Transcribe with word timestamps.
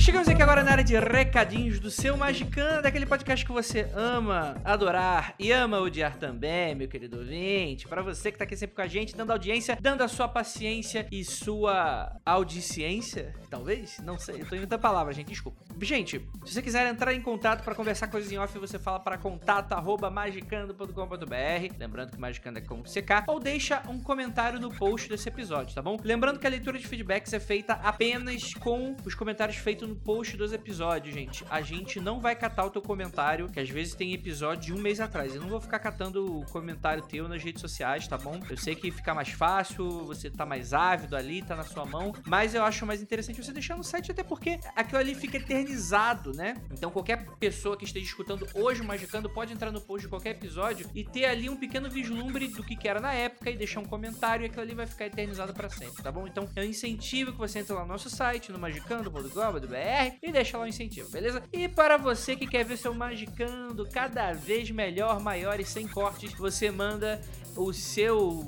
Chegamos 0.00 0.28
aqui 0.28 0.42
agora 0.42 0.64
na 0.64 0.70
área 0.70 0.82
de 0.82 0.98
recadinhos 0.98 1.78
do 1.78 1.90
seu 1.90 2.16
Magicando, 2.16 2.80
daquele 2.80 3.04
podcast 3.04 3.44
que 3.44 3.52
você 3.52 3.86
ama 3.94 4.56
adorar 4.64 5.34
e 5.38 5.52
ama 5.52 5.78
odiar 5.78 6.16
também, 6.16 6.74
meu 6.74 6.88
querido 6.88 7.18
ouvinte. 7.18 7.86
Para 7.86 8.00
você 8.00 8.32
que 8.32 8.38
tá 8.38 8.44
aqui 8.44 8.56
sempre 8.56 8.74
com 8.74 8.80
a 8.80 8.86
gente, 8.86 9.14
dando 9.14 9.30
audiência, 9.30 9.76
dando 9.78 10.02
a 10.02 10.08
sua 10.08 10.26
paciência 10.26 11.06
e 11.12 11.22
sua 11.22 12.18
audiciência, 12.24 13.34
talvez? 13.50 13.98
Não 14.02 14.18
sei, 14.18 14.40
eu 14.40 14.46
tô 14.46 14.56
inventando 14.56 14.80
palavras, 14.80 15.14
gente, 15.14 15.28
desculpa. 15.28 15.60
Gente, 15.82 16.26
se 16.46 16.54
você 16.54 16.62
quiser 16.62 16.86
entrar 16.86 17.12
em 17.12 17.20
contato 17.20 17.62
para 17.62 17.74
conversar 17.74 18.08
coisas 18.08 18.32
em 18.32 18.38
off, 18.38 18.58
você 18.58 18.78
fala 18.78 19.00
para 19.00 19.18
contato@magicando.com.br, 19.18 21.74
lembrando 21.78 22.12
que 22.12 22.18
Magicando 22.18 22.58
é 22.58 22.62
com 22.62 22.82
CK, 22.82 23.24
ou 23.28 23.38
deixa 23.38 23.82
um 23.86 24.00
comentário 24.00 24.58
no 24.58 24.74
post 24.74 25.10
desse 25.10 25.28
episódio, 25.28 25.74
tá 25.74 25.82
bom? 25.82 25.98
Lembrando 26.02 26.38
que 26.38 26.46
a 26.46 26.50
leitura 26.50 26.78
de 26.78 26.86
feedbacks 26.86 27.34
é 27.34 27.40
feita 27.40 27.74
apenas 27.74 28.54
com 28.54 28.96
os 29.04 29.14
comentários 29.14 29.58
feitos 29.58 29.89
no 29.90 29.96
post 29.96 30.36
dos 30.36 30.52
episódios, 30.52 31.12
gente. 31.12 31.44
A 31.50 31.60
gente 31.60 31.98
não 32.00 32.20
vai 32.20 32.36
catar 32.36 32.64
o 32.64 32.70
teu 32.70 32.80
comentário, 32.80 33.48
que 33.48 33.58
às 33.58 33.68
vezes 33.68 33.92
tem 33.92 34.14
episódio 34.14 34.66
de 34.66 34.72
um 34.72 34.80
mês 34.80 35.00
atrás. 35.00 35.34
Eu 35.34 35.40
não 35.40 35.48
vou 35.48 35.60
ficar 35.60 35.80
catando 35.80 36.38
o 36.38 36.46
comentário 36.46 37.02
teu 37.02 37.28
nas 37.28 37.42
redes 37.42 37.60
sociais, 37.60 38.06
tá 38.06 38.16
bom? 38.16 38.40
Eu 38.48 38.56
sei 38.56 38.76
que 38.76 38.90
fica 38.92 39.12
mais 39.12 39.30
fácil, 39.30 40.04
você 40.06 40.30
tá 40.30 40.46
mais 40.46 40.72
ávido 40.72 41.16
ali, 41.16 41.42
tá 41.42 41.56
na 41.56 41.64
sua 41.64 41.84
mão, 41.84 42.14
mas 42.24 42.54
eu 42.54 42.62
acho 42.62 42.86
mais 42.86 43.02
interessante 43.02 43.42
você 43.42 43.52
deixar 43.52 43.76
no 43.76 43.82
site, 43.82 44.12
até 44.12 44.22
porque 44.22 44.60
aquilo 44.76 44.98
ali 44.98 45.14
fica 45.14 45.38
eternizado, 45.38 46.32
né? 46.32 46.54
Então 46.70 46.90
qualquer 46.90 47.26
pessoa 47.40 47.76
que 47.76 47.84
esteja 47.84 48.06
escutando 48.06 48.46
hoje 48.54 48.82
o 48.82 48.84
Magicando 48.84 49.28
pode 49.28 49.52
entrar 49.52 49.72
no 49.72 49.80
post 49.80 50.02
de 50.02 50.08
qualquer 50.08 50.30
episódio 50.30 50.88
e 50.94 51.04
ter 51.04 51.24
ali 51.24 51.50
um 51.50 51.56
pequeno 51.56 51.90
vislumbre 51.90 52.46
do 52.46 52.62
que, 52.62 52.86
era 52.86 53.00
na 53.00 53.12
época 53.12 53.50
e 53.50 53.56
deixar 53.56 53.80
um 53.80 53.84
comentário 53.84 54.44
e 54.44 54.46
aquilo 54.46 54.62
ali 54.62 54.74
vai 54.74 54.86
ficar 54.86 55.06
eternizado 55.06 55.52
para 55.52 55.68
sempre, 55.68 56.00
tá 56.00 56.12
bom? 56.12 56.26
Então 56.26 56.48
eu 56.54 56.64
incentivo 56.64 57.32
que 57.32 57.38
você 57.38 57.58
entre 57.58 57.72
lá 57.72 57.82
no 57.82 57.88
nosso 57.88 58.08
site, 58.08 58.52
no 58.52 58.58
magicando.com.br 58.58 59.79
e 60.22 60.30
deixa 60.30 60.58
lá 60.58 60.64
o 60.64 60.66
incentivo, 60.66 61.10
beleza? 61.10 61.42
E 61.52 61.68
para 61.68 61.96
você 61.96 62.36
que 62.36 62.46
quer 62.46 62.64
ver 62.64 62.76
seu 62.76 62.94
Magicando 62.94 63.88
cada 63.88 64.32
vez 64.32 64.70
melhor, 64.70 65.20
maior 65.20 65.58
e 65.58 65.64
sem 65.64 65.88
cortes, 65.88 66.32
você 66.34 66.70
manda 66.70 67.20
o 67.56 67.72
seu 67.72 68.44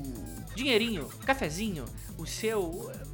dinheirinho, 0.55 1.07
cafezinho, 1.25 1.85
o 2.17 2.25
seu. 2.25 2.61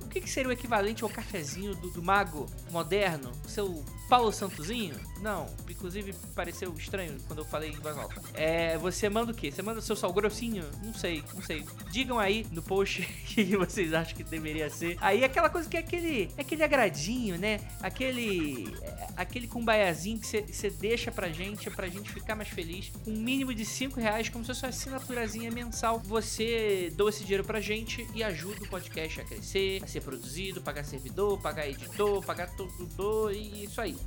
O 0.04 0.08
que, 0.10 0.22
que 0.22 0.30
seria 0.30 0.50
o 0.50 0.52
equivalente 0.52 1.04
ao 1.04 1.10
cafezinho 1.10 1.76
do, 1.76 1.92
do 1.92 2.02
mago 2.02 2.48
moderno? 2.72 3.32
O 3.46 3.50
seu 3.50 3.84
Paulo 4.10 4.32
Santozinho? 4.32 4.96
Não, 5.22 5.48
inclusive 5.70 6.14
pareceu 6.34 6.74
estranho 6.74 7.18
quando 7.28 7.40
eu 7.40 7.46
falei 7.46 7.72
em 7.72 7.80
voz 7.80 7.98
alta. 7.98 8.22
É, 8.34 8.78
você 8.78 9.10
manda 9.10 9.32
o 9.32 9.36
quê? 9.36 9.52
Você 9.52 9.62
manda 9.62 9.80
o 9.80 9.82
seu 9.82 9.96
sal 9.96 10.14
grossinho? 10.14 10.66
Não 10.84 10.94
sei, 10.94 11.24
não 11.34 11.42
sei. 11.42 11.66
Digam 11.92 12.18
aí 12.18 12.46
no 12.52 12.62
post 12.62 13.02
que 13.28 13.56
vocês 13.58 13.94
acham 13.94 14.16
que 14.16 14.24
deveria 14.24 14.70
ser. 14.70 14.98
Aí 15.02 15.24
aquela 15.24 15.50
coisa 15.50 15.70
que 15.70 15.78
é 15.78 15.82
aquele, 15.82 16.30
é 16.38 16.42
aquele 16.42 16.64
agradinho, 16.64 17.38
né? 17.38 17.60
Aquele 17.82 18.74
é, 18.82 19.08
aquele 19.18 19.48
cumbaiazinho 19.48 20.20
que 20.20 20.28
você 20.28 20.70
deixa 20.70 21.12
pra 21.12 21.30
gente, 21.30 21.70
pra 21.70 21.88
gente 21.88 22.12
ficar 22.12 22.36
mais 22.36 22.50
feliz. 22.50 22.92
Um 23.06 23.18
mínimo 23.18 23.54
de 23.54 23.66
5 23.66 24.00
reais, 24.00 24.30
como 24.30 24.44
se 24.44 24.50
fosse 24.50 24.64
uma 24.64 24.70
assinaturazinha 24.70 25.52
mensal. 25.52 26.00
Você 26.00 26.92
doa 26.96 27.10
esse 27.10 27.24
dinheiro 27.24 27.44
pra 27.44 27.60
gente 27.60 28.08
e 28.14 28.24
ajuda 28.24 28.64
o 28.64 28.68
podcast 28.68 29.22
a 29.22 29.26
crescer, 29.26 29.84
a 29.84 29.88
ser 29.88 30.02
produzido, 30.02 30.62
pagar 30.62 30.84
servidor, 30.84 31.40
pagar 31.42 31.68
editor, 31.68 32.24
pagar 32.24 32.48
tudo 32.56 33.32
e 33.32 33.66
isso 33.66 33.82
aí. 33.82 33.98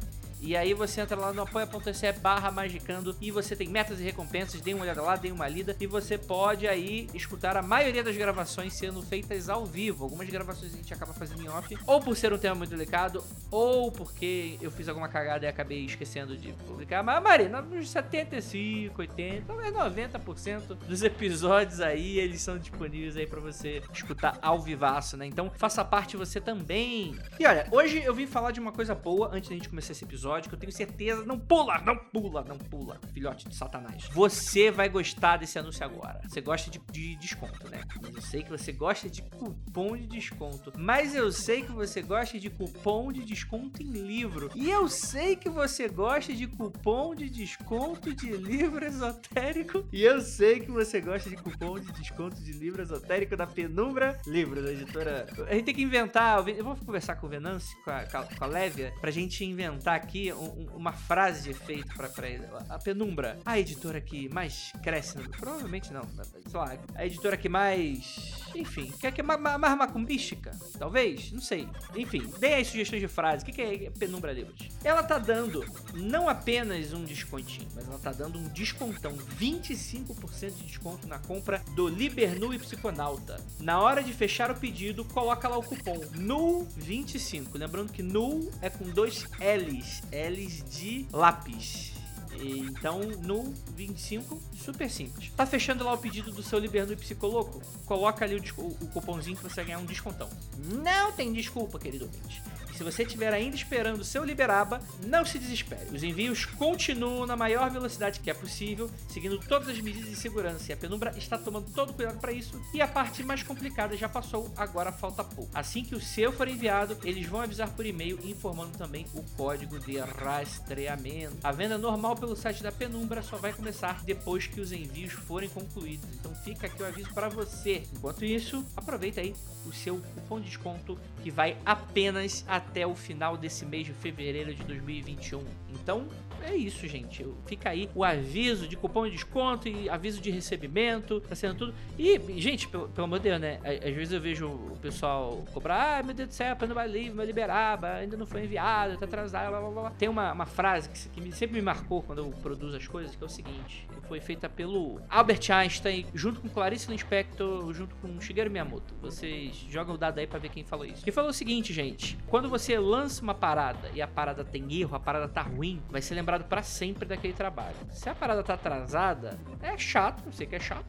E 0.45 0.57
aí 0.57 0.75
você 0.75 1.01
entra 1.01 1.17
lá 1.17 1.33
no 1.33 1.43
apoia.se 1.43 2.13
barra 2.15 2.51
magicando 2.51 3.17
e 3.21 3.31
você 3.31 3.55
tem 3.55 3.69
metas 3.69 4.01
e 4.01 4.03
recompensas, 4.03 4.61
dê 4.61 4.75
uma 4.75 4.83
olhada 4.83 5.01
lá, 5.01 5.15
dê 5.15 5.31
uma 5.31 5.47
lida 5.47 5.77
e 5.79 5.87
você 5.87 6.19
pode 6.19 6.67
aí 6.67 7.09
escutar 7.15 7.57
a 7.57 7.63
maioria 7.63 8.03
das 8.03 8.17
gravações 8.17 8.73
sendo 8.73 9.01
feitas 9.03 9.49
ao 9.49 9.65
vivo. 9.65 10.03
Algumas 10.03 10.29
gravações 10.29 10.75
a 10.75 10.77
gente 10.77 10.93
acaba 10.93 11.13
fazendo 11.13 11.43
em 11.43 11.49
off, 11.49 11.79
ou 11.87 12.01
por 12.01 12.17
ser 12.17 12.33
um 12.33 12.39
tema 12.39 12.57
muito 12.57 12.71
delicado, 12.71 13.23
ou 13.53 13.93
porque 13.93 14.59
eu 14.61 14.69
fiz 14.73 14.89
alguma 14.89 15.09
cagada 15.09 15.47
e 15.47 15.49
acabei 15.49 15.85
esquecendo 15.85 16.37
de 16.37 16.53
publicar. 16.67 17.05
Mas, 17.05 17.23
Marina, 17.23 17.63
uns 17.63 17.89
75, 17.91 19.01
80, 19.01 19.45
talvez 19.47 19.73
90% 19.73 20.75
dos 20.75 21.05
episódios 21.05 21.81
aí, 21.81 22.19
eles 22.19 22.41
são 22.41 22.59
disponíveis 22.59 23.17
aí 23.17 23.29
para 23.29 23.41
você 23.41 23.81
escutar 23.93 24.41
ao 24.43 24.61
vivaço, 24.61 25.17
né? 25.17 25.25
Então 25.25 25.53
faça 25.57 25.85
parte 25.85 26.17
você 26.17 26.41
também. 26.41 27.17
E 27.39 27.47
olha, 27.47 27.69
hoje 27.71 28.03
eu 28.03 28.13
vim 28.13 28.27
falar 28.27 28.51
de 28.51 28.59
uma 28.59 28.73
coisa 28.73 28.93
boa 28.93 29.31
antes 29.33 29.49
da 29.49 29.55
gente 29.55 29.69
começar 29.69 29.93
esse 29.93 30.05
episódio 30.05 30.32
episódio 30.33 30.49
que 30.49 30.55
eu 30.55 30.59
tenho 30.59 30.73
certeza. 30.73 31.25
Não 31.25 31.39
pula, 31.39 31.79
não 31.81 31.97
pula, 31.97 32.45
não 32.45 32.59
pula, 32.59 32.99
filhote 33.13 33.49
de 33.49 33.55
Satanás. 33.55 34.09
Você 34.13 34.71
vai 34.71 34.89
gostar 34.89 35.37
desse 35.37 35.59
anúncio 35.59 35.85
agora. 35.85 36.21
Você 36.29 36.41
gosta 36.41 36.71
de, 36.71 36.81
de 36.91 37.17
desconto, 37.17 37.69
né? 37.69 37.83
Eu 38.15 38.23
sei 38.23 38.43
que 38.43 38.51
você 38.51 38.73
gosta 38.73 39.09
de 39.09 39.23
cupom 39.23 39.97
de 39.97 40.07
desconto. 40.07 40.73
Mas 40.79 41.15
eu 41.15 41.31
sei 41.31 41.63
que 41.63 41.73
você 41.73 42.03
gosta 42.03 42.39
de 42.39 42.49
cupom 42.49 43.13
de 43.13 43.25
desconto 43.25 43.83
em 43.83 43.91
livro. 43.91 44.51
E 44.55 44.71
eu 44.71 44.89
sei 44.89 45.37
que 45.37 45.49
você 45.49 45.89
gosta 45.89 46.33
de 46.33 46.47
cupom 46.47 47.15
de 47.15 47.29
desconto 47.29 48.15
de 48.15 48.33
livro 48.33 48.85
esotérico. 48.85 49.87
E 49.93 50.03
eu 50.03 50.21
sei 50.21 50.61
que 50.61 50.71
você 50.71 51.01
gosta 51.01 51.29
de 51.29 51.37
cupom 51.37 51.79
de 51.79 51.93
desconto 51.93 52.43
de 52.43 52.53
livro 52.53 52.83
esotérico 52.83 53.37
da 53.37 53.47
Penumbra 53.47 54.21
Livros, 54.27 54.65
da 54.65 54.73
editora. 54.73 55.27
A 55.49 55.55
gente 55.55 55.65
tem 55.65 55.75
que 55.75 55.83
inventar. 55.83 56.47
Eu 56.49 56.65
vou 56.65 56.77
conversar 56.77 57.17
com 57.17 57.27
o 57.27 57.31
Venance, 57.31 57.75
com 57.83 57.91
a, 57.91 58.05
com 58.05 58.45
a 58.45 58.47
Lévia, 58.47 58.95
pra 59.01 59.11
gente 59.11 59.45
inventar 59.45 59.97
aqui 59.97 60.22
um, 60.31 60.69
uma 60.75 60.93
frase 60.93 61.45
de 61.45 61.51
efeito 61.51 61.95
pra, 61.95 62.09
pra. 62.09 62.29
A 62.69 62.79
Penumbra, 62.79 63.39
a 63.45 63.59
editora 63.59 64.01
que 64.01 64.29
mais 64.29 64.73
cresce 64.83 65.19
no. 65.19 65.29
Provavelmente 65.31 65.93
não, 65.93 66.03
sei 66.03 66.61
lá. 66.61 66.77
A 66.95 67.07
editora 67.07 67.37
que 67.37 67.49
mais. 67.49 68.43
Enfim, 68.55 68.93
que 68.93 69.07
é, 69.07 69.15
é 69.17 69.23
mais, 69.23 69.41
mais 69.41 69.79
macumbística, 69.79 70.51
talvez? 70.79 71.33
Não 71.33 71.41
sei. 71.41 71.69
Enfim, 71.97 72.31
dê 72.39 72.55
aí 72.55 72.65
sugestões 72.65 73.01
de 73.01 73.09
frase. 73.09 73.43
O 73.43 73.47
que, 73.47 73.53
que 73.53 73.63
é 73.63 73.91
Penumbra 73.91 74.33
Livros? 74.33 74.69
Ela 74.85 75.03
tá 75.03 75.19
dando 75.19 75.65
não 75.95 76.29
apenas 76.29 76.93
um 76.93 77.05
descontinho, 77.05 77.69
mas 77.75 77.87
ela 77.87 77.99
tá 77.99 78.13
dando 78.13 78.39
um 78.39 78.49
descontão 78.49 79.17
25% 79.41 80.55
de 80.55 80.65
desconto 80.65 81.07
na 81.07 81.19
compra 81.19 81.63
do 81.75 81.89
Libernu 81.89 82.53
e 82.53 82.59
Psiconauta. 82.59 83.41
Na 83.61 83.81
hora 83.81 84.03
de 84.03 84.13
fechar 84.13 84.51
o 84.51 84.55
pedido, 84.55 85.05
coloca 85.05 85.49
lá 85.49 85.57
o 85.57 85.63
cupom 85.63 85.99
NUL25. 86.17 87.49
Lembrando 87.55 87.93
que 87.93 88.03
NUL 88.03 88.51
é 88.61 88.69
com 88.69 88.85
dois 88.91 89.27
L's. 89.41 90.03
L's 90.13 90.63
de 90.71 91.07
lápis. 91.13 91.93
Então, 92.41 93.01
no 93.23 93.55
25, 93.77 94.41
super 94.57 94.91
simples. 94.91 95.31
Tá 95.37 95.47
fechando 95.47 95.85
lá 95.85 95.93
o 95.93 95.99
pedido 95.99 96.33
do 96.33 96.43
seu 96.43 96.59
Liberno 96.59 96.93
e 96.93 96.97
Psicoloco? 96.97 97.63
Coloca 97.87 98.25
ali 98.25 98.37
o, 98.37 98.63
o, 98.63 98.89
cupomzinho 98.89 99.37
que 99.37 99.43
você 99.43 99.57
vai 99.57 99.65
ganhar 99.67 99.79
um 99.79 99.85
descontão. 99.85 100.29
Não 100.57 101.13
tem 101.13 101.33
desculpa, 101.33 101.79
querido 101.79 102.07
ouvinte. 102.07 102.43
Se 102.83 102.91
você 102.91 103.05
estiver 103.05 103.33
ainda 103.33 103.55
esperando 103.55 104.01
o 104.01 104.05
seu 104.05 104.25
Liberaba, 104.25 104.83
não 105.07 105.25
se 105.25 105.39
desespere. 105.39 105.95
Os 105.95 106.03
envios 106.03 106.45
continuam 106.45 107.25
na 107.27 107.37
maior 107.37 107.71
velocidade 107.71 108.19
que 108.19 108.29
é 108.29 108.35
possível, 108.35 108.91
seguindo 109.09 109.39
todas 109.39 109.69
as 109.69 109.81
medidas 109.81 110.11
de 110.11 110.17
segurança. 110.17 110.69
E 110.69 110.73
a 110.73 110.77
Penumbra 110.77 111.15
está 111.17 111.39
tomando 111.39 111.73
todo 111.73 111.91
o 111.91 111.95
cuidado 111.95 112.19
para 112.19 112.33
isso. 112.33 112.61
E 112.75 112.83
a 112.83 112.89
parte 112.89 113.23
mais 113.23 113.45
complicada 113.45 113.97
já 113.97 114.09
passou, 114.09 114.53
agora 114.57 114.91
falta 114.91 115.23
pouco. 115.23 115.49
Assim 115.55 115.85
que 115.85 115.95
o 115.95 116.01
seu 116.01 116.33
for 116.33 116.49
enviado, 116.49 116.99
eles 117.05 117.25
vão 117.25 117.41
avisar 117.41 117.71
por 117.71 117.87
e-mail, 117.87 118.19
informando 118.25 118.77
também 118.77 119.07
o 119.15 119.23
código 119.37 119.79
de 119.79 119.99
rastreamento. 119.99 121.37
A 121.45 121.53
venda 121.53 121.79
normal 121.79 122.17
pelo 122.17 122.35
site 122.35 122.65
da 122.65 122.73
Penumbra 122.73 123.23
só 123.23 123.37
vai 123.37 123.53
começar 123.53 124.03
depois 124.03 124.49
que 124.49 124.61
os 124.61 124.73
envios 124.73 125.13
forem 125.13 125.49
concluídos. 125.49 126.09
Então 126.19 126.35
fica 126.35 126.67
aqui 126.67 126.83
o 126.83 126.87
aviso 126.87 127.15
para 127.15 127.29
você. 127.29 127.85
Enquanto 127.93 128.25
isso, 128.25 128.67
aproveita 128.77 129.21
aí 129.21 129.37
o 129.65 129.73
seu 129.73 130.01
cupom 130.15 130.41
de 130.41 130.47
desconto 130.47 130.99
que 131.23 131.31
vai 131.31 131.57
apenas 131.65 132.45
até 132.49 132.72
o 132.87 132.95
final 132.95 133.37
desse 133.37 133.65
mês 133.65 133.87
de 133.87 133.93
fevereiro 133.93 134.55
de 134.55 134.63
2021. 134.65 135.45
Então, 135.71 136.07
é 136.47 136.57
isso, 136.57 136.87
gente. 136.87 137.27
Fica 137.47 137.71
aí 137.71 137.89
o 137.95 138.05
aviso 138.05 138.67
de 138.67 138.77
cupom 138.77 139.05
de 139.05 139.13
desconto 139.13 139.69
e 139.69 139.89
aviso 139.89 140.21
de 140.21 140.31
recebimento, 140.31 141.21
tá 141.21 141.35
sendo 141.35 141.55
tudo. 141.55 141.75
E, 141.99 142.19
gente, 142.41 142.69
pelo, 142.69 142.89
pelo 142.89 143.05
amor 143.05 143.19
de 143.19 143.29
Deus, 143.29 143.41
né? 143.41 143.61
Às 143.65 143.95
vezes 143.95 144.13
eu 144.13 144.21
vejo 144.21 144.49
o 144.49 144.79
pessoal 144.81 145.45
cobrar, 145.53 146.01
ah, 146.01 146.03
meu 146.03 146.15
Deus 146.15 146.29
do 146.29 146.35
céu, 146.35 146.57
não 146.67 146.75
vai 146.75 146.89
livre, 146.89 147.15
meu 147.15 147.25
liberaba, 147.25 147.95
ainda 147.95 148.17
não 148.17 148.27
foi 148.27 148.45
enviado, 148.45 148.97
tá 148.97 149.05
atrasado, 149.05 149.51
blá, 149.51 149.61
blá, 149.61 149.71
blá. 149.71 149.91
Tem 149.91 150.09
uma, 150.09 150.33
uma 150.33 150.47
frase 150.47 150.89
que, 150.89 151.09
que 151.09 151.21
me, 151.21 151.33
sempre 151.33 151.57
me 151.57 151.63
marcou 151.63 152.03
quando 152.03 152.19
eu 152.19 152.31
produzo 152.43 152.77
as 152.77 152.87
coisas, 152.87 153.15
que 153.15 153.23
é 153.23 153.27
o 153.27 153.31
seguinte, 153.31 153.87
que 153.93 154.09
foi 154.09 154.21
feita 154.21 154.49
pelo 154.49 155.01
Albert 155.09 155.51
Einstein, 155.51 156.07
junto 156.15 156.41
com 156.41 156.49
Clarice 156.49 156.91
Lispector, 156.91 157.73
junto 157.73 157.95
com 157.97 158.21
Shigeru 158.21 158.51
Miyamoto. 158.51 158.95
Vocês 159.01 159.67
jogam 159.69 159.95
o 159.95 159.99
dado 159.99 160.19
aí 160.19 160.27
pra 160.27 160.39
ver 160.39 160.49
quem 160.49 160.65
falou 160.65 160.85
isso. 160.85 161.05
Que 161.05 161.13
falou 161.13 161.31
o 161.31 161.35
seguinte, 161.35 161.73
gente, 161.73 162.19
quando 162.27 162.49
você 162.49 162.79
lança 162.79 163.23
uma 163.23 163.35
parada 163.35 163.91
e 163.95 164.03
a 164.03 164.09
parada 164.09 164.45
tem 164.45 164.73
erro, 164.81 164.95
a 164.97 165.01
parada 165.01 165.29
tá 165.29 165.43
ruim, 165.43 165.81
vai 165.91 166.03
ser 166.03 166.15
lembrado 166.15 166.32
para 166.41 166.63
sempre 166.63 167.07
daquele 167.07 167.33
trabalho. 167.33 167.77
Se 167.91 168.09
a 168.09 168.15
parada 168.15 168.43
tá 168.43 168.55
atrasada, 168.55 169.39
é 169.63 169.77
chato, 169.79 170.23
eu 170.27 170.33
sei 170.33 170.47
que 170.47 170.57
é 170.57 170.61
chato, 170.61 170.87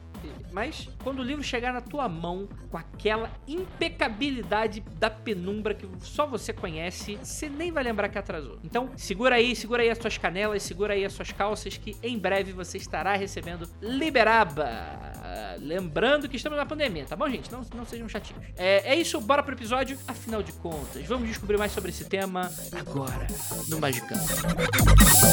Mas 0.52 0.88
quando 1.02 1.18
o 1.18 1.22
livro 1.22 1.42
chegar 1.42 1.72
na 1.72 1.80
tua 1.80 2.08
mão, 2.08 2.48
com 2.70 2.76
aquela 2.78 3.30
impecabilidade 3.46 4.80
da 4.98 5.10
penumbra 5.10 5.74
que 5.74 5.88
só 6.00 6.26
você 6.26 6.52
conhece, 6.52 7.18
você 7.22 7.48
nem 7.48 7.70
vai 7.70 7.84
lembrar 7.84 8.08
que 8.08 8.18
atrasou. 8.18 8.58
Então, 8.64 8.90
segura 8.96 9.36
aí, 9.36 9.54
segura 9.54 9.82
aí 9.82 9.90
as 9.90 9.98
suas 9.98 10.16
canelas, 10.16 10.62
segura 10.62 10.94
aí 10.94 11.04
as 11.04 11.12
suas 11.12 11.32
calças, 11.32 11.76
que 11.76 11.96
em 12.02 12.18
breve 12.18 12.52
você 12.52 12.78
estará 12.78 13.14
recebendo 13.16 13.68
Liberaba. 13.80 15.14
Lembrando 15.58 16.28
que 16.28 16.36
estamos 16.36 16.58
na 16.58 16.66
pandemia, 16.66 17.04
tá 17.04 17.16
bom, 17.16 17.28
gente? 17.28 17.50
Não, 17.50 17.62
não 17.74 17.84
sejam 17.84 18.08
chatinhos. 18.08 18.42
É, 18.56 18.92
é 18.92 18.96
isso, 18.96 19.20
bora 19.20 19.42
pro 19.42 19.54
episódio. 19.54 19.98
Afinal 20.06 20.42
de 20.42 20.52
contas, 20.52 21.04
vamos 21.06 21.28
descobrir 21.28 21.58
mais 21.58 21.72
sobre 21.72 21.90
esse 21.90 22.04
tema 22.04 22.50
agora, 22.72 23.26
no 23.68 23.78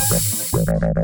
Magicano. 0.09 1.01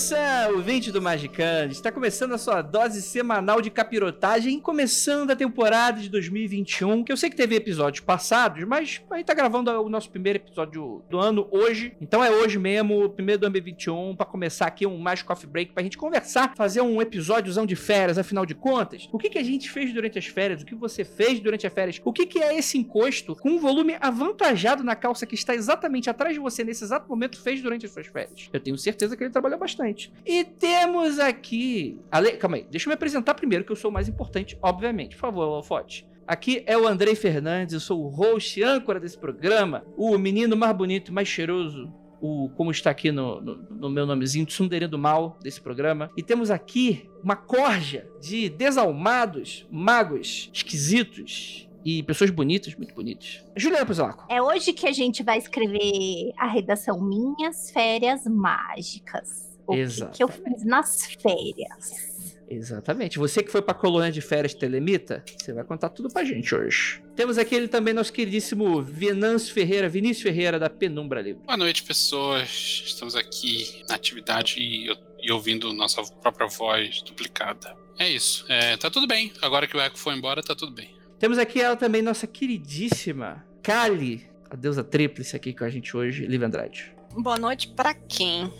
Atenção, 0.00 0.56
ouvinte 0.56 0.90
do 0.90 1.02
Magicante, 1.02 1.74
está 1.74 1.92
começando 1.92 2.32
a 2.32 2.38
sua 2.38 2.62
dose 2.62 3.02
semanal 3.02 3.60
de 3.60 3.68
capirotagem, 3.68 4.58
começando 4.58 5.30
a 5.30 5.36
temporada 5.36 6.00
de 6.00 6.08
2021, 6.08 7.04
que 7.04 7.12
eu 7.12 7.18
sei 7.18 7.28
que 7.28 7.36
teve 7.36 7.54
episódios 7.54 8.02
passados, 8.02 8.64
mas 8.64 9.02
a 9.10 9.18
gente 9.18 9.26
tá 9.26 9.34
gravando 9.34 9.70
o 9.70 9.90
nosso 9.90 10.08
primeiro 10.08 10.38
episódio 10.38 11.02
do 11.10 11.18
ano 11.18 11.46
hoje, 11.50 11.92
então 12.00 12.24
é 12.24 12.30
hoje 12.30 12.58
mesmo, 12.58 13.10
primeiro 13.10 13.42
do 13.42 13.44
ano 13.44 13.52
2021, 13.52 14.16
para 14.16 14.24
começar 14.24 14.66
aqui 14.68 14.86
um 14.86 14.96
Magic 14.96 15.28
Coffee 15.28 15.46
Break, 15.46 15.72
pra 15.72 15.82
gente 15.82 15.98
conversar, 15.98 16.54
fazer 16.56 16.80
um 16.80 17.02
episódiozão 17.02 17.66
de 17.66 17.76
férias, 17.76 18.16
afinal 18.16 18.46
de 18.46 18.54
contas, 18.54 19.06
o 19.12 19.18
que 19.18 19.28
que 19.28 19.38
a 19.38 19.44
gente 19.44 19.68
fez 19.68 19.92
durante 19.92 20.18
as 20.18 20.24
férias, 20.24 20.62
o 20.62 20.64
que 20.64 20.74
você 20.74 21.04
fez 21.04 21.40
durante 21.40 21.66
as 21.66 21.72
férias, 21.74 22.00
o 22.02 22.10
que 22.10 22.24
que 22.24 22.38
é 22.38 22.56
esse 22.56 22.78
encosto 22.78 23.36
com 23.36 23.50
um 23.50 23.58
volume 23.58 23.98
avantajado 24.00 24.82
na 24.82 24.96
calça 24.96 25.26
que 25.26 25.34
está 25.34 25.54
exatamente 25.54 26.08
atrás 26.08 26.32
de 26.32 26.40
você 26.40 26.64
nesse 26.64 26.84
exato 26.84 27.06
momento 27.06 27.38
fez 27.38 27.60
durante 27.60 27.84
as 27.84 27.92
suas 27.92 28.06
férias. 28.06 28.48
Eu 28.50 28.60
tenho 28.60 28.78
certeza 28.78 29.14
que 29.14 29.22
ele 29.22 29.30
trabalhou 29.30 29.58
bastante 29.58 29.89
bastante. 29.90 30.12
E 30.24 30.44
temos 30.44 31.18
aqui. 31.18 32.00
Ale... 32.10 32.32
Calma 32.32 32.56
aí, 32.56 32.66
deixa 32.70 32.86
eu 32.86 32.90
me 32.90 32.94
apresentar 32.94 33.34
primeiro, 33.34 33.64
que 33.64 33.72
eu 33.72 33.76
sou 33.76 33.90
o 33.90 33.94
mais 33.94 34.08
importante, 34.08 34.58
obviamente. 34.62 35.16
Por 35.16 35.20
favor, 35.20 35.42
Alfote. 35.42 36.06
Aqui 36.26 36.62
é 36.66 36.78
o 36.78 36.86
Andrei 36.86 37.14
Fernandes, 37.16 37.74
eu 37.74 37.80
sou 37.80 38.04
o 38.04 38.08
host 38.08 38.62
âncora 38.62 39.00
desse 39.00 39.18
programa, 39.18 39.84
o 39.96 40.16
menino 40.16 40.56
mais 40.56 40.76
bonito, 40.76 41.12
mais 41.12 41.26
cheiroso, 41.26 41.92
o, 42.20 42.48
como 42.50 42.70
está 42.70 42.90
aqui 42.90 43.10
no, 43.10 43.40
no, 43.40 43.56
no 43.56 43.90
meu 43.90 44.06
nomezinho, 44.06 44.46
Tsundere 44.46 44.86
do 44.86 44.96
Mal 44.96 45.36
desse 45.42 45.60
programa. 45.60 46.08
E 46.16 46.22
temos 46.22 46.48
aqui 46.48 47.10
uma 47.20 47.34
corja 47.34 48.06
de 48.20 48.48
desalmados, 48.48 49.66
magos, 49.72 50.50
esquisitos, 50.52 51.68
e 51.84 52.02
pessoas 52.02 52.30
bonitas, 52.30 52.74
muito 52.74 52.94
bonitas. 52.94 53.42
Juliana 53.56 53.86
Pozolaco. 53.86 54.26
É 54.28 54.40
hoje 54.40 54.74
que 54.74 54.86
a 54.86 54.92
gente 54.92 55.22
vai 55.22 55.38
escrever 55.38 56.30
a 56.36 56.46
redação 56.46 57.00
Minhas 57.00 57.70
Férias 57.70 58.26
Mágicas 58.26 59.49
o 59.70 60.10
que, 60.10 60.16
que 60.16 60.22
eu 60.22 60.28
fiz 60.28 60.64
nas 60.64 61.06
férias. 61.20 62.10
Exatamente. 62.50 63.16
Você 63.16 63.44
que 63.44 63.50
foi 63.50 63.62
pra 63.62 63.72
colônia 63.72 64.10
de 64.10 64.20
férias 64.20 64.52
Telemita, 64.52 65.22
você 65.38 65.52
vai 65.52 65.62
contar 65.62 65.88
tudo 65.90 66.08
pra 66.08 66.24
gente 66.24 66.52
hoje. 66.52 67.00
Temos 67.14 67.38
aqui 67.38 67.54
ele 67.54 67.68
também, 67.68 67.94
nosso 67.94 68.12
queridíssimo 68.12 68.82
Venâncio 68.82 69.54
Ferreira, 69.54 69.88
Vinícius 69.88 70.24
Ferreira, 70.24 70.58
da 70.58 70.68
Penumbra 70.68 71.20
Livre. 71.20 71.44
Boa 71.46 71.56
noite, 71.56 71.84
pessoas. 71.84 72.82
Estamos 72.86 73.14
aqui 73.14 73.84
na 73.88 73.94
atividade 73.94 74.58
e, 74.58 74.92
e 75.22 75.30
ouvindo 75.30 75.72
nossa 75.72 76.02
própria 76.20 76.48
voz 76.48 77.02
duplicada. 77.02 77.76
É 77.96 78.08
isso. 78.08 78.44
É, 78.48 78.76
tá 78.76 78.90
tudo 78.90 79.06
bem. 79.06 79.32
Agora 79.40 79.68
que 79.68 79.76
o 79.76 79.80
Eco 79.80 79.96
foi 79.96 80.14
embora, 80.14 80.42
tá 80.42 80.54
tudo 80.56 80.72
bem. 80.72 80.90
Temos 81.20 81.38
aqui 81.38 81.60
ela 81.60 81.76
também, 81.76 82.02
nossa 82.02 82.26
queridíssima 82.26 83.46
Kali, 83.62 84.26
a 84.50 84.56
deusa 84.56 84.82
tríplice 84.82 85.36
aqui 85.36 85.52
com 85.52 85.62
a 85.62 85.70
gente 85.70 85.96
hoje, 85.96 86.26
Liv 86.26 86.42
Andrade. 86.42 86.92
Boa 87.12 87.38
noite 87.38 87.68
para 87.68 87.94
quem? 87.94 88.52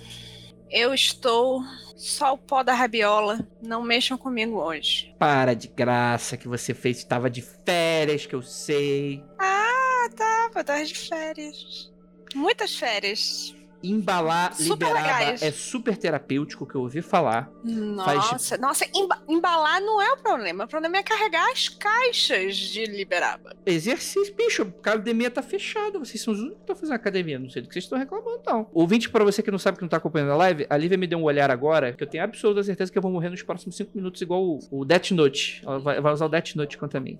Eu 0.71 0.95
estou 0.95 1.63
só 1.97 2.35
o 2.35 2.39
pó 2.39 2.63
da 2.63 2.73
rabiola. 2.73 3.47
Não 3.61 3.83
mexam 3.83 4.17
comigo 4.17 4.59
hoje. 4.59 5.15
Para 5.19 5.55
de 5.55 5.69
graça 5.69 6.37
que 6.37 6.47
você 6.47 6.73
fez. 6.73 6.99
Estava 6.99 7.29
de 7.29 7.43
férias, 7.43 8.25
que 8.25 8.35
eu 8.35 8.43
sei. 8.43 9.25
Ah, 9.39 10.09
tava. 10.17 10.63
Tava 10.65 10.85
de 10.85 10.95
férias. 10.95 11.93
Muitas 12.35 12.77
férias 12.77 13.55
embalar 13.83 14.55
super 14.55 14.87
liberaba 14.87 15.19
legais. 15.19 15.43
é 15.43 15.51
super 15.51 15.97
terapêutico, 15.97 16.67
que 16.67 16.75
eu 16.75 16.83
ouvi 16.83 17.03
falar. 17.03 17.51
Nossa, 17.65 18.39
Faz... 18.39 18.61
nossa, 18.61 18.87
embalar 19.29 19.81
não 19.81 20.01
é 20.01 20.13
o 20.13 20.17
problema. 20.17 20.65
O 20.65 20.69
problema 20.69 20.99
é 20.99 21.03
carregar 21.03 21.51
as 21.51 21.69
caixas 21.69 22.57
de 22.57 22.85
liberaba. 22.85 23.57
Exercício, 23.65 24.35
bicho, 24.35 24.63
a 24.63 24.67
academia 24.67 25.31
tá 25.31 25.43
fechada. 25.43 25.99
Vocês 25.99 26.23
são 26.23 26.33
os 26.33 26.41
únicos 26.41 26.59
que 26.59 26.63
estão 26.63 26.77
fazendo 26.77 26.95
academia. 26.95 27.39
Não 27.39 27.49
sei 27.49 27.63
do 27.63 27.69
que 27.69 27.75
vocês 27.75 27.85
estão 27.85 27.99
reclamando, 27.99 28.43
não. 28.47 28.69
Ouvinte, 28.73 29.09
pra 29.09 29.25
você 29.25 29.43
que 29.43 29.51
não 29.51 29.59
sabe 29.59 29.77
que 29.79 29.83
não 29.83 29.89
tá 29.89 29.97
acompanhando 29.97 30.33
a 30.33 30.37
live, 30.37 30.67
a 30.69 30.77
Lívia 30.77 30.99
me 30.99 31.07
deu 31.07 31.19
um 31.19 31.25
olhar 31.25 31.51
agora, 31.51 31.93
que 31.93 32.03
eu 32.03 32.09
tenho 32.09 32.25
absoluta 32.25 32.63
certeza 32.63 32.91
que 32.93 32.99
eu 32.99 33.03
vou 33.03 33.11
morrer 33.11 33.31
nos 33.31 33.43
próximos 33.43 33.77
5 33.77 33.91
minutos, 33.95 34.21
igual 34.21 34.43
o, 34.43 34.59
o 34.71 34.85
Death 34.85 35.11
Note. 35.13 35.63
Ela 35.65 35.79
vai, 35.79 36.01
vai 36.01 36.13
usar 36.13 36.27
o 36.27 36.29
Death 36.29 36.55
Note 36.55 36.77
contra 36.77 37.01
mim. 37.01 37.19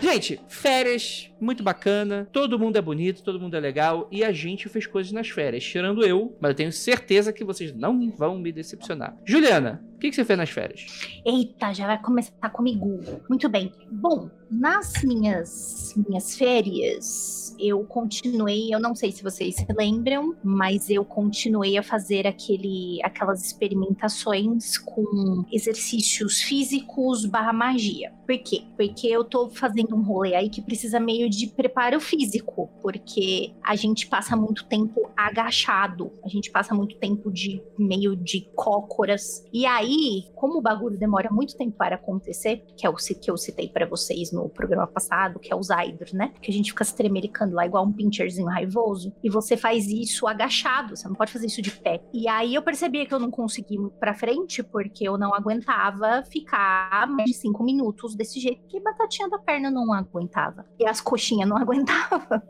Gente, 0.00 0.40
férias, 0.48 1.30
muito 1.40 1.62
bacana. 1.62 2.28
Todo 2.32 2.58
mundo 2.58 2.76
é 2.76 2.82
bonito, 2.82 3.22
todo 3.22 3.40
mundo 3.40 3.56
é 3.56 3.60
legal. 3.60 4.08
E 4.10 4.24
a 4.24 4.32
gente 4.32 4.68
fez 4.68 4.86
coisas 4.86 5.12
nas 5.12 5.28
férias, 5.28 5.64
tirando 5.64 6.04
eu. 6.04 6.36
Mas 6.40 6.50
eu 6.50 6.56
tenho 6.56 6.72
certeza 6.72 7.32
que 7.32 7.44
vocês 7.44 7.74
não 7.74 8.10
vão 8.10 8.38
me 8.38 8.52
decepcionar. 8.52 9.16
Juliana, 9.24 9.82
o 9.94 9.98
que, 9.98 10.10
que 10.10 10.14
você 10.14 10.24
fez 10.24 10.38
nas 10.38 10.50
férias? 10.50 10.86
Eita, 11.24 11.72
já 11.72 11.86
vai 11.86 12.00
começar 12.00 12.50
comigo. 12.50 13.00
Muito 13.28 13.48
bem. 13.48 13.72
Bom, 13.90 14.30
nas 14.50 15.02
minhas, 15.02 15.92
minhas 16.08 16.36
férias, 16.36 17.54
eu 17.58 17.84
continuei, 17.84 18.72
eu 18.72 18.78
não 18.78 18.94
sei 18.94 19.10
se 19.10 19.22
vocês 19.22 19.56
se 19.56 19.66
lembram, 19.76 20.36
mas 20.42 20.88
eu 20.88 21.04
continuei 21.04 21.76
a 21.76 21.82
fazer 21.82 22.26
aquele, 22.26 23.00
aquelas 23.02 23.44
experimentações 23.44 24.78
com 24.78 25.44
exercícios 25.50 26.42
físicos 26.42 27.26
barra 27.26 27.52
magia. 27.52 28.12
Por 28.26 28.38
quê? 28.38 28.62
Porque 28.76 29.08
eu 29.08 29.24
tô 29.24 29.48
fazendo 29.48 29.96
um 29.96 30.02
rolê 30.02 30.34
aí 30.34 30.48
que 30.48 30.62
precisa 30.62 31.00
meio 31.00 31.27
de 31.28 31.46
preparo 31.48 32.00
físico, 32.00 32.70
porque 32.80 33.52
a 33.62 33.74
gente 33.76 34.06
passa 34.06 34.36
muito 34.36 34.64
tempo 34.66 35.10
agachado, 35.16 36.12
a 36.24 36.28
gente 36.28 36.50
passa 36.50 36.74
muito 36.74 36.96
tempo 36.96 37.30
de 37.30 37.62
meio 37.78 38.14
de 38.16 38.48
cócoras. 38.54 39.44
E 39.52 39.66
aí, 39.66 40.24
como 40.34 40.58
o 40.58 40.62
bagulho 40.62 40.98
demora 40.98 41.30
muito 41.30 41.56
tempo 41.56 41.76
para 41.76 41.96
acontecer, 41.96 42.64
que 42.76 42.86
é 42.86 42.90
o 42.90 42.94
que 42.94 43.30
eu 43.30 43.36
citei 43.36 43.68
para 43.68 43.86
vocês 43.86 44.32
no 44.32 44.48
programa 44.48 44.86
passado, 44.86 45.38
que 45.38 45.52
é 45.52 45.56
o 45.56 45.62
Zydor, 45.62 46.08
né? 46.12 46.32
Que 46.40 46.50
a 46.50 46.54
gente 46.54 46.70
fica 46.70 46.84
se 46.84 46.94
tremericando 46.94 47.54
lá 47.54 47.66
igual 47.66 47.84
um 47.84 47.92
pincherzinho 47.92 48.48
raivoso, 48.48 49.12
e 49.22 49.30
você 49.30 49.56
faz 49.56 49.88
isso 49.88 50.26
agachado, 50.26 50.96
você 50.96 51.08
não 51.08 51.14
pode 51.14 51.32
fazer 51.32 51.46
isso 51.46 51.62
de 51.62 51.70
pé. 51.70 52.02
E 52.12 52.28
aí 52.28 52.54
eu 52.54 52.62
percebi 52.62 53.06
que 53.06 53.14
eu 53.14 53.18
não 53.18 53.30
consegui 53.30 53.78
muito 53.78 53.96
para 53.98 54.14
frente 54.14 54.62
porque 54.62 55.08
eu 55.08 55.18
não 55.18 55.34
aguentava 55.34 56.22
ficar 56.30 57.06
mais 57.08 57.30
de 57.30 57.36
cinco 57.36 57.62
minutos 57.62 58.14
desse 58.14 58.40
jeito 58.40 58.66
que 58.68 58.80
batatinha 58.80 59.28
da 59.28 59.38
perna 59.38 59.70
não 59.70 59.92
aguentava. 59.92 60.66
E 60.78 60.86
as 60.86 61.00
coxinhas 61.18 61.48
não 61.48 61.58
aguentavam. 61.58 62.40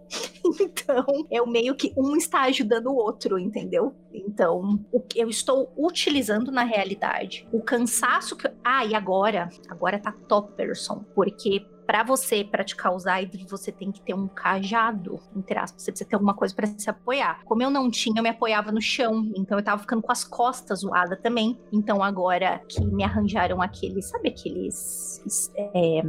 então, 0.60 1.06
eu 1.30 1.46
meio 1.46 1.74
que 1.74 1.92
um 1.96 2.14
está 2.16 2.42
ajudando 2.42 2.88
o 2.88 2.96
outro, 2.96 3.38
entendeu? 3.38 3.94
Então, 4.12 4.84
o 4.92 5.00
que 5.00 5.18
eu 5.18 5.28
estou 5.28 5.72
utilizando 5.76 6.52
na 6.52 6.62
realidade, 6.62 7.48
o 7.50 7.62
cansaço 7.62 8.36
que. 8.36 8.48
Ah, 8.62 8.84
e 8.84 8.94
agora? 8.94 9.48
Agora 9.68 9.98
tá 9.98 10.12
top, 10.12 10.52
person, 10.54 11.04
porque 11.14 11.66
para 11.88 12.02
você 12.02 12.44
praticar 12.44 12.94
o 12.94 12.98
Zaidri, 12.98 13.46
você 13.48 13.72
tem 13.72 13.90
que 13.90 14.02
ter 14.02 14.12
um 14.12 14.28
cajado, 14.28 15.18
entre 15.34 15.58
aspas, 15.58 15.82
você 15.82 15.90
precisa 15.90 16.10
ter 16.10 16.16
alguma 16.16 16.34
coisa 16.34 16.54
para 16.54 16.66
se 16.66 16.90
apoiar. 16.90 17.40
Como 17.46 17.62
eu 17.62 17.70
não 17.70 17.90
tinha, 17.90 18.18
eu 18.18 18.22
me 18.22 18.28
apoiava 18.28 18.70
no 18.70 18.80
chão, 18.80 19.32
então 19.34 19.58
eu 19.58 19.64
tava 19.64 19.80
ficando 19.80 20.02
com 20.02 20.12
as 20.12 20.22
costas 20.22 20.80
zoadas 20.80 21.18
também. 21.22 21.58
Então 21.72 22.02
agora 22.02 22.60
que 22.68 22.84
me 22.84 23.02
arranjaram 23.02 23.62
aqueles, 23.62 24.06
sabe 24.06 24.28
aqueles 24.28 25.50
é, 25.56 26.02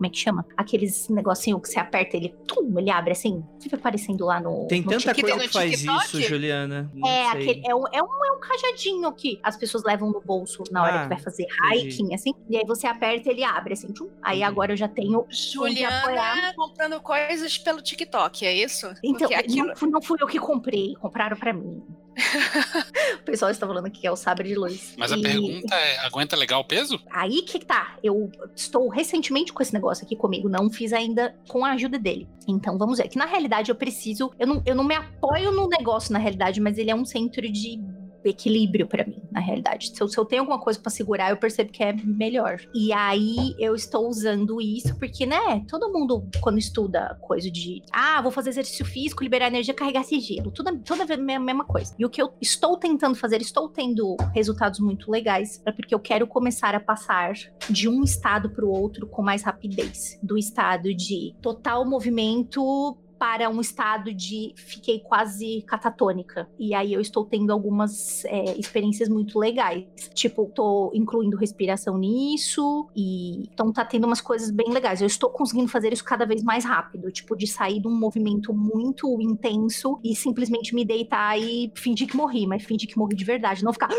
como 0.00 0.06
é 0.06 0.10
que 0.10 0.18
chama? 0.18 0.46
Aqueles 0.56 1.10
negocinho 1.10 1.60
que 1.60 1.68
você 1.68 1.78
aperta, 1.78 2.16
ele, 2.16 2.30
tum, 2.46 2.78
ele 2.78 2.90
abre 2.90 3.12
assim, 3.12 3.44
fica 3.60 3.76
aparecendo 3.76 4.24
lá 4.24 4.40
no. 4.40 4.66
Tem 4.66 4.80
no 4.80 4.88
tanta 4.88 5.14
coisa 5.14 5.38
que 5.40 5.48
faz 5.48 5.84
isso, 5.84 6.22
Juliana. 6.22 6.90
é, 7.04 7.26
aquele, 7.28 7.62
é, 7.66 7.74
um, 7.74 7.84
é, 7.92 8.02
um, 8.02 8.24
é 8.24 8.32
um 8.32 8.40
cajadinho 8.40 9.12
que 9.12 9.38
as 9.42 9.58
pessoas 9.58 9.84
levam 9.84 10.10
no 10.10 10.18
bolso 10.18 10.64
na 10.70 10.82
hora 10.82 11.00
ah, 11.00 11.02
que 11.02 11.08
vai 11.10 11.18
fazer 11.18 11.46
hiking, 11.74 12.14
assim. 12.14 12.32
E 12.48 12.56
aí 12.56 12.64
você 12.66 12.86
aperta 12.86 13.30
ele 13.30 13.44
abre, 13.44 13.74
assim, 13.74 13.92
tchum. 13.92 14.08
Aí 14.22 14.38
entendi. 14.38 14.44
agora 14.44 14.72
eu 14.72 14.76
já 14.78 14.88
tenho. 14.88 15.26
Juliana 15.28 16.54
comprando 16.56 16.98
coisas 17.02 17.58
pelo 17.58 17.82
TikTok, 17.82 18.46
é 18.46 18.54
isso? 18.54 18.90
Então, 19.04 19.28
aquilo... 19.36 19.74
não, 19.82 19.90
não 19.90 20.00
fui 20.00 20.16
eu 20.18 20.26
que 20.26 20.38
comprei, 20.38 20.94
compraram 20.94 21.36
para 21.36 21.52
mim. 21.52 21.82
o 23.20 23.24
pessoal 23.24 23.50
está 23.50 23.66
falando 23.66 23.90
que 23.90 24.06
é 24.06 24.10
o 24.10 24.16
sabre 24.16 24.48
de 24.48 24.54
luz. 24.54 24.94
Mas 24.96 25.12
a 25.12 25.16
E 25.16 25.22
pergunta 25.22 25.74
é: 25.74 25.98
aguenta 26.06 26.36
legal 26.36 26.60
o 26.60 26.64
peso? 26.64 27.00
Aí 27.10 27.42
que 27.42 27.58
tá. 27.64 27.96
Eu 28.02 28.30
estou 28.54 28.88
recentemente 28.88 29.52
com 29.52 29.62
esse 29.62 29.72
negócio 29.72 30.04
aqui 30.04 30.16
comigo. 30.16 30.48
Não 30.48 30.70
fiz 30.70 30.92
ainda 30.92 31.34
com 31.48 31.64
a 31.64 31.72
ajuda 31.72 31.98
dele. 31.98 32.28
Então 32.46 32.76
vamos 32.76 32.98
ver. 32.98 33.08
Que 33.08 33.18
na 33.18 33.26
realidade 33.26 33.70
eu 33.70 33.74
preciso. 33.74 34.32
Eu 34.38 34.46
não, 34.46 34.62
eu 34.66 34.74
não 34.74 34.84
me 34.84 34.94
apoio 34.94 35.50
no 35.52 35.68
negócio, 35.68 36.12
na 36.12 36.18
realidade, 36.18 36.60
mas 36.60 36.78
ele 36.78 36.90
é 36.90 36.94
um 36.94 37.04
centro 37.04 37.50
de 37.50 37.80
equilíbrio 38.24 38.86
pra 38.86 39.04
mim, 39.04 39.22
na 39.30 39.40
realidade. 39.40 39.92
Se 39.94 40.00
eu, 40.02 40.08
se 40.08 40.18
eu 40.18 40.24
tenho 40.24 40.42
alguma 40.42 40.60
coisa 40.60 40.78
pra 40.78 40.90
segurar, 40.90 41.30
eu 41.30 41.36
percebo 41.36 41.70
que 41.72 41.82
é 41.82 41.92
melhor. 41.92 42.58
E 42.74 42.92
aí 42.92 43.54
eu 43.58 43.74
estou 43.74 44.08
usando 44.08 44.60
isso 44.60 44.96
porque, 44.98 45.24
né, 45.26 45.64
todo 45.68 45.92
mundo 45.92 46.26
quando 46.40 46.58
estuda 46.58 47.18
coisa 47.20 47.50
de, 47.50 47.82
ah, 47.92 48.20
vou 48.22 48.30
fazer 48.30 48.50
exercício 48.50 48.84
físico, 48.84 49.22
liberar 49.22 49.48
energia, 49.48 49.74
carregar 49.74 50.04
sigilo, 50.04 50.50
tudo 50.50 50.70
toda 50.84 51.12
a 51.12 51.16
me- 51.16 51.38
mesma 51.38 51.64
coisa. 51.64 51.94
E 51.98 52.04
o 52.04 52.10
que 52.10 52.20
eu 52.20 52.32
estou 52.40 52.76
tentando 52.76 53.14
fazer, 53.14 53.40
estou 53.40 53.68
tendo 53.68 54.16
resultados 54.34 54.80
muito 54.80 55.10
legais, 55.10 55.62
é 55.66 55.72
porque 55.72 55.94
eu 55.94 56.00
quero 56.00 56.26
começar 56.26 56.74
a 56.74 56.80
passar 56.80 57.32
de 57.68 57.88
um 57.88 58.02
estado 58.02 58.50
pro 58.50 58.68
outro 58.68 59.06
com 59.06 59.22
mais 59.22 59.42
rapidez, 59.42 60.18
do 60.22 60.36
estado 60.38 60.94
de 60.94 61.34
total 61.40 61.84
movimento 61.88 62.96
para 63.20 63.50
um 63.50 63.60
estado 63.60 64.14
de 64.14 64.54
fiquei 64.56 64.98
quase 64.98 65.60
catatônica. 65.68 66.48
E 66.58 66.74
aí 66.74 66.90
eu 66.90 67.02
estou 67.02 67.26
tendo 67.26 67.52
algumas 67.52 68.24
é, 68.24 68.58
experiências 68.58 69.10
muito 69.10 69.38
legais. 69.38 69.84
Tipo, 70.14 70.50
tô 70.54 70.90
incluindo 70.94 71.36
respiração 71.36 71.98
nisso. 71.98 72.88
E 72.96 73.42
então 73.52 73.70
tá 73.70 73.84
tendo 73.84 74.06
umas 74.06 74.22
coisas 74.22 74.50
bem 74.50 74.72
legais. 74.72 75.02
Eu 75.02 75.06
estou 75.06 75.28
conseguindo 75.28 75.68
fazer 75.68 75.92
isso 75.92 76.02
cada 76.02 76.24
vez 76.24 76.42
mais 76.42 76.64
rápido. 76.64 77.12
Tipo, 77.12 77.36
de 77.36 77.46
sair 77.46 77.78
de 77.78 77.86
um 77.86 77.94
movimento 77.94 78.54
muito 78.54 79.20
intenso 79.20 80.00
e 80.02 80.16
simplesmente 80.16 80.74
me 80.74 80.82
deitar 80.82 81.38
e 81.38 81.70
fingir 81.76 82.08
que 82.08 82.16
morri, 82.16 82.46
mas 82.46 82.64
fingir 82.64 82.88
que 82.88 82.96
morri 82.96 83.14
de 83.14 83.24
verdade. 83.24 83.62
Não 83.62 83.74
ficar 83.74 83.90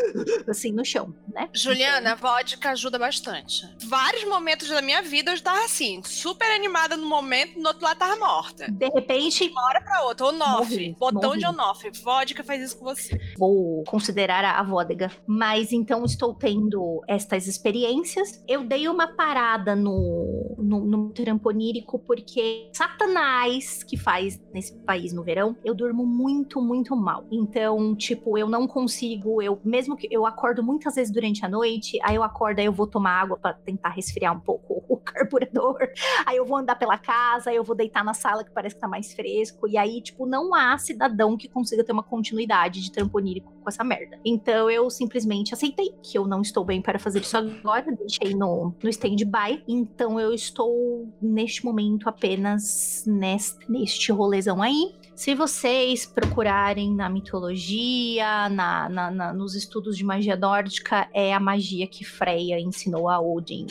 assim 0.48 0.72
no 0.72 0.82
chão, 0.82 1.14
né? 1.28 1.50
Juliana, 1.52 2.12
a 2.12 2.14
vodka 2.14 2.70
ajuda 2.70 2.98
bastante. 2.98 3.68
Vários 3.84 4.24
momentos 4.24 4.70
da 4.70 4.80
minha 4.80 5.02
vida 5.02 5.30
eu 5.30 5.34
estava 5.34 5.62
assim, 5.62 6.02
super 6.02 6.50
animada 6.50 6.96
no 6.96 7.06
momento, 7.06 7.60
no 7.60 7.68
outro 7.68 7.84
lado 7.84 7.98
tava 7.98 8.16
morta. 8.16 8.61
De 8.70 8.88
repente, 8.88 9.48
Uma 9.50 9.64
hora 9.64 9.80
pra 9.80 10.02
outra. 10.04 10.26
Onoff. 10.26 10.96
Botão 10.98 11.30
morri. 11.30 11.38
de 11.38 11.46
onoff. 11.46 11.90
Vodka 12.02 12.44
faz 12.44 12.62
isso 12.62 12.78
com 12.78 12.84
você. 12.84 13.18
vou 13.38 13.84
considerar 13.84 14.44
a, 14.44 14.58
a 14.58 14.62
vodega. 14.62 15.10
Mas 15.26 15.72
então 15.72 16.04
estou 16.04 16.34
tendo 16.34 17.02
estas 17.08 17.46
experiências. 17.46 18.42
Eu 18.48 18.64
dei 18.64 18.88
uma 18.88 19.08
parada 19.08 19.74
no, 19.74 20.54
no, 20.58 20.80
no 20.84 21.10
tramponírico 21.10 21.98
porque 21.98 22.70
Satanás, 22.72 23.82
que 23.82 23.96
faz 23.96 24.40
nesse 24.52 24.74
país 24.80 25.12
no 25.12 25.22
verão, 25.22 25.56
eu 25.64 25.74
durmo 25.74 26.04
muito, 26.06 26.60
muito 26.60 26.94
mal. 26.96 27.24
Então, 27.30 27.94
tipo, 27.94 28.36
eu 28.36 28.48
não 28.48 28.66
consigo, 28.66 29.42
eu 29.42 29.60
mesmo 29.64 29.96
que 29.96 30.08
eu 30.10 30.26
acordo 30.26 30.62
muitas 30.62 30.94
vezes 30.94 31.12
durante 31.12 31.44
a 31.44 31.48
noite, 31.48 31.98
aí 32.02 32.16
eu 32.16 32.22
acordo, 32.22 32.58
aí 32.58 32.66
eu 32.66 32.72
vou 32.72 32.86
tomar 32.86 33.20
água 33.22 33.36
para 33.36 33.54
tentar 33.54 33.90
resfriar 33.90 34.34
um 34.34 34.40
pouco 34.40 34.84
o 34.88 34.96
carburador. 35.02 35.78
Aí 36.26 36.36
eu 36.36 36.44
vou 36.44 36.56
andar 36.56 36.76
pela 36.76 36.98
casa, 36.98 37.50
aí 37.50 37.56
eu 37.56 37.64
vou 37.64 37.76
deitar 37.76 38.04
na 38.04 38.14
sala 38.14 38.44
que 38.52 38.54
parece 38.54 38.74
que 38.74 38.80
tá 38.80 38.86
mais 38.88 39.12
fresco. 39.14 39.66
E 39.66 39.76
aí, 39.78 40.00
tipo, 40.02 40.26
não 40.26 40.54
há 40.54 40.76
cidadão 40.78 41.36
que 41.36 41.48
consiga 41.48 41.82
ter 41.82 41.92
uma 41.92 42.02
continuidade 42.02 42.80
de 42.82 42.92
tramponírico 42.92 43.52
com 43.62 43.68
essa 43.68 43.82
merda. 43.82 44.18
Então 44.24 44.70
eu 44.70 44.88
simplesmente 44.90 45.54
aceitei 45.54 45.94
que 46.02 46.18
eu 46.18 46.26
não 46.26 46.42
estou 46.42 46.64
bem 46.64 46.82
para 46.82 46.98
fazer 46.98 47.20
isso 47.20 47.36
agora, 47.36 47.84
deixei 47.96 48.34
no, 48.34 48.74
no 48.82 48.88
stand-by. 48.90 49.62
Então 49.66 50.20
eu 50.20 50.32
estou, 50.32 51.08
neste 51.20 51.64
momento, 51.64 52.08
apenas 52.08 53.04
neste, 53.06 53.70
neste 53.70 54.12
rolezão 54.12 54.60
aí. 54.62 54.94
Se 55.14 55.34
vocês 55.34 56.04
procurarem 56.06 56.92
na 56.94 57.08
mitologia, 57.08 58.48
na, 58.48 58.88
na- 58.88 59.10
na- 59.10 59.32
nos 59.32 59.54
estudos 59.54 59.96
de 59.96 60.04
magia 60.04 60.36
nórdica, 60.36 61.08
é 61.12 61.32
a 61.32 61.38
magia 61.40 61.86
que 61.86 62.04
Freya 62.04 62.58
ensinou 62.58 63.08
a 63.08 63.20
Odin, 63.20 63.66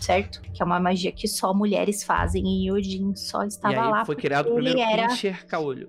certo? 0.00 0.40
Que 0.52 0.62
é 0.62 0.64
uma 0.66 0.80
magia 0.80 1.12
que 1.12 1.26
só 1.28 1.52
mulheres 1.54 2.02
fazem 2.04 2.64
e 2.64 2.70
Odin 2.70 3.14
só 3.14 3.44
estava 3.44 3.74
e 3.74 3.78
aí 3.78 3.90
lá 3.90 4.04
foi 4.04 4.16
criado 4.16 4.46
o 4.46 4.58
ele 4.58 4.70
primeiro 4.70 4.90
era 4.90 5.08
pincher 5.08 5.46
caolho. 5.46 5.88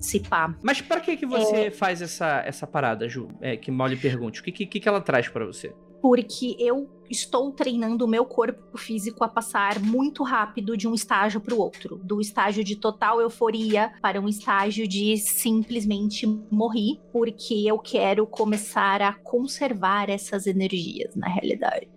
se 0.00 0.20
pá. 0.20 0.54
Mas 0.62 0.80
pra 0.80 1.00
que 1.00 1.16
que 1.16 1.26
você 1.26 1.70
faz 1.70 2.00
essa, 2.02 2.42
essa 2.44 2.66
parada, 2.66 3.08
Ju? 3.08 3.28
É, 3.40 3.56
que 3.56 3.70
mal 3.70 3.86
lhe 3.86 3.96
pergunte. 3.96 4.40
O 4.40 4.44
que, 4.44 4.52
que, 4.52 4.80
que 4.80 4.88
ela 4.88 5.00
traz 5.00 5.28
pra 5.28 5.44
você? 5.44 5.72
Porque 6.00 6.56
eu 6.58 6.88
estou 7.10 7.50
treinando 7.50 8.04
o 8.04 8.08
meu 8.08 8.24
corpo 8.24 8.78
físico 8.78 9.24
a 9.24 9.28
passar 9.28 9.80
muito 9.80 10.22
rápido 10.22 10.76
de 10.76 10.86
um 10.86 10.94
estágio 10.94 11.40
para 11.40 11.52
o 11.54 11.58
outro, 11.58 12.00
do 12.04 12.20
estágio 12.20 12.62
de 12.62 12.76
total 12.76 13.20
euforia 13.20 13.92
para 14.00 14.20
um 14.20 14.28
estágio 14.28 14.86
de 14.86 15.16
simplesmente 15.16 16.24
morrer, 16.50 17.00
porque 17.12 17.64
eu 17.66 17.78
quero 17.80 18.26
começar 18.28 19.02
a 19.02 19.12
conservar 19.12 20.08
essas 20.08 20.46
energias 20.46 21.16
na 21.16 21.28
realidade. 21.28 21.88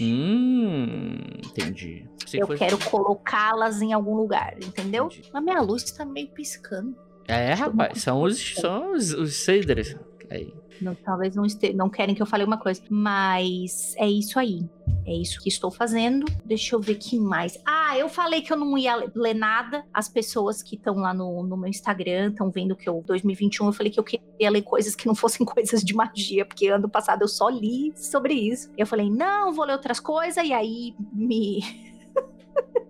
Hum, 0.00 1.16
entendi. 1.44 2.06
Que 2.26 2.38
eu 2.42 2.46
fosse- 2.46 2.58
quero 2.58 2.78
colocá-las 2.78 3.80
em 3.80 3.92
algum 3.92 4.14
lugar, 4.14 4.56
entendeu? 4.62 5.06
Entendi. 5.06 5.30
Mas 5.32 5.42
minha 5.42 5.60
luz 5.62 5.84
tá 5.84 6.04
meio 6.04 6.28
piscando. 6.28 6.94
É, 7.26 7.54
rapaz, 7.54 8.02
são 8.02 8.22
os, 8.22 8.54
são 8.56 8.92
os, 8.92 9.12
os 9.12 9.36
Seiders. 9.36 9.96
Aí. 10.30 10.54
Não, 10.80 10.94
talvez 10.94 11.34
não, 11.34 11.44
este... 11.44 11.72
não 11.72 11.90
querem 11.90 12.14
que 12.14 12.22
eu 12.22 12.26
fale 12.26 12.44
uma 12.44 12.56
coisa. 12.56 12.80
Mas 12.88 13.94
é 13.96 14.08
isso 14.08 14.38
aí. 14.38 14.68
É 15.04 15.12
isso 15.12 15.40
que 15.40 15.48
estou 15.48 15.70
fazendo. 15.70 16.24
Deixa 16.44 16.74
eu 16.74 16.80
ver 16.80 16.94
que 16.94 17.18
mais. 17.18 17.58
Ah, 17.66 17.98
eu 17.98 18.08
falei 18.08 18.40
que 18.40 18.52
eu 18.52 18.56
não 18.56 18.78
ia 18.78 19.10
ler 19.14 19.34
nada. 19.34 19.84
As 19.92 20.08
pessoas 20.08 20.62
que 20.62 20.76
estão 20.76 20.96
lá 20.96 21.12
no, 21.12 21.42
no 21.42 21.56
meu 21.56 21.68
Instagram 21.68 22.30
estão 22.30 22.50
vendo 22.50 22.76
que 22.76 22.88
eu, 22.88 23.02
2021, 23.06 23.66
eu 23.66 23.72
falei 23.72 23.92
que 23.92 23.98
eu 23.98 24.04
queria 24.04 24.50
ler 24.50 24.62
coisas 24.62 24.94
que 24.94 25.06
não 25.06 25.14
fossem 25.14 25.44
coisas 25.46 25.82
de 25.82 25.94
magia, 25.94 26.44
porque 26.44 26.68
ano 26.68 26.88
passado 26.88 27.22
eu 27.22 27.28
só 27.28 27.48
li 27.48 27.92
sobre 27.96 28.34
isso. 28.34 28.70
Eu 28.78 28.86
falei, 28.86 29.10
não, 29.10 29.52
vou 29.52 29.64
ler 29.64 29.72
outras 29.72 30.00
coisas, 30.00 30.46
e 30.46 30.52
aí 30.52 30.94
me. 31.12 31.89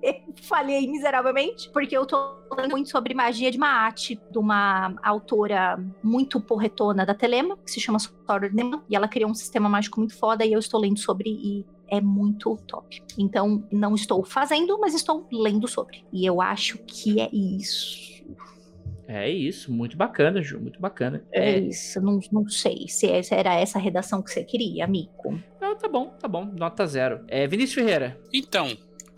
falhei 0.42 0.86
miseravelmente, 0.86 1.70
porque 1.72 1.96
eu 1.96 2.06
tô 2.06 2.40
lendo 2.56 2.72
muito 2.72 2.90
sobre 2.90 3.14
magia 3.14 3.50
de 3.50 3.58
Maat, 3.58 4.10
de 4.30 4.38
uma 4.38 4.94
autora 5.02 5.78
muito 6.02 6.40
porretona 6.40 7.04
da 7.06 7.14
Telema, 7.14 7.56
que 7.58 7.70
se 7.70 7.80
chama 7.80 7.98
Soror 7.98 8.52
Nema, 8.52 8.84
e 8.88 8.96
ela 8.96 9.08
criou 9.08 9.30
um 9.30 9.34
sistema 9.34 9.68
mágico 9.68 10.00
muito 10.00 10.16
foda, 10.18 10.44
e 10.44 10.52
eu 10.52 10.58
estou 10.58 10.80
lendo 10.80 10.98
sobre, 10.98 11.30
e 11.30 11.66
é 11.88 12.00
muito 12.00 12.56
top. 12.66 13.02
Então, 13.18 13.64
não 13.70 13.94
estou 13.94 14.24
fazendo, 14.24 14.78
mas 14.80 14.94
estou 14.94 15.26
lendo 15.32 15.66
sobre. 15.66 16.04
E 16.12 16.24
eu 16.24 16.40
acho 16.40 16.78
que 16.78 17.20
é 17.20 17.28
isso. 17.32 18.10
É 19.08 19.28
isso, 19.28 19.72
muito 19.72 19.96
bacana, 19.96 20.40
Ju, 20.40 20.60
muito 20.60 20.80
bacana. 20.80 21.24
É, 21.32 21.58
isso, 21.58 22.00
não, 22.00 22.20
não 22.30 22.48
sei 22.48 22.86
se 22.86 23.08
é- 23.08 23.20
era 23.32 23.54
essa 23.54 23.76
redação 23.76 24.22
que 24.22 24.30
você 24.30 24.44
queria, 24.44 24.84
amigo. 24.84 25.10
Não, 25.60 25.76
tá 25.76 25.88
bom, 25.88 26.10
tá 26.10 26.28
bom, 26.28 26.44
nota 26.44 26.86
zero. 26.86 27.24
É, 27.26 27.44
Vinícius 27.48 27.74
Ferreira. 27.74 28.20
Então, 28.32 28.68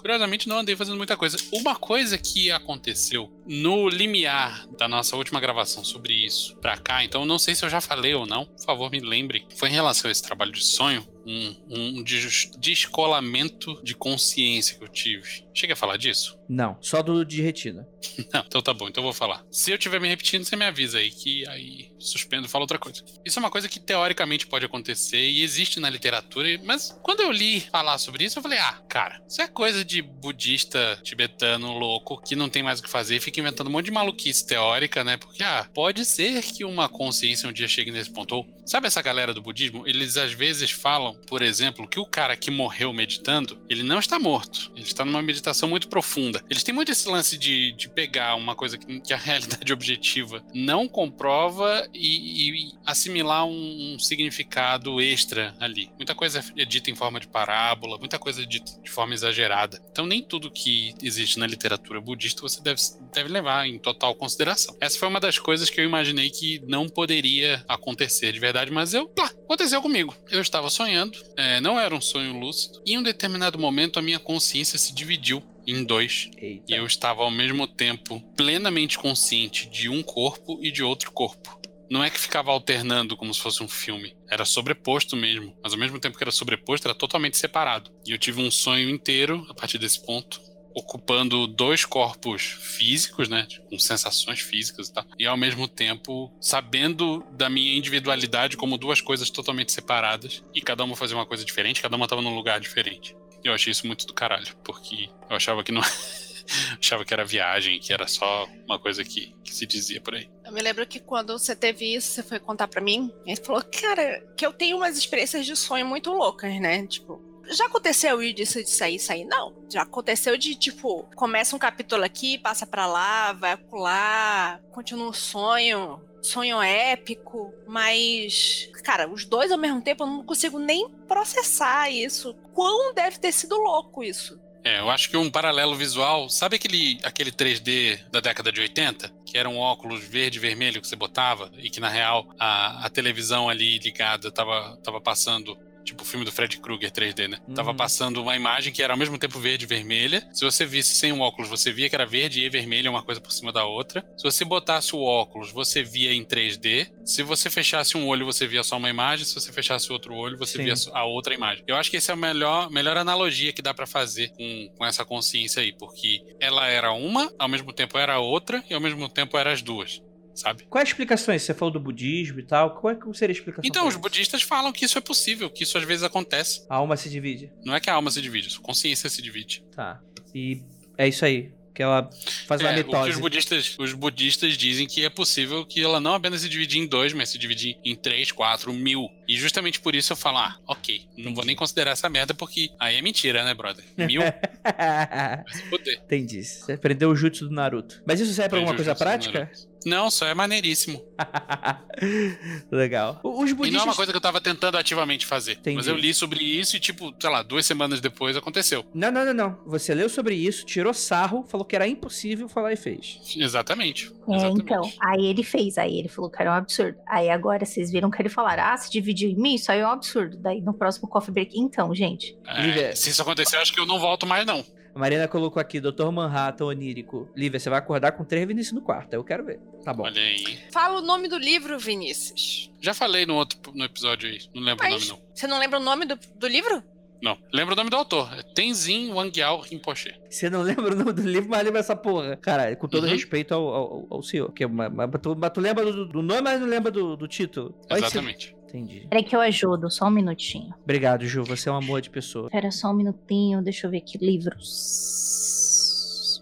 curiosamente 0.02 0.48
não 0.48 0.58
andei 0.58 0.76
fazendo 0.76 0.96
muita 0.98 1.16
coisa. 1.16 1.38
Uma 1.52 1.74
coisa 1.76 2.18
que 2.18 2.50
aconteceu 2.50 3.32
no 3.46 3.88
limiar 3.88 4.66
da 4.76 4.86
nossa 4.86 5.16
última 5.16 5.40
gravação 5.40 5.82
sobre 5.84 6.12
isso 6.12 6.54
pra 6.56 6.76
cá, 6.76 7.02
então 7.02 7.24
não 7.24 7.38
sei 7.38 7.54
se 7.54 7.64
eu 7.64 7.70
já 7.70 7.80
falei 7.80 8.14
ou 8.14 8.26
não, 8.26 8.44
por 8.44 8.64
favor 8.64 8.90
me 8.90 9.00
lembre, 9.00 9.46
foi 9.56 9.68
em 9.68 9.72
relação 9.72 10.08
a 10.08 10.12
esse 10.12 10.22
trabalho 10.22 10.52
de 10.52 10.62
sonho, 10.64 11.06
um, 11.26 11.54
um 11.70 12.02
des- 12.02 12.50
descolamento 12.58 13.80
de 13.82 13.94
consciência 13.94 14.76
que 14.76 14.84
eu 14.84 14.88
tive. 14.88 15.44
Cheguei 15.54 15.74
a 15.74 15.76
falar 15.76 15.96
disso? 15.96 16.38
Não, 16.48 16.76
só 16.80 17.02
do 17.02 17.24
de 17.24 17.42
retina. 17.42 17.86
Não, 18.32 18.44
então 18.46 18.62
tá 18.62 18.72
bom, 18.72 18.88
então 18.88 19.02
eu 19.02 19.06
vou 19.06 19.12
falar. 19.12 19.44
Se 19.50 19.70
eu 19.70 19.76
estiver 19.76 20.00
me 20.00 20.08
repetindo, 20.08 20.44
você 20.44 20.56
me 20.56 20.64
avisa 20.64 20.98
aí, 20.98 21.10
que 21.10 21.46
aí 21.48 21.92
suspendo 21.98 22.46
e 22.46 22.50
falo 22.50 22.64
outra 22.64 22.78
coisa. 22.78 23.02
Isso 23.24 23.38
é 23.38 23.40
uma 23.40 23.50
coisa 23.50 23.68
que 23.68 23.78
teoricamente 23.78 24.46
pode 24.46 24.64
acontecer 24.64 25.20
e 25.20 25.42
existe 25.42 25.78
na 25.78 25.88
literatura, 25.88 26.48
mas 26.64 26.98
quando 27.02 27.20
eu 27.20 27.30
li 27.30 27.60
falar 27.60 27.98
sobre 27.98 28.24
isso, 28.24 28.38
eu 28.38 28.42
falei, 28.42 28.58
ah, 28.58 28.82
cara, 28.88 29.22
isso 29.28 29.40
é 29.40 29.48
coisa 29.48 29.84
de 29.84 30.02
budista 30.02 30.98
tibetano 31.02 31.72
louco 31.78 32.20
que 32.22 32.34
não 32.34 32.48
tem 32.48 32.62
mais 32.62 32.80
o 32.80 32.82
que 32.82 32.90
fazer 32.90 33.16
e 33.16 33.20
fica 33.20 33.40
inventando 33.40 33.68
um 33.68 33.70
monte 33.70 33.86
de 33.86 33.90
maluquice 33.90 34.46
teórica, 34.46 35.04
né? 35.04 35.16
Porque, 35.16 35.42
ah, 35.42 35.68
pode 35.72 36.04
ser 36.04 36.42
que 36.42 36.64
uma 36.64 36.88
consciência 36.88 37.48
um 37.48 37.52
dia 37.52 37.68
chegue 37.68 37.90
nesse 37.90 38.10
ponto. 38.10 38.34
Ou, 38.34 38.62
sabe 38.66 38.86
essa 38.86 39.02
galera 39.02 39.34
do 39.34 39.42
budismo? 39.42 39.86
Eles 39.86 40.16
às 40.16 40.32
vezes 40.32 40.70
falam, 40.70 41.14
por 41.26 41.42
exemplo, 41.42 41.88
que 41.88 42.00
o 42.00 42.06
cara 42.06 42.36
que 42.36 42.50
morreu 42.50 42.92
meditando, 42.92 43.60
ele 43.68 43.82
não 43.82 43.98
está 43.98 44.18
morto. 44.18 44.72
Ele 44.74 44.84
está 44.84 45.04
numa 45.04 45.22
meditação 45.22 45.41
muito 45.68 45.88
profunda. 45.88 46.42
Eles 46.48 46.62
têm 46.62 46.74
muito 46.74 46.92
esse 46.92 47.08
lance 47.08 47.36
de, 47.36 47.72
de 47.72 47.88
pegar 47.88 48.34
uma 48.34 48.54
coisa 48.54 48.76
que, 48.78 49.00
que 49.00 49.12
a 49.12 49.16
realidade 49.16 49.70
objetiva 49.72 50.44
não 50.54 50.88
comprova 50.88 51.86
e, 51.92 52.50
e 52.50 52.72
assimilar 52.84 53.46
um, 53.46 53.94
um 53.94 53.98
significado 53.98 55.00
extra 55.00 55.54
ali. 55.60 55.90
Muita 55.96 56.14
coisa 56.14 56.44
é 56.56 56.64
dita 56.64 56.90
em 56.90 56.94
forma 56.94 57.20
de 57.20 57.28
parábola, 57.28 57.98
muita 57.98 58.18
coisa 58.18 58.42
é 58.42 58.46
dita 58.46 58.72
de 58.82 58.90
forma 58.90 59.14
exagerada. 59.14 59.80
Então, 59.90 60.06
nem 60.06 60.22
tudo 60.22 60.50
que 60.50 60.94
existe 61.02 61.38
na 61.38 61.46
literatura 61.46 62.00
budista 62.00 62.42
você 62.42 62.60
deve, 62.60 62.80
deve 63.12 63.28
levar 63.28 63.66
em 63.66 63.78
total 63.78 64.14
consideração. 64.14 64.76
Essa 64.80 64.98
foi 64.98 65.08
uma 65.08 65.20
das 65.20 65.38
coisas 65.38 65.70
que 65.70 65.80
eu 65.80 65.84
imaginei 65.84 66.30
que 66.30 66.60
não 66.66 66.88
poderia 66.88 67.64
acontecer 67.68 68.32
de 68.32 68.38
verdade, 68.38 68.70
mas 68.70 68.94
eu, 68.94 69.08
pá, 69.08 69.26
aconteceu 69.26 69.80
comigo. 69.80 70.14
Eu 70.30 70.40
estava 70.40 70.68
sonhando, 70.70 71.18
é, 71.36 71.60
não 71.60 71.78
era 71.78 71.94
um 71.94 72.00
sonho 72.00 72.38
lúcido, 72.38 72.82
e 72.86 72.94
em 72.94 72.98
um 72.98 73.02
determinado 73.02 73.58
momento 73.58 73.98
a 73.98 74.02
minha 74.02 74.18
consciência 74.18 74.78
se 74.78 74.94
dividiu 74.94 75.31
em 75.66 75.84
dois. 75.84 76.30
Eita. 76.36 76.64
E 76.68 76.74
eu 76.74 76.86
estava 76.86 77.22
ao 77.22 77.30
mesmo 77.30 77.66
tempo 77.66 78.20
plenamente 78.36 78.98
consciente 78.98 79.68
de 79.68 79.88
um 79.88 80.02
corpo 80.02 80.58
e 80.62 80.70
de 80.70 80.82
outro 80.82 81.10
corpo. 81.12 81.60
não 81.90 82.02
é 82.02 82.08
que 82.08 82.18
ficava 82.18 82.50
alternando 82.50 83.16
como 83.18 83.34
se 83.34 83.40
fosse 83.40 83.62
um 83.62 83.68
filme. 83.68 84.16
Era 84.30 84.46
sobreposto 84.46 85.14
mesmo. 85.14 85.54
Mas 85.62 85.74
ao 85.74 85.78
mesmo 85.78 86.00
tempo 86.00 86.16
que 86.16 86.24
era 86.24 86.30
sobreposto, 86.30 86.88
era 86.88 86.94
totalmente 86.94 87.36
separado. 87.36 87.90
E 88.06 88.12
eu 88.12 88.18
tive 88.18 88.40
um 88.40 88.50
sonho 88.50 88.88
inteiro 88.88 89.46
a 89.50 89.54
partir 89.54 89.76
desse 89.76 90.02
ponto. 90.02 90.40
Ocupando 90.74 91.46
dois 91.46 91.84
corpos 91.84 92.40
físicos, 92.42 93.28
né? 93.28 93.46
Com 93.68 93.78
sensações 93.78 94.40
físicas 94.40 94.88
e 94.88 94.94
tal. 94.94 95.04
E 95.18 95.26
ao 95.26 95.36
mesmo 95.36 95.68
tempo 95.68 96.32
sabendo 96.40 97.22
da 97.32 97.50
minha 97.50 97.76
individualidade 97.76 98.56
como 98.56 98.78
duas 98.78 99.02
coisas 99.02 99.28
totalmente 99.28 99.70
separadas. 99.70 100.42
E 100.54 100.62
cada 100.62 100.82
uma 100.82 100.96
fazia 100.96 101.14
uma 101.14 101.26
coisa 101.26 101.44
diferente, 101.44 101.82
cada 101.82 101.94
uma 101.94 102.08
tava 102.08 102.22
num 102.22 102.34
lugar 102.34 102.58
diferente. 102.58 103.14
Eu 103.44 103.52
achei 103.52 103.70
isso 103.70 103.86
muito 103.86 104.06
do 104.06 104.14
caralho, 104.14 104.54
porque 104.62 105.08
eu 105.28 105.36
achava 105.36 105.64
que 105.64 105.72
não. 105.72 105.82
achava 106.78 107.04
que 107.04 107.14
era 107.14 107.24
viagem, 107.24 107.78
que 107.78 107.92
era 107.92 108.06
só 108.06 108.48
uma 108.64 108.78
coisa 108.78 109.04
que, 109.04 109.34
que 109.44 109.54
se 109.54 109.66
dizia 109.66 110.00
por 110.00 110.14
aí. 110.14 110.28
Eu 110.44 110.52
me 110.52 110.60
lembro 110.60 110.86
que 110.86 111.00
quando 111.00 111.38
você 111.38 111.54
teve 111.54 111.94
isso, 111.94 112.08
você 112.08 112.22
foi 112.22 112.38
contar 112.38 112.68
pra 112.68 112.80
mim, 112.80 113.12
ele 113.26 113.36
falou, 113.36 113.62
cara, 113.62 114.20
que 114.36 114.44
eu 114.44 114.52
tenho 114.52 114.76
umas 114.76 114.96
experiências 114.98 115.46
de 115.46 115.56
sonho 115.56 115.86
muito 115.86 116.10
loucas, 116.10 116.52
né? 116.60 116.86
Tipo, 116.86 117.31
já 117.50 117.66
aconteceu 117.66 118.18
disso 118.32 118.62
de 118.62 118.70
sair, 118.70 118.98
sair? 118.98 119.24
Não. 119.24 119.54
Já 119.70 119.82
aconteceu 119.82 120.36
de, 120.36 120.54
tipo, 120.54 121.04
começa 121.14 121.56
um 121.56 121.58
capítulo 121.58 122.04
aqui, 122.04 122.38
passa 122.38 122.66
pra 122.66 122.86
lá, 122.86 123.32
vai 123.32 123.56
pular, 123.56 124.60
continua 124.70 125.08
um 125.08 125.12
sonho, 125.12 126.00
sonho 126.22 126.62
épico, 126.62 127.52
mas, 127.66 128.68
cara, 128.84 129.08
os 129.08 129.24
dois 129.24 129.50
ao 129.50 129.58
mesmo 129.58 129.82
tempo 129.82 130.04
eu 130.04 130.06
não 130.06 130.24
consigo 130.24 130.58
nem 130.58 130.88
processar 131.08 131.90
isso. 131.90 132.34
Quão 132.54 132.94
deve 132.94 133.18
ter 133.18 133.32
sido 133.32 133.56
louco 133.56 134.04
isso? 134.04 134.40
É, 134.64 134.78
eu 134.78 134.88
acho 134.90 135.10
que 135.10 135.16
um 135.16 135.28
paralelo 135.28 135.74
visual, 135.74 136.28
sabe 136.28 136.54
aquele, 136.54 137.00
aquele 137.02 137.32
3D 137.32 137.98
da 138.12 138.20
década 138.20 138.52
de 138.52 138.60
80? 138.60 139.12
Que 139.26 139.36
era 139.36 139.48
um 139.48 139.58
óculos 139.58 140.04
verde 140.04 140.38
e 140.38 140.40
vermelho 140.40 140.80
que 140.80 140.86
você 140.86 140.94
botava 140.94 141.50
e 141.58 141.68
que 141.68 141.80
na 141.80 141.88
real 141.88 142.28
a, 142.38 142.86
a 142.86 142.90
televisão 142.90 143.48
ali 143.48 143.78
ligada 143.78 144.30
tava, 144.30 144.78
tava 144.84 145.00
passando 145.00 145.58
Tipo 145.84 146.02
o 146.02 146.06
filme 146.06 146.24
do 146.24 146.32
Fred 146.32 146.58
Krueger 146.58 146.90
3D, 146.90 147.28
né? 147.28 147.38
Uhum. 147.46 147.54
Tava 147.54 147.74
passando 147.74 148.20
uma 148.22 148.36
imagem 148.36 148.72
que 148.72 148.82
era 148.82 148.92
ao 148.92 148.98
mesmo 148.98 149.18
tempo 149.18 149.38
verde 149.38 149.64
e 149.64 149.68
vermelha. 149.68 150.26
Se 150.32 150.44
você 150.44 150.64
visse 150.64 150.94
sem 150.94 151.12
o 151.12 151.20
óculos, 151.20 151.48
você 151.48 151.72
via 151.72 151.88
que 151.88 151.94
era 151.94 152.06
verde 152.06 152.40
e 152.40 152.48
vermelha, 152.48 152.90
uma 152.90 153.02
coisa 153.02 153.20
por 153.20 153.32
cima 153.32 153.52
da 153.52 153.64
outra. 153.64 154.04
Se 154.16 154.24
você 154.24 154.44
botasse 154.44 154.94
o 154.94 155.00
óculos, 155.00 155.50
você 155.50 155.82
via 155.82 156.12
em 156.12 156.24
3D. 156.24 156.90
Se 157.04 157.22
você 157.22 157.50
fechasse 157.50 157.96
um 157.96 158.06
olho, 158.06 158.24
você 158.24 158.46
via 158.46 158.62
só 158.62 158.76
uma 158.76 158.90
imagem. 158.90 159.24
Se 159.24 159.34
você 159.34 159.52
fechasse 159.52 159.92
outro 159.92 160.14
olho, 160.14 160.38
você 160.38 160.58
Sim. 160.58 160.64
via 160.64 160.74
a 160.92 161.04
outra 161.04 161.34
imagem. 161.34 161.64
Eu 161.66 161.76
acho 161.76 161.90
que 161.90 161.96
essa 161.96 162.12
é 162.12 162.14
a 162.14 162.16
melhor, 162.16 162.70
melhor 162.70 162.96
analogia 162.96 163.52
que 163.52 163.62
dá 163.62 163.74
para 163.74 163.86
fazer 163.86 164.30
com, 164.30 164.70
com 164.76 164.84
essa 164.84 165.04
consciência 165.04 165.62
aí, 165.62 165.72
porque 165.72 166.22
ela 166.40 166.66
era 166.66 166.92
uma, 166.92 167.32
ao 167.38 167.48
mesmo 167.48 167.72
tempo 167.72 167.98
era 167.98 168.18
outra 168.18 168.62
e 168.68 168.74
ao 168.74 168.80
mesmo 168.80 169.08
tempo 169.08 169.36
era 169.36 169.52
as 169.52 169.62
duas 169.62 170.00
sabe? 170.34 170.64
Quais 170.68 170.88
explicações? 170.88 171.42
Você 171.42 171.54
falou 171.54 171.72
do 171.72 171.80
budismo 171.80 172.40
e 172.40 172.42
tal. 172.42 172.74
Qual 172.76 172.92
é 172.92 172.96
que 172.96 173.12
seria 173.14 173.32
a 173.32 173.36
explicação? 173.36 173.68
Então, 173.68 173.86
os 173.86 173.96
budistas 173.96 174.42
falam 174.42 174.72
que 174.72 174.84
isso 174.84 174.98
é 174.98 175.00
possível, 175.00 175.50
que 175.50 175.64
isso 175.64 175.76
às 175.76 175.84
vezes 175.84 176.02
acontece. 176.02 176.64
A 176.68 176.76
alma 176.76 176.96
se 176.96 177.08
divide. 177.08 177.52
Não 177.64 177.74
é 177.74 177.80
que 177.80 177.90
a 177.90 177.94
alma 177.94 178.10
se 178.10 178.20
divide, 178.20 178.56
a 178.56 178.62
consciência 178.62 179.08
se 179.08 179.20
divide. 179.22 179.64
Tá. 179.74 180.00
E 180.34 180.62
é 180.96 181.08
isso 181.08 181.24
aí 181.24 181.52
que 181.72 181.82
ela 181.82 182.08
faz 182.46 182.60
uma 182.60 182.70
é, 182.70 182.76
mitose. 182.76 183.10
Os 183.10 183.18
budistas, 183.18 183.76
os 183.78 183.92
budistas 183.92 184.56
dizem 184.56 184.86
que 184.86 185.04
é 185.04 185.10
possível 185.10 185.64
que 185.64 185.82
ela 185.82 186.00
não 186.00 186.14
apenas 186.14 186.42
se 186.42 186.48
divide 186.48 186.78
em 186.78 186.86
dois, 186.86 187.12
mas 187.12 187.30
se 187.30 187.38
divide 187.38 187.78
em 187.84 187.96
três, 187.96 188.30
quatro, 188.30 188.72
mil. 188.72 189.08
E 189.26 189.36
justamente 189.36 189.80
por 189.80 189.94
isso 189.94 190.12
eu 190.12 190.16
falo, 190.16 190.38
ah, 190.38 190.56
ok, 190.66 191.00
não 191.12 191.22
Entendi. 191.22 191.34
vou 191.34 191.44
nem 191.44 191.56
considerar 191.56 191.92
essa 191.92 192.08
merda, 192.08 192.34
porque 192.34 192.70
aí 192.78 192.96
é 192.96 193.02
mentira, 193.02 193.44
né, 193.44 193.54
brother? 193.54 193.84
Mil? 193.96 194.20
vai 194.62 195.54
se 195.54 195.62
poder. 195.70 196.00
Entendi. 196.04 196.44
Você 196.44 196.72
aprendeu 196.72 197.10
o 197.10 197.16
jutsu 197.16 197.48
do 197.48 197.54
Naruto. 197.54 198.02
Mas 198.06 198.20
isso 198.20 198.32
serve 198.34 198.50
pra 198.50 198.58
alguma 198.58 198.76
coisa 198.76 198.94
prática? 198.94 199.50
Não, 199.86 200.10
só 200.10 200.26
é 200.26 200.34
maneiríssimo. 200.34 201.02
Legal. 202.70 203.20
Os 203.22 203.52
budistas... 203.52 203.68
E 203.68 203.70
não 203.72 203.80
é 203.80 203.84
uma 203.84 203.94
coisa 203.94 204.12
que 204.12 204.16
eu 204.16 204.20
tava 204.20 204.40
tentando 204.40 204.76
ativamente 204.76 205.26
fazer. 205.26 205.52
Entendi. 205.52 205.76
Mas 205.76 205.86
eu 205.86 205.96
li 205.96 206.12
sobre 206.12 206.42
isso 206.42 206.76
e, 206.76 206.80
tipo, 206.80 207.14
sei 207.20 207.30
lá, 207.30 207.42
duas 207.42 207.66
semanas 207.66 208.00
depois 208.00 208.36
aconteceu. 208.36 208.84
Não, 208.94 209.10
não, 209.10 209.24
não, 209.24 209.34
não. 209.34 209.58
Você 209.66 209.94
leu 209.94 210.08
sobre 210.08 210.34
isso, 210.34 210.64
tirou 210.64 210.92
sarro, 210.94 211.44
falou 211.48 211.64
que 211.64 211.76
era 211.76 211.86
impossível 211.86 212.48
falar 212.48 212.72
e 212.72 212.76
fez. 212.76 213.20
Exatamente. 213.36 214.12
É, 214.28 214.36
Exatamente. 214.36 214.62
então. 214.62 214.92
Aí 215.00 215.26
ele 215.26 215.42
fez, 215.42 215.78
aí 215.78 215.98
ele 215.98 216.08
falou 216.08 216.30
que 216.30 216.40
era 216.40 216.50
um 216.50 216.54
absurdo. 216.54 216.98
Aí 217.06 217.30
agora 217.30 217.64
vocês 217.64 217.90
viram 217.90 218.10
que 218.10 218.20
ele 218.20 218.28
falar, 218.28 218.58
ah, 218.58 218.76
se 218.76 218.90
dividiu 218.90 219.30
em 219.30 219.36
mim, 219.36 219.54
isso 219.54 219.70
aí 219.70 219.80
é 219.80 219.86
um 219.86 219.90
absurdo. 219.90 220.36
Daí 220.38 220.60
no 220.60 220.74
próximo 220.74 221.08
coffee 221.08 221.32
break, 221.32 221.58
então, 221.58 221.94
gente. 221.94 222.36
É, 222.46 222.94
se 222.94 223.10
isso 223.10 223.22
acontecer, 223.22 223.56
acho 223.56 223.72
que 223.72 223.80
eu 223.80 223.86
não 223.86 223.98
volto 223.98 224.26
mais, 224.26 224.46
não. 224.46 224.64
A 224.94 224.98
Marina 224.98 225.26
colocou 225.26 225.60
aqui, 225.60 225.80
Dr. 225.80 226.10
Manhattan 226.12 226.66
onírico. 226.66 227.28
Lívia, 227.34 227.58
você 227.58 227.70
vai 227.70 227.78
acordar 227.78 228.12
com 228.12 228.24
três 228.24 228.46
Vinícius 228.46 228.74
no 228.74 228.82
quarto. 228.82 229.14
Eu 229.14 229.24
quero 229.24 229.44
ver. 229.44 229.58
Tá 229.84 229.92
bom. 229.92 230.04
Olha 230.04 230.20
aí. 230.20 230.58
Fala 230.70 230.98
o 230.98 231.02
nome 231.02 231.28
do 231.28 231.38
livro, 231.38 231.78
Vinícius. 231.78 232.70
Já 232.80 232.92
falei 232.92 233.24
no 233.24 233.34
outro 233.34 233.58
no 233.74 233.84
episódio 233.84 234.28
aí. 234.28 234.40
Não 234.54 234.62
lembro 234.62 234.84
Mas, 234.84 234.94
o 234.94 235.08
nome, 235.08 235.20
não. 235.20 235.34
Você 235.34 235.46
não 235.46 235.58
lembra 235.58 235.78
o 235.78 235.82
nome 235.82 236.04
do, 236.04 236.18
do 236.36 236.46
livro? 236.46 236.82
Não. 237.22 237.38
Lembra 237.52 237.74
o 237.74 237.76
nome 237.76 237.88
do 237.88 237.96
autor. 237.96 238.28
É 238.36 238.42
Tenzin 238.42 239.12
Wangyal 239.12 239.60
Rinpoche. 239.60 240.12
Você 240.28 240.50
não 240.50 240.60
lembra 240.62 240.92
o 240.92 240.96
nome 240.96 241.12
do 241.12 241.22
livro, 241.22 241.48
mas 241.48 241.64
lembra 241.64 241.80
essa 241.80 241.94
porra. 241.94 242.36
Cara, 242.36 242.74
com 242.74 242.88
todo 242.88 243.04
uhum. 243.04 243.10
respeito 243.10 243.54
ao, 243.54 243.68
ao, 243.68 244.06
ao, 244.10 244.22
senhor. 244.22 244.52
Que, 244.52 244.66
mas, 244.66 244.92
mas, 244.92 245.08
tu, 245.22 245.36
mas 245.36 245.50
tu 245.52 245.60
lembra 245.60 245.84
do, 245.84 246.06
do, 246.06 246.22
nome, 246.22 246.42
mas 246.42 246.60
não 246.60 246.66
lembra 246.66 246.90
do, 246.90 247.16
do 247.16 247.28
título. 247.28 247.74
Exatamente. 247.88 248.56
Entendi. 248.72 249.06
Peraí 249.10 249.22
que 249.22 249.36
eu 249.36 249.40
ajudo, 249.40 249.90
só 249.90 250.06
um 250.06 250.10
minutinho. 250.10 250.74
Obrigado, 250.82 251.26
Ju. 251.26 251.44
Você 251.44 251.68
é 251.68 251.72
um 251.72 251.76
amor 251.76 252.00
de 252.00 252.08
pessoa. 252.08 252.46
Espera 252.46 252.70
só 252.70 252.90
um 252.90 252.94
minutinho, 252.94 253.60
deixa 253.62 253.86
eu 253.86 253.90
ver 253.90 253.98
aqui. 253.98 254.16
Livros. 254.16 255.12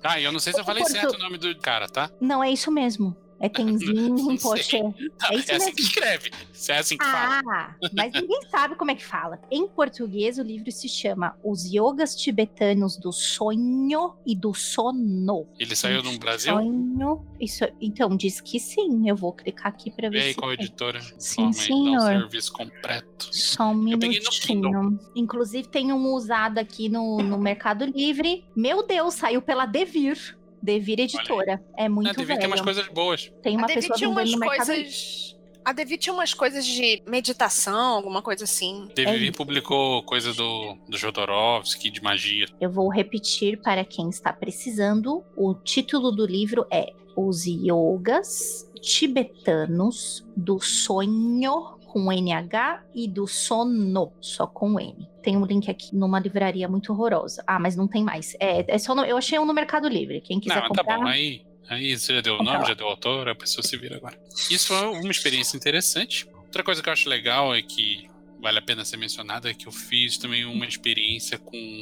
Ah, 0.02 0.20
eu 0.20 0.30
não 0.30 0.38
sei 0.38 0.52
se 0.52 0.60
eu 0.60 0.64
falei 0.64 0.82
Porto... 0.82 0.92
certo 0.92 1.16
o 1.16 1.18
nome 1.18 1.36
do 1.38 1.54
cara, 1.58 1.88
tá? 1.88 2.08
Não, 2.20 2.42
é 2.42 2.50
isso 2.50 2.70
mesmo. 2.70 3.16
É 3.40 3.48
Tenzin 3.48 4.14
Rinpoche. 4.14 4.80
É, 5.30 5.36
isso 5.36 5.52
é 5.52 5.56
assim 5.56 5.72
que 5.72 5.82
escreve. 5.82 6.30
É 6.68 6.78
assim 6.78 6.96
que 6.96 7.04
ah, 7.04 7.40
fala. 7.42 7.76
mas 7.94 8.12
ninguém 8.12 8.40
sabe 8.50 8.74
como 8.74 8.90
é 8.90 8.94
que 8.94 9.04
fala. 9.04 9.40
Em 9.50 9.66
português, 9.66 10.38
o 10.38 10.42
livro 10.42 10.70
se 10.70 10.88
chama 10.88 11.36
Os 11.42 11.64
Yogas 11.72 12.14
Tibetanos 12.14 12.96
do 12.96 13.12
Sonho 13.12 14.14
e 14.26 14.34
do 14.34 14.52
Sono. 14.52 15.46
Ele 15.58 15.74
saiu 15.74 16.02
no 16.02 16.18
Brasil? 16.18 16.54
Sonho. 16.54 17.26
Isso, 17.40 17.64
então, 17.80 18.14
diz 18.16 18.40
que 18.40 18.58
sim. 18.58 19.08
Eu 19.08 19.16
vou 19.16 19.32
clicar 19.32 19.68
aqui 19.68 19.90
pra 19.90 20.08
ver. 20.10 20.18
E 20.18 20.22
aí, 20.22 20.34
qual 20.34 20.52
editora? 20.52 21.00
Sim, 21.18 21.52
senhor. 21.52 22.00
serviço 22.00 22.52
completo. 22.52 23.28
Só 23.30 23.70
um 23.70 23.74
minutinho. 23.74 24.98
Inclusive, 25.14 25.68
tem 25.68 25.92
um 25.92 26.12
usado 26.14 26.58
aqui 26.58 26.88
no, 26.88 27.18
no 27.18 27.38
Mercado 27.38 27.84
Livre. 27.84 28.44
Meu 28.54 28.86
Deus, 28.86 29.14
saiu 29.14 29.40
pela 29.40 29.66
Devir. 29.66 30.38
Devir 30.62 31.00
Editora. 31.00 31.62
É 31.76 31.88
muito 31.88 32.10
a 32.10 32.12
Devir 32.12 32.26
velho. 32.26 32.40
tem 32.40 32.48
umas 32.48 32.60
coisas 32.60 32.88
boas. 32.88 33.32
Tem 33.42 33.56
uma 33.56 33.66
a 33.66 33.68
pessoa 33.68 33.96
tinha 33.96 34.10
umas 34.10 34.34
coisas... 34.34 35.36
A 35.62 35.72
Devir 35.72 35.98
tinha 35.98 36.14
umas 36.14 36.32
coisas 36.32 36.64
de 36.64 37.02
meditação, 37.06 37.96
alguma 37.96 38.22
coisa 38.22 38.44
assim. 38.44 38.88
Devir 38.94 39.28
é. 39.28 39.32
publicou 39.32 40.02
coisa 40.04 40.32
do, 40.32 40.76
do 40.88 40.96
Jodorowsky, 40.96 41.90
de 41.90 42.02
magia. 42.02 42.46
Eu 42.58 42.70
vou 42.70 42.88
repetir 42.88 43.60
para 43.60 43.84
quem 43.84 44.08
está 44.08 44.32
precisando. 44.32 45.22
O 45.36 45.54
título 45.54 46.10
do 46.10 46.24
livro 46.24 46.66
é 46.70 46.92
Os 47.14 47.44
Yogas 47.44 48.70
Tibetanos 48.80 50.26
do 50.34 50.58
Sonho 50.58 51.78
com 51.90 52.12
NH 52.12 52.84
e 52.94 53.08
do 53.08 53.26
Sono, 53.26 54.12
só 54.20 54.46
com 54.46 54.78
N. 54.78 55.08
Tem 55.24 55.36
um 55.36 55.44
link 55.44 55.68
aqui 55.68 55.92
numa 55.92 56.20
livraria 56.20 56.68
muito 56.68 56.92
horrorosa. 56.92 57.42
Ah, 57.44 57.58
mas 57.58 57.74
não 57.74 57.88
tem 57.88 58.04
mais. 58.04 58.36
É, 58.38 58.64
é 58.68 58.78
só 58.78 58.94
no, 58.94 59.04
eu 59.04 59.16
achei 59.16 59.36
um 59.40 59.44
no 59.44 59.52
Mercado 59.52 59.88
Livre. 59.88 60.20
Quem 60.20 60.38
quiser 60.38 60.60
não, 60.60 60.68
comprar... 60.68 60.84
tá 60.84 60.98
bom. 60.98 61.08
Aí, 61.08 61.44
aí 61.68 61.98
você 61.98 62.14
já 62.14 62.20
deu 62.20 62.36
o 62.36 62.42
nome, 62.44 62.64
já 62.64 62.74
deu 62.74 62.86
o 62.86 62.90
autor, 62.90 63.28
a 63.28 63.34
pessoa 63.34 63.66
se 63.66 63.76
vira 63.76 63.96
agora. 63.96 64.16
Isso 64.48 64.68
foi 64.68 64.86
uma 64.86 65.10
experiência 65.10 65.56
interessante. 65.56 66.28
Outra 66.32 66.62
coisa 66.62 66.80
que 66.80 66.88
eu 66.88 66.92
acho 66.92 67.08
legal 67.08 67.52
é 67.52 67.60
que 67.60 68.08
vale 68.40 68.60
a 68.60 68.62
pena 68.62 68.84
ser 68.84 68.96
mencionada 68.96 69.50
é 69.50 69.54
que 69.54 69.66
eu 69.66 69.72
fiz 69.72 70.16
também 70.16 70.44
uma 70.44 70.64
experiência 70.64 71.38
com 71.38 71.80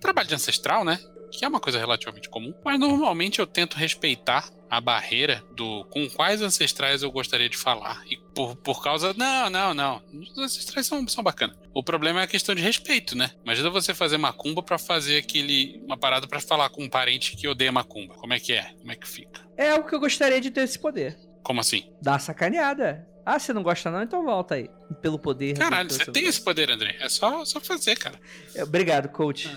trabalho 0.00 0.28
de 0.28 0.34
ancestral, 0.36 0.84
né? 0.84 1.00
Que 1.32 1.44
é 1.44 1.48
uma 1.48 1.60
coisa 1.60 1.78
relativamente 1.78 2.28
comum, 2.28 2.54
mas 2.64 2.78
normalmente 2.78 3.40
eu 3.40 3.46
tento 3.48 3.76
respeitar 3.76 4.48
a 4.70 4.80
barreira 4.80 5.42
do 5.56 5.84
com 5.90 6.08
quais 6.08 6.40
ancestrais 6.40 7.02
eu 7.02 7.10
gostaria 7.10 7.48
de 7.48 7.56
falar. 7.56 8.00
E 8.08 8.16
por, 8.40 8.56
por 8.56 8.82
causa. 8.82 9.12
Não, 9.16 9.50
não, 9.50 9.74
não. 9.74 10.02
Os 10.14 10.38
ancestrais 10.38 10.86
são, 10.86 11.06
são 11.06 11.22
bacanas. 11.22 11.56
O 11.74 11.82
problema 11.82 12.20
é 12.20 12.24
a 12.24 12.26
questão 12.26 12.54
de 12.54 12.62
respeito, 12.62 13.16
né? 13.16 13.30
Imagina 13.44 13.68
você 13.68 13.92
fazer 13.92 14.16
macumba 14.16 14.62
para 14.62 14.78
fazer 14.78 15.18
aquele. 15.18 15.82
uma 15.84 15.96
parada 15.96 16.26
para 16.26 16.40
falar 16.40 16.70
com 16.70 16.84
um 16.84 16.88
parente 16.88 17.36
que 17.36 17.46
odeia 17.46 17.70
macumba. 17.70 18.14
Como 18.14 18.32
é 18.32 18.40
que 18.40 18.54
é? 18.54 18.72
Como 18.78 18.90
é 18.90 18.96
que 18.96 19.06
fica? 19.06 19.42
É 19.56 19.70
algo 19.70 19.86
que 19.86 19.94
eu 19.94 20.00
gostaria 20.00 20.40
de 20.40 20.50
ter 20.50 20.62
esse 20.62 20.78
poder. 20.78 21.18
Como 21.42 21.60
assim? 21.60 21.92
Dá 22.00 22.18
sacaneada. 22.18 23.06
Ah, 23.24 23.38
você 23.38 23.52
não 23.52 23.62
gosta 23.62 23.90
não? 23.90 24.02
Então 24.02 24.24
volta 24.24 24.54
aí. 24.54 24.70
Pelo 25.02 25.18
poder. 25.18 25.56
Caralho, 25.56 25.90
você 25.90 26.06
tem 26.06 26.26
esse 26.26 26.40
poder, 26.42 26.70
André. 26.70 26.96
É 26.98 27.08
só, 27.08 27.44
só 27.44 27.60
fazer, 27.60 27.96
cara. 27.96 28.18
Obrigado, 28.62 29.08
coach. 29.10 29.48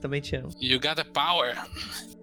Também 0.00 0.20
te 0.20 0.36
amo. 0.36 0.50
You 0.60 0.78
got 0.78 0.96
the 0.96 1.04
power. 1.04 1.56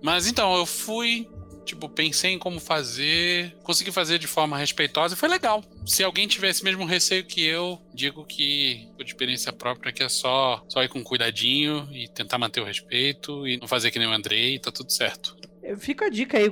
Mas 0.01 0.27
então, 0.27 0.55
eu 0.55 0.65
fui 0.65 1.27
tipo, 1.65 1.89
pensei 1.89 2.31
em 2.31 2.39
como 2.39 2.59
fazer, 2.59 3.55
consegui 3.63 3.91
fazer 3.91 4.19
de 4.19 4.27
forma 4.27 4.57
respeitosa 4.57 5.15
e 5.15 5.17
foi 5.17 5.27
legal. 5.27 5.63
Se 5.85 6.03
alguém 6.03 6.27
tivesse 6.27 6.63
mesmo 6.63 6.85
receio 6.85 7.25
que 7.25 7.43
eu, 7.43 7.81
digo 7.93 8.23
que, 8.23 8.87
por 8.95 9.05
experiência 9.05 9.51
própria, 9.51 9.91
que 9.91 10.03
é 10.03 10.09
só, 10.09 10.63
só 10.69 10.83
ir 10.83 10.89
com 10.89 11.03
cuidadinho 11.03 11.89
e 11.91 12.07
tentar 12.07 12.37
manter 12.37 12.61
o 12.61 12.65
respeito 12.65 13.47
e 13.47 13.57
não 13.57 13.67
fazer 13.67 13.91
que 13.91 13.99
nem 13.99 14.07
o 14.07 14.13
Andrei, 14.13 14.59
tá 14.59 14.71
tudo 14.71 14.91
certo. 14.91 15.35
Fica 15.79 16.05
a 16.05 16.09
dica 16.09 16.37
aí, 16.37 16.51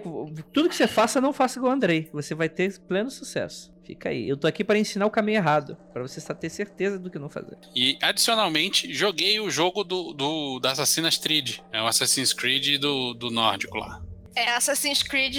tudo 0.51 0.69
que 0.69 0.75
você 0.75 0.87
faça, 0.87 1.21
não 1.21 1.31
faça 1.31 1.59
igual 1.59 1.71
o 1.71 1.75
Andrei. 1.75 2.09
Você 2.11 2.33
vai 2.33 2.49
ter 2.49 2.79
pleno 2.79 3.11
sucesso. 3.11 3.71
Fica 3.83 4.09
aí. 4.09 4.27
Eu 4.27 4.37
tô 4.37 4.47
aqui 4.47 4.63
para 4.63 4.79
ensinar 4.79 5.05
o 5.05 5.11
caminho 5.11 5.37
errado, 5.37 5.77
para 5.91 6.01
você 6.01 6.19
ter 6.33 6.49
certeza 6.49 6.97
do 6.97 7.11
que 7.11 7.19
não 7.19 7.29
fazer. 7.29 7.57
E, 7.75 7.97
adicionalmente, 8.01 8.91
joguei 8.93 9.39
o 9.39 9.51
jogo 9.51 9.83
do, 9.83 10.13
do 10.13 10.59
da 10.59 10.71
Assassin's 10.71 11.17
Creed. 11.17 11.59
É 11.71 11.81
o 11.81 11.85
Assassin's 11.85 12.33
Creed 12.33 12.79
do, 12.79 13.13
do 13.13 13.29
nórdico 13.29 13.77
lá. 13.77 14.01
É 14.35 14.51
Assassin's 14.51 15.03
Creed 15.03 15.37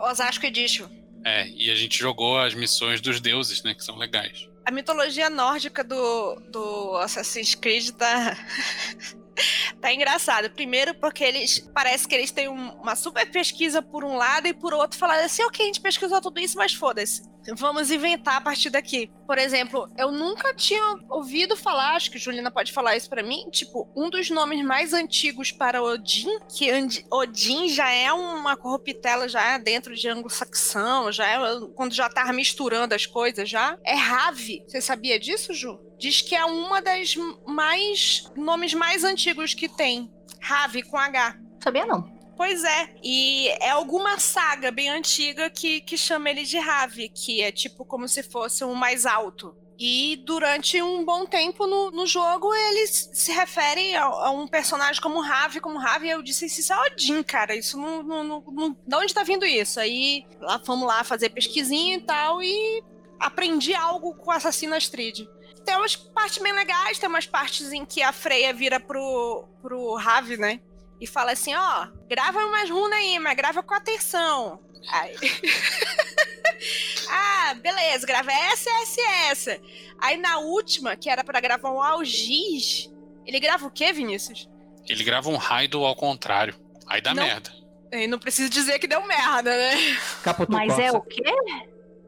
Osasco 0.00 0.46
Edition. 0.46 0.88
É, 1.24 1.48
e 1.48 1.70
a 1.70 1.74
gente 1.74 1.98
jogou 1.98 2.38
as 2.38 2.54
missões 2.54 3.00
dos 3.00 3.20
deuses, 3.20 3.62
né, 3.62 3.74
que 3.74 3.84
são 3.84 3.96
legais. 3.96 4.48
A 4.64 4.70
mitologia 4.70 5.28
nórdica 5.28 5.82
do, 5.82 6.36
do 6.50 6.96
Assassin's 6.98 7.54
Creed 7.54 7.90
tá. 7.90 8.36
tá 9.80 9.92
engraçado. 9.92 10.50
Primeiro, 10.50 10.94
porque 10.94 11.22
eles. 11.24 11.60
Parece 11.74 12.06
que 12.08 12.14
eles 12.14 12.30
têm 12.30 12.48
um- 12.48 12.72
uma 12.80 12.96
super 12.96 13.30
pesquisa 13.30 13.82
por 13.82 14.04
um 14.04 14.16
lado 14.16 14.46
e 14.48 14.54
por 14.54 14.72
outro 14.74 14.98
falaram 14.98 15.24
assim: 15.24 15.42
ok, 15.44 15.62
a 15.64 15.66
gente 15.66 15.80
pesquisou 15.80 16.20
tudo 16.20 16.40
isso, 16.40 16.56
mas 16.56 16.72
foda-se. 16.72 17.22
Vamos 17.54 17.92
inventar 17.92 18.38
a 18.38 18.40
partir 18.40 18.70
daqui. 18.70 19.08
Por 19.24 19.38
exemplo, 19.38 19.88
eu 19.96 20.10
nunca 20.10 20.52
tinha 20.52 20.82
ouvido 21.08 21.56
falar, 21.56 21.94
acho 21.94 22.10
que 22.10 22.18
Juliana 22.18 22.50
pode 22.50 22.72
falar 22.72 22.96
isso 22.96 23.08
pra 23.08 23.22
mim, 23.22 23.48
tipo, 23.50 23.88
um 23.96 24.10
dos 24.10 24.28
nomes 24.30 24.64
mais 24.64 24.92
antigos 24.92 25.52
para 25.52 25.80
Odin, 25.80 26.26
que 26.52 26.68
Odin 27.08 27.68
já 27.68 27.88
é 27.88 28.12
uma 28.12 28.56
corruptela, 28.56 29.28
já 29.28 29.52
é 29.54 29.58
dentro 29.60 29.94
de 29.94 30.08
anglo-saxão, 30.08 31.12
já 31.12 31.24
é 31.24 31.38
quando 31.76 31.94
já 31.94 32.08
tava 32.08 32.32
misturando 32.32 32.94
as 32.96 33.06
coisas 33.06 33.48
já, 33.48 33.78
é 33.84 33.94
Ravi. 33.94 34.64
Você 34.66 34.80
sabia 34.80 35.16
disso, 35.18 35.54
Ju? 35.54 35.78
Diz 35.98 36.20
que 36.20 36.34
é 36.34 36.44
uma 36.44 36.82
das 36.82 37.14
mais 37.46 38.30
nomes 38.36 38.74
mais 38.74 39.02
antigos 39.02 39.25
que 39.56 39.68
tem. 39.68 40.10
Ravi 40.40 40.82
com 40.82 40.96
H. 40.96 41.38
Sabia 41.62 41.86
não. 41.86 42.14
Pois 42.36 42.62
é, 42.62 42.94
e 43.02 43.48
é 43.60 43.70
alguma 43.70 44.18
saga 44.18 44.70
bem 44.70 44.90
antiga 44.90 45.48
que, 45.48 45.80
que 45.80 45.96
chama 45.96 46.28
ele 46.28 46.44
de 46.44 46.58
Ravi, 46.58 47.08
que 47.08 47.40
é 47.40 47.50
tipo 47.50 47.82
como 47.84 48.06
se 48.06 48.22
fosse 48.22 48.62
um 48.62 48.74
mais 48.74 49.06
alto. 49.06 49.56
E 49.78 50.22
durante 50.24 50.80
um 50.80 51.04
bom 51.04 51.26
tempo 51.26 51.66
no, 51.66 51.90
no 51.90 52.06
jogo, 52.06 52.52
eles 52.54 53.10
se 53.12 53.32
referem 53.32 53.96
a, 53.96 54.04
a 54.04 54.30
um 54.30 54.46
personagem 54.46 55.00
como 55.00 55.20
Ravi, 55.20 55.60
como 55.60 55.78
Ravi, 55.78 56.08
eu 56.08 56.22
disse, 56.22 56.46
isso 56.46 56.72
é 56.72 56.78
Odin, 56.86 57.22
cara, 57.22 57.54
isso 57.54 57.78
não, 57.78 58.02
não, 58.02 58.24
não, 58.24 58.44
não... 58.52 58.76
De 58.86 58.96
onde 58.96 59.14
tá 59.14 59.22
vindo 59.22 59.44
isso? 59.44 59.78
Aí, 59.80 60.26
lá, 60.40 60.58
fomos 60.64 60.86
lá 60.86 61.04
fazer 61.04 61.30
pesquisinha 61.30 61.96
e 61.96 62.00
tal, 62.00 62.42
e 62.42 62.82
aprendi 63.18 63.74
algo 63.74 64.14
com 64.14 64.30
Assassin's 64.30 64.88
Creed. 64.88 65.26
Tem 65.64 65.76
umas 65.76 65.96
partes 65.96 66.38
bem 66.38 66.52
legais, 66.52 66.98
tem 66.98 67.08
umas 67.08 67.26
partes 67.26 67.72
em 67.72 67.84
que 67.84 68.02
a 68.02 68.12
Freya 68.12 68.52
vira 68.52 68.78
pro, 68.78 69.48
pro 69.62 69.94
Ravi, 69.94 70.36
né? 70.36 70.60
e 71.00 71.06
fala 71.06 71.32
assim, 71.32 71.54
ó, 71.54 71.88
grava 72.08 72.38
umas 72.38 72.70
runas 72.70 72.98
aí, 72.98 73.18
mas 73.18 73.36
grava 73.36 73.62
com 73.62 73.74
atenção. 73.74 74.60
Aí... 74.90 75.14
ah, 77.10 77.54
beleza, 77.54 78.06
grava 78.06 78.32
essa, 78.32 78.70
essa 78.82 79.00
e 79.00 79.04
essa. 79.30 79.60
Aí 79.98 80.16
na 80.16 80.38
última, 80.38 80.96
que 80.96 81.10
era 81.10 81.22
pra 81.22 81.40
gravar 81.40 81.70
um 81.70 81.82
algiz, 81.82 82.90
ele 83.26 83.40
grava 83.40 83.66
o 83.66 83.70
quê, 83.70 83.92
Vinícius? 83.92 84.48
Ele 84.88 85.04
grava 85.04 85.28
um 85.28 85.36
raio 85.36 85.84
ao 85.84 85.96
contrário. 85.96 86.54
Aí 86.86 87.00
dá 87.00 87.12
Não. 87.12 87.22
merda. 87.22 87.50
Eu 87.90 88.08
não 88.08 88.18
preciso 88.18 88.50
dizer 88.50 88.78
que 88.78 88.86
deu 88.86 89.04
merda, 89.06 89.56
né? 89.56 89.96
Capotou 90.22 90.56
Mas 90.56 90.78
é 90.78 90.90
o 90.92 91.00
quê? 91.00 91.22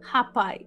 Rapaz. 0.02 0.66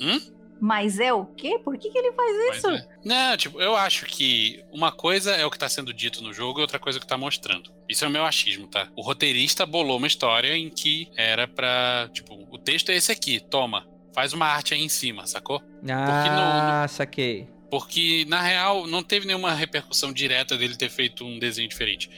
Hum? 0.00 0.20
Mas 0.60 1.00
é 1.00 1.10
o 1.12 1.24
quê? 1.24 1.58
Por 1.58 1.78
que, 1.78 1.88
que 1.88 1.98
ele 1.98 2.12
faz 2.12 2.56
isso? 2.56 2.68
é. 2.68 2.86
Não, 3.02 3.36
tipo, 3.36 3.60
eu 3.60 3.74
acho 3.74 4.04
que 4.04 4.62
uma 4.70 4.92
coisa 4.92 5.32
é 5.32 5.44
o 5.46 5.50
que 5.50 5.58
tá 5.58 5.68
sendo 5.68 5.92
dito 5.92 6.22
no 6.22 6.34
jogo 6.34 6.60
e 6.60 6.62
outra 6.62 6.78
coisa 6.78 6.98
é 6.98 7.00
o 7.00 7.00
que 7.00 7.06
tá 7.06 7.16
mostrando. 7.16 7.72
Isso 7.88 8.04
é 8.04 8.08
o 8.08 8.10
meu 8.10 8.24
achismo, 8.26 8.66
tá? 8.66 8.88
O 8.94 9.00
roteirista 9.00 9.64
bolou 9.64 9.96
uma 9.96 10.06
história 10.06 10.54
em 10.54 10.68
que 10.68 11.08
era 11.16 11.48
pra. 11.48 12.10
Tipo, 12.12 12.46
o 12.50 12.58
texto 12.58 12.90
é 12.90 12.96
esse 12.96 13.10
aqui, 13.10 13.40
toma. 13.40 13.86
Faz 14.12 14.34
uma 14.34 14.46
arte 14.46 14.74
aí 14.74 14.82
em 14.82 14.88
cima, 14.88 15.26
sacou? 15.26 15.62
Ah, 15.88 16.86
saquei. 16.88 17.48
Porque, 17.70 18.26
na 18.28 18.42
real, 18.42 18.86
não 18.86 19.02
teve 19.02 19.26
nenhuma 19.26 19.54
repercussão 19.54 20.12
direta 20.12 20.58
dele 20.58 20.76
ter 20.76 20.90
feito 20.90 21.24
um 21.24 21.38
desenho 21.38 21.68
diferente. 21.68 22.10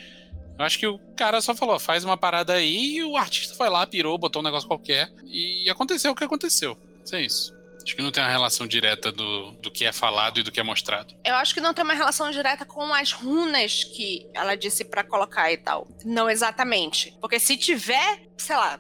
Eu 0.58 0.64
acho 0.64 0.78
que 0.78 0.86
o 0.86 0.98
cara 1.14 1.40
só 1.40 1.54
falou, 1.54 1.78
faz 1.78 2.04
uma 2.04 2.16
parada 2.16 2.54
aí, 2.54 2.96
e 2.96 3.04
o 3.04 3.16
artista 3.16 3.54
foi 3.54 3.68
lá, 3.68 3.86
pirou, 3.86 4.16
botou 4.16 4.40
um 4.40 4.44
negócio 4.44 4.66
qualquer, 4.66 5.12
e 5.26 5.68
aconteceu 5.68 6.12
o 6.12 6.14
que 6.14 6.24
aconteceu. 6.24 6.76
Isso 7.04 7.16
é 7.16 7.22
isso. 7.22 7.61
Acho 7.82 7.96
que 7.96 8.02
não 8.02 8.12
tem 8.12 8.22
uma 8.22 8.30
relação 8.30 8.66
direta 8.66 9.10
do, 9.10 9.52
do 9.52 9.70
que 9.70 9.84
é 9.84 9.92
falado 9.92 10.40
e 10.40 10.42
do 10.42 10.52
que 10.52 10.60
é 10.60 10.62
mostrado. 10.62 11.14
Eu 11.24 11.34
acho 11.34 11.52
que 11.52 11.60
não 11.60 11.74
tem 11.74 11.84
uma 11.84 11.94
relação 11.94 12.30
direta 12.30 12.64
com 12.64 12.92
as 12.94 13.12
runas 13.12 13.84
que 13.84 14.28
ela 14.34 14.54
disse 14.54 14.84
pra 14.84 15.02
colocar 15.02 15.52
e 15.52 15.56
tal. 15.56 15.88
Não 16.04 16.30
exatamente. 16.30 17.16
Porque 17.20 17.40
se 17.40 17.56
tiver, 17.56 18.22
sei 18.36 18.56
lá, 18.56 18.78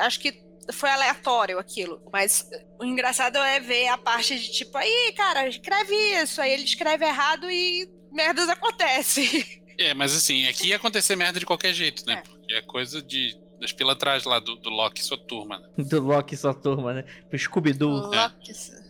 acho 0.00 0.20
que 0.20 0.44
foi 0.72 0.90
aleatório 0.90 1.58
aquilo. 1.58 2.00
Mas 2.12 2.48
o 2.78 2.84
engraçado 2.84 3.38
é 3.38 3.60
ver 3.60 3.88
a 3.88 3.98
parte 3.98 4.38
de 4.38 4.50
tipo, 4.50 4.76
aí, 4.78 5.12
cara, 5.16 5.48
escreve 5.48 5.94
isso. 6.22 6.40
Aí 6.40 6.52
ele 6.52 6.64
escreve 6.64 7.04
errado 7.04 7.50
e 7.50 7.88
merdas 8.12 8.48
acontecem. 8.48 9.44
É, 9.76 9.92
mas 9.92 10.14
assim, 10.14 10.46
aqui 10.46 10.68
ia 10.68 10.76
acontecer 10.76 11.16
merda 11.16 11.40
de 11.40 11.44
qualquer 11.46 11.74
jeito, 11.74 12.06
né? 12.06 12.14
É. 12.14 12.16
Porque 12.22 12.54
é 12.54 12.62
coisa 12.62 13.02
de. 13.02 13.36
Das 13.60 13.72
pilantras 13.72 14.24
lá 14.24 14.38
do, 14.38 14.56
do 14.56 14.70
Loki 14.70 15.00
e 15.00 15.04
sua 15.04 15.18
turma, 15.18 15.58
né? 15.58 15.68
Do 15.78 16.00
Loki 16.00 16.34
e 16.34 16.38
sua 16.38 16.54
turma, 16.54 16.92
né? 16.92 17.04
Pro 17.28 17.38
Scooby-Doo. 17.38 18.10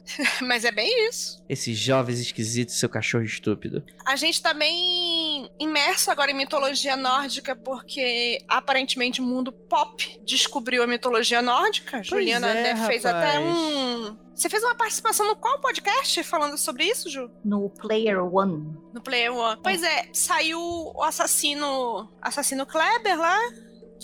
Mas 0.42 0.64
é 0.64 0.72
bem 0.72 1.08
isso. 1.08 1.42
Esses 1.48 1.76
jovens 1.78 2.20
esquisitos, 2.20 2.74
seu 2.74 2.88
cachorro 2.88 3.24
estúpido. 3.24 3.82
A 4.04 4.16
gente 4.16 4.40
tá 4.40 4.52
bem 4.52 5.50
imerso 5.58 6.10
agora 6.10 6.30
em 6.30 6.34
mitologia 6.34 6.96
nórdica, 6.96 7.56
porque 7.56 8.42
aparentemente 8.48 9.20
o 9.20 9.24
mundo 9.24 9.50
pop 9.50 10.20
descobriu 10.24 10.82
a 10.82 10.86
mitologia 10.86 11.40
nórdica. 11.40 12.02
Juliana 12.02 12.48
é, 12.48 12.74
né, 12.74 12.86
fez 12.86 13.04
rapaz. 13.04 13.24
até 13.24 13.40
um. 13.40 14.16
Você 14.34 14.50
fez 14.50 14.64
uma 14.64 14.74
participação 14.74 15.26
no 15.28 15.36
qual 15.36 15.60
podcast 15.60 16.22
falando 16.24 16.58
sobre 16.58 16.84
isso, 16.84 17.08
Ju? 17.08 17.30
No 17.44 17.70
Player 17.70 18.20
One. 18.20 18.76
No 18.92 19.00
Player 19.00 19.32
One. 19.32 19.60
Pois 19.62 19.82
é, 19.82 20.08
saiu 20.12 20.60
o 20.60 21.02
assassino. 21.02 22.10
Assassino 22.20 22.66
Kleber 22.66 23.18
lá. 23.18 23.38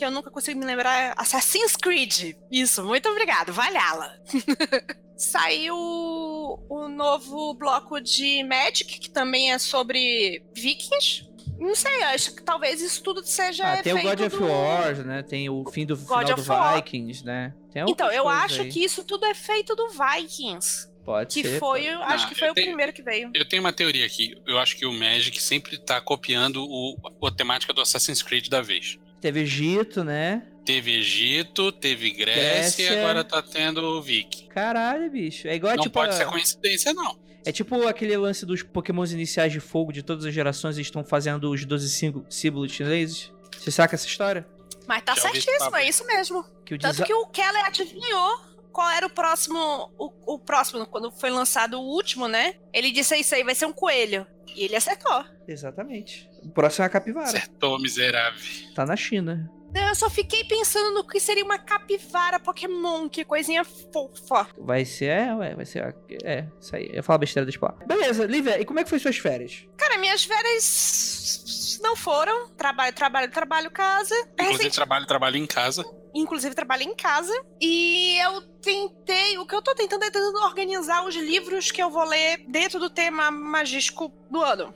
Que 0.01 0.05
eu 0.07 0.11
nunca 0.11 0.31
consigo 0.31 0.59
me 0.59 0.65
lembrar. 0.65 1.13
Assassin's 1.15 1.77
Creed. 1.77 2.35
Isso, 2.51 2.83
muito 2.83 3.07
obrigado. 3.07 3.53
Valhalla. 3.53 4.19
Saiu 5.15 5.77
o 5.77 6.89
novo 6.89 7.53
bloco 7.53 8.01
de 8.01 8.43
Magic, 8.45 8.99
que 8.99 9.11
também 9.11 9.53
é 9.53 9.59
sobre 9.59 10.43
vikings. 10.55 11.29
Não 11.59 11.75
sei, 11.75 12.03
acho 12.05 12.35
que 12.35 12.43
talvez 12.43 12.81
isso 12.81 13.03
tudo 13.03 13.23
seja 13.27 13.75
Ah, 13.75 13.83
tem 13.83 13.93
o 13.93 14.01
God 14.03 14.21
of 14.23 14.37
do... 14.39 14.47
War, 14.47 14.97
né? 15.05 15.23
Tem 15.23 15.51
o 15.51 15.71
fim 15.71 15.85
do 15.85 15.95
final 15.99 16.25
do 16.25 16.33
of 16.41 16.49
War. 16.49 16.77
Vikings, 16.77 17.23
né? 17.23 17.53
Tem 17.71 17.85
Então, 17.87 18.11
eu 18.11 18.27
acho 18.27 18.63
aí. 18.63 18.71
que 18.73 18.83
isso 18.83 19.05
tudo 19.05 19.27
é 19.27 19.35
feito 19.35 19.77
do 19.77 19.87
Vikings. 19.91 20.89
Pode 21.05 21.35
Que 21.35 21.47
ser. 21.47 21.59
foi, 21.59 21.83
pode. 21.83 21.95
o- 21.95 22.03
acho 22.05 22.25
Não, 22.25 22.29
que 22.33 22.39
foi 22.39 22.51
o 22.51 22.55
tenho- 22.55 22.69
primeiro 22.69 22.93
que 22.95 23.03
veio. 23.03 23.31
Eu 23.35 23.47
tenho 23.47 23.61
uma 23.63 23.73
teoria 23.75 24.07
aqui. 24.07 24.35
Eu 24.47 24.59
acho 24.59 24.75
que 24.79 24.87
o 24.87 24.93
Magic 24.95 25.39
sempre 25.43 25.77
tá 25.77 26.01
copiando 26.01 26.65
o, 26.67 26.97
a 27.27 27.31
temática 27.31 27.75
do 27.75 27.83
Assassin's 27.83 28.23
Creed 28.23 28.49
da 28.49 28.63
vez. 28.63 28.99
Teve 29.21 29.41
Egito, 29.41 30.03
né? 30.05 30.47
Teve 30.65 30.99
Egito, 30.99 31.73
teve 31.73 32.11
Grécia, 32.11 32.83
e 32.83 32.87
Grécia. 32.87 33.01
agora 33.03 33.25
tá 33.25 33.43
tendo 33.43 33.83
o 33.83 34.01
Viking. 34.03 34.47
Caralho, 34.49 35.11
bicho. 35.11 35.49
É 35.49 35.55
igual, 35.57 35.75
não 35.77 35.83
tipo, 35.83 35.95
pode 35.95 36.11
a- 36.13 36.17
ser 36.17 36.27
coincidência, 36.27 36.93
não. 36.95 37.19
É 37.45 37.51
tipo 37.51 37.87
aquele 37.87 38.17
lance 38.17 38.45
dos 38.45 38.63
pokémons 38.63 39.13
iniciais 39.13 39.51
de 39.53 39.61
fogo 39.61 39.93
de 39.93 40.03
todas 40.03 40.25
as 40.27 40.35
gerações 40.35 40.77
e 40.79 40.83
estão 40.83 41.03
fazendo 41.03 41.51
os 41.51 41.65
12 41.65 41.89
símbo- 41.89 42.25
símbolos 42.29 42.71
chineses. 42.73 43.33
Você 43.59 43.71
saca 43.71 43.95
essa 43.95 44.07
história? 44.07 44.47
Mas 44.87 45.03
tá 45.03 45.15
Já 45.15 45.23
certíssimo, 45.23 45.77
é 45.77 45.89
isso 45.89 46.07
mesmo. 46.07 46.45
Que 46.65 46.75
o 46.75 46.79
Tanto 46.79 46.93
desa- 46.93 47.05
que 47.05 47.15
o 47.15 47.27
Keller 47.27 47.65
adivinhou 47.65 48.41
qual 48.73 48.91
era 48.91 49.07
o 49.07 49.11
próximo. 49.11 49.59
O, 49.99 50.35
o 50.35 50.39
próximo, 50.39 50.87
quando 50.87 51.11
foi 51.11 51.31
lançado 51.31 51.81
o 51.81 51.83
último, 51.83 52.29
né? 52.29 52.55
Ele 52.73 52.91
disse 52.93 53.17
isso 53.17 53.35
aí, 53.35 53.43
vai 53.43 53.55
ser 53.55 53.67
um 53.67 53.73
coelho. 53.73 54.27
E 54.55 54.65
ele 54.65 54.77
acertou. 54.77 55.25
Exatamente. 55.49 56.29
O 56.45 56.51
próximo 56.51 56.85
é 56.85 56.87
a 56.87 56.91
capivara. 56.91 57.27
Acertou, 57.27 57.79
miserável. 57.79 58.41
Tá 58.75 58.85
na 58.87 58.97
China. 58.97 59.51
Eu 59.73 59.95
só 59.95 60.11
fiquei 60.11 60.43
pensando 60.45 60.93
no 60.95 61.07
que 61.07 61.21
seria 61.21 61.45
uma 61.45 61.57
capivara 61.59 62.41
Pokémon, 62.41 63.09
que 63.09 63.25
coisinha 63.25 63.63
fofa. 63.65 64.49
Vai 64.59 64.85
ser, 64.85 65.07
é, 65.11 65.35
ué, 65.35 65.55
vai 65.55 65.65
ser, 65.65 65.95
é, 66.25 66.49
isso 66.61 66.75
aí. 66.75 66.89
Eu 66.89 66.95
ia 66.97 67.03
falar 67.05 67.19
besteira 67.19 67.49
pra 67.59 67.69
lá. 67.79 67.87
Beleza, 67.87 68.27
Lívia, 68.27 68.61
e 68.61 68.65
como 68.65 68.81
é 68.81 68.85
que 68.85 68.91
foi 68.91 68.99
suas 68.99 69.17
férias? 69.19 69.65
Cara, 69.77 69.97
minhas 69.99 70.25
férias 70.25 71.79
não 71.83 71.95
foram. 71.95 72.49
Trabalho, 72.57 72.93
trabalho, 72.95 73.31
trabalho, 73.31 73.71
casa. 73.71 74.15
Inclusive, 74.33 74.57
Recente- 74.59 74.75
trabalho, 74.75 75.07
trabalho 75.07 75.37
em 75.37 75.47
casa. 75.47 75.85
inclusive 76.13 76.53
trabalho 76.55 76.83
em 76.83 76.97
casa. 76.97 77.33
E 77.61 78.19
eu 78.23 78.43
tentei, 78.61 79.39
o 79.39 79.47
que 79.47 79.55
eu 79.55 79.63
tô 79.63 79.73
tentando 79.77 80.03
é 80.05 80.11
tentando 80.11 80.37
organizar 80.39 81.07
os 81.07 81.15
livros 81.15 81.71
que 81.71 81.81
eu 81.81 81.91
vou 81.91 82.05
ler 82.05 82.45
dentro 82.49 82.81
do 82.81 82.91
tema 82.91 83.31
magístico 83.31 84.13
do 84.29 84.41
ano. 84.43 84.75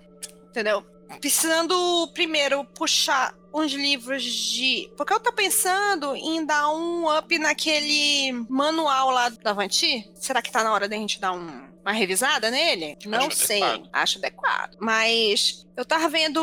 Entendeu? 0.50 0.86
Precisando 1.20 2.10
primeiro 2.14 2.64
puxar 2.64 3.34
uns 3.54 3.72
livros 3.72 4.22
de. 4.22 4.90
Porque 4.96 5.12
eu 5.12 5.20
tô 5.20 5.32
pensando 5.32 6.14
em 6.16 6.44
dar 6.44 6.70
um 6.70 7.16
up 7.16 7.38
naquele 7.38 8.32
manual 8.48 9.10
lá 9.10 9.28
da 9.28 9.50
Avanti. 9.50 10.10
Será 10.14 10.42
que 10.42 10.50
tá 10.50 10.64
na 10.64 10.72
hora 10.72 10.88
da 10.88 10.96
gente 10.96 11.20
dar 11.20 11.32
um. 11.32 11.68
uma 11.82 11.92
revisada 11.92 12.50
nele? 12.50 12.98
Não 13.06 13.26
Acho 13.26 13.36
sei. 13.36 13.62
adequado. 13.62 13.90
Acho 13.92 14.18
adequado. 14.18 14.76
Mas 14.80 15.64
eu 15.76 15.84
tava 15.84 16.08
vendo 16.08 16.40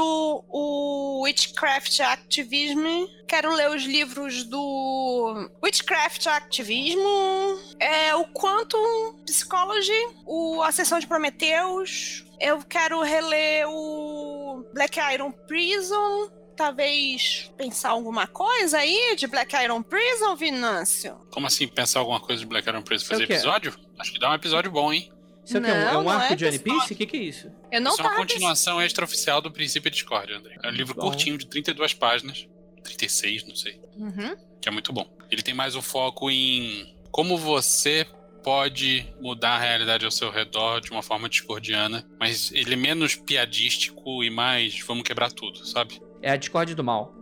o 0.47 1.21
Witchcraft 1.23 1.99
Activism. 1.99 3.05
Quero 3.27 3.53
ler 3.53 3.69
os 3.69 3.83
livros 3.83 4.43
do 4.43 5.49
Witchcraft 5.63 6.27
Activismo, 6.27 7.59
é, 7.79 8.13
o 8.15 8.25
Quantum 8.33 9.23
Psychology, 9.25 10.07
o 10.25 10.61
A 10.61 10.71
Sessão 10.71 10.99
de 10.99 11.07
Prometheus. 11.07 12.25
Eu 12.41 12.63
quero 12.63 13.01
reler 13.03 13.67
o 13.69 14.65
Black 14.73 14.99
Iron 15.13 15.31
Prison. 15.31 16.31
Talvez 16.55 17.51
pensar 17.55 17.89
alguma 17.89 18.25
coisa 18.25 18.79
aí 18.79 19.15
de 19.15 19.27
Black 19.27 19.55
Iron 19.55 19.83
Prison, 19.83 20.35
Vinâncio? 20.35 21.15
Como 21.31 21.45
assim, 21.45 21.67
pensar 21.67 21.99
alguma 21.99 22.19
coisa 22.19 22.41
de 22.41 22.47
Black 22.47 22.67
Iron 22.67 22.81
Prison 22.81 23.05
fazer 23.05 23.23
episódio? 23.23 23.73
Acho 23.97 24.11
que 24.11 24.19
dá 24.19 24.31
um 24.31 24.33
episódio 24.33 24.71
bom, 24.71 24.91
hein? 24.91 25.11
Isso 25.45 25.57
aqui 25.57 25.69
é 25.69 25.73
um, 25.73 25.77
é 25.77 25.89
um 25.89 25.93
Não, 25.93 26.03
não 26.03 26.09
arco 26.11 26.33
é 26.33 26.35
de 26.35 26.45
One. 26.45 26.59
Piece? 26.59 26.93
O 26.93 26.97
que, 26.97 27.05
que 27.05 27.17
é 27.17 27.19
isso? 27.21 27.51
Eu 27.71 27.81
não 27.81 27.91
Isso 27.91 28.01
é 28.01 28.05
uma 28.05 28.15
continuação 28.15 28.81
extraoficial 28.81 29.41
do 29.41 29.51
Princípio 29.51 29.89
de 29.91 29.97
Discord, 29.97 30.33
André. 30.33 30.57
É 30.63 30.67
um 30.67 30.71
livro 30.71 30.95
Bom. 30.95 31.01
curtinho 31.01 31.37
de 31.37 31.45
32 31.45 31.93
páginas. 31.93 32.47
36, 32.83 33.45
não 33.45 33.55
sei. 33.55 33.79
Uhum. 33.95 34.35
Que 34.59 34.67
é 34.67 34.71
muito 34.71 34.91
bom. 34.91 35.07
Ele 35.29 35.43
tem 35.43 35.53
mais 35.53 35.75
um 35.75 35.81
foco 35.81 36.29
em 36.29 36.95
como 37.11 37.37
você 37.37 38.07
pode 38.43 39.13
mudar 39.19 39.55
a 39.55 39.59
realidade 39.59 40.05
ao 40.05 40.11
seu 40.11 40.29
redor 40.31 40.79
de 40.81 40.91
uma 40.91 41.01
forma 41.01 41.29
discordiana, 41.29 42.05
mas 42.19 42.51
ele 42.51 42.73
é 42.73 42.77
menos 42.77 43.15
piadístico 43.15 44.23
e 44.23 44.29
mais 44.29 44.79
vamos 44.81 45.03
quebrar 45.03 45.31
tudo, 45.31 45.65
sabe? 45.65 46.01
É 46.21 46.31
a 46.31 46.35
Discord 46.35 46.75
do 46.75 46.83
mal. 46.83 47.13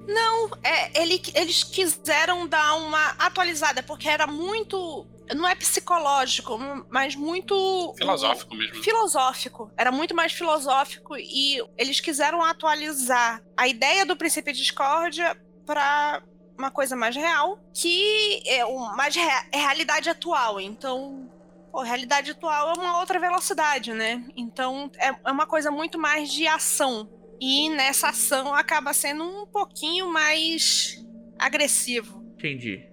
É, 0.64 1.02
ele- 1.02 1.22
eles 1.36 1.64
quiseram 1.64 2.48
dar 2.48 2.76
uma 2.76 3.12
atualizada, 3.20 3.82
porque 3.84 4.10
era 4.10 4.28
muito. 4.28 5.08
Não 5.36 5.48
é 5.48 5.56
psicológico, 5.56 6.58
mas 6.90 7.16
muito. 7.16 7.94
Filosófico 7.98 8.56
mesmo. 8.56 8.84
Filosófico. 8.84 9.72
Era 9.78 9.92
muito 9.92 10.16
mais 10.16 10.34
filosófico 10.34 11.16
e 11.18 11.62
eles 11.78 12.00
quiseram 12.00 12.44
atualizar 12.44 13.42
a 13.56 13.68
ideia 13.68 14.06
do 14.06 14.18
princípio 14.18 14.52
de 14.52 14.60
discórdia 14.60 15.38
para 15.66 16.22
uma 16.60 16.70
coisa 16.70 16.96
mais 16.96 17.16
real, 17.16 17.58
que 17.74 18.44
é 18.46 18.64
mais 18.96 19.16
rea- 19.16 19.46
é 19.52 19.58
realidade 19.58 20.10
atual. 20.10 20.60
Então, 20.60 21.32
pô, 21.72 21.82
realidade 21.82 22.32
atual 22.32 22.74
é 22.76 22.80
uma 22.80 23.00
outra 23.00 23.18
velocidade, 23.20 23.94
né? 23.94 24.24
Então, 24.36 24.92
é, 25.00 25.08
é 25.26 25.32
uma 25.32 25.48
coisa 25.48 25.72
muito 25.72 25.98
mais 25.98 26.32
de 26.32 26.46
ação. 26.46 27.10
E 27.42 27.70
nessa 27.70 28.10
ação 28.10 28.54
acaba 28.54 28.92
sendo 28.94 29.24
um 29.24 29.48
pouquinho 29.48 30.12
mais 30.12 31.02
agressivo. 31.40 32.22
Entendi. 32.38 32.86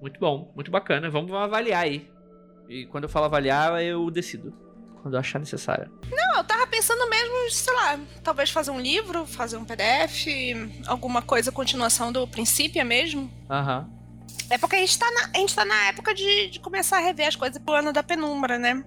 Muito 0.00 0.18
bom, 0.18 0.50
muito 0.56 0.70
bacana. 0.72 1.08
Vamos 1.08 1.32
avaliar 1.32 1.84
aí. 1.84 2.10
E 2.68 2.86
quando 2.86 3.04
eu 3.04 3.08
falo 3.10 3.26
avaliar, 3.26 3.80
eu 3.82 4.10
decido. 4.10 4.52
Quando 5.02 5.14
eu 5.14 5.20
achar 5.20 5.40
necessário. 5.40 5.90
Não, 6.10 6.36
eu 6.36 6.44
tava 6.44 6.64
pensando 6.68 7.10
mesmo, 7.10 7.50
sei 7.50 7.74
lá, 7.74 7.98
talvez 8.22 8.50
fazer 8.50 8.70
um 8.70 8.80
livro, 8.80 9.26
fazer 9.26 9.56
um 9.56 9.64
PDF, 9.64 10.26
alguma 10.86 11.20
coisa, 11.20 11.50
continuação 11.50 12.12
do 12.12 12.26
princípio 12.28 12.84
mesmo. 12.86 13.30
Aham. 13.50 13.90
É 14.48 14.56
porque 14.58 14.76
a 14.76 14.78
gente 14.78 14.98
tá 14.98 15.10
na, 15.10 15.30
a 15.34 15.38
gente 15.38 15.54
tá 15.54 15.64
na 15.64 15.88
época 15.88 16.14
de, 16.14 16.50
de 16.50 16.60
começar 16.60 16.98
a 16.98 17.00
rever 17.00 17.26
as 17.26 17.36
coisas 17.36 17.60
pro 17.60 17.74
ano 17.74 17.92
da 17.92 18.02
penumbra, 18.02 18.58
né? 18.58 18.84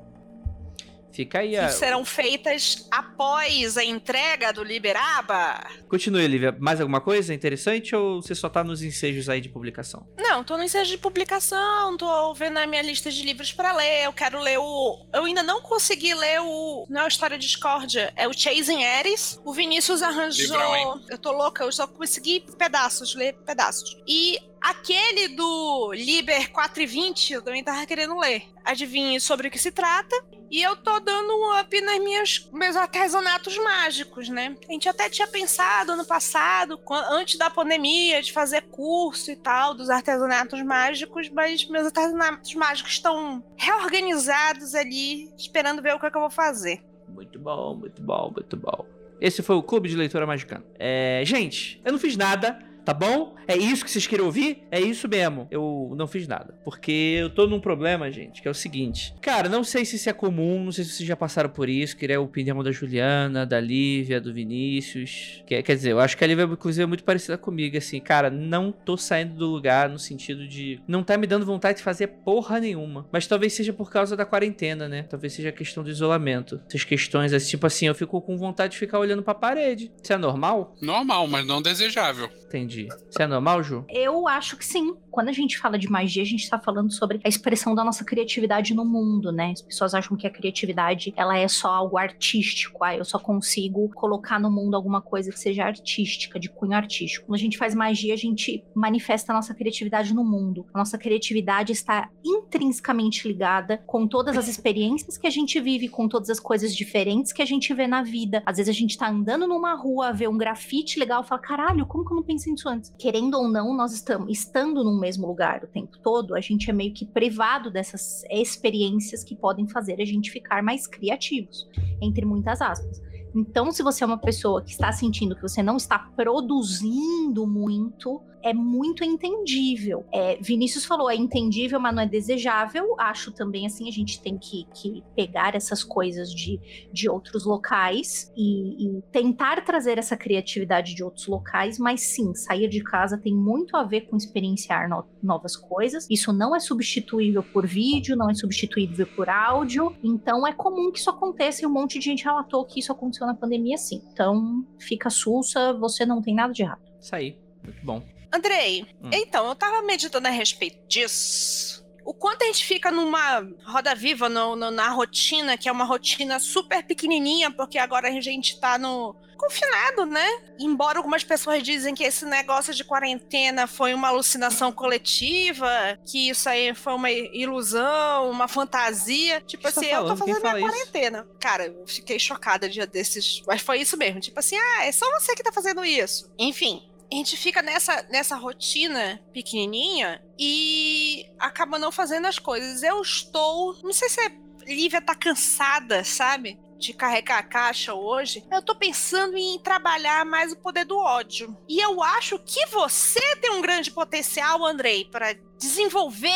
Fica 1.16 1.40
aí 1.40 1.52
Que 1.52 1.58
a. 1.58 1.70
serão 1.70 2.04
feitas 2.04 2.88
após 2.92 3.78
a 3.78 3.84
entrega 3.84 4.52
do 4.52 4.64
Liberaba. 4.64 5.66
Continue, 5.88 6.28
Lívia. 6.28 6.56
Mais 6.60 6.82
alguma 6.82 7.00
coisa 7.00 7.34
interessante 7.34 7.96
ou 7.96 8.22
você 8.22 8.36
só 8.36 8.50
tá 8.50 8.64
nos 8.64 8.84
ensejos 8.84 9.30
aí 9.30 9.40
de 9.40 9.48
publicação? 9.48 10.06
Não, 10.18 10.44
tô 10.44 10.58
no 10.58 10.64
ensejo 10.64 10.92
de 10.92 10.98
publicação, 10.98 11.96
tô 11.96 12.34
vendo 12.34 12.58
a 12.58 12.68
minha 12.68 12.82
lista 12.82 13.10
de 13.10 13.24
livros 13.24 13.54
pra 13.54 13.72
ler. 13.74 14.06
Eu 14.06 14.14
quero 14.14 14.40
ler 14.42 14.58
o. 14.60 15.06
Eu 15.14 15.24
ainda 15.24 15.42
não 15.42 15.62
consegui 15.62 16.14
ler 16.14 16.42
o. 16.42 16.86
Não 16.90 17.02
é 17.02 17.06
a 17.06 17.08
História 17.08 17.38
de 17.38 17.46
Discórdia, 17.46 18.12
é 18.16 18.28
o 18.28 18.34
Chasing 18.34 18.84
Ares. 18.84 19.40
O 19.46 19.54
Vinícius 19.54 20.02
arranjou. 20.02 20.46
Livrão, 20.46 20.76
hein? 20.76 21.06
eu 21.10 21.18
tô 21.18 21.32
louca, 21.32 21.64
eu 21.64 21.72
só 21.72 21.88
consegui 21.88 22.44
pedaços, 22.58 23.16
ler 23.16 23.34
pedaços. 23.46 23.96
E 24.06 24.38
aquele 24.62 25.30
do 25.30 25.94
Liber 25.94 26.52
4 26.52 26.82
e 26.82 26.86
20, 26.86 27.34
eu 27.34 27.42
também 27.42 27.64
tava 27.64 27.86
querendo 27.86 28.18
ler. 28.18 28.44
Adivinhe 28.64 29.20
sobre 29.22 29.48
o 29.48 29.52
que 29.52 29.60
se 29.60 29.72
trata. 29.72 30.16
E 30.56 30.64
eu 30.64 30.74
tô 30.78 31.02
dando 31.02 31.34
um 31.34 31.60
up 31.60 31.82
nas 31.82 32.00
minhas 32.00 32.50
meus 32.54 32.78
artesanatos 32.78 33.58
mágicos, 33.58 34.30
né? 34.30 34.56
A 34.70 34.72
gente 34.72 34.88
até 34.88 35.10
tinha 35.10 35.28
pensado 35.28 35.92
ano 35.92 36.06
passado, 36.06 36.80
antes 37.12 37.38
da 37.38 37.50
pandemia, 37.50 38.22
de 38.22 38.32
fazer 38.32 38.62
curso 38.72 39.30
e 39.32 39.36
tal 39.36 39.74
dos 39.74 39.90
artesanatos 39.90 40.64
mágicos, 40.64 41.28
mas 41.28 41.68
meus 41.68 41.88
artesanatos 41.88 42.56
mágicos 42.56 42.94
estão 42.94 43.44
reorganizados 43.58 44.76
ali, 44.76 45.30
esperando 45.38 45.82
ver 45.82 45.94
o 45.94 46.00
que, 46.00 46.06
é 46.06 46.10
que 46.10 46.16
eu 46.16 46.22
vou 46.22 46.32
fazer. 46.32 46.82
Muito 47.10 47.38
bom, 47.38 47.76
muito 47.76 48.02
bom, 48.02 48.32
muito 48.34 48.56
bom. 48.56 48.86
Esse 49.20 49.44
foi 49.44 49.58
o 49.58 49.62
Clube 49.62 49.90
de 49.90 49.98
Leitura 49.98 50.26
Magicana. 50.26 50.64
É, 50.80 51.22
gente, 51.26 51.82
eu 51.84 51.92
não 51.92 52.00
fiz 52.00 52.16
nada, 52.16 52.58
tá 52.86 52.94
bom? 52.94 53.36
É 53.48 53.58
isso 53.58 53.84
que 53.84 53.92
vocês 53.92 54.08
querem 54.08 54.24
ouvir? 54.26 54.64
É 54.72 54.80
isso 54.80 55.08
mesmo. 55.08 55.48
Eu 55.52 55.94
não 55.98 56.08
fiz 56.08 56.28
nada. 56.28 56.56
Porque 56.64 57.18
eu 57.20 57.30
tô 57.30 57.46
num 57.48 57.60
problema, 57.60 58.10
gente, 58.12 58.42
que 58.42 58.48
é 58.48 58.52
o 58.52 58.56
seguinte. 58.56 59.14
Cara, 59.22 59.50
não 59.50 59.64
sei 59.64 59.84
se 59.86 59.96
isso 59.98 60.10
é 60.10 60.14
comum, 60.14 60.64
não 60.64 60.72
sei 60.72 60.84
se 60.84 60.92
vocês 60.92 61.08
já 61.08 61.16
passaram 61.16 61.50
por 61.50 61.68
isso. 61.70 61.98
Queria 61.98 62.18
a 62.18 62.22
opinião 62.22 62.64
da 62.64 62.72
Juliana, 62.72 63.46
da 63.46 63.60
Lívia, 63.60 64.20
do 64.22 64.34
Vinícius. 64.34 65.44
Que- 65.46 65.62
quer 65.62 65.76
dizer, 65.76 65.92
eu 65.92 66.00
acho 66.00 66.18
que 66.18 66.24
a 66.24 66.28
Lívia, 66.28 66.44
inclusive, 66.44 66.84
é 66.84 66.88
muito 66.88 67.04
parecida 67.04 67.38
comigo. 67.38 67.78
Assim, 67.78 68.00
cara, 68.00 68.30
não 68.30 68.72
tô 68.72 68.98
saindo 68.98 69.36
do 69.36 69.48
lugar 69.48 69.90
no 69.90 70.00
sentido 70.00 70.48
de. 70.48 70.80
Não 70.88 71.04
tá 71.04 71.18
me 71.18 71.28
dando 71.28 71.46
vontade 71.46 71.78
de 71.78 71.84
fazer 71.84 72.08
porra 72.08 72.60
nenhuma. 72.60 73.08
Mas 73.12 73.28
talvez 73.28 73.54
seja 73.54 73.74
por 73.74 73.92
causa 73.92 74.16
da 74.16 74.26
quarentena, 74.26 74.88
né? 74.88 75.04
Talvez 75.04 75.34
seja 75.34 75.50
a 75.50 75.52
questão 75.52 75.84
do 75.84 75.90
isolamento. 75.90 76.60
Essas 76.68 76.84
questões, 76.84 77.34
assim, 77.34 77.50
tipo 77.52 77.68
assim, 77.68 77.88
eu 77.88 77.96
fico 77.96 78.20
com 78.22 78.38
vontade 78.38 78.74
de 78.74 78.80
ficar 78.80 79.00
olhando 79.00 79.24
pra 79.24 79.34
parede. 79.34 79.92
Isso 80.02 80.14
é 80.14 80.18
normal? 80.18 80.76
Normal, 80.82 81.28
mas 81.28 81.46
não 81.46 81.62
desejável. 81.62 82.30
Entendi. 82.56 82.88
Isso 82.88 83.22
é 83.22 83.28
normal, 83.28 83.62
Ju? 83.62 83.84
Eu 83.90 84.28
acho 84.28 84.56
que 84.56 84.66
sim. 84.66 84.96
Quando 85.12 85.30
a 85.30 85.34
gente 85.34 85.58
fala 85.58 85.78
de 85.78 85.90
magia, 85.90 86.24
a 86.24 86.26
gente 86.26 86.50
tá 86.50 86.60
falando 86.60 86.92
sobre 86.92 87.22
a 87.24 87.28
expressão 87.28 87.74
da 87.74 87.84
nossa 87.84 88.04
criatividade 88.04 88.74
no 88.74 88.84
mundo, 88.84 89.32
né? 89.32 89.52
As 89.52 89.62
pessoas 89.62 89.94
acham 89.94 90.18
que 90.18 90.28
a 90.28 90.30
criatividade, 90.30 91.14
ela 91.16 91.38
é 91.38 91.48
só 91.48 91.70
algo 91.70 91.98
artístico. 91.98 92.84
Ah, 92.84 92.96
eu 92.96 93.06
só 93.06 93.18
consigo 93.18 93.90
colocar 93.94 94.40
no 94.40 94.52
mundo 94.52 94.76
alguma 94.76 95.02
coisa 95.02 95.32
que 95.32 95.40
seja 95.40 95.64
artística, 95.64 96.40
de 96.40 96.50
cunho 96.50 96.74
artístico. 96.74 97.28
Quando 97.28 97.36
a 97.36 97.42
gente 97.42 97.58
faz 97.58 97.74
magia, 97.74 98.14
a 98.14 98.18
gente 98.18 98.64
manifesta 98.76 99.32
a 99.32 99.36
nossa 99.36 99.54
criatividade 99.54 100.14
no 100.14 100.24
mundo. 100.24 100.66
A 100.74 100.78
nossa 100.78 100.98
criatividade 100.98 101.72
está 101.72 102.10
intrinsecamente 102.24 103.28
ligada 103.28 103.82
com 103.86 104.08
todas 104.08 104.38
as 104.38 104.50
experiências 104.50 105.18
que 105.18 105.28
a 105.28 105.32
gente 105.32 105.60
vive, 105.62 105.88
com 105.88 106.10
todas 106.10 106.30
as 106.30 106.40
coisas 106.40 106.76
diferentes 106.76 107.32
que 107.32 107.42
a 107.42 107.46
gente 107.46 107.74
vê 107.74 107.88
na 107.88 108.04
vida. 108.04 108.44
Às 108.46 108.58
vezes 108.58 108.76
a 108.76 108.78
gente 108.78 108.98
tá 108.98 109.10
andando 109.10 109.48
numa 109.48 109.76
rua, 109.76 110.12
vê 110.12 110.28
um 110.28 110.38
grafite 110.38 111.00
legal 111.00 111.24
e 111.24 111.28
fala: 111.28 111.42
caralho, 111.42 111.86
como 111.86 112.06
que 112.06 112.12
eu 112.12 112.18
não 112.18 112.24
pensei 112.24 112.45
antes? 112.68 112.94
Querendo 112.98 113.36
ou 113.36 113.48
não, 113.48 113.76
nós 113.76 113.94
estamos 113.94 114.30
estando 114.32 114.84
num 114.84 115.00
mesmo 115.00 115.28
lugar 115.28 115.64
o 115.64 115.68
tempo 115.68 115.98
todo, 116.00 116.36
a 116.36 116.42
gente 116.42 116.70
é 116.70 116.74
meio 116.74 116.94
que 116.94 117.06
privado 117.06 117.72
dessas 117.72 118.24
experiências 118.30 119.24
que 119.24 119.36
podem 119.36 119.68
fazer 119.68 120.02
a 120.02 120.06
gente 120.06 120.32
ficar 120.32 120.62
mais 120.62 120.88
criativos, 120.88 121.68
entre 122.02 122.26
muitas 122.26 122.62
aspas. 122.62 123.02
Então, 123.36 123.70
se 123.72 123.84
você 123.84 124.04
é 124.04 124.08
uma 124.08 124.18
pessoa 124.18 124.62
que 124.62 124.72
está 124.72 124.92
sentindo 124.94 125.36
que 125.36 125.42
você 125.42 125.62
não 125.62 125.76
está 125.76 126.00
produzindo 126.00 127.46
muito, 127.46 128.22
é 128.46 128.54
muito 128.54 129.04
entendível. 129.04 130.06
É, 130.14 130.38
Vinícius 130.40 130.86
falou, 130.86 131.10
é 131.10 131.16
entendível, 131.16 131.80
mas 131.80 131.96
não 131.96 132.04
é 132.04 132.06
desejável. 132.06 132.96
Acho 133.00 133.32
também 133.32 133.66
assim, 133.66 133.88
a 133.90 133.92
gente 133.92 134.22
tem 134.22 134.38
que, 134.38 134.66
que 134.76 135.04
pegar 135.16 135.56
essas 135.56 135.84
coisas 135.84 136.30
de, 136.30 136.60
de 136.94 137.10
outros 137.10 137.44
locais 137.44 138.32
e, 138.38 138.86
e 138.88 139.02
tentar 139.12 139.66
trazer 139.66 139.98
essa 139.98 140.16
criatividade 140.16 140.94
de 140.94 141.04
outros 141.04 141.26
locais, 141.26 141.80
mas 141.80 142.02
sim, 142.02 142.36
sair 142.36 142.70
de 142.70 142.84
casa 142.84 143.18
tem 143.18 143.36
muito 143.36 143.76
a 143.76 143.84
ver 143.84 144.02
com 144.02 144.16
experienciar 144.16 144.88
no- 144.88 145.06
novas 145.24 145.56
coisas. 145.58 146.08
Isso 146.08 146.32
não 146.32 146.56
é 146.56 146.60
substituível 146.60 147.42
por 147.42 147.66
vídeo, 147.66 148.16
não 148.16 148.30
é 148.30 148.36
substituível 148.36 149.08
por 149.16 149.28
áudio. 149.28 149.96
Então 150.04 150.46
é 150.46 150.54
comum 150.54 150.92
que 150.92 151.00
isso 151.00 151.10
aconteça 151.10 151.64
e 151.64 151.66
um 151.66 151.72
monte 151.74 151.98
de 151.98 152.06
gente 152.06 152.24
relatou 152.24 152.64
que 152.64 152.80
isso 152.80 152.92
aconteceu 152.92 153.26
na 153.26 153.34
pandemia, 153.34 153.78
sim. 153.78 154.04
Então 154.14 154.64
fica 154.80 155.10
sussa, 155.10 155.74
você 155.74 156.06
não 156.06 156.22
tem 156.22 156.36
nada 156.36 156.54
de 156.54 156.62
errado. 156.62 156.82
Isso 157.02 157.16
aí. 157.16 157.40
Muito 157.64 157.84
bom. 157.84 158.15
Andrei, 158.36 158.86
Hum. 159.02 159.10
então, 159.14 159.48
eu 159.48 159.56
tava 159.56 159.82
meditando 159.84 160.28
a 160.28 160.32
respeito 160.32 160.78
disso. 160.88 161.84
O 162.04 162.14
quanto 162.14 162.44
a 162.44 162.46
gente 162.46 162.64
fica 162.66 162.92
numa 162.92 163.48
roda 163.66 163.96
viva, 163.96 164.30
no- 164.30 164.56
no- 164.56 164.70
na 164.70 164.90
rotina, 164.90 165.58
que 165.58 165.68
é 165.68 165.72
uma 165.72 165.86
rotina 165.86 166.40
super 166.40 166.84
pequenininha, 166.84 167.50
porque 167.50 167.80
agora 167.80 168.10
a 168.10 168.22
gente 168.22 168.60
tá 168.60 168.78
no 168.78 169.16
confinado, 169.38 170.06
né? 170.06 170.26
Embora 170.60 170.98
algumas 171.00 171.24
pessoas 171.24 171.62
dizem 171.64 171.94
que 171.96 172.04
esse 172.04 172.24
negócio 172.26 172.74
de 172.76 172.84
quarentena 172.84 173.66
foi 173.68 173.94
uma 173.94 174.08
alucinação 174.10 174.72
coletiva, 174.72 175.68
que 176.06 176.30
isso 176.30 176.48
aí 176.48 176.74
foi 176.76 176.94
uma 176.94 177.12
ilusão, 177.12 178.30
uma 178.30 178.48
fantasia. 178.48 179.42
Tipo 179.42 179.68
assim, 179.68 179.88
tá 179.90 179.96
eu 179.96 180.06
tô 180.06 180.16
fazendo 180.16 180.40
minha 180.40 180.42
fala 180.42 180.60
isso? 180.60 180.70
quarentena. 180.70 181.28
Cara, 181.40 181.66
eu 181.68 181.88
fiquei 181.88 182.20
chocada 182.20 182.70
dia 182.70 182.86
desses. 182.88 183.42
Mas 183.48 183.62
foi 183.62 183.80
isso 183.82 183.98
mesmo. 183.98 184.20
Tipo 184.20 184.40
assim, 184.40 184.56
ah, 184.58 184.86
é 184.86 184.92
só 184.92 185.06
você 185.20 185.36
que 185.36 185.44
tá 185.44 185.52
fazendo 185.52 185.84
isso. 185.84 186.32
Enfim. 186.38 186.82
A 187.12 187.16
gente 187.16 187.38
fica 187.38 187.62
nessa, 187.62 188.06
nessa 188.10 188.36
rotina 188.36 189.20
pequenininha 189.32 190.22
e 190.38 191.26
acaba 191.40 191.78
não 191.78 191.92
fazendo 191.92 192.26
as 192.26 192.40
coisas. 192.40 192.84
Eu 192.84 193.02
estou. 193.02 193.78
Não 193.84 193.94
sei 193.94 194.10
se 194.10 194.22
é. 194.22 194.46
Lívia 194.66 195.00
tá 195.00 195.14
cansada, 195.14 196.04
sabe? 196.04 196.58
De 196.80 196.92
carregar 196.92 197.38
a 197.38 197.44
caixa 197.44 197.94
hoje. 197.94 198.44
Eu 198.52 198.64
tô 198.64 198.76
pensando 198.76 199.38
em 199.38 199.60
trabalhar 199.60 200.26
mais 200.26 200.54
o 200.54 200.58
poder 200.58 200.86
do 200.86 200.98
ódio. 200.98 201.56
E 201.70 201.80
eu 201.80 202.02
acho 202.02 202.40
que 202.40 202.66
você 202.68 203.22
tem 203.36 203.52
um 203.52 203.62
grande 203.62 203.92
potencial, 203.92 204.66
Andrei, 204.66 205.06
para 205.06 205.36
desenvolver, 205.60 206.28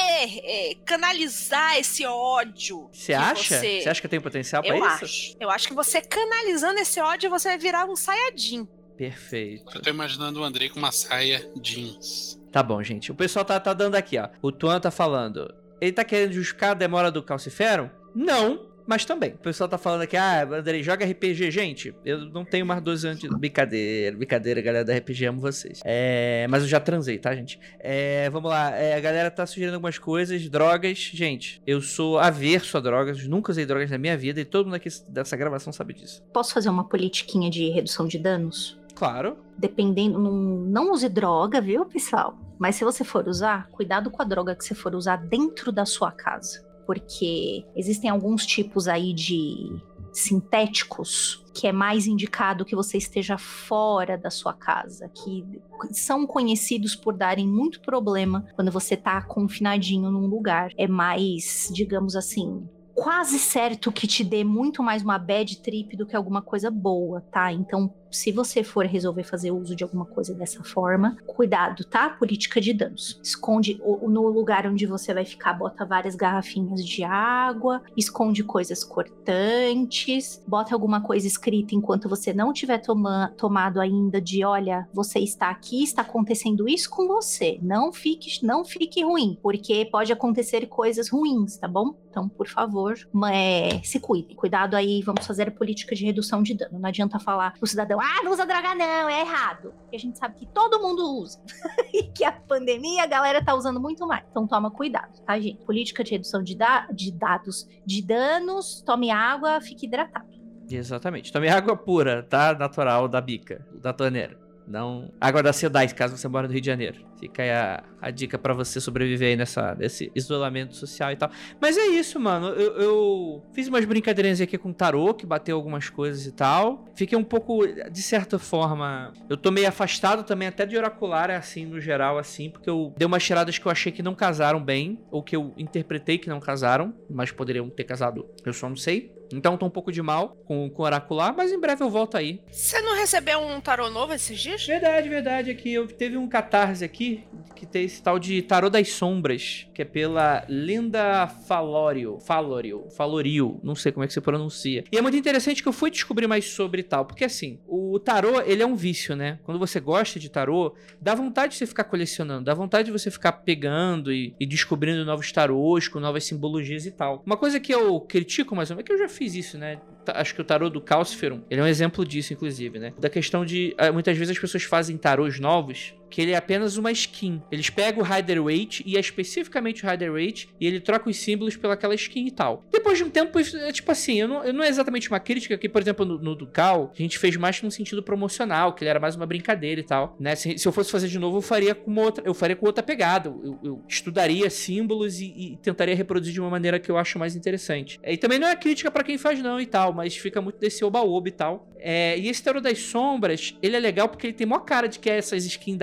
é, 0.43 0.75
canalizar 0.85 1.77
esse 1.77 2.05
ódio. 2.05 2.87
Você 2.93 3.13
acha? 3.13 3.59
Você... 3.59 3.83
acha 3.89 3.99
que 3.99 4.05
eu 4.05 4.11
tenho 4.11 4.21
potencial 4.21 4.63
eu 4.63 4.75
isso? 4.75 5.05
Acho. 5.05 5.35
Eu 5.39 5.49
acho 5.49 5.67
que 5.67 5.73
você 5.73 6.01
canalizando 6.01 6.79
esse 6.79 7.01
ódio, 7.01 7.31
você 7.31 7.49
vai 7.49 7.57
virar 7.57 7.85
um 7.85 7.95
saiyajin. 7.95 8.67
Perfeito. 8.99 9.77
Eu 9.77 9.81
tô 9.81 9.89
imaginando 9.89 10.41
o 10.41 10.43
Andrei 10.43 10.67
com 10.67 10.77
uma 10.77 10.91
saia 10.91 11.49
jeans. 11.55 12.37
Tá 12.51 12.61
bom, 12.61 12.83
gente. 12.83 13.13
O 13.13 13.15
pessoal 13.15 13.45
tá, 13.45 13.57
tá 13.57 13.73
dando 13.73 13.95
aqui, 13.95 14.17
ó. 14.17 14.27
O 14.41 14.51
Tuan 14.51 14.77
tá 14.77 14.91
falando. 14.91 15.55
Ele 15.79 15.93
tá 15.93 16.03
querendo 16.03 16.33
justificar 16.33 16.71
a 16.71 16.73
demora 16.73 17.09
do 17.09 17.23
Calcifero? 17.23 17.89
Não, 18.13 18.67
mas 18.85 19.05
também. 19.05 19.29
O 19.29 19.37
pessoal 19.37 19.69
tá 19.69 19.77
falando 19.77 20.01
aqui, 20.01 20.17
ah, 20.17 20.43
Andrei, 20.43 20.83
joga 20.83 21.05
RPG. 21.05 21.49
Gente, 21.49 21.95
eu 22.03 22.25
não 22.25 22.43
tenho 22.43 22.65
mais 22.65 22.81
12 22.81 23.07
anos 23.07 23.19
de. 23.21 23.29
Brincadeira, 23.29 24.17
brincadeira, 24.17 24.61
galera 24.61 24.83
da 24.83 24.97
RPG, 24.97 25.27
amo 25.27 25.39
vocês. 25.39 25.79
É, 25.85 26.45
mas 26.49 26.63
eu 26.63 26.67
já 26.67 26.81
transei, 26.81 27.17
tá, 27.19 27.33
gente? 27.33 27.57
É, 27.79 28.29
vamos 28.31 28.49
lá, 28.49 28.75
é, 28.75 28.95
a 28.95 28.99
galera 28.99 29.31
tá 29.31 29.45
sugerindo 29.45 29.75
algumas 29.75 29.97
coisas, 29.97 30.49
drogas. 30.49 30.97
Gente, 30.97 31.61
eu 31.65 31.81
sou 31.81 32.19
averso 32.19 32.77
a 32.77 32.81
drogas, 32.81 33.25
nunca 33.27 33.51
usei 33.51 33.65
drogas 33.65 33.89
na 33.91 33.97
minha 33.97 34.17
vida 34.17 34.41
e 34.41 34.45
todo 34.45 34.65
mundo 34.65 34.75
aqui 34.75 34.89
dessa 35.07 35.37
gravação 35.37 35.71
sabe 35.71 35.93
disso. 35.93 36.21
Posso 36.33 36.53
fazer 36.53 36.67
uma 36.67 36.83
politiquinha 36.83 37.49
de 37.49 37.69
redução 37.69 38.05
de 38.05 38.17
danos? 38.17 38.78
Claro. 38.99 39.37
Dependendo, 39.57 40.19
não, 40.19 40.31
não 40.31 40.91
use 40.91 41.09
droga, 41.09 41.59
viu, 41.59 41.85
pessoal? 41.85 42.37
Mas 42.59 42.75
se 42.75 42.83
você 42.83 43.03
for 43.03 43.27
usar, 43.27 43.67
cuidado 43.71 44.11
com 44.11 44.21
a 44.21 44.25
droga 44.25 44.55
que 44.55 44.63
você 44.63 44.75
for 44.75 44.93
usar 44.93 45.15
dentro 45.15 45.71
da 45.71 45.85
sua 45.85 46.11
casa 46.11 46.69
porque 46.89 47.67
existem 47.75 48.09
alguns 48.09 48.47
tipos 48.47 48.87
aí 48.87 49.13
de 49.13 49.79
sintéticos 50.11 51.45
que 51.53 51.67
é 51.67 51.71
mais 51.71 52.07
indicado 52.07 52.65
que 52.65 52.75
você 52.75 52.97
esteja 52.97 53.37
fora 53.37 54.17
da 54.17 54.31
sua 54.31 54.53
casa, 54.53 55.07
que 55.09 55.45
são 55.91 56.25
conhecidos 56.25 56.95
por 56.95 57.15
darem 57.15 57.47
muito 57.47 57.79
problema 57.81 58.43
quando 58.55 58.71
você 58.71 58.97
tá 58.97 59.21
confinadinho 59.21 60.09
num 60.09 60.25
lugar. 60.25 60.71
É 60.79 60.87
mais, 60.87 61.69
digamos 61.71 62.15
assim, 62.15 62.67
quase 62.95 63.37
certo 63.37 63.91
que 63.91 64.07
te 64.07 64.23
dê 64.23 64.43
muito 64.43 64.83
mais 64.83 65.03
uma 65.03 65.17
bad 65.17 65.61
trip 65.61 65.95
do 65.95 66.05
que 66.05 66.15
alguma 66.15 66.41
coisa 66.41 66.69
boa, 66.69 67.21
tá? 67.31 67.53
Então, 67.53 67.93
se 68.11 68.31
você 68.31 68.63
for 68.63 68.85
resolver 68.85 69.23
fazer 69.23 69.51
uso 69.51 69.75
de 69.75 69.83
alguma 69.83 70.05
coisa 70.05 70.33
dessa 70.33 70.63
forma, 70.63 71.17
cuidado, 71.25 71.83
tá? 71.83 72.09
Política 72.09 72.59
de 72.59 72.73
danos. 72.73 73.19
Esconde 73.23 73.79
no 73.79 74.27
lugar 74.27 74.65
onde 74.67 74.85
você 74.85 75.13
vai 75.13 75.25
ficar, 75.25 75.53
bota 75.53 75.85
várias 75.85 76.15
garrafinhas 76.15 76.85
de 76.85 77.03
água, 77.03 77.81
esconde 77.95 78.43
coisas 78.43 78.83
cortantes, 78.83 80.43
bota 80.47 80.73
alguma 80.73 81.01
coisa 81.01 81.27
escrita 81.27 81.75
enquanto 81.75 82.09
você 82.09 82.33
não 82.33 82.51
tiver 82.51 82.79
toma, 82.79 83.33
tomado 83.37 83.79
ainda 83.79 84.19
de, 84.19 84.43
olha, 84.43 84.87
você 84.93 85.19
está 85.19 85.49
aqui, 85.49 85.83
está 85.83 86.01
acontecendo 86.01 86.67
isso 86.67 86.89
com 86.89 87.07
você. 87.07 87.59
Não 87.61 87.91
fique, 87.91 88.45
não 88.45 88.65
fique 88.65 89.03
ruim, 89.03 89.37
porque 89.41 89.85
pode 89.85 90.11
acontecer 90.11 90.67
coisas 90.67 91.09
ruins, 91.09 91.57
tá 91.57 91.67
bom? 91.67 91.95
Então, 92.09 92.27
por 92.27 92.47
favor, 92.47 92.97
é, 93.31 93.81
se 93.83 93.99
cuide. 93.99 94.33
Cuidado 94.35 94.75
aí, 94.75 95.01
vamos 95.03 95.25
fazer 95.27 95.51
política 95.51 95.95
de 95.95 96.05
redução 96.05 96.41
de 96.41 96.55
dano. 96.55 96.79
Não 96.79 96.89
adianta 96.89 97.19
falar 97.19 97.53
o 97.61 97.67
cidadão 97.67 97.98
ah, 97.99 98.23
não 98.23 98.31
usa 98.31 98.45
droga 98.45 98.75
não, 98.75 99.09
é 99.09 99.21
errado. 99.21 99.73
Porque 99.81 99.95
a 99.95 99.99
gente 99.99 100.17
sabe 100.17 100.35
que 100.35 100.45
todo 100.45 100.81
mundo 100.81 101.19
usa. 101.19 101.39
e 101.93 102.03
que 102.03 102.23
a 102.23 102.31
pandemia 102.31 103.03
a 103.03 103.07
galera 103.07 103.43
tá 103.43 103.55
usando 103.55 103.79
muito 103.79 104.05
mais. 104.07 104.25
Então 104.29 104.47
toma 104.47 104.71
cuidado, 104.71 105.19
tá, 105.25 105.39
gente? 105.39 105.63
Política 105.65 106.03
de 106.03 106.11
redução 106.11 106.43
de, 106.43 106.55
da 106.55 106.87
de 106.91 107.11
dados 107.11 107.67
de 107.85 108.01
danos, 108.01 108.81
tome 108.85 109.09
água, 109.11 109.59
fique 109.61 109.85
hidratado. 109.85 110.27
Exatamente. 110.69 111.31
Tome 111.31 111.49
água 111.49 111.75
pura, 111.75 112.23
tá? 112.23 112.53
Natural 112.53 113.07
da 113.07 113.19
bica, 113.19 113.65
da 113.81 113.91
torneira. 113.91 114.37
Não. 114.67 115.11
Água 115.19 115.41
da 115.41 115.51
Cedais, 115.51 115.91
caso 115.91 116.15
você 116.15 116.27
mora 116.27 116.47
no 116.47 116.53
Rio 116.53 116.61
de 116.61 116.67
Janeiro. 116.67 117.08
Fica 117.19 117.43
aí 117.43 117.51
a, 117.51 117.83
a 118.01 118.11
dica 118.11 118.37
para 118.37 118.53
você 118.53 118.79
sobreviver 118.79 119.29
aí 119.29 119.35
nessa, 119.35 119.75
nesse 119.75 120.11
isolamento 120.15 120.75
social 120.75 121.11
e 121.11 121.15
tal. 121.15 121.29
Mas 121.59 121.77
é 121.77 121.87
isso, 121.87 122.19
mano. 122.19 122.47
Eu, 122.49 122.73
eu, 122.77 123.45
fiz 123.53 123.67
umas 123.67 123.83
brincadeirinhas 123.85 124.39
aqui 124.39 124.57
com 124.57 124.69
o 124.69 124.73
tarô, 124.73 125.13
que 125.13 125.25
bateu 125.25 125.55
algumas 125.55 125.89
coisas 125.89 126.25
e 126.25 126.31
tal. 126.31 126.85
Fiquei 126.95 127.17
um 127.17 127.23
pouco, 127.23 127.61
de 127.67 128.01
certa 128.01 128.39
forma. 128.39 129.13
Eu 129.29 129.35
tô 129.35 129.51
meio 129.51 129.67
afastado 129.67 130.23
também, 130.23 130.47
até 130.47 130.65
de 130.65 130.77
oracular, 130.77 131.29
assim, 131.31 131.65
no 131.65 131.79
geral, 131.81 132.17
assim, 132.17 132.49
porque 132.49 132.69
eu 132.69 132.93
dei 132.97 133.05
umas 133.05 133.23
tiradas 133.23 133.57
que 133.57 133.65
eu 133.65 133.71
achei 133.71 133.91
que 133.91 134.01
não 134.01 134.15
casaram 134.15 134.63
bem, 134.63 134.99
ou 135.11 135.21
que 135.21 135.35
eu 135.35 135.53
interpretei 135.57 136.17
que 136.17 136.29
não 136.29 136.39
casaram, 136.39 136.93
mas 137.09 137.31
poderiam 137.31 137.69
ter 137.69 137.83
casado, 137.83 138.27
eu 138.45 138.53
só 138.53 138.69
não 138.69 138.75
sei. 138.75 139.19
Então 139.33 139.57
tô 139.57 139.65
um 139.65 139.69
pouco 139.69 139.91
de 139.91 140.01
mal 140.01 140.37
com, 140.45 140.69
com 140.69 140.83
Oracular, 140.83 141.35
mas 141.35 141.51
em 141.51 141.59
breve 141.59 141.83
eu 141.83 141.89
volto 141.89 142.17
aí. 142.17 142.41
Você 142.51 142.81
não 142.81 142.95
recebeu 142.95 143.39
um 143.39 143.61
tarô 143.61 143.89
novo 143.89 144.13
esses 144.13 144.39
dias? 144.39 144.65
Verdade, 144.65 145.07
verdade. 145.07 145.51
Aqui 145.51 145.73
eu 145.73 145.87
teve 145.87 146.17
um 146.17 146.27
catarse 146.27 146.83
aqui 146.83 147.08
que 147.55 147.65
tem 147.65 147.83
esse 147.83 148.01
tal 148.01 148.17
de 148.17 148.41
Tarô 148.41 148.69
das 148.69 148.89
Sombras, 148.89 149.67
que 149.73 149.81
é 149.81 149.85
pela 149.85 150.45
Linda 150.47 151.27
Falorio. 151.27 152.19
Falorio. 152.19 152.85
Falorio. 152.95 153.59
Não 153.63 153.75
sei 153.75 153.91
como 153.91 154.03
é 154.03 154.07
que 154.07 154.13
se 154.13 154.21
pronuncia. 154.21 154.83
E 154.91 154.97
é 154.97 155.01
muito 155.01 155.17
interessante 155.17 155.61
que 155.61 155.67
eu 155.67 155.73
fui 155.73 155.91
descobrir 155.91 156.27
mais 156.27 156.45
sobre 156.45 156.83
tal, 156.83 157.05
porque 157.05 157.23
assim, 157.23 157.59
o 157.67 157.99
tarô, 157.99 158.41
ele 158.41 158.63
é 158.63 158.65
um 158.65 158.75
vício, 158.75 159.15
né? 159.15 159.39
Quando 159.43 159.59
você 159.59 159.79
gosta 159.79 160.19
de 160.19 160.29
tarô, 160.29 160.75
dá 161.01 161.15
vontade 161.15 161.53
de 161.53 161.59
você 161.59 161.65
ficar 161.65 161.83
colecionando, 161.83 162.45
dá 162.45 162.53
vontade 162.53 162.85
de 162.85 162.91
você 162.91 163.11
ficar 163.11 163.31
pegando 163.31 164.11
e, 164.11 164.33
e 164.39 164.45
descobrindo 164.45 165.03
novos 165.05 165.31
tarôs 165.31 165.87
com 165.87 165.99
novas 165.99 166.23
simbologias 166.23 166.85
e 166.85 166.91
tal. 166.91 167.23
Uma 167.25 167.37
coisa 167.37 167.59
que 167.59 167.73
eu 167.73 167.99
critico 168.01 168.55
mais 168.55 168.69
ou 168.69 168.75
menos 168.75 168.85
é 168.85 168.87
que 168.87 168.93
eu 168.93 168.99
já 168.99 169.09
fiz 169.09 169.35
isso, 169.35 169.57
né? 169.57 169.79
Acho 170.07 170.33
que 170.33 170.41
o 170.41 170.45
tarô 170.45 170.69
do 170.69 170.81
Calciferum, 170.81 171.41
ele 171.49 171.61
é 171.61 171.63
um 171.63 171.67
exemplo 171.67 172.05
disso, 172.05 172.33
inclusive, 172.33 172.79
né? 172.79 172.93
Da 172.99 173.09
questão 173.09 173.45
de. 173.45 173.75
Ah, 173.77 173.91
muitas 173.91 174.17
vezes 174.17 174.31
as 174.31 174.39
pessoas 174.39 174.63
fazem 174.63 174.97
tarôs 174.97 175.39
novos 175.39 175.93
que 176.09 176.21
ele 176.21 176.31
é 176.31 176.35
apenas 176.35 176.77
uma 176.77 176.91
skin. 176.91 177.41
Eles 177.51 177.69
pegam 177.69 178.03
o 178.03 178.05
Rider 178.05 178.43
Weight 178.43 178.83
e 178.85 178.97
é 178.97 178.99
especificamente 178.99 179.85
o 179.85 179.89
Rider 179.89 180.11
Weight 180.11 180.49
e 180.59 180.65
ele 180.65 180.79
troca 180.79 181.09
os 181.09 181.17
símbolos 181.17 181.55
pelaquela 181.55 181.95
skin 181.95 182.27
e 182.27 182.31
tal. 182.31 182.65
Depois 182.71 182.97
de 182.97 183.03
um 183.03 183.09
tempo, 183.09 183.39
é 183.39 183.71
tipo 183.71 183.91
assim, 183.91 184.19
eu 184.19 184.27
não, 184.27 184.43
eu 184.43 184.53
não 184.53 184.63
é 184.63 184.69
exatamente 184.69 185.09
uma 185.09 185.19
crítica 185.19 185.57
que, 185.57 185.69
por 185.69 185.81
exemplo, 185.81 186.05
no, 186.05 186.17
no 186.17 186.35
Ducal, 186.35 186.91
a 186.97 187.01
gente 187.01 187.17
fez 187.17 187.35
mais 187.35 187.61
num 187.61 187.71
sentido 187.71 188.01
promocional, 188.01 188.73
que 188.73 188.83
ele 188.83 188.89
era 188.89 188.99
mais 188.99 189.15
uma 189.15 189.25
brincadeira 189.25 189.81
e 189.81 189.83
tal, 189.83 190.15
né? 190.19 190.35
Se, 190.35 190.57
se 190.57 190.67
eu 190.67 190.71
fosse 190.71 190.91
fazer 190.91 191.07
de 191.07 191.19
novo, 191.19 191.37
eu 191.37 191.41
faria 191.41 191.75
com 191.75 191.93
outra, 191.95 192.23
eu 192.25 192.33
faria 192.33 192.55
com 192.55 192.65
outra 192.65 192.83
pegada. 192.83 193.29
Eu, 193.29 193.59
eu 193.63 193.83
estudaria 193.87 194.49
símbolos 194.49 195.19
e, 195.19 195.25
e, 195.25 195.57
tentaria 195.57 195.95
reproduzir 195.95 196.33
de 196.33 196.41
uma 196.41 196.49
maneira 196.49 196.79
que 196.79 196.89
eu 196.89 196.97
acho 196.97 197.19
mais 197.19 197.35
interessante. 197.35 197.99
E 198.03 198.17
também 198.17 198.39
não 198.39 198.47
é 198.47 198.55
crítica 198.55 198.89
para 198.89 199.03
quem 199.03 199.17
faz 199.17 199.41
não 199.41 199.59
e 199.59 199.65
tal, 199.65 199.93
mas 199.93 200.15
fica 200.15 200.41
muito 200.41 200.59
desse 200.59 200.83
oba-oba 200.83 201.27
e 201.27 201.31
tal. 201.31 201.67
É, 201.79 202.17
e 202.17 202.27
esse 202.27 202.43
Tarot 202.43 202.61
das 202.61 202.79
Sombras, 202.79 203.55
ele 203.61 203.75
é 203.75 203.79
legal 203.79 204.09
porque 204.09 204.27
ele 204.27 204.33
tem 204.33 204.45
maior 204.45 204.61
cara 204.61 204.87
de 204.87 204.99
que 204.99 205.09
é 205.09 205.17
essas 205.17 205.45
skins 205.45 205.77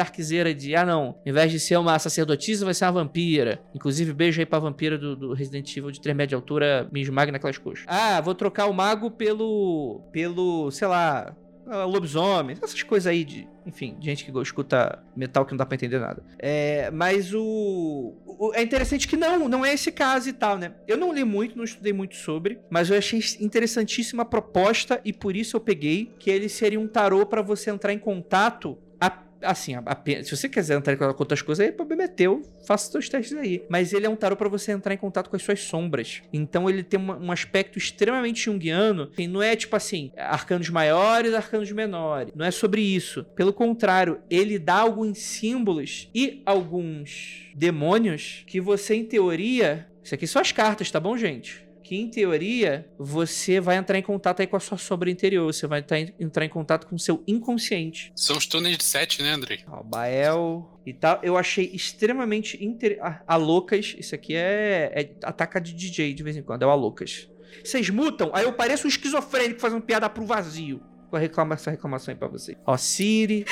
de, 0.54 0.74
ah 0.74 0.84
não, 0.84 1.06
ao 1.06 1.22
invés 1.26 1.50
de 1.50 1.60
ser 1.60 1.76
uma 1.76 1.98
sacerdotisa, 1.98 2.64
vai 2.64 2.74
ser 2.74 2.84
uma 2.86 2.92
vampira. 2.92 3.60
Inclusive, 3.74 4.12
beijo 4.12 4.40
aí 4.40 4.46
pra 4.46 4.58
vampira 4.58 4.98
do, 4.98 5.16
do 5.16 5.32
Resident 5.32 5.76
Evil 5.76 5.90
de 5.90 6.00
3 6.00 6.16
metros 6.16 6.30
de 6.30 6.34
altura, 6.34 6.88
me 6.92 7.00
esmague 7.00 7.32
naquelas 7.32 7.58
coxas. 7.58 7.84
Ah, 7.88 8.20
vou 8.20 8.34
trocar 8.34 8.66
o 8.66 8.72
mago 8.72 9.10
pelo, 9.10 10.00
pelo, 10.12 10.70
sei 10.70 10.88
lá, 10.88 11.34
lobisomem, 11.84 12.56
essas 12.62 12.82
coisas 12.82 13.06
aí 13.06 13.24
de, 13.24 13.48
enfim, 13.66 13.96
gente 14.00 14.24
que 14.24 14.38
escuta 14.40 15.02
metal 15.16 15.44
que 15.44 15.52
não 15.52 15.58
dá 15.58 15.66
pra 15.66 15.74
entender 15.74 15.98
nada. 15.98 16.22
É, 16.38 16.90
mas 16.92 17.34
o, 17.34 18.14
o, 18.24 18.52
É 18.54 18.62
interessante 18.62 19.08
que 19.08 19.16
não, 19.16 19.48
não 19.48 19.64
é 19.64 19.74
esse 19.74 19.90
caso 19.90 20.28
e 20.28 20.32
tal, 20.32 20.56
né? 20.56 20.74
Eu 20.86 20.96
não 20.96 21.12
li 21.12 21.24
muito, 21.24 21.56
não 21.56 21.64
estudei 21.64 21.92
muito 21.92 22.14
sobre, 22.14 22.60
mas 22.70 22.90
eu 22.90 22.96
achei 22.96 23.20
interessantíssima 23.40 24.22
a 24.22 24.26
proposta 24.26 25.00
e 25.04 25.12
por 25.12 25.34
isso 25.34 25.56
eu 25.56 25.60
peguei 25.60 26.12
que 26.18 26.30
ele 26.30 26.48
seria 26.48 26.78
um 26.78 26.86
tarô 26.86 27.26
para 27.26 27.42
você 27.42 27.70
entrar 27.70 27.92
em 27.92 27.98
contato 27.98 28.78
assim, 29.46 29.74
apenas, 29.74 30.26
se 30.26 30.36
você 30.36 30.48
quiser 30.48 30.76
entrar 30.76 30.92
em 30.92 30.96
contato 30.96 31.16
com 31.16 31.22
outras 31.22 31.42
coisas, 31.42 31.64
aí 31.64 31.70
o 31.70 31.74
problema 31.74 32.04
é 32.04 32.08
teu, 32.08 32.42
faça 32.66 32.90
seus 32.90 33.08
testes 33.08 33.36
aí. 33.36 33.64
Mas 33.68 33.92
ele 33.92 34.06
é 34.06 34.08
um 34.08 34.16
tarô 34.16 34.36
para 34.36 34.48
você 34.48 34.72
entrar 34.72 34.92
em 34.92 34.98
contato 34.98 35.30
com 35.30 35.36
as 35.36 35.42
suas 35.42 35.60
sombras. 35.60 36.22
Então 36.32 36.68
ele 36.68 36.82
tem 36.82 36.98
uma, 36.98 37.16
um 37.16 37.32
aspecto 37.32 37.78
extremamente 37.78 38.44
junguiano, 38.44 39.10
e 39.16 39.26
não 39.26 39.42
é 39.42 39.56
tipo 39.56 39.76
assim, 39.76 40.10
arcanos 40.16 40.68
maiores, 40.68 41.34
arcanos 41.34 41.70
menores. 41.72 42.32
Não 42.34 42.44
é 42.44 42.50
sobre 42.50 42.80
isso. 42.80 43.24
Pelo 43.34 43.52
contrário, 43.52 44.20
ele 44.30 44.58
dá 44.58 44.76
alguns 44.76 45.18
símbolos 45.18 46.08
e 46.14 46.42
alguns 46.44 47.50
demônios 47.54 48.44
que 48.46 48.60
você, 48.60 48.94
em 48.94 49.04
teoria. 49.04 49.86
Isso 50.02 50.14
aqui 50.14 50.26
são 50.26 50.40
as 50.40 50.52
cartas, 50.52 50.90
tá 50.90 51.00
bom, 51.00 51.16
gente? 51.16 51.65
Que 51.86 51.96
em 51.96 52.08
teoria 52.08 52.84
você 52.98 53.60
vai 53.60 53.76
entrar 53.76 53.96
em 53.96 54.02
contato 54.02 54.40
aí 54.40 54.46
com 54.46 54.56
a 54.56 54.60
sua 54.60 54.76
sombra 54.76 55.08
interior, 55.08 55.46
você 55.46 55.68
vai 55.68 55.84
entrar 56.18 56.44
em 56.44 56.48
contato 56.48 56.84
com 56.88 56.96
o 56.96 56.98
seu 56.98 57.22
inconsciente. 57.28 58.12
São 58.16 58.36
os 58.36 58.44
túneis 58.44 58.76
de 58.76 58.82
sete, 58.82 59.22
né, 59.22 59.30
Andrei? 59.30 59.60
Ó, 59.68 59.84
Bael 59.84 60.68
e 60.84 60.92
tal. 60.92 61.20
Eu 61.22 61.38
achei 61.38 61.70
extremamente 61.72 62.62
inter... 62.62 62.98
a, 63.00 63.36
Loucas, 63.36 63.94
isso 63.96 64.16
aqui 64.16 64.34
é, 64.34 64.90
é 64.94 65.14
ataca 65.22 65.60
de 65.60 65.72
DJ 65.72 66.12
de 66.12 66.24
vez 66.24 66.36
em 66.36 66.42
quando, 66.42 66.62
é 66.62 66.66
o 66.66 66.70
Alocas. 66.70 67.28
Vocês 67.64 67.88
mutam, 67.88 68.30
aí 68.34 68.44
eu 68.44 68.52
pareço 68.52 68.86
um 68.86 68.90
esquizofrênico 68.90 69.60
fazendo 69.60 69.82
piada 69.82 70.10
pro 70.10 70.26
vazio. 70.26 70.82
Vou 71.08 71.20
reclamar 71.20 71.56
essa 71.56 71.70
reclamação 71.70 72.12
aí 72.12 72.18
pra 72.18 72.26
vocês. 72.26 72.58
Ó, 72.66 72.76
Siri. 72.76 73.46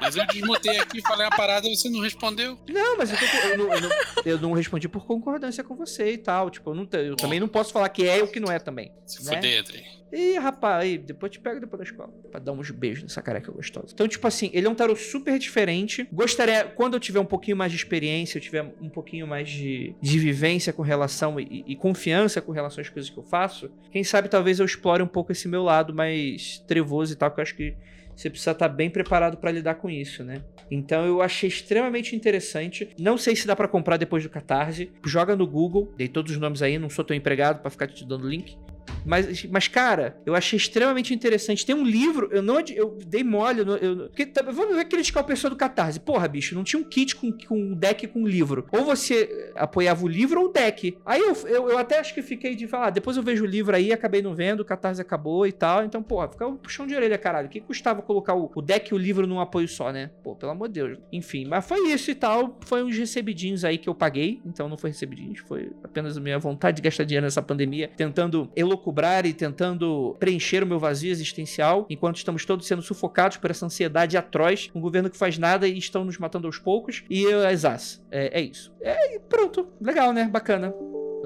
Mas 0.00 0.16
eu 0.16 0.26
desmutei 0.26 0.78
aqui, 0.78 1.00
falei 1.02 1.26
a 1.26 1.30
parada 1.30 1.66
e 1.66 1.76
você 1.76 1.88
não 1.88 2.00
respondeu. 2.00 2.58
Não, 2.68 2.96
mas 2.96 3.10
eu, 3.10 3.18
tô- 3.18 3.24
eu 3.48 3.58
não, 3.58 3.72
eu 3.74 3.80
não- 3.80 3.90
eu 4.24 4.40
não 4.40 4.52
respondi 4.52 4.88
por 4.88 5.06
concordância 5.06 5.62
com 5.64 5.74
você 5.76 6.12
e 6.12 6.18
tal. 6.18 6.50
Tipo, 6.50 6.70
eu, 6.70 6.74
não, 6.74 6.88
eu 6.92 7.16
também 7.16 7.40
não 7.40 7.48
posso 7.48 7.72
falar 7.72 7.88
que 7.88 8.06
é 8.06 8.18
e 8.18 8.22
o 8.22 8.28
que 8.28 8.40
não 8.40 8.50
é 8.52 8.58
também. 8.58 8.92
Se 9.06 9.24
Né? 9.24 9.34
fuder, 9.36 9.60
Andrei. 9.60 9.82
Ih, 10.12 10.38
rapaz, 10.38 10.84
aí, 10.84 10.96
depois 10.98 11.32
te 11.32 11.40
pego 11.40 11.58
depois 11.60 11.78
da 11.78 11.84
escola. 11.84 12.08
Pra 12.30 12.38
dar 12.38 12.52
uns 12.52 12.70
beijos 12.70 13.02
nessa 13.02 13.20
careca 13.20 13.50
gostosa. 13.50 13.88
Então, 13.92 14.06
tipo 14.06 14.24
assim, 14.26 14.50
ele 14.54 14.66
é 14.66 14.70
um 14.70 14.74
tarô 14.74 14.94
super 14.94 15.36
diferente. 15.38 16.08
Gostaria, 16.12 16.64
quando 16.64 16.94
eu 16.94 17.00
tiver 17.00 17.18
um 17.18 17.24
pouquinho 17.26 17.56
mais 17.56 17.72
de 17.72 17.76
experiência, 17.78 18.38
eu 18.38 18.42
tiver 18.42 18.62
um 18.80 18.88
pouquinho 18.88 19.26
mais 19.26 19.48
de, 19.50 19.94
de 20.00 20.18
vivência 20.18 20.72
com 20.72 20.82
relação 20.82 21.40
e, 21.40 21.64
e 21.66 21.74
confiança 21.76 22.40
com 22.40 22.52
relação 22.52 22.80
às 22.80 22.88
coisas 22.88 23.10
que 23.10 23.18
eu 23.18 23.24
faço, 23.24 23.68
quem 23.90 24.04
sabe 24.04 24.28
talvez 24.28 24.60
eu 24.60 24.64
explore 24.64 25.02
um 25.02 25.08
pouco 25.08 25.32
esse 25.32 25.48
meu 25.48 25.64
lado 25.64 25.92
mais 25.92 26.58
trevoso 26.68 27.12
e 27.12 27.16
tal, 27.16 27.30
que 27.32 27.40
eu 27.40 27.42
acho 27.42 27.56
que 27.56 27.74
você 28.16 28.30
precisa 28.30 28.52
estar 28.52 28.68
bem 28.68 28.88
preparado 28.88 29.36
pra 29.36 29.52
lidar 29.52 29.74
com 29.74 29.90
isso, 29.90 30.24
né? 30.24 30.42
Então 30.70 31.04
eu 31.04 31.20
achei 31.20 31.48
extremamente 31.48 32.16
interessante. 32.16 32.88
Não 32.98 33.18
sei 33.18 33.36
se 33.36 33.46
dá 33.46 33.54
pra 33.54 33.68
comprar 33.68 33.96
depois 33.98 34.22
do 34.22 34.30
Catarse. 34.30 34.90
Joga 35.04 35.36
no 35.36 35.46
Google, 35.46 35.92
dei 35.96 36.08
todos 36.08 36.32
os 36.32 36.38
nomes 36.38 36.62
aí, 36.62 36.78
não 36.78 36.88
sou 36.88 37.04
teu 37.04 37.14
empregado 37.14 37.60
pra 37.60 37.70
ficar 37.70 37.86
te 37.86 38.04
dando 38.04 38.28
link. 38.28 38.56
Mas, 39.04 39.44
mas, 39.44 39.68
cara, 39.68 40.16
eu 40.26 40.34
achei 40.34 40.56
extremamente 40.56 41.14
interessante. 41.14 41.64
Tem 41.64 41.74
um 41.74 41.84
livro, 41.84 42.28
eu 42.32 42.42
não 42.42 42.56
eu 42.74 42.98
dei 43.06 43.22
mole, 43.22 43.60
eu, 43.60 43.76
eu, 43.76 43.96
porque, 44.08 44.26
tá- 44.26 44.42
vamos 44.42 44.82
criticar 44.84 45.22
o 45.22 45.26
pessoal 45.26 45.50
do 45.50 45.56
Catarse. 45.56 46.00
Porra, 46.00 46.26
bicho, 46.26 46.54
não 46.54 46.64
tinha 46.64 46.80
um 46.80 46.84
kit 46.84 47.14
com, 47.14 47.30
com 47.32 47.56
um 47.56 47.74
deck 47.74 48.06
com 48.08 48.26
livro. 48.26 48.66
Ou 48.72 48.84
você 48.84 49.52
apoiava 49.54 50.04
o 50.04 50.08
livro 50.08 50.40
ou 50.40 50.48
o 50.48 50.52
deck. 50.52 50.98
Aí 51.04 51.20
eu, 51.20 51.34
eu, 51.46 51.70
eu 51.70 51.78
até 51.78 51.98
acho 51.98 52.14
que 52.14 52.22
fiquei 52.22 52.54
de 52.56 52.66
falar, 52.66 52.88
ah, 52.88 52.90
depois 52.90 53.16
eu 53.16 53.22
vejo 53.22 53.44
o 53.44 53.46
livro 53.46 53.74
aí, 53.76 53.92
acabei 53.92 54.22
não 54.22 54.34
vendo, 54.34 54.60
o 54.60 54.64
Catarse 54.64 55.00
acabou 55.00 55.46
e 55.46 55.52
tal. 55.52 55.84
Então, 55.84 56.02
porra, 56.02 56.28
fica 56.28 56.46
um 56.46 56.56
puxão 56.56 56.86
de 56.86 56.94
orelha, 56.94 57.18
caralho. 57.18 57.46
O 57.46 57.50
que 57.50 57.60
custava 57.60 58.02
colocar 58.02 58.34
o, 58.34 58.50
o 58.54 58.62
deck 58.62 58.92
e 58.92 58.94
o 58.94 58.98
livro 58.98 59.26
num 59.26 59.40
apoio 59.40 59.68
só, 59.68 59.92
né? 59.92 60.10
Pô, 60.22 60.34
pelo 60.34 60.52
amor 60.52 60.68
de 60.68 60.74
Deus. 60.74 60.98
Enfim, 61.12 61.46
mas 61.46 61.66
foi 61.66 61.88
isso 61.92 62.10
e 62.10 62.14
tal. 62.14 62.58
Foi 62.64 62.82
uns 62.82 62.96
recebidinhos 62.96 63.64
aí 63.64 63.78
que 63.78 63.88
eu 63.88 63.94
paguei. 63.94 64.40
Então 64.44 64.68
não 64.68 64.76
foi 64.76 64.90
recebidinhos, 64.90 65.40
foi 65.40 65.70
apenas 65.82 66.16
a 66.16 66.20
minha 66.20 66.38
vontade 66.38 66.76
de 66.76 66.82
gastar 66.82 67.04
dinheiro 67.04 67.24
nessa 67.24 67.42
pandemia, 67.42 67.90
tentando 67.96 68.50
elocubrar 68.76 69.26
e 69.26 69.32
tentando 69.32 70.14
preencher 70.18 70.62
o 70.62 70.66
meu 70.66 70.78
vazio 70.78 71.10
existencial, 71.10 71.86
enquanto 71.88 72.16
estamos 72.16 72.44
todos 72.44 72.66
sendo 72.66 72.82
sufocados 72.82 73.38
por 73.38 73.50
essa 73.50 73.66
ansiedade 73.66 74.16
atroz, 74.16 74.70
um 74.74 74.80
governo 74.80 75.10
que 75.10 75.16
faz 75.16 75.38
nada 75.38 75.66
e 75.66 75.78
estão 75.78 76.04
nos 76.04 76.18
matando 76.18 76.46
aos 76.46 76.58
poucos. 76.58 77.02
E 77.08 77.22
eu, 77.22 77.44
exas. 77.46 78.04
É, 78.10 78.40
é 78.40 78.42
isso. 78.42 78.72
É, 78.80 79.18
pronto. 79.18 79.68
Legal, 79.80 80.12
né? 80.12 80.28
Bacana. 80.30 80.72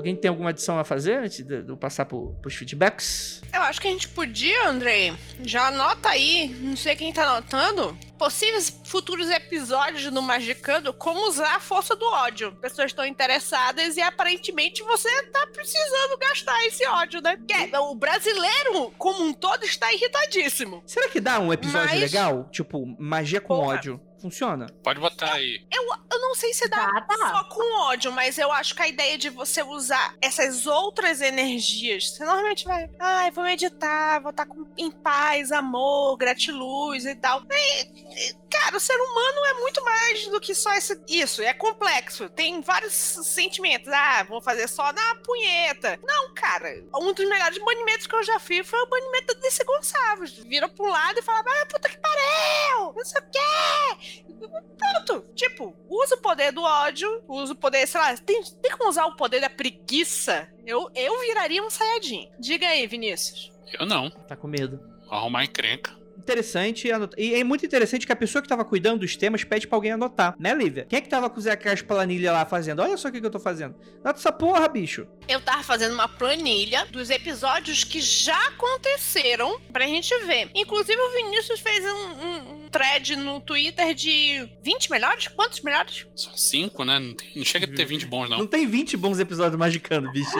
Alguém 0.01 0.17
tem 0.17 0.31
alguma 0.31 0.49
adição 0.49 0.79
a 0.79 0.85
fazer 0.85 1.19
antes 1.19 1.45
de, 1.45 1.63
eu 1.69 1.77
passar 1.77 2.07
pro, 2.07 2.35
pros 2.41 2.55
feedbacks? 2.55 3.43
Eu 3.53 3.61
acho 3.61 3.79
que 3.79 3.87
a 3.87 3.91
gente 3.91 4.09
podia, 4.09 4.67
Andrei, 4.67 5.13
já 5.45 5.69
anota 5.69 6.09
aí, 6.09 6.49
não 6.61 6.75
sei 6.75 6.97
quem 6.97 7.13
tá 7.13 7.25
anotando, 7.25 7.95
possíveis 8.19 8.81
futuros 8.87 9.29
episódios 9.29 10.11
do 10.11 10.23
Magicando, 10.23 10.95
como 10.95 11.29
usar 11.29 11.57
a 11.57 11.61
força 11.61 11.95
do 11.95 12.07
ódio. 12.07 12.53
Pessoas 12.63 12.87
estão 12.93 13.05
interessadas 13.05 13.99
e 13.99 14.01
aparentemente 14.01 14.83
você 14.83 15.23
tá 15.25 15.47
precisando 15.49 16.17
gastar 16.19 16.67
esse 16.67 16.87
ódio, 16.87 17.21
né? 17.21 17.37
Porque 17.37 17.77
o 17.77 17.95
brasileiro, 17.95 18.91
como 18.97 19.23
um 19.23 19.35
todo, 19.35 19.65
está 19.65 19.93
irritadíssimo. 19.93 20.83
Será 20.87 21.11
que 21.11 21.21
dá 21.21 21.39
um 21.39 21.53
episódio 21.53 21.91
Mas- 21.91 22.01
legal? 22.01 22.49
Tipo, 22.51 22.87
magia 22.99 23.41
com 23.41 23.49
Porra. 23.57 23.75
ódio. 23.75 24.01
Funciona? 24.21 24.67
Pode 24.83 25.01
botar 25.01 25.33
aí. 25.33 25.65
Eu 25.73 26.21
não 26.21 26.35
sei 26.35 26.53
se 26.55 26.69
dá 26.69 26.87
Dá, 26.87 27.01
dá. 27.17 27.29
só 27.29 27.45
com 27.45 27.81
ódio, 27.89 28.13
mas 28.13 28.39
eu 28.39 28.53
acho 28.53 28.75
que 28.75 28.83
a 28.83 28.89
ideia 28.89 29.19
de 29.19 29.31
você 29.31 29.63
usar 29.63 30.15
essas 30.21 30.67
outras 30.67 31.21
energias, 31.21 32.11
você 32.11 32.25
normalmente 32.25 32.65
vai, 32.65 32.89
ai, 32.99 33.31
vou 33.31 33.45
meditar, 33.45 34.21
vou 34.21 34.31
estar 34.31 34.47
com, 34.47 34.67
em 34.77 34.91
paz, 34.91 35.51
amor, 35.51 36.17
gratiluz 36.17 37.05
e 37.05 37.15
tal. 37.17 37.43
E, 37.51 37.83
e, 37.83 38.35
cara, 38.51 38.77
o 38.77 38.81
ser 38.81 38.97
humano 38.97 39.47
é 39.47 39.55
muito 39.55 39.83
mais 39.83 40.27
do 40.29 40.41
que 40.41 40.55
só 40.55 40.73
esse, 40.75 41.01
isso, 41.09 41.43
é 41.43 41.53
complexo. 41.53 42.29
Tem 42.29 42.61
vários 42.61 42.93
sentimentos. 42.93 43.89
Ah, 43.93 44.25
vou 44.29 44.41
fazer 44.41 44.69
só 44.69 44.93
na 44.93 45.15
punheta. 45.17 45.99
Não, 46.07 46.33
cara, 46.35 46.85
um 46.97 47.13
dos 47.13 47.29
melhores 47.29 47.59
banimentos 47.59 48.07
que 48.07 48.15
eu 48.15 48.23
já 48.23 48.39
fiz 48.39 48.69
foi 48.69 48.81
o 48.81 48.87
banimento 48.87 49.35
da 49.35 49.41
DC 49.41 49.65
Gonçalves. 49.65 50.33
Vira 50.35 50.69
pra 50.69 50.85
um 50.85 50.91
lado 50.91 51.19
e 51.19 51.23
fala, 51.23 51.41
ah, 51.41 51.67
puta 51.67 51.89
que 51.89 51.99
pariu, 51.99 52.93
não 52.95 53.05
sei 53.05 53.21
o 53.21 53.31
quê. 53.31 54.10
Pronto. 54.49 55.25
Tipo, 55.35 55.77
usa 55.89 56.15
o 56.17 56.19
poder 56.21 56.53
do 56.53 56.63
ódio, 56.63 57.23
usa 57.29 57.53
o 57.53 57.57
poder, 57.57 57.87
sei 57.87 58.01
lá, 58.01 58.17
tem, 58.17 58.43
tem 58.43 58.71
como 58.77 58.89
usar 58.89 59.07
o 59.07 59.17
poder 59.17 59.41
da 59.41 59.51
preguiça? 59.51 60.49
Eu, 60.67 60.91
eu 60.95 61.21
viraria 61.21 61.63
um 61.63 61.71
Saiyajin. 61.71 62.31
Diga 62.39 62.67
aí, 62.69 62.87
Vinícius. 62.87 63.51
Eu 63.79 63.87
não. 63.87 64.11
Tá 64.11 64.37
com 64.37 64.47
medo. 64.49 64.81
Vou 65.07 65.15
arrumar 65.19 65.45
encrenca. 65.45 65.99
Interessante. 66.19 66.87
e 66.87 66.93
E 67.17 67.35
é 67.35 67.43
muito 67.43 67.65
interessante 67.65 68.05
que 68.07 68.13
a 68.13 68.17
pessoa 68.17 68.43
que 68.43 68.49
tava 68.49 68.65
cuidando 68.65 69.01
dos 69.01 69.17
temas 69.17 69.43
pede 69.43 69.67
pra 69.67 69.77
alguém 69.77 69.93
anotar, 69.93 70.37
né, 70.39 70.55
Lívia? 70.55 70.85
Quem 70.89 70.99
é 70.99 71.01
que 71.01 71.09
tava 71.09 71.31
com 71.31 71.39
o 71.39 71.41
Zé 71.43 71.57
Caixa 71.57 71.83
planilha 71.83 72.31
lá 72.31 72.45
fazendo? 72.45 72.83
Olha 72.83 72.97
só 72.99 73.09
o 73.09 73.13
que, 73.13 73.21
que 73.21 73.27
eu 73.27 73.31
tô 73.31 73.41
fazendo. 73.41 73.75
Nota 74.05 74.19
essa 74.19 74.31
porra, 74.31 74.69
bicho. 74.69 75.07
Eu 75.27 75.41
tava 75.41 75.63
fazendo 75.63 75.95
uma 75.95 76.07
planilha 76.09 76.85
dos 76.87 77.09
episódios 77.09 77.85
que 77.85 78.01
já 78.03 78.39
aconteceram 78.49 79.59
pra 79.73 79.87
gente 79.87 80.15
ver. 80.27 80.51
Inclusive, 80.55 81.01
o 81.01 81.11
Vinícius 81.13 81.59
fez 81.61 81.85
um- 81.85 82.27
um 82.27 82.40
thread 82.71 83.17
no 83.17 83.41
Twitter 83.41 83.95
de 83.95 84.49
20 84.63 84.91
melhores? 84.91 85.29
Quantos 85.29 85.61
melhores? 85.61 86.07
São 86.15 86.37
cinco, 86.37 86.85
né? 86.85 86.99
Não, 86.99 87.15
tem- 87.15 87.33
não 87.37 87.45
chega 87.45 87.67
a 87.67 87.75
ter 87.77 87.85
20 87.85 88.07
bons, 88.07 88.29
Não 88.31 88.39
não. 88.39 88.47
tem 88.47 88.67
20 88.67 88.97
bons 88.97 89.19
episódios 89.19 89.53
do 89.53 89.59
Magicando, 89.59 90.11
bicho. 90.13 90.31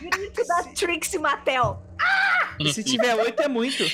Grito 0.00 0.46
da 0.46 0.62
Trixie 0.74 1.18
Mattel. 1.18 1.82
E 2.60 2.72
se 2.72 2.84
tiver 2.84 3.14
8 3.14 3.40
é 3.42 3.48
muito. 3.48 3.84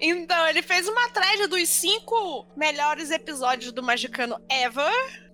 Então, 0.00 0.46
ele 0.48 0.62
fez 0.62 0.86
uma 0.88 1.08
thread 1.08 1.46
dos 1.48 1.68
cinco 1.68 2.46
melhores 2.56 3.10
episódios 3.10 3.72
do 3.72 3.82
Magicano 3.82 4.40
ever. 4.50 4.92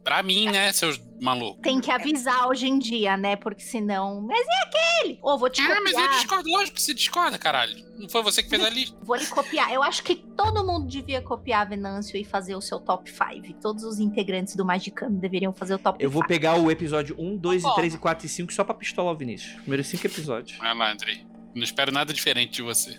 Pra 0.08 0.22
mim, 0.22 0.46
né, 0.46 0.72
seus 0.72 0.98
malucos? 1.20 1.60
Tem 1.62 1.80
que 1.82 1.90
avisar 1.90 2.48
hoje 2.48 2.66
em 2.66 2.78
dia, 2.78 3.14
né? 3.14 3.36
Porque 3.36 3.62
senão. 3.62 4.22
Mas 4.22 4.40
é 4.40 4.62
aquele! 4.64 5.18
Ô, 5.22 5.36
vou 5.36 5.50
te 5.50 5.60
Ah, 5.60 5.68
mas 5.82 5.92
eu 5.92 6.00
copiar. 6.00 6.16
discordo, 6.18 6.48
lógico 6.50 6.76
que 6.76 6.82
você 6.82 6.94
discorda, 6.94 7.36
caralho. 7.38 7.76
Não 7.98 8.08
foi 8.08 8.22
você 8.22 8.42
que 8.42 8.48
fez 8.48 8.64
a 8.64 8.70
lista. 8.70 8.96
Vou 9.04 9.16
lhe 9.16 9.26
copiar. 9.26 9.70
Eu 9.70 9.82
acho 9.82 10.02
que 10.02 10.14
todo 10.14 10.64
mundo 10.64 10.86
devia 10.86 11.20
copiar 11.20 11.68
Venâncio 11.68 12.16
e 12.16 12.24
fazer 12.24 12.54
o 12.56 12.60
seu 12.62 12.80
top 12.80 13.10
5. 13.10 13.60
Todos 13.60 13.84
os 13.84 13.98
integrantes 13.98 14.56
do 14.56 14.64
Magicano 14.64 15.18
deveriam 15.18 15.52
fazer 15.52 15.74
o 15.74 15.78
top 15.78 16.02
Eu 16.02 16.10
vou 16.10 16.22
5. 16.22 16.28
pegar 16.28 16.54
o 16.58 16.70
episódio 16.70 17.14
1, 17.18 17.36
2, 17.36 17.60
e 17.60 17.62
Concordo. 17.64 17.80
3, 17.82 17.94
e 17.94 17.98
4 17.98 18.26
e 18.26 18.28
5 18.30 18.52
só 18.54 18.64
pra 18.64 18.74
pistolar 18.74 19.12
o 19.12 19.16
Vinícius. 19.16 19.52
Primeiros 19.60 19.86
5 19.88 20.06
episódios. 20.06 20.58
Vai 20.58 20.74
lá, 20.74 20.90
Andrei. 20.92 21.26
Não 21.54 21.62
espero 21.62 21.92
nada 21.92 22.14
diferente 22.14 22.52
de 22.52 22.62
você. 22.62 22.98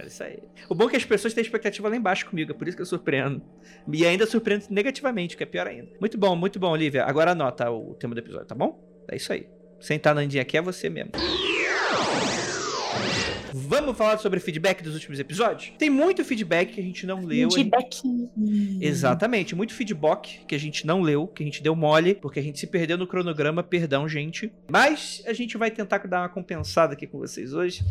É 0.00 0.06
isso 0.06 0.22
aí. 0.22 0.38
O 0.68 0.74
bom 0.74 0.86
é 0.86 0.90
que 0.90 0.96
as 0.96 1.04
pessoas 1.04 1.34
têm 1.34 1.42
expectativa 1.42 1.88
lá 1.88 1.96
embaixo 1.96 2.26
comigo, 2.26 2.52
é 2.52 2.54
por 2.54 2.68
isso 2.68 2.76
que 2.76 2.82
eu 2.82 2.86
surpreendo. 2.86 3.42
E 3.92 4.06
ainda 4.06 4.26
surpreendo 4.26 4.66
negativamente, 4.70 5.36
que 5.36 5.42
é 5.42 5.46
pior 5.46 5.66
ainda. 5.66 5.88
Muito 6.00 6.16
bom, 6.16 6.36
muito 6.36 6.58
bom, 6.58 6.70
Olivia. 6.70 7.04
Agora 7.04 7.32
anota 7.32 7.70
o 7.70 7.94
tema 7.94 8.14
do 8.14 8.18
episódio, 8.18 8.46
tá 8.46 8.54
bom? 8.54 8.80
É 9.10 9.16
isso 9.16 9.32
aí. 9.32 9.48
Sentar 9.80 10.14
na 10.14 10.20
Andinha 10.20 10.42
aqui 10.42 10.56
é 10.56 10.62
você 10.62 10.88
mesmo. 10.88 11.12
Vamos 13.52 13.96
falar 13.96 14.18
sobre 14.18 14.40
feedback 14.40 14.82
dos 14.82 14.94
últimos 14.94 15.18
episódios? 15.18 15.72
Tem 15.78 15.88
muito 15.88 16.24
feedback 16.24 16.74
que 16.74 16.80
a 16.80 16.82
gente 16.82 17.06
não 17.06 17.24
leu. 17.24 17.50
Feedback. 17.50 18.00
Exatamente, 18.80 19.54
muito 19.54 19.72
feedback 19.72 20.44
que 20.46 20.54
a 20.54 20.58
gente 20.58 20.86
não 20.86 21.00
leu, 21.00 21.26
que 21.26 21.42
a 21.42 21.46
gente 21.46 21.62
deu 21.62 21.74
mole, 21.74 22.14
porque 22.14 22.38
a 22.38 22.42
gente 22.42 22.58
se 22.58 22.66
perdeu 22.66 22.98
no 22.98 23.06
cronograma, 23.06 23.62
perdão, 23.62 24.08
gente. 24.08 24.52
Mas 24.70 25.22
a 25.26 25.32
gente 25.32 25.56
vai 25.56 25.70
tentar 25.70 25.98
dar 26.06 26.20
uma 26.20 26.28
compensada 26.28 26.92
aqui 26.92 27.06
com 27.06 27.18
vocês 27.18 27.52
hoje, 27.52 27.84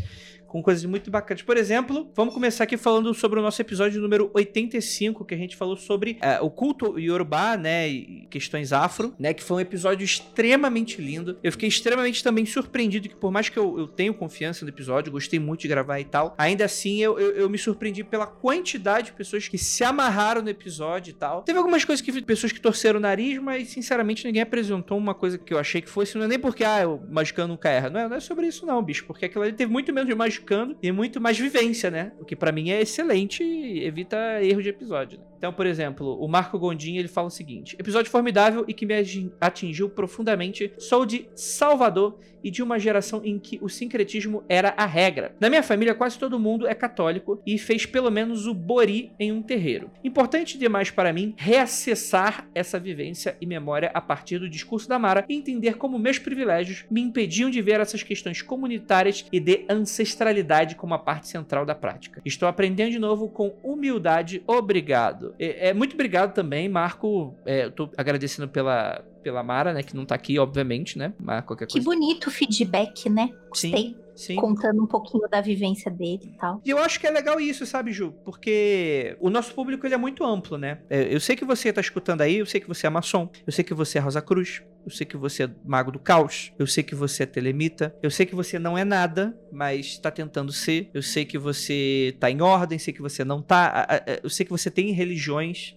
com 0.47 0.63
coisas 0.63 0.83
muito 0.85 1.11
bacanas. 1.11 1.43
Por 1.43 1.57
exemplo, 1.57 2.09
vamos 2.15 2.33
começar 2.33 2.63
aqui 2.63 2.77
falando 2.77 3.13
sobre 3.13 3.39
o 3.39 3.41
nosso 3.41 3.61
episódio 3.61 4.01
número 4.01 4.31
85, 4.33 5.25
que 5.25 5.33
a 5.33 5.37
gente 5.37 5.55
falou 5.55 5.75
sobre 5.75 6.17
eh, 6.21 6.39
o 6.41 6.49
culto 6.49 6.97
Yorubá, 6.97 7.57
né, 7.57 7.87
e 7.89 8.27
questões 8.29 8.71
afro, 8.71 9.13
né, 9.19 9.33
que 9.33 9.43
foi 9.43 9.57
um 9.57 9.59
episódio 9.59 10.03
extremamente 10.03 11.01
lindo. 11.01 11.37
Eu 11.43 11.51
fiquei 11.51 11.67
extremamente 11.67 12.23
também 12.23 12.45
surpreendido 12.45 13.09
que 13.09 13.15
por 13.15 13.31
mais 13.31 13.49
que 13.49 13.57
eu, 13.57 13.77
eu 13.77 13.87
tenha 13.87 14.13
confiança 14.13 14.63
no 14.63 14.69
episódio, 14.69 15.11
gostei 15.11 15.39
muito 15.39 15.61
de 15.61 15.67
gravar 15.67 15.99
e 15.99 16.05
tal, 16.05 16.33
ainda 16.37 16.65
assim 16.65 17.01
eu, 17.01 17.19
eu, 17.19 17.31
eu 17.31 17.49
me 17.49 17.57
surpreendi 17.57 18.03
pela 18.03 18.25
quantidade 18.25 19.07
de 19.07 19.13
pessoas 19.13 19.47
que 19.47 19.57
se 19.57 19.83
amarraram 19.83 20.41
no 20.41 20.49
episódio 20.49 21.11
e 21.11 21.13
tal. 21.13 21.43
Teve 21.43 21.57
algumas 21.57 21.83
coisas 21.83 22.03
que 22.03 22.21
pessoas 22.21 22.51
que 22.51 22.61
torceram 22.61 22.99
o 22.99 23.01
nariz, 23.01 23.37
mas 23.39 23.69
sinceramente 23.69 24.25
ninguém 24.25 24.41
apresentou 24.41 24.97
uma 24.97 25.13
coisa 25.13 25.37
que 25.37 25.53
eu 25.53 25.59
achei 25.59 25.81
que 25.81 25.89
fosse, 25.89 26.17
não 26.17 26.25
é 26.25 26.27
nem 26.27 26.39
porque 26.39 26.63
ah, 26.63 26.87
o 26.87 27.01
Magicano 27.09 27.49
nunca 27.49 27.69
erra, 27.69 27.89
não 27.89 27.99
é, 27.99 28.09
não 28.09 28.17
é 28.17 28.19
sobre 28.19 28.47
isso 28.47 28.65
não, 28.65 28.81
bicho, 28.81 29.05
porque 29.05 29.25
aquilo 29.25 29.43
ali 29.43 29.53
teve 29.53 29.71
muito 29.71 29.93
menos 29.93 30.07
de 30.07 30.15
Magicano 30.15 30.36
e 30.81 30.91
muito 30.91 31.19
mais 31.19 31.37
vivência, 31.37 31.89
né? 31.89 32.11
O 32.19 32.25
que 32.25 32.35
pra 32.35 32.51
mim 32.51 32.69
é 32.69 32.81
excelente 32.81 33.43
e 33.43 33.85
evita 33.85 34.17
erro 34.43 34.61
de 34.61 34.69
episódio, 34.69 35.19
né? 35.19 35.25
Então, 35.37 35.53
por 35.53 35.65
exemplo, 35.65 36.17
o 36.19 36.27
Marco 36.27 36.57
Gondim, 36.57 36.97
ele 36.97 37.07
fala 37.07 37.27
o 37.27 37.31
seguinte: 37.31 37.75
episódio 37.79 38.11
formidável 38.11 38.65
e 38.67 38.73
que 38.73 38.85
me 38.85 38.93
atingiu 39.39 39.89
profundamente. 39.89 40.73
Sou 40.77 41.05
de 41.05 41.29
Salvador 41.35 42.19
e 42.43 42.51
de 42.51 42.63
uma 42.63 42.79
geração 42.79 43.21
em 43.23 43.37
que 43.37 43.59
o 43.61 43.69
sincretismo 43.69 44.43
era 44.47 44.73
a 44.77 44.85
regra. 44.85 45.35
Na 45.39 45.49
minha 45.49 45.63
família, 45.63 45.93
quase 45.93 46.17
todo 46.17 46.39
mundo 46.39 46.67
é 46.67 46.73
católico 46.73 47.41
e 47.45 47.57
fez 47.57 47.85
pelo 47.85 48.09
menos 48.09 48.45
o 48.45 48.53
bori 48.53 49.11
em 49.19 49.31
um 49.31 49.41
terreiro. 49.41 49.91
Importante 50.03 50.57
demais 50.57 50.89
para 50.89 51.13
mim 51.13 51.33
reacessar 51.37 52.47
essa 52.53 52.79
vivência 52.79 53.35
e 53.41 53.45
memória 53.45 53.91
a 53.93 54.01
partir 54.01 54.39
do 54.39 54.49
discurso 54.49 54.87
da 54.87 54.99
Mara 54.99 55.25
e 55.27 55.35
entender 55.35 55.77
como 55.77 55.99
meus 55.99 56.19
privilégios 56.19 56.85
me 56.89 57.01
impediam 57.01 57.49
de 57.49 57.61
ver 57.61 57.79
essas 57.79 58.03
questões 58.03 58.41
comunitárias 58.41 59.25
e 59.31 59.39
de 59.39 59.65
ancestralidade 59.69 60.75
como 60.75 60.93
a 60.93 60.99
parte 60.99 61.27
central 61.27 61.65
da 61.65 61.75
prática. 61.75 62.21
Estou 62.23 62.47
aprendendo 62.47 62.91
de 62.91 62.99
novo 62.99 63.29
com 63.29 63.55
humildade. 63.63 64.41
Obrigado. 64.47 65.26
É, 65.39 65.69
é, 65.69 65.73
muito 65.73 65.93
obrigado 65.93 66.33
também, 66.33 66.67
Marco. 66.69 67.35
É, 67.45 67.65
eu 67.65 67.71
tô 67.71 67.89
agradecendo 67.97 68.47
pela, 68.47 69.03
pela 69.23 69.43
Mara, 69.43 69.73
né? 69.73 69.83
Que 69.83 69.95
não 69.95 70.05
tá 70.05 70.15
aqui, 70.15 70.37
obviamente, 70.39 70.97
né? 70.97 71.13
Mas 71.19 71.43
qualquer 71.45 71.67
Que 71.67 71.73
coisa. 71.73 71.85
bonito 71.85 72.27
o 72.27 72.31
feedback, 72.31 73.09
né? 73.09 73.29
Sim, 73.53 73.71
Gostei. 73.71 73.95
sim. 74.15 74.35
Contando 74.35 74.81
um 74.83 74.87
pouquinho 74.87 75.27
da 75.29 75.41
vivência 75.41 75.89
dele 75.91 76.31
e 76.33 76.37
tal. 76.37 76.61
E 76.65 76.69
eu 76.69 76.77
acho 76.79 76.99
que 76.99 77.07
é 77.07 77.11
legal 77.11 77.39
isso, 77.39 77.65
sabe, 77.65 77.91
Ju? 77.91 78.13
Porque 78.25 79.15
o 79.19 79.29
nosso 79.29 79.53
público 79.53 79.85
ele 79.85 79.95
é 79.95 79.97
muito 79.97 80.23
amplo, 80.23 80.57
né? 80.57 80.79
É, 80.89 81.13
Eu 81.13 81.19
sei 81.19 81.35
que 81.35 81.45
você 81.45 81.71
tá 81.73 81.81
escutando 81.81 82.21
aí, 82.21 82.37
eu 82.37 82.45
sei 82.45 82.59
que 82.61 82.67
você 82.67 82.87
é 82.87 82.89
maçom, 82.89 83.29
eu 83.45 83.51
sei 83.51 83.63
que 83.63 83.73
você 83.73 83.97
é 83.97 84.01
Rosa 84.01 84.21
Cruz, 84.21 84.61
eu 84.87 84.91
sei 84.91 85.05
que 85.05 85.17
você 85.17 85.43
é 85.43 85.49
mago 85.65 85.91
do 85.91 85.99
caos, 85.99 86.53
eu 86.57 86.65
sei 86.65 86.81
que 86.81 86.95
você 86.95 87.23
é 87.23 87.25
telemita, 87.25 87.93
eu 88.01 88.09
sei 88.09 88.25
que 88.25 88.33
você 88.33 88.57
não 88.57 88.77
é 88.77 88.85
nada, 88.85 89.37
mas 89.51 89.97
tá 89.97 90.09
tentando 90.09 90.51
ser, 90.53 90.89
eu 90.93 91.01
sei 91.01 91.25
que 91.25 91.37
você 91.37 92.15
tá 92.21 92.31
em 92.31 92.41
ordem, 92.41 92.79
sei 92.79 92.93
que 92.93 93.01
você 93.01 93.25
não 93.25 93.41
tá, 93.41 93.85
a- 93.89 94.19
eu 94.23 94.29
sei 94.29 94.45
que 94.45 94.51
você 94.51 94.71
tem 94.71 94.91
religiões, 94.93 95.75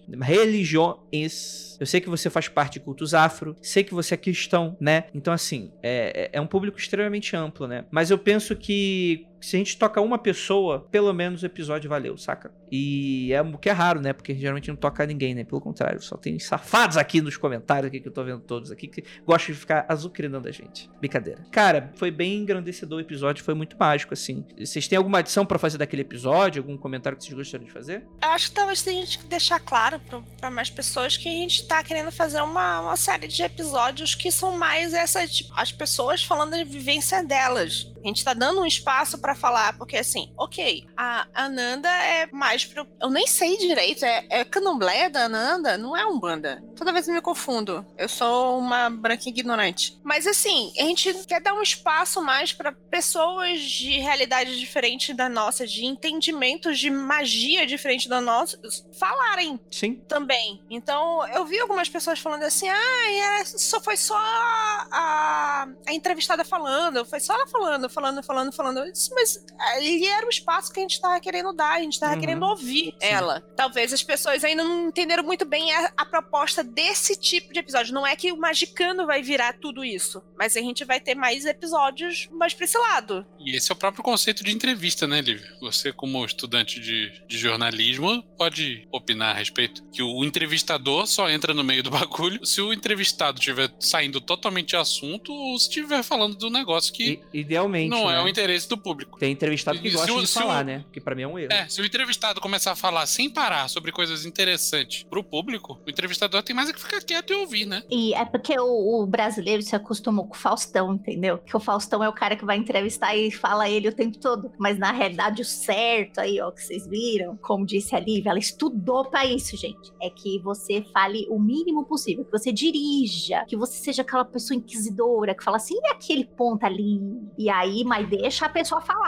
religiões, 0.71 1.77
eu 1.79 1.85
sei 1.85 1.99
que 1.99 2.09
você 2.09 2.29
faz 2.29 2.47
parte 2.47 2.73
de 2.73 2.79
cultos 2.81 3.13
afro, 3.13 3.55
sei 3.61 3.83
que 3.83 3.93
você 3.93 4.13
é 4.13 4.17
cristão, 4.17 4.77
né? 4.79 5.05
Então, 5.13 5.33
assim, 5.33 5.71
é, 5.83 6.29
é 6.33 6.37
é 6.37 6.41
um 6.41 6.47
público 6.47 6.77
extremamente 6.77 7.35
amplo, 7.35 7.67
né? 7.67 7.85
Mas 7.91 8.09
eu 8.11 8.17
penso 8.17 8.55
que 8.55 9.25
se 9.41 9.55
a 9.55 9.59
gente 9.59 9.77
toca 9.77 9.99
uma 9.99 10.17
pessoa, 10.17 10.87
pelo 10.91 11.11
menos 11.13 11.43
o 11.43 11.45
episódio 11.45 11.89
valeu, 11.89 12.17
saca? 12.17 12.51
E 12.71 13.33
é 13.33 13.41
o 13.41 13.57
que 13.57 13.69
é 13.69 13.73
raro, 13.73 13.99
né? 13.99 14.13
Porque 14.13 14.33
geralmente 14.35 14.69
não 14.69 14.75
toca 14.77 15.05
ninguém, 15.05 15.35
né? 15.35 15.43
Pelo 15.43 15.59
contrário, 15.59 16.01
só 16.01 16.15
tem 16.15 16.39
safados 16.39 16.95
aqui 16.95 17.21
nos 17.21 17.35
comentários 17.35 17.87
aqui 17.87 17.99
que 17.99 18.07
eu 18.07 18.13
tô 18.13 18.23
vendo 18.23 18.39
todos 18.39 18.71
aqui 18.71 18.87
que 18.87 19.03
gostam 19.25 19.53
de 19.53 19.59
ficar 19.59 19.85
azucrinando 19.89 20.47
a 20.47 20.51
gente. 20.51 20.89
Brincadeira. 20.99 21.43
Cara, 21.51 21.91
foi 21.95 22.11
bem 22.11 22.37
engrandecedor 22.37 22.99
o 22.99 23.01
episódio, 23.01 23.43
foi 23.43 23.53
muito 23.53 23.75
mágico, 23.77 24.13
assim. 24.13 24.45
Vocês 24.57 24.87
têm 24.87 24.97
alguma 24.97 25.19
adição 25.19 25.45
pra 25.45 25.59
fazer 25.59 25.77
daquele 25.77 26.03
episódio? 26.03 26.61
Algum 26.61 26.77
comentário 26.77 27.17
que 27.17 27.23
vocês 27.23 27.35
gostariam 27.35 27.67
de 27.67 27.73
fazer? 27.73 28.05
Eu 28.21 28.29
acho 28.29 28.49
que 28.49 28.55
talvez 28.55 28.87
a 28.87 28.91
gente 28.91 29.25
deixar 29.25 29.59
claro 29.59 29.99
para 30.39 30.49
mais 30.49 30.69
pessoas 30.69 31.17
que 31.17 31.27
a 31.27 31.31
gente 31.31 31.67
tá 31.67 31.83
querendo 31.83 32.11
fazer 32.11 32.41
uma, 32.41 32.81
uma 32.81 32.95
série 32.95 33.27
de 33.27 33.41
episódios 33.41 34.15
que 34.15 34.31
são 34.31 34.57
mais 34.57 34.93
essas, 34.93 35.31
tipo, 35.35 35.53
as 35.55 35.71
pessoas 35.71 36.23
falando 36.23 36.51
da 36.51 36.63
vivência 36.63 37.23
delas. 37.23 37.91
A 38.03 38.07
gente 38.07 38.23
tá 38.23 38.33
dando 38.33 38.61
um 38.61 38.65
espaço 38.65 39.19
pra 39.31 39.35
falar, 39.35 39.77
porque 39.77 39.97
assim, 39.97 40.33
ok, 40.37 40.85
a 40.97 41.25
Ananda 41.33 41.89
é 41.89 42.27
mais 42.31 42.65
pro. 42.65 42.85
Eu 42.99 43.09
nem 43.09 43.25
sei 43.27 43.57
direito, 43.57 44.03
é, 44.03 44.25
é 44.29 44.43
candomblé 44.43 45.09
da 45.09 45.25
Ananda? 45.25 45.77
Não 45.77 45.95
é 45.95 46.05
Umbanda. 46.05 46.61
Toda 46.75 46.91
vez 46.91 47.07
eu 47.07 47.13
me 47.13 47.21
confundo. 47.21 47.85
Eu 47.97 48.09
sou 48.09 48.57
uma 48.59 48.89
branca 48.89 49.29
ignorante. 49.29 49.97
Mas 50.03 50.27
assim, 50.27 50.73
a 50.77 50.83
gente 50.83 51.13
quer 51.25 51.39
dar 51.39 51.53
um 51.53 51.61
espaço 51.61 52.21
mais 52.21 52.51
pra 52.51 52.71
pessoas 52.71 53.61
de 53.61 53.99
realidade 53.99 54.59
diferente 54.59 55.13
da 55.13 55.29
nossa, 55.29 55.65
de 55.65 55.85
entendimentos 55.85 56.77
de 56.77 56.89
magia 56.89 57.65
diferente 57.65 58.09
da 58.09 58.19
nossa, 58.19 58.59
falarem 58.99 59.59
Sim. 59.71 59.95
também. 60.07 60.61
Então, 60.69 61.25
eu 61.29 61.45
vi 61.45 61.59
algumas 61.59 61.87
pessoas 61.87 62.19
falando 62.19 62.43
assim: 62.43 62.67
ah, 62.67 63.43
só 63.45 63.79
foi 63.79 63.95
só 63.95 64.17
a, 64.17 64.87
a, 64.91 65.67
a 65.87 65.93
entrevistada 65.93 66.43
falando, 66.43 67.05
foi 67.05 67.19
só 67.19 67.33
ela 67.33 67.47
falando, 67.47 67.89
falando, 67.89 68.23
falando, 68.23 68.51
falando. 68.51 68.79
Eu 68.79 68.91
disse, 68.91 69.13
mas 69.21 69.45
ali 69.75 70.05
era 70.07 70.25
o 70.25 70.29
espaço 70.29 70.71
que 70.73 70.79
a 70.79 70.83
gente 70.83 70.99
tava 70.99 71.19
querendo 71.19 71.53
dar, 71.53 71.73
a 71.77 71.79
gente 71.81 71.99
tava 71.99 72.13
Uhum. 72.15 72.19
querendo 72.19 72.43
ouvir 72.45 72.85
Sim. 72.99 73.07
ela. 73.07 73.41
Talvez 73.55 73.93
as 73.93 74.01
pessoas 74.03 74.43
ainda 74.43 74.63
não 74.63 74.87
entenderam 74.87 75.23
muito 75.23 75.45
bem 75.45 75.71
a, 75.73 75.93
a 75.95 76.05
proposta 76.05 76.63
desse 76.63 77.15
tipo 77.19 77.53
de 77.53 77.59
episódio. 77.59 77.93
Não 77.93 78.05
é 78.05 78.15
que 78.15 78.31
o 78.31 78.37
Magicano 78.37 79.05
vai 79.05 79.21
virar 79.21 79.53
tudo 79.59 79.83
isso, 79.85 80.21
mas 80.37 80.57
a 80.57 80.59
gente 80.61 80.83
vai 80.83 80.99
ter 80.99 81.13
mais 81.15 81.45
episódios 81.45 82.27
mais 82.31 82.53
pra 82.53 82.65
esse 82.65 82.77
lado. 82.77 83.25
E 83.39 83.55
esse 83.55 83.71
é 83.71 83.73
o 83.73 83.77
próprio 83.77 84.03
conceito 84.03 84.43
de 84.43 84.51
entrevista, 84.51 85.05
né, 85.07 85.21
Lívia? 85.21 85.47
Você, 85.61 85.93
como 85.93 86.25
estudante 86.25 86.79
de, 86.79 87.11
de 87.27 87.37
jornalismo, 87.37 88.23
pode 88.37 88.87
opinar 88.91 89.35
a 89.35 89.37
respeito. 89.37 89.83
Que 89.91 90.01
o 90.01 90.23
entrevistador 90.25 91.05
só 91.07 91.29
entra 91.29 91.53
no 91.53 91.63
meio 91.63 91.83
do 91.83 91.91
bagulho 91.91 92.43
se 92.45 92.59
o 92.61 92.73
entrevistado 92.73 93.37
estiver 93.39 93.71
saindo 93.79 94.19
totalmente 94.19 94.69
de 94.69 94.75
assunto 94.77 95.31
ou 95.31 95.57
se 95.59 95.67
estiver 95.67 96.03
falando 96.03 96.35
do 96.35 96.49
negócio 96.49 96.91
que 96.93 97.21
I- 97.33 97.39
idealmente. 97.41 97.89
não 97.89 98.09
é 98.09 98.15
né? 98.15 98.21
o 98.23 98.27
interesse 98.27 98.67
do 98.67 98.77
público. 98.77 99.10
Tem 99.19 99.31
entrevistado 99.31 99.79
que 99.79 99.89
gosta 99.91 100.11
o- 100.13 100.21
de 100.21 100.27
se 100.27 100.37
o- 100.37 100.41
falar, 100.41 100.63
né? 100.63 100.83
Que 100.91 100.99
pra 100.99 101.13
mim 101.15 101.21
é 101.23 101.27
um 101.27 101.37
erro. 101.37 101.51
É, 101.53 101.67
se 101.69 101.81
o 101.81 101.85
entrevistado 101.85 102.41
começar 102.41 102.71
a 102.71 102.75
falar 102.75 103.05
sem 103.05 103.29
parar 103.29 103.67
sobre 103.69 103.91
coisas 103.91 104.25
interessantes 104.25 105.03
pro 105.03 105.23
público, 105.23 105.79
o 105.85 105.89
entrevistador 105.89 106.41
tem 106.43 106.55
mais 106.55 106.69
é 106.69 106.73
que 106.73 106.81
ficar 106.81 107.01
quieto 107.01 107.31
e 107.31 107.35
ouvir, 107.35 107.65
né? 107.65 107.83
E 107.89 108.13
é 108.13 108.25
porque 108.25 108.57
o, 108.59 109.01
o 109.01 109.05
brasileiro 109.05 109.61
se 109.61 109.75
acostumou 109.75 110.25
com 110.27 110.33
o 110.33 110.37
Faustão, 110.37 110.93
entendeu? 110.93 111.37
Que 111.37 111.55
o 111.55 111.59
Faustão 111.59 112.03
é 112.03 112.09
o 112.09 112.13
cara 112.13 112.35
que 112.35 112.45
vai 112.45 112.57
entrevistar 112.57 113.15
e 113.15 113.31
fala 113.31 113.69
ele 113.69 113.87
o 113.89 113.93
tempo 113.93 114.17
todo. 114.17 114.51
Mas 114.57 114.77
na 114.77 114.91
realidade, 114.91 115.41
o 115.41 115.45
certo 115.45 116.19
aí, 116.19 116.39
ó, 116.41 116.51
que 116.51 116.61
vocês 116.63 116.87
viram, 116.87 117.37
como 117.37 117.65
disse 117.65 117.95
a 117.95 117.99
Lívia, 117.99 118.29
ela 118.31 118.39
estudou 118.39 119.05
pra 119.05 119.25
isso, 119.25 119.55
gente. 119.57 119.91
É 120.01 120.09
que 120.09 120.39
você 120.39 120.83
fale 120.93 121.25
o 121.29 121.39
mínimo 121.39 121.85
possível, 121.85 122.25
que 122.25 122.31
você 122.31 122.51
dirija, 122.51 123.45
que 123.47 123.55
você 123.55 123.73
seja 123.77 124.01
aquela 124.01 124.25
pessoa 124.25 124.57
inquisidora 124.57 125.35
que 125.35 125.43
fala 125.43 125.57
assim, 125.57 125.75
e 125.75 125.87
aquele 125.89 126.25
ponto 126.25 126.65
ali? 126.65 126.99
E 127.37 127.49
aí, 127.49 127.83
mas 127.83 128.07
deixa 128.09 128.45
a 128.45 128.49
pessoa 128.49 128.81
falar. 128.81 129.00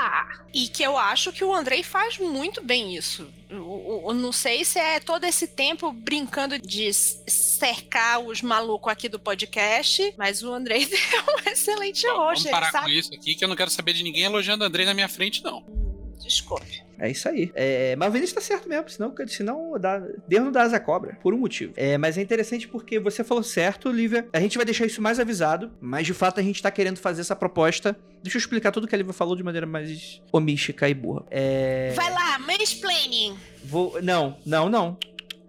E 0.53 0.67
que 0.67 0.83
eu 0.83 0.97
acho 0.97 1.31
que 1.31 1.43
o 1.43 1.53
Andrei 1.53 1.83
faz 1.83 2.17
muito 2.17 2.63
bem 2.63 2.95
isso. 2.95 3.27
Eu, 3.49 3.57
eu- 3.59 4.03
eu 4.09 4.13
não 4.15 4.31
sei 4.31 4.65
se 4.65 4.79
é 4.79 4.99
todo 4.99 5.23
esse 5.25 5.47
tempo 5.47 5.91
brincando 5.91 6.57
de 6.59 6.91
cercar 6.93 8.19
os 8.19 8.41
malucos 8.41 8.91
aqui 8.91 9.07
do 9.07 9.19
podcast, 9.19 10.13
mas 10.17 10.41
o 10.43 10.51
Andrei 10.53 10.83
é 11.13 11.21
um 11.49 11.51
excelente 11.51 12.01
Vamos 12.07 12.19
host, 12.19 12.43
ele 12.47 12.51
parar 12.51 12.71
com 12.71 12.77
sabe? 12.79 12.97
isso 12.97 13.13
aqui, 13.13 13.35
que 13.35 13.43
eu 13.43 13.47
não 13.49 13.55
quero 13.55 13.69
saber 13.69 13.93
de 13.93 14.03
ninguém 14.03 14.23
elogiando 14.23 14.63
o 14.63 14.67
Andrei 14.67 14.85
na 14.85 14.93
minha 14.93 15.09
frente, 15.09 15.43
não. 15.43 15.63
Desculpe. 16.23 16.83
É 16.99 17.09
isso 17.09 17.27
aí. 17.27 17.51
É, 17.53 17.95
mas 17.95 18.09
o 18.09 18.11
Vinícius 18.11 18.33
tá 18.33 18.41
certo 18.41 18.69
mesmo, 18.69 18.89
senão, 18.89 19.13
senão 19.27 19.79
dá, 19.79 19.99
Deus 20.27 20.43
não 20.43 20.51
dá 20.51 20.61
asa 20.61 20.79
cobra, 20.79 21.17
por 21.21 21.33
um 21.33 21.37
motivo. 21.37 21.73
É, 21.75 21.97
mas 21.97 22.17
é 22.17 22.21
interessante 22.21 22.67
porque 22.67 22.99
você 22.99 23.23
falou 23.23 23.43
certo, 23.43 23.91
Lívia. 23.91 24.27
A 24.31 24.39
gente 24.39 24.57
vai 24.57 24.65
deixar 24.65 24.85
isso 24.85 25.01
mais 25.01 25.19
avisado, 25.19 25.71
mas 25.81 26.05
de 26.05 26.13
fato 26.13 26.39
a 26.39 26.43
gente 26.43 26.61
tá 26.61 26.71
querendo 26.71 26.97
fazer 26.97 27.21
essa 27.21 27.35
proposta. 27.35 27.95
Deixa 28.21 28.37
eu 28.37 28.39
explicar 28.39 28.71
tudo 28.71 28.87
que 28.87 28.95
a 28.95 28.97
Lívia 28.97 29.13
falou 29.13 29.35
de 29.35 29.43
maneira 29.43 29.67
mais 29.67 30.21
homística 30.31 30.87
e 30.87 30.93
burra. 30.93 31.25
É. 31.29 31.91
Vai 31.95 32.11
lá, 32.11 32.39
mansplaining. 32.39 33.37
Vou. 33.65 34.01
Não, 34.01 34.37
não, 34.45 34.69
não. 34.69 34.97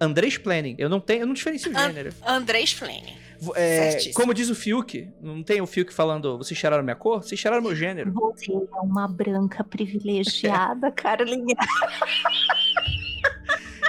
Andrés 0.00 0.36
Planning. 0.36 0.74
Eu 0.78 0.88
não 0.88 1.00
tenho. 1.00 1.22
Eu 1.22 1.26
não 1.26 1.34
diferencio 1.34 1.70
o 1.70 1.74
gênero. 1.74 2.12
Andrei 2.26 2.64
Planning. 2.78 3.23
É, 3.54 4.12
como 4.14 4.34
diz 4.34 4.48
o 4.50 4.54
Fiuk, 4.54 5.10
não 5.20 5.42
tem 5.42 5.60
o 5.60 5.66
Fiuk 5.66 5.92
falando, 5.92 6.38
vocês 6.38 6.58
cheiraram 6.58 6.82
minha 6.82 6.96
cor? 6.96 7.22
Vocês 7.22 7.40
cheiraram 7.40 7.62
meu 7.62 7.74
gênero. 7.74 8.12
Você 8.12 8.52
é 8.52 8.80
uma 8.80 9.06
branca 9.08 9.62
privilegiada, 9.64 10.90
Carolinha. 10.92 11.56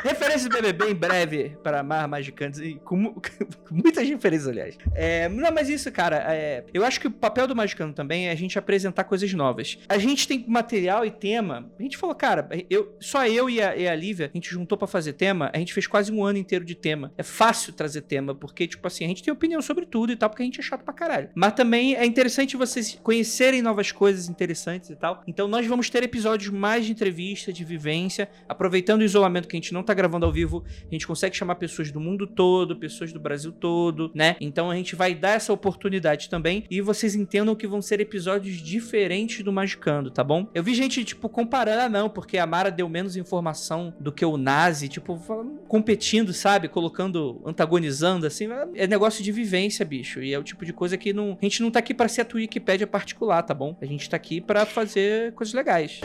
Referências 0.05 0.47
BBB 0.47 0.91
em 0.91 0.93
breve 0.93 1.57
para 1.63 1.81
Mar 1.81 2.07
Magicantes 2.07 2.59
e 2.59 2.75
com, 2.75 3.15
com 3.67 3.73
muitas 3.73 4.07
referências, 4.07 4.47
aliás. 4.47 4.77
É, 4.93 5.27
não, 5.27 5.51
mas 5.51 5.67
isso, 5.67 5.91
cara, 5.91 6.23
é, 6.31 6.63
eu 6.71 6.85
acho 6.85 6.99
que 7.01 7.07
o 7.07 7.11
papel 7.11 7.47
do 7.47 7.55
Magicano 7.55 7.91
também 7.91 8.27
é 8.27 8.31
a 8.31 8.35
gente 8.35 8.59
apresentar 8.59 9.05
coisas 9.05 9.33
novas. 9.33 9.79
A 9.89 9.97
gente 9.97 10.27
tem 10.27 10.45
material 10.47 11.03
e 11.07 11.09
tema. 11.09 11.71
A 11.79 11.81
gente 11.81 11.97
falou, 11.97 12.13
cara, 12.15 12.47
eu, 12.69 12.95
só 12.99 13.25
eu 13.25 13.49
e 13.49 13.59
a, 13.59 13.75
e 13.75 13.87
a 13.87 13.95
Lívia, 13.95 14.29
a 14.31 14.37
gente 14.37 14.51
juntou 14.51 14.77
pra 14.77 14.87
fazer 14.87 15.13
tema, 15.13 15.49
a 15.51 15.57
gente 15.57 15.73
fez 15.73 15.87
quase 15.87 16.11
um 16.11 16.23
ano 16.23 16.37
inteiro 16.37 16.63
de 16.63 16.75
tema. 16.75 17.11
É 17.17 17.23
fácil 17.23 17.73
trazer 17.73 18.01
tema, 18.01 18.35
porque, 18.35 18.67
tipo 18.67 18.85
assim, 18.85 19.05
a 19.05 19.07
gente 19.07 19.23
tem 19.23 19.33
opinião 19.33 19.59
sobre 19.59 19.87
tudo 19.87 20.11
e 20.11 20.15
tal, 20.15 20.29
porque 20.29 20.43
a 20.43 20.45
gente 20.45 20.59
é 20.59 20.63
chato 20.63 20.83
pra 20.83 20.93
caralho. 20.93 21.29
Mas 21.33 21.53
também 21.53 21.95
é 21.95 22.05
interessante 22.05 22.55
vocês 22.55 22.99
conhecerem 23.01 23.63
novas 23.63 23.91
coisas 23.91 24.29
interessantes 24.29 24.91
e 24.91 24.95
tal. 24.95 25.23
Então 25.25 25.47
nós 25.47 25.65
vamos 25.65 25.89
ter 25.89 26.03
episódios 26.03 26.51
mais 26.51 26.85
de 26.85 26.91
entrevista, 26.91 27.51
de 27.51 27.65
vivência, 27.65 28.29
aproveitando 28.47 29.01
o 29.01 29.03
isolamento 29.03 29.47
que 29.47 29.55
a 29.55 29.59
gente 29.59 29.73
não 29.73 29.81
tá 29.81 29.94
gravando 29.95 30.25
ao 30.25 30.31
vivo, 30.31 30.63
a 30.89 30.93
gente 30.93 31.07
consegue 31.07 31.35
chamar 31.35 31.55
pessoas 31.55 31.91
do 31.91 31.99
mundo 31.99 32.27
todo, 32.27 32.75
pessoas 32.75 33.11
do 33.11 33.19
Brasil 33.19 33.51
todo, 33.51 34.11
né? 34.13 34.35
Então 34.39 34.69
a 34.69 34.75
gente 34.75 34.95
vai 34.95 35.15
dar 35.15 35.31
essa 35.31 35.51
oportunidade 35.51 36.29
também 36.29 36.65
e 36.69 36.81
vocês 36.81 37.15
entendam 37.15 37.55
que 37.55 37.65
vão 37.65 37.81
ser 37.81 37.99
episódios 37.99 38.57
diferentes 38.57 39.43
do 39.43 39.51
Magicando, 39.51 40.11
tá 40.11 40.23
bom? 40.23 40.47
Eu 40.53 40.63
vi 40.63 40.75
gente, 40.75 41.03
tipo, 41.03 41.27
comparando, 41.29 41.81
ah, 41.81 41.89
não, 41.89 42.09
porque 42.09 42.37
a 42.37 42.45
Mara 42.45 42.69
deu 42.69 42.87
menos 42.87 43.15
informação 43.15 43.93
do 43.99 44.11
que 44.11 44.25
o 44.25 44.37
Nazi, 44.37 44.87
tipo, 44.87 45.19
competindo, 45.67 46.33
sabe? 46.33 46.67
Colocando, 46.67 47.41
antagonizando, 47.45 48.27
assim. 48.27 48.47
É 48.75 48.87
negócio 48.87 49.23
de 49.23 49.31
vivência, 49.31 49.85
bicho. 49.85 50.21
E 50.21 50.33
é 50.33 50.39
o 50.39 50.43
tipo 50.43 50.65
de 50.65 50.73
coisa 50.73 50.97
que 50.97 51.13
não, 51.13 51.37
a 51.41 51.45
gente 51.45 51.61
não 51.61 51.71
tá 51.71 51.79
aqui 51.79 51.93
pra 51.93 52.07
ser 52.07 52.21
a 52.21 52.27
Wikipédia 52.35 52.87
particular, 52.87 53.41
tá 53.43 53.53
bom? 53.53 53.77
A 53.81 53.85
gente 53.85 54.09
tá 54.09 54.17
aqui 54.17 54.41
pra 54.41 54.65
fazer 54.65 55.33
coisas 55.33 55.53
legais. 55.53 56.01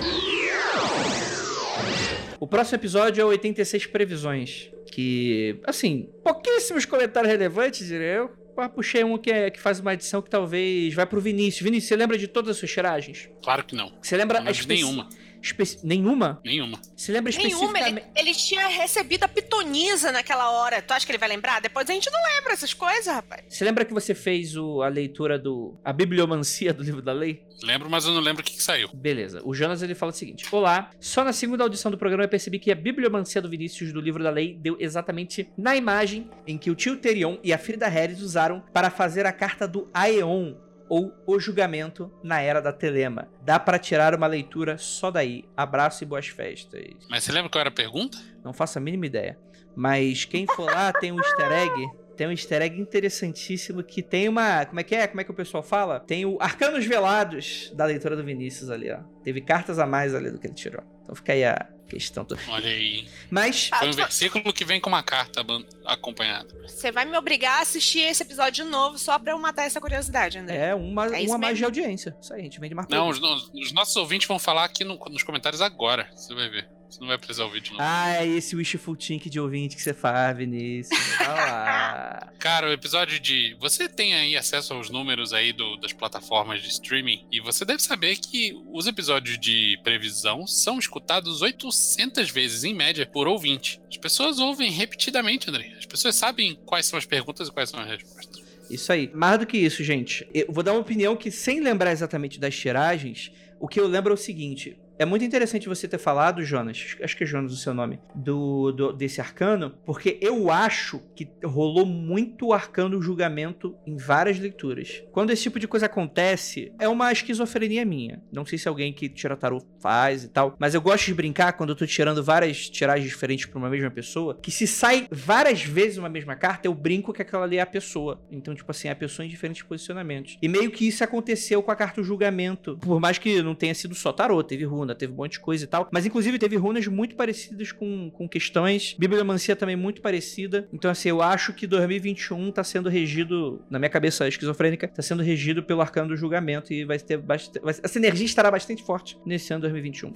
O 2.41 2.47
próximo 2.47 2.77
episódio 2.77 3.21
é 3.21 3.25
86 3.25 3.87
Previsões. 3.87 4.71
Que, 4.91 5.61
assim, 5.65 6.09
pouquíssimos 6.25 6.85
comentários 6.85 7.31
relevantes, 7.31 7.87
diria 7.87 8.07
eu. 8.07 8.31
Mas 8.57 8.73
puxei 8.73 9.05
um 9.05 9.17
que, 9.17 9.31
é, 9.31 9.49
que 9.51 9.61
faz 9.61 9.79
uma 9.79 9.95
edição 9.95 10.21
que 10.21 10.29
talvez 10.29 10.93
vai 10.93 11.07
pro 11.07 11.21
Vinícius. 11.21 11.63
Vinícius, 11.63 11.89
você 11.89 11.97
lembra 11.97 12.19
de 12.19 12.27
todas 12.27 12.51
as 12.51 12.57
suas 12.57 12.71
tiragens? 12.73 13.29
Claro 13.43 13.63
que 13.65 13.75
não. 13.77 13.93
Você 14.03 14.17
lembra 14.17 14.41
Não 14.41 14.51
especi- 14.51 14.69
nenhuma. 14.69 15.09
Especi- 15.43 15.79
Nenhuma? 15.85 16.41
Nenhuma. 16.45 16.79
Você 16.97 17.13
lembra 17.13 17.33
Nenhuma, 17.33 17.49
especificamente... 17.67 18.07
ele, 18.17 18.29
ele 18.29 18.35
tinha 18.37 18.67
recebido 18.69 19.25
a 19.25 19.29
pitonisa 19.29 20.13
naquela 20.13 20.51
hora. 20.51 20.81
Tu 20.83 20.93
acha 20.93 21.05
que 21.07 21.13
ele 21.13 21.19
vai 21.19 21.29
lembrar? 21.29 21.61
Depois 21.61 21.89
a 21.89 21.93
gente 21.93 22.11
não 22.11 22.21
lembra 22.37 22.53
essas 22.53 22.75
coisas, 22.75 23.07
rapaz. 23.07 23.43
Você 23.49 23.65
lembra 23.65 23.85
que 23.85 23.93
você 23.93 24.15
fez 24.15 24.57
o- 24.57 24.83
a 24.83 24.89
leitura 24.89 25.39
do... 25.39 25.79
A 25.85 25.93
bibliomancia 25.93 26.73
do 26.73 26.83
livro 26.83 27.03
da 27.03 27.13
lei? 27.13 27.43
Lembro, 27.63 27.91
mas 27.91 28.07
eu 28.07 28.13
não 28.13 28.21
lembro 28.21 28.41
o 28.43 28.45
que, 28.45 28.55
que 28.55 28.63
saiu. 28.63 28.89
Beleza. 28.95 29.43
O 29.45 29.53
Jonas 29.55 29.83
ele 29.83 29.95
fala 29.95 30.11
o 30.13 30.15
seguinte: 30.15 30.47
Olá, 30.51 30.91
só 30.99 31.23
na 31.23 31.31
segunda 31.33 31.63
audição 31.63 31.91
do 31.91 31.99
programa 31.99 32.25
eu 32.25 32.29
percebi 32.29 32.59
que 32.59 32.73
a 32.73 32.75
bibliomancia 32.75 33.43
do 33.43 33.51
Vinícius 33.51 33.93
do 33.93 34.01
livro 34.01 34.23
da 34.25 34.31
lei 34.31 34.55
deu 34.59 34.77
exatamente 34.81 35.51
na 35.59 35.77
imagem 35.77 36.31
em 36.47 36.57
que 36.57 36.71
o 36.71 36.75
tio 36.75 36.97
Terion 36.97 37.37
e 37.45 37.53
a 37.53 37.59
Frida 37.59 37.87
Harris 37.87 38.23
usaram 38.23 38.65
para 38.73 38.89
fazer 38.89 39.27
a 39.27 39.33
carta 39.33 39.69
do 39.69 39.91
Aeon, 39.93 40.55
ou 40.91 41.15
o 41.25 41.39
julgamento 41.39 42.13
na 42.21 42.41
era 42.41 42.61
da 42.61 42.73
Telema. 42.73 43.29
Dá 43.43 43.61
para 43.61 43.79
tirar 43.79 44.13
uma 44.13 44.27
leitura 44.27 44.77
só 44.77 45.09
daí. 45.09 45.45
Abraço 45.57 46.03
e 46.03 46.07
boas 46.07 46.27
festas. 46.27 46.83
Mas 47.09 47.23
você 47.23 47.31
lembra 47.31 47.49
qual 47.49 47.61
era 47.61 47.69
a 47.69 47.73
pergunta? 47.73 48.19
Não 48.43 48.53
faço 48.53 48.77
a 48.77 48.81
mínima 48.81 49.07
ideia. 49.07 49.39
Mas 49.77 50.25
quem 50.25 50.47
for 50.49 50.67
lá 50.67 50.93
tem 50.99 51.13
um 51.13 51.19
easter 51.21 51.53
egg. 51.53 51.89
Tem 52.17 52.27
um 52.27 52.33
easter 52.33 52.61
egg 52.61 52.79
interessantíssimo 52.79 53.85
que 53.85 54.03
tem 54.03 54.29
uma. 54.29 54.67
Como 54.67 54.81
é 54.81 54.83
que 54.83 54.97
é? 54.97 55.07
Como 55.07 55.21
é 55.21 55.25
que 55.25 55.31
o 55.31 55.35
pessoal 55.35 55.63
fala? 55.63 56.01
Tem 56.01 56.27
o 56.27 56.37
Arcanos 56.41 56.85
Velados 56.85 57.73
da 57.75 57.85
leitura 57.85 58.17
do 58.17 58.25
Vinícius 58.25 58.69
ali, 58.69 58.91
ó. 58.91 58.99
Teve 59.23 59.41
cartas 59.41 59.79
a 59.79 59.87
mais 59.87 60.13
ali 60.13 60.31
do 60.33 60.41
que 60.41 60.49
ele 60.49 60.55
tirou. 60.55 60.83
Então 61.05 61.15
fica 61.15 61.33
aí 61.33 61.45
a 61.45 61.69
questão 61.91 62.25
toda. 62.25 62.41
Olha 62.49 62.69
aí. 62.71 63.07
Mas. 63.31 63.69
Foi 63.69 63.89
um 63.89 63.93
versículo 63.93 64.53
que 64.53 64.65
vem 64.65 64.81
com 64.81 64.89
uma 64.89 65.03
carta 65.03 65.45
acompanhada. 65.85 66.49
Você 66.67 66.91
vai 66.93 67.05
me 67.05 67.17
obrigar 67.19 67.59
a 67.59 67.63
assistir 67.63 68.01
esse 68.01 68.23
episódio 68.23 68.65
de 68.65 68.71
novo 68.71 68.99
só 68.99 69.19
pra 69.19 69.33
eu 69.33 69.39
matar 69.39 69.65
essa 69.65 69.81
curiosidade, 69.81 70.39
André. 70.39 70.57
É 70.71 70.75
uma, 70.75 71.07
É 71.07 71.21
uma 71.27 71.39
mais 71.39 71.59
de 71.59 71.65
audiência. 71.65 72.17
Isso 72.21 72.33
aí, 72.33 72.41
a 72.41 72.45
gente 72.45 72.61
vende 72.61 72.75
mais 72.75 72.89
Não, 72.89 73.09
produto. 73.09 73.51
os, 73.55 73.67
os 73.67 73.73
nossos 73.73 73.97
ouvintes 73.97 74.27
vão 74.29 74.39
falar 74.39 74.65
aqui 74.65 74.85
no- 74.85 74.99
nos 75.11 75.23
comentários 75.23 75.61
agora. 75.61 76.09
Você 76.15 76.35
vai 76.35 76.49
ver. 76.49 76.69
Você 76.91 77.01
não 77.01 77.07
vai 77.07 77.17
precisar 77.19 77.45
ouvir 77.45 77.61
de 77.61 77.71
novo. 77.71 77.83
Ah, 77.83 78.17
é 78.17 78.27
esse 78.27 78.57
wishful 78.57 78.97
think 78.97 79.31
de 79.31 79.39
ouvinte 79.39 79.77
que 79.77 79.83
você 79.83 79.95
faz, 79.95 80.37
Vinícius. 80.37 80.99
Cara, 82.39 82.69
o 82.69 82.73
episódio 82.73 83.21
de. 83.21 83.55
Você 83.61 83.89
tem 83.89 84.15
aí 84.15 84.37
acesso 84.37 84.75
aos 84.75 84.91
números 84.91 85.33
aí 85.33 85.53
do- 85.53 85.77
das 85.77 85.93
plataformas 85.93 86.63
de 86.63 86.69
streaming 86.69 87.27
e 87.31 87.41
você 87.41 87.65
deve 87.65 87.83
saber 87.83 88.17
que 88.17 88.55
os 88.73 88.87
episódios 88.87 89.39
de 89.39 89.79
previsão 89.85 90.47
são 90.47 90.79
escutados 90.79 91.43
800 91.43 92.31
vezes 92.31 92.65
em 92.65 92.75
média 92.75 93.07
por 93.07 93.29
ouvinte. 93.29 93.81
As 93.89 93.97
pessoas 93.97 94.39
ouvem 94.39 94.71
repetidamente, 94.71 95.49
André. 95.49 95.73
As 95.79 95.87
pessoas 95.87 96.17
sabem 96.17 96.59
quais 96.65 96.87
são 96.87 96.99
as 96.99 97.07
perguntas 97.07 97.49
e 97.49 97.53
quais 97.53 97.71
são 97.71 97.81
as 97.81 97.87
respostas. 97.89 98.41
Isso 98.71 98.93
aí. 98.93 99.11
Mais 99.15 99.39
do 99.39 99.47
que 99.47 99.59
isso, 99.59 99.83
gente. 99.85 100.27
Eu 100.33 100.47
vou 100.53 100.63
dar 100.63 100.73
uma 100.73 100.81
opinião 100.81 101.17
que, 101.17 101.31
sem 101.31 101.61
lembrar 101.61 101.91
exatamente 101.93 102.39
das 102.39 102.57
tiragens, 102.57 103.31
o 103.59 103.67
que 103.69 103.79
eu 103.81 103.87
lembro 103.87 104.13
é 104.13 104.15
o 104.15 104.17
seguinte. 104.17 104.79
É 105.01 105.07
muito 105.07 105.25
interessante 105.25 105.67
você 105.67 105.89
ter 105.89 105.97
falado, 105.97 106.45
Jonas, 106.45 106.95
acho 107.03 107.17
que 107.17 107.25
é 107.25 107.27
Jonas 107.27 107.55
o 107.55 107.57
seu 107.57 107.73
nome, 107.73 107.99
do, 108.15 108.71
do- 108.71 108.93
desse 108.93 109.19
arcano, 109.19 109.71
porque 109.87 110.19
eu 110.21 110.51
acho 110.51 111.01
que 111.17 111.27
rolou 111.43 111.87
muito 111.87 112.53
arcano 112.53 113.01
julgamento 113.01 113.75
em 113.87 113.97
várias 113.97 114.39
leituras. 114.39 115.03
Quando 115.11 115.31
esse 115.31 115.45
tipo 115.45 115.59
de 115.59 115.67
coisa 115.67 115.87
acontece, 115.87 116.71
é 116.79 116.87
uma 116.87 117.11
esquizofrenia 117.11 117.83
minha. 117.83 118.23
Não 118.31 118.45
sei 118.45 118.59
se 118.59 118.69
alguém 118.69 118.93
que 118.93 119.09
tira 119.09 119.39
tarô 119.39 119.63
faz 119.81 120.25
e 120.25 120.29
tal, 120.29 120.55
mas 120.59 120.75
eu 120.75 120.83
gosto 120.83 121.07
de 121.07 121.15
brincar 121.15 121.55
quando 121.55 121.71
eu 121.71 121.77
tô 121.77 121.87
tirando 121.87 122.23
várias 122.23 122.69
tiragens 122.69 123.09
diferentes 123.09 123.47
pra 123.47 123.59
uma 123.59 123.71
mesma 123.71 123.91
pessoa, 123.91 124.39
que 124.43 124.51
se 124.51 124.67
sai 124.67 125.09
várias 125.11 125.63
vezes 125.63 125.97
uma 125.97 126.11
mesma 126.11 126.37
carta, 126.37 126.69
eu 126.69 126.75
brinco 126.75 127.11
que 127.15 127.23
aquela 127.23 127.45
ali 127.45 127.57
é 127.57 127.63
a 127.63 127.67
pessoa. 127.67 128.21
Então, 128.31 128.55
tipo 128.55 128.71
assim, 128.71 128.89
é 128.89 128.91
a 128.91 128.97
pessoa 128.97 129.25
em 129.25 129.31
diferentes 129.31 129.63
posicionamentos. 129.63 130.37
E 130.43 130.47
meio 130.47 130.71
que 130.71 130.87
isso 130.87 131.03
aconteceu 131.03 131.63
com 131.63 131.71
a 131.71 131.77
carta 131.77 132.03
julgamento. 132.03 132.77
Por 132.77 133.01
mais 133.01 133.17
que 133.17 133.41
não 133.43 133.55
tenha 133.55 133.75
sido 133.75 133.95
só 133.95 134.13
tarô, 134.13 134.43
teve 134.45 134.65
runa, 134.65 134.90
teve 134.95 135.13
um 135.13 135.17
monte 135.17 135.33
de 135.33 135.41
coisa 135.41 135.65
e 135.65 135.67
tal. 135.67 135.89
Mas, 135.93 136.07
inclusive, 136.07 136.39
teve 136.39 136.57
runas 136.57 136.87
muito 136.87 137.15
parecidas 137.17 137.73
com, 137.73 138.11
com 138.11 138.29
questões. 138.29 138.95
Bibliomancia 138.99 139.57
também 139.57 139.77
muito 139.77 140.01
parecida. 140.01 140.69
Então, 140.73 140.91
assim, 140.91 141.09
eu 141.09 141.23
acho 141.23 141.53
que 141.53 141.67
2021 141.67 142.53
tá 142.53 142.65
sendo 142.65 142.89
regido, 142.89 143.65
na 143.71 143.79
minha 143.79 143.91
cabeça 143.91 144.27
esquizofrênica, 144.27 144.89
tá 144.89 145.03
sendo 145.03 145.23
regido 145.23 145.63
pelo 145.63 145.81
arcano 145.81 146.09
do 146.09 146.17
julgamento. 146.17 146.73
E 146.73 146.85
vai 146.85 146.99
ter 146.99 147.17
bastante. 147.19 147.61
Essa 147.83 147.99
energia 147.99 148.27
estará 148.27 148.51
bastante 148.51 148.83
forte 148.83 149.17
nesse 149.25 149.53
ano 149.53 149.63
2021. 149.63 150.13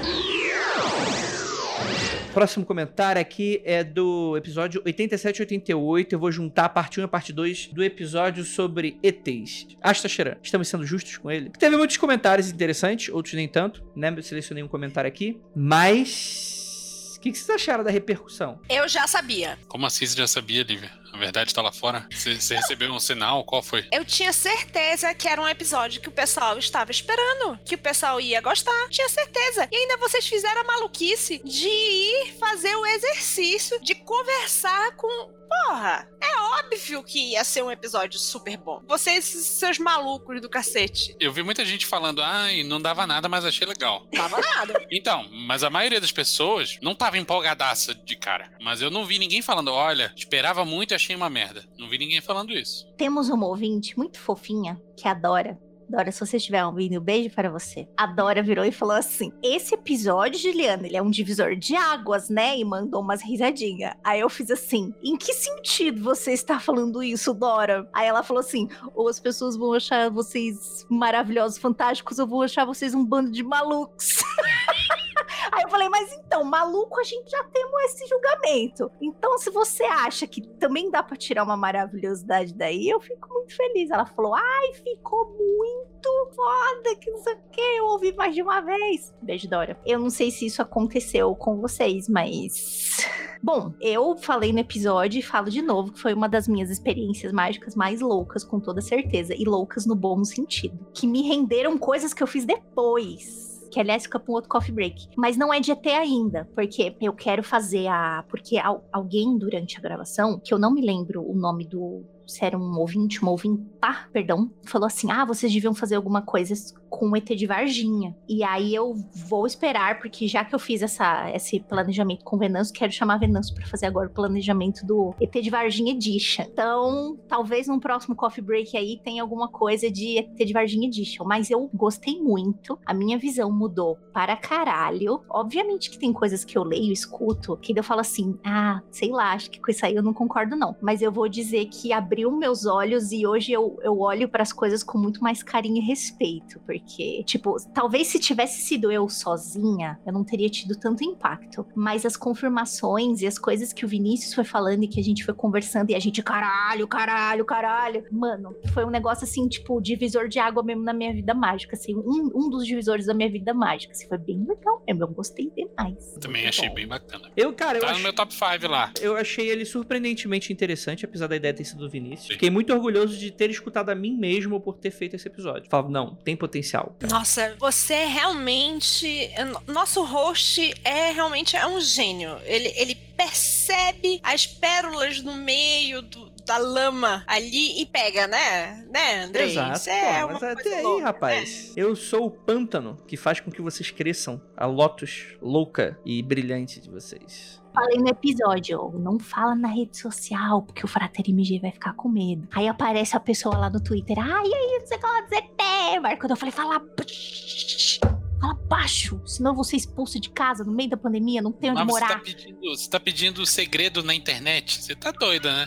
Próximo 2.34 2.66
comentário 2.66 3.22
aqui 3.22 3.62
é 3.64 3.84
do 3.84 4.36
episódio 4.36 4.82
87 4.84 5.38
e 5.38 5.42
88. 5.42 6.12
Eu 6.12 6.18
vou 6.18 6.32
juntar 6.32 6.64
a 6.64 6.68
parte 6.68 6.98
1 6.98 7.02
e 7.02 7.04
a 7.04 7.08
parte 7.08 7.32
2 7.32 7.68
do 7.68 7.84
episódio 7.84 8.44
sobre 8.44 8.98
ETs. 9.04 9.68
Asta 9.80 10.08
Cheran, 10.08 10.36
estamos 10.42 10.66
sendo 10.66 10.84
justos 10.84 11.16
com 11.16 11.30
ele. 11.30 11.50
Teve 11.50 11.76
muitos 11.76 11.96
comentários 11.96 12.50
interessantes, 12.50 13.08
outros 13.08 13.34
nem 13.34 13.46
tanto, 13.46 13.84
né? 13.94 14.12
Eu 14.16 14.22
selecionei 14.22 14.64
um 14.64 14.68
comentário 14.68 15.06
aqui. 15.06 15.40
Mas. 15.54 17.14
O 17.16 17.20
que, 17.20 17.30
que 17.30 17.38
vocês 17.38 17.50
acharam 17.50 17.84
da 17.84 17.90
repercussão? 17.90 18.60
Eu 18.68 18.88
já 18.88 19.06
sabia. 19.06 19.56
Como 19.68 19.86
assim 19.86 20.04
você 20.04 20.16
já 20.16 20.26
sabia, 20.26 20.64
Lívia? 20.64 20.90
A 21.14 21.16
verdade 21.16 21.54
tá 21.54 21.62
lá 21.62 21.70
fora? 21.70 22.04
Você, 22.10 22.34
você 22.34 22.56
recebeu 22.56 22.90
um 22.90 22.98
sinal? 22.98 23.44
Qual 23.44 23.62
foi? 23.62 23.86
Eu 23.92 24.04
tinha 24.04 24.32
certeza 24.32 25.14
que 25.14 25.28
era 25.28 25.40
um 25.40 25.46
episódio 25.46 26.00
que 26.00 26.08
o 26.08 26.12
pessoal 26.12 26.58
estava 26.58 26.90
esperando, 26.90 27.56
que 27.64 27.76
o 27.76 27.78
pessoal 27.78 28.20
ia 28.20 28.40
gostar. 28.40 28.88
Tinha 28.90 29.08
certeza. 29.08 29.68
E 29.70 29.76
ainda 29.76 29.96
vocês 29.98 30.26
fizeram 30.26 30.62
a 30.62 30.64
maluquice 30.64 31.40
de 31.44 31.68
ir 31.68 32.34
fazer 32.36 32.74
o 32.74 32.84
exercício 32.84 33.80
de 33.80 33.94
conversar 33.94 34.96
com. 34.96 35.30
Porra, 35.48 36.08
é 36.20 36.40
óbvio 36.58 37.02
que 37.02 37.32
ia 37.32 37.44
ser 37.44 37.62
um 37.62 37.70
episódio 37.70 38.18
super 38.18 38.56
bom. 38.56 38.82
Vocês, 38.86 39.24
seus 39.24 39.78
malucos 39.78 40.40
do 40.40 40.48
cacete. 40.48 41.16
Eu 41.20 41.32
vi 41.32 41.42
muita 41.42 41.64
gente 41.64 41.86
falando, 41.86 42.22
ai, 42.22 42.62
não 42.62 42.80
dava 42.80 43.06
nada, 43.06 43.28
mas 43.28 43.44
achei 43.44 43.66
legal. 43.66 44.06
Tava 44.14 44.40
nada. 44.40 44.74
Então, 44.90 45.28
mas 45.32 45.64
a 45.64 45.70
maioria 45.70 46.00
das 46.00 46.12
pessoas 46.12 46.78
não 46.80 46.94
tava 46.94 47.18
empolgadaça 47.18 47.94
de 47.94 48.16
cara. 48.16 48.50
Mas 48.60 48.80
eu 48.80 48.90
não 48.90 49.04
vi 49.04 49.18
ninguém 49.18 49.42
falando, 49.42 49.72
olha, 49.72 50.12
esperava 50.16 50.64
muito 50.64 50.92
e 50.92 50.94
achei 50.94 51.16
uma 51.16 51.28
merda. 51.28 51.64
Não 51.78 51.88
vi 51.88 51.98
ninguém 51.98 52.20
falando 52.20 52.52
isso. 52.52 52.86
Temos 52.96 53.28
uma 53.28 53.46
ouvinte 53.46 53.96
muito 53.98 54.18
fofinha 54.18 54.80
que 54.96 55.08
adora. 55.08 55.58
Dora, 55.88 56.10
se 56.10 56.20
você 56.20 56.36
estiver 56.36 56.64
ouvindo, 56.64 56.98
um 56.98 57.00
beijo 57.00 57.30
para 57.30 57.50
você. 57.50 57.88
A 57.96 58.06
Dora 58.06 58.42
virou 58.42 58.64
e 58.64 58.72
falou 58.72 58.96
assim: 58.96 59.32
Esse 59.42 59.74
episódio, 59.74 60.40
Juliana, 60.40 60.86
ele 60.86 60.96
é 60.96 61.02
um 61.02 61.10
divisor 61.10 61.56
de 61.56 61.76
águas, 61.76 62.28
né? 62.28 62.58
E 62.58 62.64
mandou 62.64 63.00
umas 63.00 63.22
risadinhas. 63.22 63.94
Aí 64.02 64.20
eu 64.20 64.28
fiz 64.28 64.50
assim: 64.50 64.94
Em 65.02 65.16
que 65.16 65.32
sentido 65.32 66.02
você 66.02 66.32
está 66.32 66.58
falando 66.58 67.02
isso, 67.02 67.34
Dora? 67.34 67.88
Aí 67.92 68.06
ela 68.06 68.22
falou 68.22 68.40
assim: 68.40 68.68
Ou 68.94 69.08
as 69.08 69.20
pessoas 69.20 69.56
vão 69.56 69.72
achar 69.72 70.10
vocês 70.10 70.86
maravilhosos, 70.88 71.58
fantásticos, 71.58 72.18
ou 72.18 72.26
vão 72.26 72.42
achar 72.42 72.64
vocês 72.64 72.94
um 72.94 73.04
bando 73.04 73.30
de 73.30 73.42
malucos. 73.42 74.18
Aí 75.52 75.62
eu 75.62 75.68
falei, 75.68 75.88
mas 75.88 76.12
então, 76.12 76.44
maluco, 76.44 77.00
a 77.00 77.04
gente 77.04 77.30
já 77.30 77.42
temos 77.44 77.82
esse 77.84 78.06
julgamento. 78.06 78.90
Então, 79.00 79.38
se 79.38 79.50
você 79.50 79.84
acha 79.84 80.26
que 80.26 80.40
também 80.40 80.90
dá 80.90 81.02
pra 81.02 81.16
tirar 81.16 81.44
uma 81.44 81.56
maravilhosidade 81.56 82.54
daí, 82.54 82.88
eu 82.88 83.00
fico 83.00 83.28
muito 83.32 83.54
feliz. 83.54 83.90
Ela 83.90 84.06
falou, 84.06 84.34
ai, 84.34 84.72
ficou 84.74 85.30
muito 85.36 86.08
foda, 86.34 86.96
que 87.00 87.10
não 87.10 87.18
sei 87.18 87.34
o 87.34 87.38
que, 87.50 87.60
eu 87.60 87.86
ouvi 87.86 88.12
mais 88.14 88.34
de 88.34 88.42
uma 88.42 88.60
vez. 88.60 89.14
Beijo, 89.22 89.48
Dora. 89.48 89.78
Eu 89.86 89.98
não 89.98 90.10
sei 90.10 90.30
se 90.30 90.46
isso 90.46 90.62
aconteceu 90.62 91.34
com 91.34 91.60
vocês, 91.60 92.08
mas. 92.08 93.06
Bom, 93.42 93.74
eu 93.78 94.16
falei 94.16 94.52
no 94.52 94.60
episódio 94.60 95.18
e 95.18 95.22
falo 95.22 95.50
de 95.50 95.60
novo 95.60 95.92
que 95.92 96.00
foi 96.00 96.14
uma 96.14 96.28
das 96.28 96.48
minhas 96.48 96.70
experiências 96.70 97.30
mágicas 97.30 97.74
mais 97.74 98.00
loucas, 98.00 98.42
com 98.42 98.58
toda 98.58 98.80
certeza. 98.80 99.34
E 99.36 99.44
loucas 99.44 99.84
no 99.84 99.94
bom 99.94 100.24
sentido. 100.24 100.78
Que 100.94 101.06
me 101.06 101.22
renderam 101.22 101.76
coisas 101.76 102.14
que 102.14 102.22
eu 102.22 102.26
fiz 102.26 102.46
depois 102.46 103.43
que 103.74 103.80
aliás 103.80 104.04
fica 104.04 104.20
para 104.20 104.30
um 104.30 104.34
outro 104.36 104.48
coffee 104.48 104.72
break. 104.72 105.08
Mas 105.16 105.36
não 105.36 105.52
é 105.52 105.58
de 105.58 105.72
ET 105.72 105.84
ainda, 105.86 106.48
porque 106.54 106.94
eu 107.00 107.12
quero 107.12 107.42
fazer 107.42 107.88
a. 107.88 108.24
Porque 108.28 108.56
al- 108.56 108.84
alguém 108.92 109.36
durante 109.36 109.76
a 109.76 109.80
gravação, 109.80 110.40
que 110.42 110.54
eu 110.54 110.58
não 110.58 110.72
me 110.72 110.80
lembro 110.80 111.28
o 111.28 111.34
nome 111.34 111.66
do. 111.66 112.04
Se 112.26 112.42
era 112.42 112.56
um 112.56 112.78
ouvinte, 112.78 113.20
uma 113.20 113.32
ouvinta, 113.32 114.08
perdão, 114.12 114.50
falou 114.64 114.86
assim: 114.86 115.10
ah, 115.10 115.24
vocês 115.26 115.52
deviam 115.52 115.74
fazer 115.74 115.96
alguma 115.96 116.22
coisa 116.22 116.54
com 116.98 117.10
o 117.10 117.16
ET 117.16 117.24
de 117.24 117.46
Varginha. 117.46 118.16
E 118.28 118.42
aí 118.42 118.74
eu 118.74 118.94
vou 119.28 119.46
esperar, 119.46 119.98
porque 119.98 120.26
já 120.26 120.44
que 120.44 120.54
eu 120.54 120.58
fiz 120.58 120.82
essa, 120.82 121.30
esse 121.30 121.60
planejamento 121.60 122.24
com 122.24 122.38
Venâncio, 122.38 122.74
quero 122.74 122.92
chamar 122.92 123.18
Venâncio 123.18 123.54
para 123.54 123.66
fazer 123.66 123.86
agora 123.86 124.08
o 124.08 124.12
planejamento 124.12 124.84
do 124.84 125.14
ET 125.20 125.32
de 125.32 125.50
Varginha 125.50 125.92
Edition. 125.92 126.44
Então, 126.50 127.18
talvez 127.28 127.68
num 127.68 127.78
próximo 127.78 128.16
coffee 128.16 128.42
break 128.42 128.76
aí 128.76 128.98
tenha 129.02 129.22
alguma 129.22 129.48
coisa 129.48 129.90
de 129.90 130.18
ET 130.18 130.36
de 130.36 130.52
Varginha 130.52 130.88
Edition. 130.88 131.24
Mas 131.24 131.50
eu 131.50 131.70
gostei 131.74 132.20
muito, 132.20 132.78
a 132.84 132.94
minha 132.94 133.18
visão 133.18 133.50
mudou 133.50 133.96
para 134.12 134.36
caralho. 134.36 135.22
Obviamente 135.28 135.90
que 135.90 135.98
tem 135.98 136.12
coisas 136.12 136.44
que 136.44 136.56
eu 136.56 136.64
leio, 136.64 136.92
escuto, 136.92 137.56
que 137.58 137.78
eu 137.78 137.84
falo 137.84 138.00
assim, 138.00 138.38
ah, 138.44 138.80
sei 138.90 139.10
lá, 139.10 139.32
acho 139.32 139.50
que 139.50 139.60
com 139.60 139.70
isso 139.70 139.84
aí 139.84 139.94
eu 139.94 140.02
não 140.02 140.12
concordo 140.12 140.56
não. 140.56 140.76
Mas 140.80 141.02
eu 141.02 141.12
vou 141.12 141.28
dizer 141.28 141.66
que 141.66 141.92
abriu 141.92 142.24
abriu 142.24 142.30
meus 142.30 142.64
olhos 142.64 143.12
e 143.12 143.26
hoje 143.26 143.52
eu, 143.52 143.78
eu 143.82 143.98
olho 143.98 144.28
para 144.28 144.42
as 144.42 144.52
coisas 144.52 144.82
com 144.82 144.96
muito 144.96 145.22
mais 145.22 145.42
carinho 145.42 145.78
e 145.78 145.86
respeito, 145.86 146.60
porque, 146.60 146.83
tipo, 147.24 147.56
talvez 147.72 148.08
se 148.08 148.18
tivesse 148.18 148.62
sido 148.62 148.90
eu 148.90 149.08
sozinha, 149.08 149.98
eu 150.06 150.12
não 150.12 150.24
teria 150.24 150.48
tido 150.48 150.76
tanto 150.78 151.04
impacto. 151.04 151.66
Mas 151.74 152.04
as 152.04 152.16
confirmações 152.16 153.22
e 153.22 153.26
as 153.26 153.38
coisas 153.38 153.72
que 153.72 153.84
o 153.84 153.88
Vinícius 153.88 154.34
foi 154.34 154.44
falando 154.44 154.84
e 154.84 154.88
que 154.88 155.00
a 155.00 155.02
gente 155.02 155.24
foi 155.24 155.34
conversando 155.34 155.90
e 155.90 155.94
a 155.94 155.98
gente, 155.98 156.22
caralho, 156.22 156.86
caralho, 156.86 157.44
caralho. 157.44 158.04
Mano, 158.10 158.54
foi 158.72 158.84
um 158.84 158.90
negócio 158.90 159.24
assim, 159.24 159.48
tipo, 159.48 159.80
divisor 159.80 160.28
de 160.28 160.38
água 160.38 160.62
mesmo 160.62 160.82
na 160.82 160.92
minha 160.92 161.12
vida 161.12 161.34
mágica, 161.34 161.76
assim, 161.76 161.94
um, 161.96 162.30
um 162.34 162.50
dos 162.50 162.66
divisores 162.66 163.06
da 163.06 163.14
minha 163.14 163.30
vida 163.30 163.52
mágica. 163.54 163.92
Assim, 163.92 164.06
foi 164.08 164.18
bem 164.18 164.44
legal 164.46 164.82
mesmo, 164.86 165.04
eu 165.04 165.08
gostei 165.08 165.50
demais. 165.50 166.14
Também 166.20 166.42
Muito 166.42 166.54
achei 166.54 166.68
bom. 166.68 166.74
bem 166.74 166.86
bacana. 166.86 167.30
Eu, 167.36 167.52
cara, 167.52 167.78
eu 167.78 167.84
Tá 167.84 167.92
no 167.92 168.00
meu 168.00 168.12
top 168.12 168.32
5 168.32 168.66
lá. 168.68 168.92
eu 169.00 169.16
achei 169.16 169.48
ele 169.48 169.64
surpreendentemente 169.64 170.52
interessante, 170.52 171.04
apesar 171.04 171.26
da 171.26 171.36
ideia 171.36 171.52
ter 171.52 171.64
sido 171.64 171.80
do 171.80 171.90
Vinícius. 171.90 172.26
Sim. 172.28 172.32
Fiquei 172.34 172.50
muito 172.50 172.72
orgulhoso 172.72 173.16
de 173.16 173.30
ter 173.30 173.50
escutado 173.50 173.90
a 173.90 173.94
mim 173.94 174.16
mesmo 174.16 174.60
por 174.60 174.76
ter 174.78 174.90
feito 174.90 175.16
esse 175.16 175.28
episódio. 175.28 175.68
Falava, 175.68 175.88
não, 175.90 176.14
tem 176.16 176.36
potencial. 176.36 176.63
Nossa, 177.10 177.54
você 177.58 178.04
realmente. 178.06 179.30
Nosso 179.66 180.02
host 180.04 180.74
é 180.84 181.10
realmente 181.12 181.56
é 181.56 181.66
um 181.66 181.80
gênio. 181.80 182.38
Ele, 182.44 182.72
ele 182.76 182.94
percebe 182.94 184.20
as 184.22 184.46
pérolas 184.46 185.20
no 185.22 185.34
meio 185.34 186.02
do- 186.02 186.30
da 186.44 186.58
lama 186.58 187.24
ali 187.26 187.80
e 187.80 187.86
pega, 187.86 188.26
né? 188.26 188.84
Né, 188.92 189.24
Andrei? 189.24 189.50
Exato. 189.50 189.78
Isso 189.78 189.90
é 189.90 190.02
Pô, 190.02 190.18
uma 190.18 190.26
mas 190.28 190.38
coisa 190.40 190.52
até 190.60 190.76
aí, 190.76 190.82
louca, 190.82 190.98
né? 191.00 191.04
rapaz. 191.06 191.72
Eu 191.76 191.96
sou 191.96 192.26
o 192.26 192.30
pântano 192.30 192.98
que 193.06 193.16
faz 193.16 193.40
com 193.40 193.50
que 193.50 193.62
vocês 193.62 193.90
cresçam. 193.90 194.40
A 194.56 194.66
Lotus 194.66 195.36
louca 195.40 195.98
e 196.04 196.22
brilhante 196.22 196.80
de 196.80 196.90
vocês. 196.90 197.62
Falei 197.74 197.98
no 197.98 198.08
episódio, 198.08 198.92
não 199.00 199.18
fala 199.18 199.54
na 199.56 199.66
rede 199.66 199.96
social, 199.98 200.62
porque 200.62 200.84
o 200.84 200.88
Frater 200.88 201.24
MG 201.28 201.58
vai 201.58 201.72
ficar 201.72 201.92
com 201.94 202.08
medo. 202.08 202.46
Aí 202.52 202.68
aparece 202.68 203.16
a 203.16 203.20
pessoa 203.20 203.56
lá 203.56 203.68
no 203.68 203.82
Twitter, 203.82 204.16
ai, 204.16 204.44
aí, 204.44 204.78
não 204.78 204.86
sei 204.86 204.96
o 204.96 205.00
que 205.00 205.06
lá, 205.06 205.22
ZT. 205.22 206.18
Quando 206.20 206.30
eu 206.30 206.36
falei, 206.36 206.52
fala 206.52 206.78
baixo, 206.78 208.00
fala 208.40 208.54
baixo, 208.68 209.20
senão 209.26 209.50
eu 209.50 209.54
vou 209.56 209.64
ser 209.64 209.76
expulso 209.76 210.20
de 210.20 210.30
casa 210.30 210.62
no 210.62 210.70
meio 210.70 210.90
da 210.90 210.96
pandemia, 210.96 211.42
não 211.42 211.50
tenho 211.50 211.72
onde 211.72 211.84
Mas 211.84 211.92
você 211.92 212.00
morar. 212.00 212.14
tá, 212.14 212.20
pedindo, 212.20 212.60
você 212.60 212.90
tá 212.90 213.00
pedindo 213.00 213.44
segredo 213.44 214.04
na 214.04 214.14
internet? 214.14 214.80
Você 214.80 214.94
tá 214.94 215.10
doida, 215.10 215.52
né? 215.52 215.66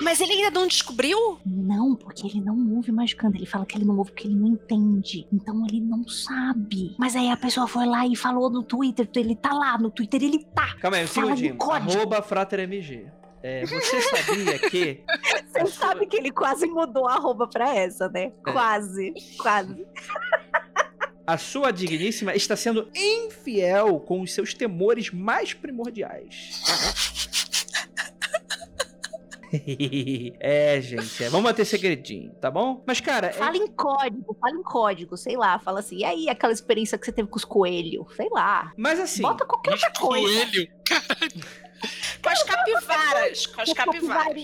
Mas 0.00 0.20
ele 0.20 0.32
ainda 0.32 0.50
não 0.50 0.66
descobriu? 0.66 1.38
Não, 1.44 1.94
porque 1.96 2.26
ele 2.26 2.40
não 2.40 2.74
ouve 2.76 2.92
magicando. 2.92 3.36
Ele 3.36 3.46
fala 3.46 3.66
que 3.66 3.76
ele 3.76 3.84
não 3.84 3.96
ouve 3.98 4.10
porque 4.12 4.26
ele 4.28 4.36
não 4.36 4.48
entende. 4.48 5.26
Então 5.32 5.64
ele 5.66 5.80
não 5.80 6.06
sabe. 6.08 6.94
Mas 6.98 7.16
aí 7.16 7.30
a 7.30 7.36
pessoa 7.36 7.66
foi 7.66 7.86
lá 7.86 8.06
e 8.06 8.14
falou 8.16 8.48
no 8.50 8.62
Twitter. 8.62 9.08
Ele 9.16 9.34
tá 9.34 9.52
lá, 9.52 9.76
no 9.78 9.90
Twitter 9.90 10.22
ele 10.22 10.44
tá. 10.54 10.74
Calma 10.80 10.98
aí, 10.98 11.04
um 11.04 11.08
segundinho. 11.08 11.56
Arroba 11.60 12.22
FraterMG. 12.22 13.06
É, 13.42 13.64
você 13.66 14.00
sabia 14.00 14.58
que. 14.58 15.00
Você 15.48 15.66
sua- 15.66 15.88
sabe 15.88 16.06
que 16.06 16.16
ele 16.16 16.30
quase 16.32 16.66
mudou 16.66 17.06
a 17.08 17.14
arroba 17.14 17.46
pra 17.48 17.72
essa, 17.74 18.08
né? 18.08 18.32
É. 18.46 18.52
Quase, 18.52 19.14
quase. 19.40 19.86
A 21.26 21.36
sua 21.38 21.70
digníssima 21.70 22.34
está 22.34 22.56
sendo 22.56 22.88
infiel 22.96 24.00
com 24.00 24.20
os 24.22 24.32
seus 24.32 24.54
temores 24.54 25.10
mais 25.12 25.54
primordiais. 25.54 26.62
é, 30.40 30.80
gente, 30.80 31.24
é, 31.24 31.28
vamos 31.28 31.44
manter 31.44 31.64
segredinho, 31.64 32.32
tá 32.40 32.50
bom? 32.50 32.82
Mas, 32.86 33.00
cara, 33.00 33.28
é- 33.28 33.32
Fala 33.32 33.56
em 33.56 33.66
código, 33.68 34.36
fala 34.40 34.54
em 34.56 34.62
código, 34.62 35.16
sei 35.16 35.36
lá. 35.36 35.58
Fala 35.58 35.80
assim, 35.80 35.98
e 35.98 36.04
aí 36.04 36.28
aquela 36.28 36.52
experiência 36.52 36.98
que 36.98 37.04
você 37.06 37.12
teve 37.12 37.28
com 37.28 37.36
os 37.36 37.44
coelhos? 37.44 38.06
Sei 38.16 38.28
lá. 38.30 38.72
mas 38.76 38.98
assim, 39.00 39.22
Bota 39.22 39.44
qualquer 39.44 39.72
outra 39.72 39.90
coisa. 39.92 40.26
Coelho. 40.46 40.68
Com 42.22 42.28
as 42.28 42.42
capivaras. 42.42 43.46
Com 43.46 43.60
as 43.60 43.68
Com 43.68 43.74
capivaras. 43.74 44.34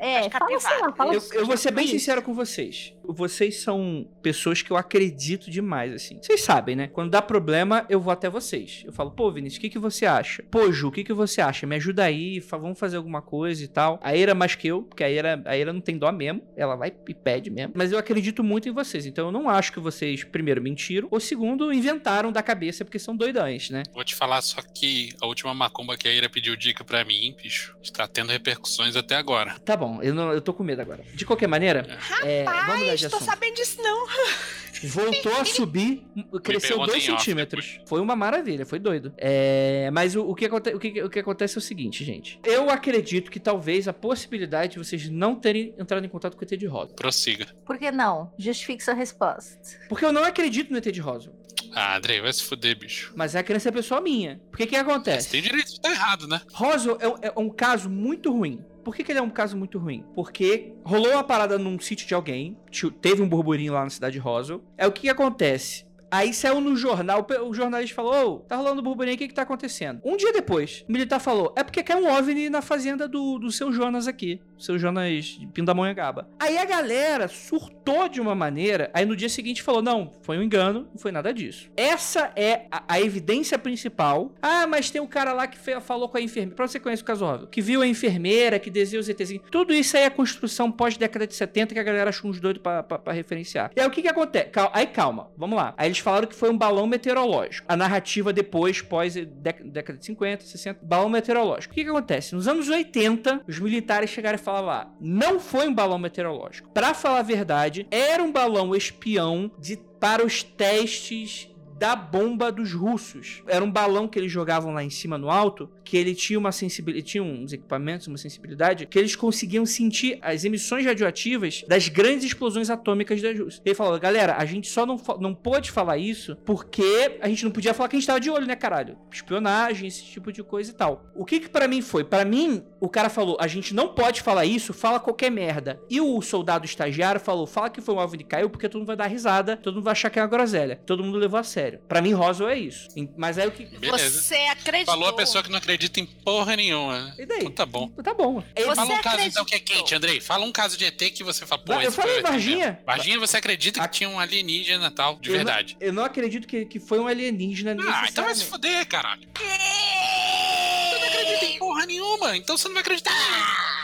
É, 0.00 0.30
fala, 0.30 0.58
sei 0.58 0.70
lá, 0.70 0.80
capivaras. 0.86 0.96
fala 0.96 1.14
eu, 1.14 1.22
eu 1.40 1.46
vou 1.46 1.56
ser 1.56 1.70
bem 1.70 1.86
sincero 1.86 2.22
com 2.22 2.32
vocês. 2.32 2.94
Vocês 3.04 3.60
são 3.60 4.08
pessoas 4.22 4.62
que 4.62 4.70
eu 4.70 4.76
acredito 4.76 5.50
demais, 5.50 5.92
assim. 5.92 6.18
Vocês 6.22 6.40
sabem, 6.42 6.74
né? 6.74 6.88
Quando 6.88 7.10
dá 7.10 7.20
problema, 7.20 7.84
eu 7.88 8.00
vou 8.00 8.12
até 8.12 8.30
vocês. 8.30 8.82
Eu 8.86 8.92
falo, 8.92 9.10
pô, 9.10 9.30
Vinícius, 9.30 9.58
o 9.58 9.60
que, 9.60 9.68
que 9.68 9.78
você 9.78 10.06
acha? 10.06 10.42
Pô, 10.50 10.72
Ju, 10.72 10.88
o 10.88 10.92
que, 10.92 11.04
que 11.04 11.12
você 11.12 11.40
acha? 11.40 11.66
Me 11.66 11.76
ajuda 11.76 12.04
aí, 12.04 12.40
vamos 12.40 12.78
fazer 12.78 12.96
alguma 12.96 13.20
coisa 13.20 13.62
e 13.62 13.68
tal. 13.68 13.98
A 14.02 14.16
Eira 14.16 14.34
mais 14.34 14.54
que 14.54 14.68
eu, 14.68 14.82
porque 14.84 15.04
a 15.04 15.10
Eira, 15.10 15.42
a 15.44 15.56
Eira 15.56 15.72
não 15.72 15.80
tem 15.80 15.98
dó 15.98 16.10
mesmo. 16.10 16.42
Ela 16.56 16.76
vai 16.76 16.92
e 17.08 17.14
pede 17.14 17.50
mesmo. 17.50 17.72
Mas 17.76 17.92
eu 17.92 17.98
acredito 17.98 18.42
muito 18.42 18.68
em 18.68 18.72
vocês. 18.72 19.04
Então 19.04 19.26
eu 19.26 19.32
não 19.32 19.48
acho 19.50 19.72
que 19.72 19.80
vocês, 19.80 20.24
primeiro, 20.24 20.62
mentiram. 20.62 21.08
Ou 21.10 21.20
segundo, 21.20 21.72
inventaram 21.72 22.32
da 22.32 22.42
cabeça 22.42 22.84
porque 22.84 22.98
são 22.98 23.14
doidões, 23.16 23.70
né? 23.70 23.82
Vou 23.92 24.04
te 24.04 24.14
falar 24.14 24.40
só 24.40 24.60
que 24.62 25.10
a 25.20 25.26
última 25.26 25.52
macumba 25.52 25.96
que 25.96 26.08
a 26.08 26.12
Ira 26.12 26.28
pediu 26.28 26.56
dica 26.56 26.84
pra 26.84 27.04
mim, 27.04 27.34
bicho, 27.36 27.76
está 27.82 28.06
tendo 28.06 28.30
repercussões 28.30 28.96
até 28.96 29.16
agora. 29.16 29.58
Tá 29.64 29.76
bom, 29.76 29.89
eu, 30.02 30.14
não, 30.14 30.32
eu 30.32 30.40
tô 30.40 30.52
com 30.54 30.62
medo 30.62 30.80
agora. 30.82 31.02
De 31.14 31.24
qualquer 31.24 31.46
maneira, 31.48 31.86
é, 32.22 32.44
vamos 32.44 32.80
mudar 32.80 32.94
de 32.94 33.04
Rapaz, 33.04 33.10
tô 33.10 33.18
sabendo 33.20 33.54
disso 33.54 33.82
não. 33.82 34.06
Voltou 34.84 35.36
a 35.36 35.44
subir, 35.44 36.06
cresceu 36.42 36.78
perguntem 36.78 36.94
2 36.94 37.08
em 37.08 37.12
off 37.12 37.22
centímetros. 37.24 37.80
Foi 37.86 38.00
uma 38.00 38.16
maravilha, 38.16 38.64
foi 38.64 38.78
doido. 38.78 39.12
É, 39.18 39.90
mas 39.92 40.16
o, 40.16 40.22
o 40.22 40.34
que 40.34 40.46
aconte- 40.46 40.74
o, 40.74 40.78
que, 40.78 41.02
o 41.02 41.10
que 41.10 41.18
acontece 41.18 41.56
é 41.56 41.58
o 41.58 41.60
seguinte, 41.60 42.02
gente. 42.04 42.40
Eu 42.44 42.70
acredito 42.70 43.30
que 43.30 43.38
talvez 43.38 43.86
a 43.88 43.92
possibilidade 43.92 44.72
de 44.74 44.78
vocês 44.78 45.08
não 45.10 45.34
terem 45.34 45.74
entrado 45.78 46.04
em 46.04 46.08
contato 46.08 46.34
com 46.36 46.42
o 46.42 46.44
ET 46.44 46.58
de 46.58 46.66
Rosa. 46.66 46.94
Prossiga. 46.94 47.46
Por 47.66 47.76
que 47.78 47.90
não? 47.90 48.32
Justifique 48.38 48.82
sua 48.82 48.94
resposta. 48.94 49.58
Porque 49.88 50.04
eu 50.04 50.12
não 50.12 50.24
acredito 50.24 50.70
no 50.70 50.78
ET 50.78 50.86
de 50.90 51.00
Rosa. 51.00 51.30
Ah, 51.72 51.96
Andrei, 51.98 52.20
vai 52.20 52.32
se 52.32 52.42
fuder, 52.42 52.76
bicho. 52.76 53.12
Mas 53.14 53.36
a 53.36 53.42
crença 53.42 53.68
é 53.68 53.72
pessoa 53.72 54.00
minha. 54.00 54.40
Porque 54.50 54.64
o 54.64 54.66
que 54.66 54.74
Você 54.74 54.80
acontece? 54.80 55.30
tem 55.30 55.42
direito 55.42 55.66
de 55.66 55.72
estar 55.74 55.90
errado, 55.90 56.26
né? 56.26 56.40
Roswell 56.52 56.98
é, 57.22 57.28
é 57.28 57.32
um 57.36 57.48
caso 57.50 57.88
muito 57.88 58.32
ruim. 58.32 58.64
Por 58.84 58.94
que, 58.94 59.04
que 59.04 59.12
ele 59.12 59.18
é 59.18 59.22
um 59.22 59.30
caso 59.30 59.56
muito 59.56 59.78
ruim? 59.78 60.04
Porque 60.14 60.72
rolou 60.84 61.12
uma 61.12 61.24
parada 61.24 61.58
num 61.58 61.78
sítio 61.78 62.06
de 62.06 62.14
alguém, 62.14 62.56
teve 63.00 63.22
um 63.22 63.28
burburinho 63.28 63.72
lá 63.72 63.84
na 63.84 63.90
cidade 63.90 64.14
de 64.14 64.18
Roswell. 64.18 64.62
É 64.76 64.86
o 64.86 64.92
que, 64.92 65.02
que 65.02 65.08
acontece? 65.08 65.84
Aí 66.10 66.34
saiu 66.34 66.60
no 66.60 66.74
jornal, 66.74 67.24
o 67.46 67.54
jornalista 67.54 67.94
falou: 67.94 68.34
Ô, 68.34 68.38
tá 68.40 68.56
rolando 68.56 68.82
burburinho, 68.82 69.14
o 69.14 69.18
que 69.18 69.28
que 69.28 69.34
tá 69.34 69.42
acontecendo? 69.42 70.00
Um 70.04 70.16
dia 70.16 70.32
depois, 70.32 70.84
o 70.88 70.92
militar 70.92 71.20
falou: 71.20 71.54
É 71.56 71.62
porque 71.62 71.84
caiu 71.84 72.04
um 72.04 72.10
OVNI 72.10 72.50
na 72.50 72.60
fazenda 72.60 73.06
do, 73.06 73.38
do 73.38 73.52
seu 73.52 73.72
Jonas 73.72 74.08
aqui. 74.08 74.40
Seu 74.60 74.78
Jonas 74.78 75.38
Pindamonhangaba. 75.54 76.28
Aí 76.38 76.58
a 76.58 76.64
galera 76.64 77.28
surtou 77.28 78.08
de 78.08 78.20
uma 78.20 78.34
maneira, 78.34 78.90
aí 78.94 79.04
no 79.04 79.16
dia 79.16 79.28
seguinte 79.28 79.62
falou: 79.62 79.82
Não, 79.82 80.12
foi 80.22 80.38
um 80.38 80.42
engano, 80.42 80.86
não 80.92 80.98
foi 80.98 81.10
nada 81.12 81.32
disso. 81.32 81.70
Essa 81.76 82.30
é 82.36 82.66
a, 82.70 82.82
a 82.86 83.00
evidência 83.00 83.58
principal. 83.58 84.32
Ah, 84.42 84.66
mas 84.66 84.90
tem 84.90 85.00
um 85.00 85.06
cara 85.06 85.32
lá 85.32 85.46
que 85.46 85.58
fe- 85.58 85.80
falou 85.80 86.08
com 86.08 86.16
a 86.16 86.20
enfermeira. 86.20 86.54
Pra 86.56 86.66
você 86.68 86.78
conhece 86.78 87.02
o 87.02 87.04
caso 87.06 87.24
óbvio. 87.24 87.48
Que 87.48 87.60
viu 87.62 87.82
a 87.82 87.86
enfermeira, 87.86 88.58
que 88.58 88.70
desenhou 88.70 89.00
os 89.00 89.08
ETzinhos. 89.08 89.44
Tudo 89.50 89.72
isso 89.72 89.96
aí 89.96 90.04
é 90.04 90.10
construção 90.10 90.70
pós-década 90.70 91.26
de 91.26 91.34
70 91.34 91.74
que 91.74 91.80
a 91.80 91.82
galera 91.82 92.10
achou 92.10 92.30
uns 92.30 92.38
doidos 92.40 92.62
pra, 92.62 92.82
pra- 92.82 92.98
pra 92.98 93.12
referenciar. 93.12 93.70
E 93.76 93.80
aí 93.80 93.86
o 93.86 93.90
que 93.90 94.02
que 94.02 94.08
acontece? 94.08 94.50
Cal- 94.50 94.70
aí 94.74 94.86
calma, 94.86 95.30
vamos 95.36 95.56
lá. 95.56 95.74
Aí 95.76 95.88
eles 95.88 95.98
falaram 95.98 96.26
que 96.26 96.34
foi 96.34 96.50
um 96.50 96.58
balão 96.58 96.86
meteorológico. 96.86 97.66
A 97.68 97.76
narrativa 97.76 98.32
depois, 98.32 98.80
pós 98.82 99.14
década 99.14 99.98
de 99.98 100.04
50, 100.04 100.44
60, 100.44 100.80
balão 100.82 101.08
meteorológico. 101.08 101.72
O 101.72 101.74
que 101.74 101.84
que 101.84 101.90
acontece? 101.90 102.34
Nos 102.34 102.46
anos 102.46 102.68
80, 102.68 103.42
os 103.48 103.58
militares 103.58 104.10
chegaram 104.10 104.36
e 104.36 104.38
falaram 104.38 104.49
lá, 104.58 104.92
não 105.00 105.38
foi 105.38 105.68
um 105.68 105.74
balão 105.74 105.98
meteorológico. 105.98 106.68
Pra 106.70 106.94
falar 106.94 107.20
a 107.20 107.22
verdade, 107.22 107.86
era 107.90 108.20
um 108.20 108.32
balão 108.32 108.74
espião 108.74 109.52
de 109.56 109.76
para 109.76 110.26
os 110.26 110.42
testes 110.42 111.48
da 111.78 111.94
bomba 111.94 112.50
dos 112.50 112.72
russos. 112.72 113.42
Era 113.46 113.64
um 113.64 113.70
balão 113.70 114.08
que 114.08 114.18
eles 114.18 114.32
jogavam 114.32 114.74
lá 114.74 114.82
em 114.82 114.90
cima 114.90 115.16
no 115.16 115.30
alto, 115.30 115.70
que 115.90 115.96
ele 115.96 116.14
tinha 116.14 116.38
uma 116.38 116.52
sensibilidade, 116.52 117.04
tinha 117.04 117.20
uns 117.20 117.52
equipamentos, 117.52 118.06
uma 118.06 118.16
sensibilidade, 118.16 118.86
que 118.86 118.96
eles 118.96 119.16
conseguiam 119.16 119.66
sentir 119.66 120.20
as 120.22 120.44
emissões 120.44 120.86
radioativas 120.86 121.64
das 121.66 121.88
grandes 121.88 122.26
explosões 122.26 122.70
atômicas 122.70 123.20
da 123.20 123.32
Rússia. 123.32 123.60
Ele 123.64 123.74
falou, 123.74 123.98
galera, 123.98 124.36
a 124.36 124.44
gente 124.44 124.70
só 124.70 124.86
não, 124.86 125.02
não 125.18 125.34
pôde 125.34 125.72
falar 125.72 125.98
isso 125.98 126.36
porque 126.46 127.18
a 127.20 127.28
gente 127.28 127.42
não 127.42 127.50
podia 127.50 127.74
falar 127.74 127.88
que 127.88 127.96
a 127.96 127.98
gente 127.98 128.06
tava 128.06 128.20
de 128.20 128.30
olho, 128.30 128.46
né, 128.46 128.54
caralho? 128.54 128.96
Espionagem, 129.10 129.88
esse 129.88 130.04
tipo 130.04 130.32
de 130.32 130.44
coisa 130.44 130.70
e 130.70 130.74
tal. 130.74 131.10
O 131.12 131.24
que 131.24 131.40
que 131.40 131.48
pra 131.48 131.66
mim 131.66 131.82
foi? 131.82 132.04
Pra 132.04 132.24
mim, 132.24 132.62
o 132.78 132.88
cara 132.88 133.08
falou, 133.08 133.36
a 133.40 133.48
gente 133.48 133.74
não 133.74 133.88
pode 133.88 134.22
falar 134.22 134.44
isso, 134.44 134.72
fala 134.72 135.00
qualquer 135.00 135.28
merda. 135.28 135.80
E 135.90 136.00
o 136.00 136.22
soldado 136.22 136.64
estagiário 136.64 137.20
falou, 137.20 137.48
fala 137.48 137.68
que 137.68 137.80
foi 137.80 137.96
um 137.96 137.98
alvo 137.98 138.16
que 138.16 138.22
caiu 138.22 138.48
porque 138.48 138.68
todo 138.68 138.78
mundo 138.78 138.86
vai 138.86 138.96
dar 138.96 139.08
risada, 139.08 139.56
todo 139.56 139.74
mundo 139.74 139.84
vai 139.84 139.92
achar 139.92 140.08
que 140.08 140.20
é 140.20 140.22
uma 140.22 140.28
groselha. 140.28 140.80
Todo 140.86 141.02
mundo 141.02 141.18
levou 141.18 141.40
a 141.40 141.42
sério. 141.42 141.80
Pra 141.88 142.00
mim, 142.00 142.12
Roswell 142.12 142.50
é 142.50 142.58
isso. 142.60 142.86
Mas 143.16 143.38
aí 143.38 143.48
o 143.48 143.50
que... 143.50 143.64
Beleza. 143.64 144.22
Você 144.22 144.36
acreditou. 144.36 144.94
Falou 144.94 145.08
a 145.08 145.12
pessoa 145.12 145.42
que 145.42 145.50
não 145.50 145.58
acredita 145.58 145.79
em 145.98 146.06
porra 146.06 146.56
nenhuma. 146.56 147.14
E 147.18 147.24
daí? 147.24 147.38
Então 147.40 147.50
tá 147.52 147.64
bom. 147.66 147.88
Tá 148.02 148.12
bom. 148.14 148.42
Você 148.56 148.74
Fala 148.74 148.94
um 148.94 149.00
caso 149.02 149.20
então 149.22 149.44
que 149.44 149.54
é 149.54 149.60
quente, 149.60 149.94
Andrei. 149.94 150.20
Fala 150.20 150.44
um 150.44 150.52
caso 150.52 150.76
de 150.76 150.84
ET 150.84 150.98
que 151.12 151.22
você 151.24 151.46
fala, 151.46 151.62
pô, 151.62 151.72
Não, 151.74 151.82
eu 151.82 151.92
falei. 151.92 152.20
Varginha. 152.22 152.80
Varginha, 152.84 153.18
você 153.18 153.36
acredita 153.36 153.82
A- 153.82 153.88
que 153.88 153.98
tinha 153.98 154.08
um 154.08 154.18
alienígena 154.18 154.90
tal, 154.90 155.16
de 155.16 155.28
eu 155.30 155.36
não- 155.38 155.44
verdade. 155.44 155.76
Eu 155.80 155.92
não 155.92 156.04
acredito 156.04 156.46
que, 156.46 156.64
que 156.66 156.78
foi 156.80 156.98
um 156.98 157.06
alienígena 157.06 157.76
Ah, 157.88 158.06
então 158.08 158.24
vai 158.24 158.34
se 158.34 158.44
fuder, 158.44 158.86
caralho. 158.86 159.28
Você 159.38 160.98
não 160.98 161.08
acredita 161.08 161.44
em 161.44 161.58
porra 161.58 161.86
nenhuma, 161.86 162.36
então 162.36 162.56
você 162.56 162.68
não 162.68 162.74
vai 162.74 162.82
acreditar. 162.82 163.10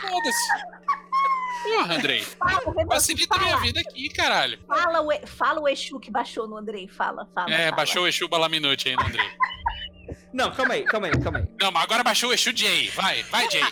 Foda-se. 0.01 0.77
Porra, 1.63 1.95
Andrei. 1.95 2.21
Fala, 2.21 2.85
Facilita 2.87 3.37
minha 3.39 3.57
vida 3.57 3.79
aqui, 3.81 4.07
caralho. 4.09 4.57
fala, 4.67 5.01
o, 5.01 5.11
E- 5.11 5.25
fala 5.25 5.59
o 5.59 5.67
Exu 5.67 5.99
que 5.99 6.09
baixou 6.09 6.47
no 6.47 6.55
Andrei. 6.55 6.87
Fala, 6.87 7.27
fala. 7.35 7.51
É, 7.53 7.65
fala. 7.65 7.71
baixou 7.75 8.03
o 8.03 8.07
Exu 8.07 8.27
Balaminute 8.27 8.87
aí 8.89 8.95
no 8.95 9.03
Andrei. 9.05 9.29
Não, 10.33 10.51
calma 10.51 10.73
aí, 10.73 10.83
calma 10.83 11.07
aí, 11.07 11.13
calma 11.19 11.39
aí. 11.39 11.47
Não, 11.59 11.71
mas 11.71 11.83
agora 11.83 12.03
baixou 12.03 12.29
o 12.29 12.33
Exu 12.33 12.55
Jay. 12.55 12.89
Vai, 12.89 13.23
vai, 13.23 13.49
Jay. 13.49 13.63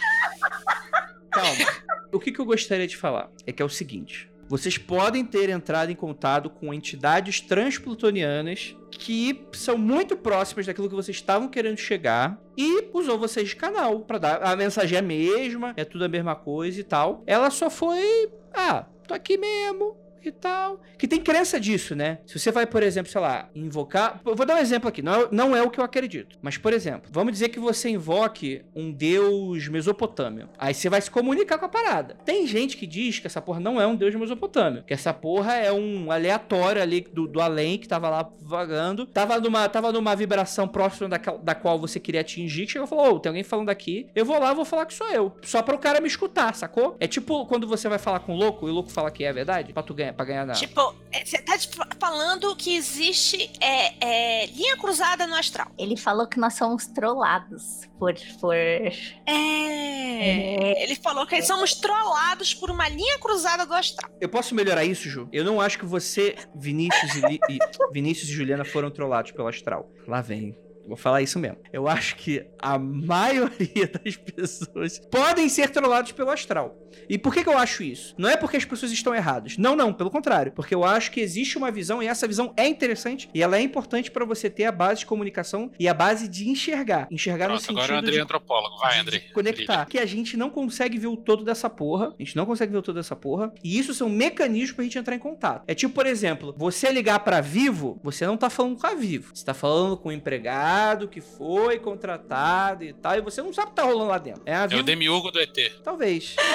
Calma. 1.31 1.65
O 2.11 2.19
que, 2.19 2.31
que 2.31 2.39
eu 2.39 2.45
gostaria 2.45 2.87
de 2.87 2.95
falar 2.95 3.29
é 3.45 3.51
que 3.51 3.61
é 3.61 3.65
o 3.65 3.69
seguinte. 3.69 4.31
Vocês 4.47 4.77
podem 4.77 5.25
ter 5.25 5.49
entrado 5.49 5.91
em 5.91 5.95
contato 5.95 6.49
com 6.49 6.71
entidades 6.73 7.41
transplutonianas 7.41 8.75
que 8.91 9.47
são 9.53 9.77
muito 9.77 10.15
próximas 10.15 10.67
daquilo 10.67 10.87
que 10.87 10.95
vocês 10.95 11.17
estavam 11.17 11.47
querendo 11.47 11.77
chegar 11.77 12.39
e 12.55 12.89
usou 12.93 13.17
vocês 13.17 13.49
de 13.49 13.55
canal 13.55 14.01
para 14.01 14.19
dar 14.19 14.43
a 14.43 14.55
mensagem 14.55 14.97
é 14.97 14.99
a 14.99 15.03
mesma, 15.03 15.73
é 15.75 15.83
tudo 15.83 16.05
a 16.05 16.07
mesma 16.07 16.35
coisa 16.35 16.79
e 16.79 16.83
tal. 16.83 17.23
Ela 17.25 17.49
só 17.49 17.71
foi, 17.71 18.31
ah, 18.53 18.85
tô 19.07 19.15
aqui 19.15 19.35
mesmo, 19.35 19.97
e 20.29 20.31
tal. 20.31 20.81
Que 20.97 21.07
tem 21.07 21.21
crença 21.21 21.59
disso, 21.59 21.95
né? 21.95 22.19
Se 22.25 22.39
você 22.39 22.51
vai, 22.51 22.65
por 22.65 22.83
exemplo, 22.83 23.11
sei 23.11 23.21
lá, 23.21 23.49
invocar. 23.55 24.21
Eu 24.25 24.35
vou 24.35 24.45
dar 24.45 24.55
um 24.55 24.59
exemplo 24.59 24.89
aqui, 24.89 25.01
não 25.01 25.13
é, 25.13 25.27
não 25.31 25.55
é 25.55 25.61
o 25.61 25.69
que 25.69 25.79
eu 25.79 25.83
acredito. 25.83 26.37
Mas, 26.41 26.57
por 26.57 26.73
exemplo, 26.73 27.09
vamos 27.11 27.33
dizer 27.33 27.49
que 27.49 27.59
você 27.59 27.89
invoque 27.89 28.63
um 28.75 28.91
deus 28.91 29.67
mesopotâmio. 29.67 30.49
Aí 30.57 30.73
você 30.73 30.89
vai 30.89 31.01
se 31.01 31.11
comunicar 31.11 31.57
com 31.57 31.65
a 31.65 31.69
parada. 31.69 32.17
Tem 32.25 32.47
gente 32.47 32.77
que 32.77 32.87
diz 32.87 33.19
que 33.19 33.27
essa 33.27 33.41
porra 33.41 33.59
não 33.59 33.79
é 33.79 33.87
um 33.87 33.95
deus 33.95 34.15
mesopotâmio. 34.15 34.83
Que 34.83 34.93
essa 34.93 35.13
porra 35.13 35.53
é 35.55 35.71
um 35.71 36.11
aleatório 36.11 36.81
ali 36.81 37.01
do, 37.01 37.27
do 37.27 37.41
além 37.41 37.77
que 37.77 37.87
tava 37.87 38.09
lá 38.09 38.29
vagando. 38.41 39.05
Tava 39.05 39.39
numa, 39.39 39.67
tava 39.69 39.91
numa 39.91 40.15
vibração 40.15 40.67
próxima 40.67 41.09
da, 41.09 41.17
da 41.17 41.55
qual 41.55 41.79
você 41.79 41.99
queria 41.99 42.21
atingir. 42.21 42.65
Que 42.65 42.73
chegou 42.73 42.85
e 42.85 42.89
falou: 42.89 43.15
Ô, 43.15 43.19
tem 43.19 43.29
alguém 43.29 43.43
falando 43.43 43.69
aqui. 43.69 44.07
Eu 44.15 44.25
vou 44.25 44.39
lá, 44.39 44.53
vou 44.53 44.65
falar 44.65 44.85
que 44.85 44.93
sou 44.93 45.07
eu. 45.11 45.35
Só 45.43 45.61
para 45.61 45.75
o 45.75 45.79
cara 45.79 46.01
me 46.01 46.07
escutar, 46.07 46.55
sacou? 46.55 46.95
É 46.99 47.07
tipo 47.07 47.45
quando 47.45 47.67
você 47.67 47.87
vai 47.87 47.99
falar 47.99 48.19
com 48.19 48.33
o 48.33 48.37
louco 48.37 48.67
e 48.67 48.71
o 48.71 48.73
louco 48.73 48.91
fala 48.91 49.11
que 49.11 49.23
é 49.23 49.31
verdade. 49.31 49.73
Pra 49.73 49.83
tu 49.83 49.93
ganhar 49.93 50.13
pra 50.15 50.25
ganhar 50.25 50.45
nada. 50.45 50.59
Tipo, 50.59 50.95
é, 51.11 51.23
você 51.23 51.37
tá 51.39 51.57
tipo, 51.57 51.83
falando 51.99 52.55
que 52.55 52.75
existe 52.75 53.51
é, 53.59 54.43
é, 54.43 54.45
linha 54.47 54.77
cruzada 54.77 55.27
no 55.27 55.35
astral. 55.35 55.71
Ele 55.77 55.97
falou 55.97 56.27
que 56.27 56.39
nós 56.39 56.53
somos 56.55 56.87
trollados 56.87 57.81
por. 57.99 58.13
por... 58.39 58.55
É, 58.55 58.91
é. 59.27 60.83
Ele 60.83 60.95
falou 60.95 61.25
que 61.25 61.41
somos 61.41 61.75
trollados 61.75 62.53
por 62.53 62.69
uma 62.71 62.87
linha 62.89 63.19
cruzada 63.19 63.65
do 63.65 63.73
astral. 63.73 64.09
Eu 64.19 64.29
posso 64.29 64.55
melhorar 64.55 64.83
isso, 64.83 65.09
Ju? 65.09 65.29
Eu 65.31 65.43
não 65.43 65.61
acho 65.61 65.77
que 65.77 65.85
você, 65.85 66.35
Vinícius 66.55 67.15
e, 67.15 67.39
e 67.49 67.59
Vinícius 67.91 68.29
e 68.29 68.33
Juliana 68.33 68.65
foram 68.65 68.89
trollados 68.89 69.31
pelo 69.31 69.47
astral. 69.47 69.89
Lá 70.07 70.21
vem. 70.21 70.64
Vou 70.87 70.97
falar 70.97 71.21
isso 71.21 71.39
mesmo. 71.39 71.57
Eu 71.73 71.87
acho 71.87 72.15
que 72.15 72.45
a 72.59 72.77
maioria 72.77 73.87
das 74.03 74.15
pessoas 74.15 74.99
podem 74.99 75.49
ser 75.49 75.69
trolladas 75.69 76.11
pelo 76.11 76.29
astral. 76.29 76.77
E 77.09 77.17
por 77.17 77.33
que, 77.33 77.43
que 77.43 77.49
eu 77.49 77.57
acho 77.57 77.83
isso? 77.83 78.15
Não 78.17 78.29
é 78.29 78.37
porque 78.37 78.57
as 78.57 78.65
pessoas 78.65 78.91
estão 78.91 79.13
erradas. 79.13 79.57
Não, 79.57 79.75
não, 79.75 79.93
pelo 79.93 80.09
contrário. 80.09 80.51
Porque 80.51 80.73
eu 80.73 80.83
acho 80.83 81.11
que 81.11 81.19
existe 81.19 81.57
uma 81.57 81.71
visão 81.71 82.01
e 82.01 82.07
essa 82.07 82.27
visão 82.27 82.53
é 82.55 82.67
interessante 82.67 83.29
e 83.33 83.43
ela 83.43 83.57
é 83.57 83.61
importante 83.61 84.09
para 84.09 84.25
você 84.25 84.49
ter 84.49 84.65
a 84.65 84.71
base 84.71 85.01
de 85.01 85.05
comunicação 85.05 85.71
e 85.79 85.87
a 85.87 85.93
base 85.93 86.27
de 86.27 86.49
enxergar. 86.49 87.07
Enxergar 87.11 87.47
Pronto, 87.47 87.59
no 87.59 87.65
sentido 87.65 87.79
agora 87.79 87.95
o 87.95 87.97
André 87.99 88.11
de, 88.11 88.19
é 88.19 88.21
antropólogo. 88.21 88.77
Vai, 88.77 88.99
André. 88.99 89.19
Conectar. 89.33 89.85
Que 89.85 89.99
a 89.99 90.05
gente 90.05 90.37
não 90.37 90.49
consegue 90.49 90.97
ver 90.97 91.07
o 91.07 91.17
todo 91.17 91.43
dessa 91.43 91.69
porra. 91.69 92.13
A 92.17 92.23
gente 92.23 92.35
não 92.35 92.45
consegue 92.45 92.71
ver 92.71 92.77
o 92.77 92.81
todo 92.81 92.95
dessa 92.95 93.15
porra. 93.15 93.53
E 93.63 93.77
isso 93.77 93.93
são 93.93 94.09
mecanismos 94.09 94.71
pra 94.71 94.83
gente 94.83 94.97
entrar 94.97 95.15
em 95.15 95.19
contato. 95.19 95.63
É 95.67 95.75
tipo, 95.75 95.93
por 95.93 96.05
exemplo, 96.05 96.55
você 96.57 96.91
ligar 96.91 97.19
para 97.19 97.41
Vivo, 97.41 97.99
você 98.03 98.25
não 98.25 98.37
tá 98.37 98.49
falando 98.49 98.77
com 98.79 98.87
a 98.87 98.95
Vivo. 98.95 99.31
Você 99.33 99.45
tá 99.45 99.53
falando 99.53 99.97
com 99.97 100.09
o 100.09 100.11
empregado 100.11 100.74
que 101.07 101.21
foi 101.21 101.79
contratado 101.79 102.83
e 102.83 102.93
tal. 102.93 103.15
E 103.15 103.21
você 103.21 103.41
não 103.41 103.53
sabe 103.53 103.67
o 103.67 103.69
que 103.71 103.75
tá 103.75 103.83
rolando 103.83 104.09
lá 104.09 104.17
dentro. 104.17 104.43
É, 104.45 104.55
a 104.55 104.67
é 104.69 104.75
o 104.75 104.83
demiurgo 104.83 105.31
do 105.31 105.39
ET. 105.39 105.55
Talvez. 105.83 106.35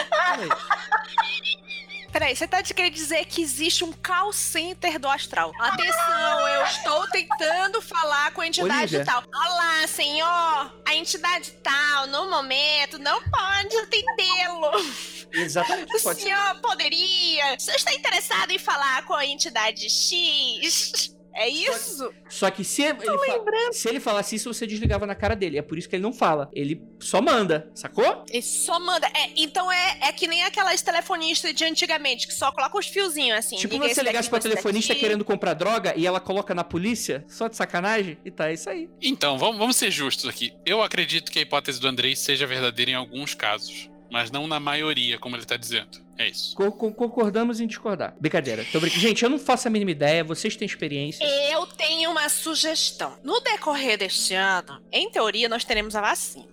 Peraí, 2.12 2.34
você 2.34 2.46
tá 2.46 2.60
querendo 2.62 2.92
dizer 2.92 3.24
que 3.26 3.40
existe 3.40 3.84
um 3.84 3.92
call 3.92 4.32
center 4.32 4.98
do 4.98 5.08
astral. 5.08 5.52
Atenção, 5.60 6.48
eu 6.48 6.64
estou 6.64 7.06
tentando 7.08 7.80
falar 7.80 8.32
com 8.32 8.40
a 8.40 8.46
entidade 8.48 8.96
Olivia. 8.96 9.04
tal. 9.04 9.22
Olá, 9.32 9.86
senhor. 9.86 10.74
A 10.86 10.94
entidade 10.94 11.52
tal, 11.62 12.08
no 12.08 12.28
momento, 12.28 12.98
não 12.98 13.22
pode 13.22 13.76
atendê-lo. 13.76 14.70
Exatamente. 15.32 15.94
O 15.94 16.14
senhor 16.14 16.60
poderia. 16.60 17.56
Você 17.56 17.76
está 17.76 17.94
interessado 17.94 18.50
em 18.50 18.58
falar 18.58 19.04
com 19.06 19.14
a 19.14 19.24
entidade 19.24 19.88
X? 19.88 21.14
É 21.34 21.48
isso? 21.48 22.12
Só, 22.28 22.46
só 22.46 22.50
que 22.50 22.64
se 22.64 22.82
ele, 22.82 23.00
fa 23.00 23.72
se 23.72 23.88
ele 23.88 24.00
falasse 24.00 24.36
isso, 24.36 24.52
você 24.52 24.66
desligava 24.66 25.06
na 25.06 25.14
cara 25.14 25.34
dele. 25.34 25.58
É 25.58 25.62
por 25.62 25.78
isso 25.78 25.88
que 25.88 25.96
ele 25.96 26.02
não 26.02 26.12
fala. 26.12 26.50
Ele 26.52 26.82
só 26.98 27.20
manda, 27.20 27.70
sacou? 27.74 28.24
Ele 28.30 28.42
só 28.42 28.78
manda. 28.80 29.06
É, 29.08 29.30
então 29.36 29.70
é, 29.70 29.98
é 30.02 30.12
que 30.12 30.26
nem 30.26 30.44
aquelas 30.44 30.82
telefonistas 30.82 31.54
de 31.54 31.64
antigamente, 31.64 32.26
que 32.26 32.34
só 32.34 32.52
coloca 32.52 32.78
os 32.78 32.86
fiozinhos 32.86 33.38
assim. 33.38 33.56
Tipo 33.56 33.78
você 33.78 34.02
ligasse 34.02 34.28
pra 34.28 34.38
telefonista 34.38 34.92
daqui. 34.92 35.00
querendo 35.00 35.24
comprar 35.24 35.54
droga 35.54 35.94
e 35.96 36.06
ela 36.06 36.20
coloca 36.20 36.54
na 36.54 36.64
polícia, 36.64 37.24
só 37.28 37.48
de 37.48 37.56
sacanagem, 37.56 38.18
e 38.24 38.30
tá, 38.30 38.50
é 38.50 38.54
isso 38.54 38.68
aí. 38.68 38.88
Então, 39.00 39.38
vamos, 39.38 39.58
vamos 39.58 39.76
ser 39.76 39.90
justos 39.90 40.28
aqui. 40.28 40.52
Eu 40.64 40.82
acredito 40.82 41.30
que 41.30 41.38
a 41.38 41.42
hipótese 41.42 41.80
do 41.80 41.88
Andrei 41.88 42.14
seja 42.14 42.46
verdadeira 42.46 42.90
em 42.90 42.94
alguns 42.94 43.34
casos 43.34 43.90
mas 44.10 44.30
não 44.30 44.46
na 44.46 44.58
maioria, 44.58 45.18
como 45.18 45.36
ele 45.36 45.44
tá 45.44 45.56
dizendo. 45.56 46.00
É 46.18 46.28
isso. 46.28 46.54
Co 46.54 46.70
concordamos 46.70 47.60
em 47.60 47.66
discordar. 47.66 48.14
Brincadeira. 48.20 48.64
Tô 48.70 48.78
brincando. 48.78 49.00
Gente, 49.00 49.22
eu 49.22 49.30
não 49.30 49.38
faço 49.38 49.68
a 49.68 49.70
mínima 49.70 49.90
ideia, 49.90 50.22
vocês 50.22 50.54
têm 50.56 50.66
experiência. 50.66 51.24
Eu 51.24 51.66
tenho 51.66 52.10
uma 52.10 52.28
sugestão. 52.28 53.18
No 53.24 53.40
decorrer 53.40 53.96
deste 53.96 54.34
ano, 54.34 54.82
em 54.92 55.10
teoria, 55.10 55.48
nós 55.48 55.64
teremos 55.64 55.96
a 55.96 56.00
vacina. 56.00 56.46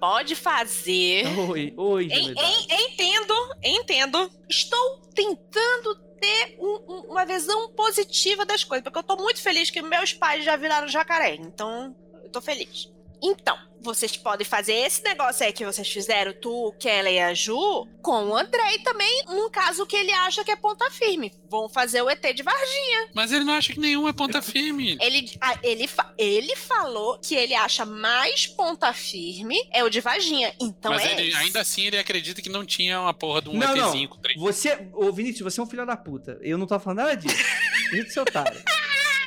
Pode 0.00 0.34
fazer. 0.34 1.26
Oi, 1.50 1.74
oi, 1.76 2.04
em, 2.06 2.30
em, 2.30 2.90
Entendo, 2.90 3.34
entendo. 3.62 4.30
Estou 4.48 5.02
tentando 5.14 5.94
ter 6.18 6.56
um, 6.58 6.80
um, 6.88 7.00
uma 7.10 7.26
visão 7.26 7.70
positiva 7.72 8.46
das 8.46 8.64
coisas, 8.64 8.82
porque 8.82 8.98
eu 8.98 9.02
tô 9.02 9.16
muito 9.16 9.42
feliz 9.42 9.70
que 9.70 9.82
meus 9.82 10.14
pais 10.14 10.44
já 10.44 10.56
viraram 10.56 10.88
jacaré. 10.88 11.34
Então, 11.34 11.94
eu 12.22 12.30
tô 12.30 12.40
feliz. 12.40 12.90
Então, 13.22 13.58
vocês 13.82 14.16
podem 14.16 14.46
fazer 14.46 14.74
esse 14.74 15.02
negócio 15.02 15.44
aí 15.44 15.52
que 15.52 15.64
vocês 15.64 15.88
fizeram, 15.88 16.32
tu, 16.32 16.68
o 16.68 16.72
Kelly 16.72 17.14
e 17.14 17.20
a 17.20 17.34
Ju, 17.34 17.88
com 18.02 18.26
o 18.26 18.36
Andrei 18.36 18.78
também, 18.80 19.24
num 19.26 19.50
caso 19.50 19.86
que 19.86 19.96
ele 19.96 20.12
acha 20.12 20.44
que 20.44 20.50
é 20.50 20.56
ponta 20.56 20.90
firme. 20.90 21.32
Vão 21.48 21.68
fazer 21.68 22.02
o 22.02 22.08
ET 22.08 22.22
de 22.34 22.42
Varginha. 22.42 23.08
Mas 23.14 23.32
ele 23.32 23.44
não 23.44 23.54
acha 23.54 23.72
que 23.72 23.80
nenhum 23.80 24.08
é 24.08 24.12
ponta 24.12 24.40
firme. 24.40 24.96
ele, 25.02 25.30
ele, 25.62 25.88
ele 26.18 26.56
falou 26.56 27.18
que 27.18 27.34
ele 27.34 27.54
acha 27.54 27.84
mais 27.84 28.46
ponta 28.46 28.92
firme 28.92 29.56
é 29.72 29.82
o 29.82 29.90
de 29.90 30.00
Varginha. 30.00 30.54
Então 30.60 30.92
Mas 30.92 31.04
é 31.04 31.20
ele, 31.20 31.34
ainda 31.34 31.60
assim 31.60 31.86
ele 31.86 31.98
acredita 31.98 32.40
que 32.40 32.48
não 32.48 32.64
tinha 32.64 33.00
uma 33.00 33.14
porra 33.14 33.42
de 33.42 33.48
um 33.48 33.54
não, 33.54 33.76
ETzinho 33.76 34.08
não. 34.08 34.16
com 34.16 34.22
três. 34.22 34.38
Você, 34.38 34.88
ô 34.92 35.12
Vinícius, 35.12 35.52
você 35.52 35.60
é 35.60 35.62
um 35.62 35.66
filho 35.66 35.86
da 35.86 35.96
puta. 35.96 36.38
Eu 36.42 36.56
não 36.56 36.66
tô 36.66 36.78
falando 36.78 36.98
nada 36.98 37.16
disso. 37.16 37.36
Gente, 37.90 38.12
seu 38.12 38.22
otário. 38.22 38.62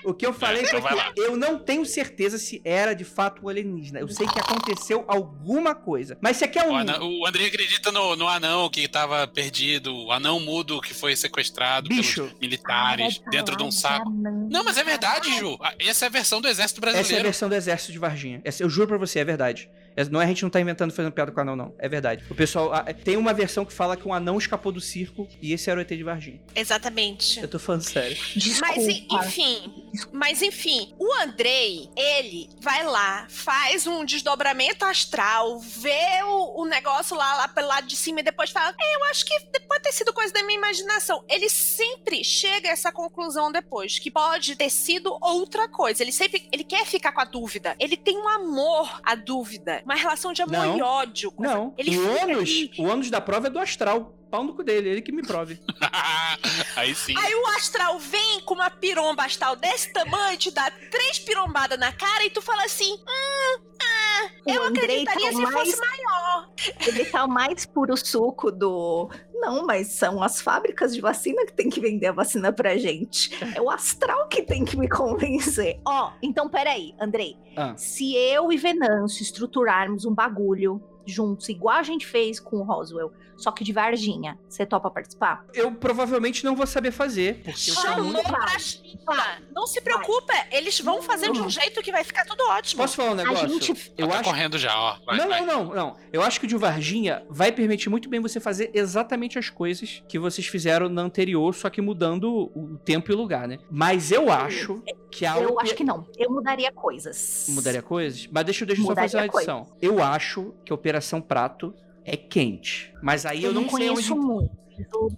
O 0.04 0.14
que 0.14 0.26
eu 0.26 0.34
falei 0.34 0.64
é, 0.64 0.68
foi 0.68 0.82
que 0.82 1.20
eu 1.22 1.38
não 1.38 1.60
tenho 1.60 1.86
certeza 1.86 2.38
se 2.38 2.62
era 2.64 2.94
de 2.94 3.04
fato 3.04 3.44
o 3.44 3.50
alienígena. 3.50 4.00
Eu 4.00 4.08
sei 4.08 4.28
que 4.28 4.40
aconteceu 4.40 5.04
alguma 5.08 5.74
coisa. 5.76 6.18
Mas 6.22 6.38
você 6.38 6.48
quer 6.48 6.68
um. 6.68 6.72
O, 6.72 6.76
anão, 6.76 7.20
o 7.20 7.26
André 7.26 7.46
acredita 7.46 7.92
no, 7.92 8.16
no, 8.16 8.28
anão 8.28 8.70
que 8.70 8.88
tava 8.88 9.26
perdido, 9.28 9.96
o 9.96 10.12
anão 10.12 10.40
mudo 10.40 10.82
que 10.82 10.94
foi 10.94 11.16
sequestrado 11.16 11.90
Bicho. 11.90 12.24
pelos 12.24 12.40
militares 12.40 13.22
ah, 13.26 13.30
dentro 13.30 13.56
de 13.56 13.64
um 13.64 13.72
saco. 13.72 14.10
Não, 14.10 14.64
mas 14.64 14.78
é 14.78 14.84
verdade, 14.84 15.38
Ju. 15.38 15.58
Essa 15.80 16.06
é 16.06 16.08
a 16.08 16.12
versão 16.12 16.42
do 16.42 16.48
exército 16.48 16.82
brasileiro. 16.82 17.08
Essa 17.08 17.16
é 17.16 17.20
a 17.20 17.24
versão 17.24 17.50
do 17.50 17.56
exército 17.56 17.92
de 17.92 18.00
Varginha. 18.00 18.42
Essa, 18.44 18.64
eu 18.64 18.70
juro 18.70 18.88
pra 18.88 18.98
você, 18.98 19.20
é 19.20 19.26
verdade. 19.26 19.70
É, 19.96 20.04
não 20.06 20.22
é 20.22 20.26
a 20.26 20.28
gente 20.28 20.44
não 20.44 20.50
tá 20.50 20.60
inventando 20.60 20.92
fazendo 20.92 21.12
piada 21.12 21.32
com 21.32 21.40
o 21.40 21.42
anão, 21.42 21.56
não. 21.56 21.76
É 21.78 21.88
verdade. 21.88 22.24
O 22.30 22.36
pessoal. 22.36 22.72
Tem 23.04 23.18
uma 23.18 23.34
versão 23.34 23.66
que 23.66 23.74
fala 23.74 23.96
que 23.96 24.08
um 24.08 24.14
anão 24.14 24.38
escapou 24.38 24.72
do 24.72 24.82
circo 24.82 25.28
e 25.42 25.54
esse 25.54 25.70
era 25.70 25.80
o 25.80 25.82
ET 25.82 25.90
de 25.90 26.04
Varginha. 26.04 26.42
Exatamente. 26.56 27.40
Eu 27.40 27.48
tô 27.48 27.60
falando 27.60 27.82
sério. 27.82 28.18
Desculpa. 28.36 28.74
Mas 28.76 28.88
enfim. 28.88 29.74
Mas 30.12 30.42
enfim, 30.42 30.94
o 30.98 31.14
Andrei, 31.22 31.90
ele 31.96 32.50
vai 32.62 32.84
lá, 32.84 33.28
faz 33.30 33.86
um 33.86 34.04
desdobramento 34.04 34.86
astral, 34.86 35.60
vê 35.60 36.24
o, 36.24 36.62
o 36.62 36.66
negócio 36.66 37.16
lá, 37.16 37.36
lá 37.36 37.48
pelo 37.48 37.68
lado 37.68 37.88
de 37.88 37.96
cima 37.96 38.22
e 38.22 38.24
depois 38.24 38.50
fala: 38.50 38.74
é, 38.80 38.96
Eu 38.96 39.04
acho 39.06 39.26
que 39.26 39.34
pode 39.68 39.84
ter 39.84 39.92
sido 39.92 40.14
coisa 40.14 40.34
da 40.34 40.44
minha 40.44 40.58
imaginação. 40.58 41.24
Ele 41.30 41.50
sempre 41.50 42.24
chega 42.24 42.70
a 42.70 42.72
essa 42.72 42.92
conclusão 42.92 43.52
depois, 43.52 44.00
que 44.00 44.10
pode 44.10 44.56
ter 44.56 44.70
sido 44.70 45.18
outra 45.22 45.68
coisa. 45.68 46.04
Ele 46.04 46.12
sempre. 46.12 46.48
Ele 46.52 46.64
quer 46.64 46.86
ficar 46.86 47.12
com 47.12 47.22
a 47.22 47.26
dúvida. 47.26 47.76
Ele 47.80 47.96
tem 47.96 48.18
um 48.18 48.28
amor 48.28 49.02
à 49.04 49.16
dúvida 49.16 49.83
uma 49.86 49.96
relação 49.96 50.34
de 50.34 50.42
amor 50.42 50.58
não, 50.58 50.78
e 50.78 50.82
ódio. 50.82 51.34
Não, 51.38 51.74
ele 51.78 51.98
o 51.98 52.22
ônus, 52.22 52.70
o 52.78 52.84
ônus 52.84 53.10
da 53.10 53.22
prova 53.22 53.48
é 53.48 53.50
do 53.50 53.60
astral. 53.60 54.14
Pau 54.34 54.44
no 54.44 54.56
cu 54.56 54.64
dele, 54.64 54.90
ele 54.90 55.02
que 55.04 55.12
me 55.12 55.22
prove. 55.22 55.60
Aí 56.76 56.96
sim. 56.96 57.14
Aí 57.16 57.36
o 57.36 57.48
astral 57.50 58.00
vem 58.00 58.42
com 58.44 58.56
uma 58.56 58.68
piromba 58.68 59.26
astral 59.26 59.56
desse 59.56 59.94
tamanho, 59.94 60.36
te 60.40 60.50
dá 60.50 60.72
três 60.90 61.20
pirombadas 61.20 61.78
na 61.78 61.94
cara 61.94 62.26
e 62.26 62.32
tu 62.32 62.42
fala 62.42 62.64
assim: 62.64 62.94
hum, 62.94 63.62
ah, 63.80 64.30
eu 64.48 64.64
Andrei 64.64 65.04
acreditaria 65.04 65.30
tá 65.30 65.36
se 65.36 65.42
mais... 65.44 65.54
fosse 65.54 65.80
maior. 65.80 66.50
Ele 66.88 67.06
tá 67.06 67.26
o 67.26 67.30
mais 67.30 67.68
puro 67.68 67.96
suco 67.96 68.52
do. 68.52 69.08
Não, 69.36 69.68
mas 69.68 69.90
são 69.90 70.24
as 70.24 70.42
fábricas 70.42 70.96
de 70.96 71.02
vacina 71.02 71.46
que 71.46 71.54
tem 71.54 71.70
que 71.70 71.80
vender 71.80 72.08
a 72.08 72.12
vacina 72.12 72.52
pra 72.52 72.76
gente. 72.76 73.30
É 73.56 73.62
o 73.62 73.70
astral 73.70 74.28
que 74.30 74.42
tem 74.42 74.66
que 74.66 74.76
me 74.76 74.90
convencer. 74.90 75.80
Ó, 75.86 76.08
oh, 76.08 76.12
então 76.24 76.50
peraí, 76.50 76.96
Andrei. 77.00 77.38
Ah. 77.56 77.76
Se 77.78 78.16
eu 78.16 78.52
e 78.52 78.58
Venâncio 78.58 79.22
estruturarmos 79.22 80.06
um 80.06 80.14
bagulho 80.14 80.82
juntos, 81.06 81.50
igual 81.50 81.78
a 81.78 81.84
gente 81.84 82.06
fez 82.06 82.40
com 82.40 82.58
o 82.58 82.64
Roswell, 82.64 83.12
só 83.38 83.52
que 83.52 83.64
de 83.64 83.74
Varginha. 83.74 84.38
Você 84.48 84.66
topa 84.66 84.90
participar? 84.90 85.46
Eu 85.54 85.72
provavelmente 85.72 86.44
não 86.44 86.56
vou 86.56 86.66
saber 86.66 86.92
fazer, 86.92 87.42
porque 87.44 87.72
eu. 87.72 87.76
Chamou 87.76 88.14
vai. 88.14 88.24
pra 88.24 88.60
China. 88.60 89.42
Não 89.54 89.68
se 89.68 89.82
preocupa, 89.82 90.34
eles 90.52 90.80
vão 90.80 91.02
fazer 91.02 91.32
de 91.32 91.42
um 91.42 91.50
jeito 91.50 91.82
que 91.82 91.92
vai 91.92 92.04
ficar 92.04 92.26
tudo 92.26 92.44
ótimo. 92.50 92.82
Posso 92.82 92.96
falar 92.96 93.10
um 93.10 93.14
A 93.14 93.16
negócio? 93.16 93.50
gente. 93.50 93.94
Eu 93.98 94.08
tá 94.08 94.16
acho 94.16 94.24
correndo 94.24 94.58
já, 94.58 94.78
ó. 94.78 94.98
Vai, 95.06 95.18
não, 95.18 95.28
vai. 95.28 95.42
não, 95.42 95.66
não, 95.66 95.76
não. 95.76 95.98
Eu 96.12 96.22
acho 96.22 96.40
que 96.40 96.46
o 96.46 96.50
de 96.50 96.56
Varginha 96.56 97.26
vai 97.30 97.52
permitir 97.52 97.90
muito 97.90 98.08
bem 98.10 98.20
você 98.20 98.40
fazer 98.40 98.72
exatamente 98.74 99.38
as 99.38 99.50
coisas 99.50 100.04
que 100.08 100.20
vocês 100.20 100.48
fizeram 100.48 100.90
na 100.90 101.02
anterior, 101.02 101.54
só 101.54 101.70
que 101.70 101.82
mudando 101.82 102.52
o 102.56 102.78
tempo 102.84 103.12
e 103.12 103.16
o 103.16 103.18
lugar, 103.18 103.48
né? 103.48 103.60
Mas 103.70 104.12
eu 104.12 104.32
acho 104.32 104.82
que 105.14 105.26
a 105.26 105.38
Eu 105.40 105.50
OP 105.50 105.62
acho 105.64 105.76
que 105.76 105.84
não. 105.84 106.08
Eu 106.18 106.30
mudaria 106.32 106.72
coisas. 106.72 107.46
mudaria 107.50 107.82
coisas. 107.82 108.28
Mas 108.32 108.46
deixa, 108.46 108.66
deixa 108.66 108.82
eu 108.82 108.86
só 108.88 108.96
fazer 108.96 109.18
uma 109.18 109.26
edição. 109.26 109.68
Eu 109.82 110.02
acho 110.04 110.54
que 110.66 110.72
a 110.72 110.76
Operação 110.76 111.22
Prato 111.22 111.74
é 112.06 112.18
quente. 112.18 112.94
Mas 113.02 113.26
aí 113.26 113.44
eu, 113.44 113.50
Eu, 113.50 113.54
não, 113.54 113.62
não 113.64 113.70
sei 113.70 113.88
conheço 113.90 114.14
onde. 114.14 114.26
muito. 114.26 114.64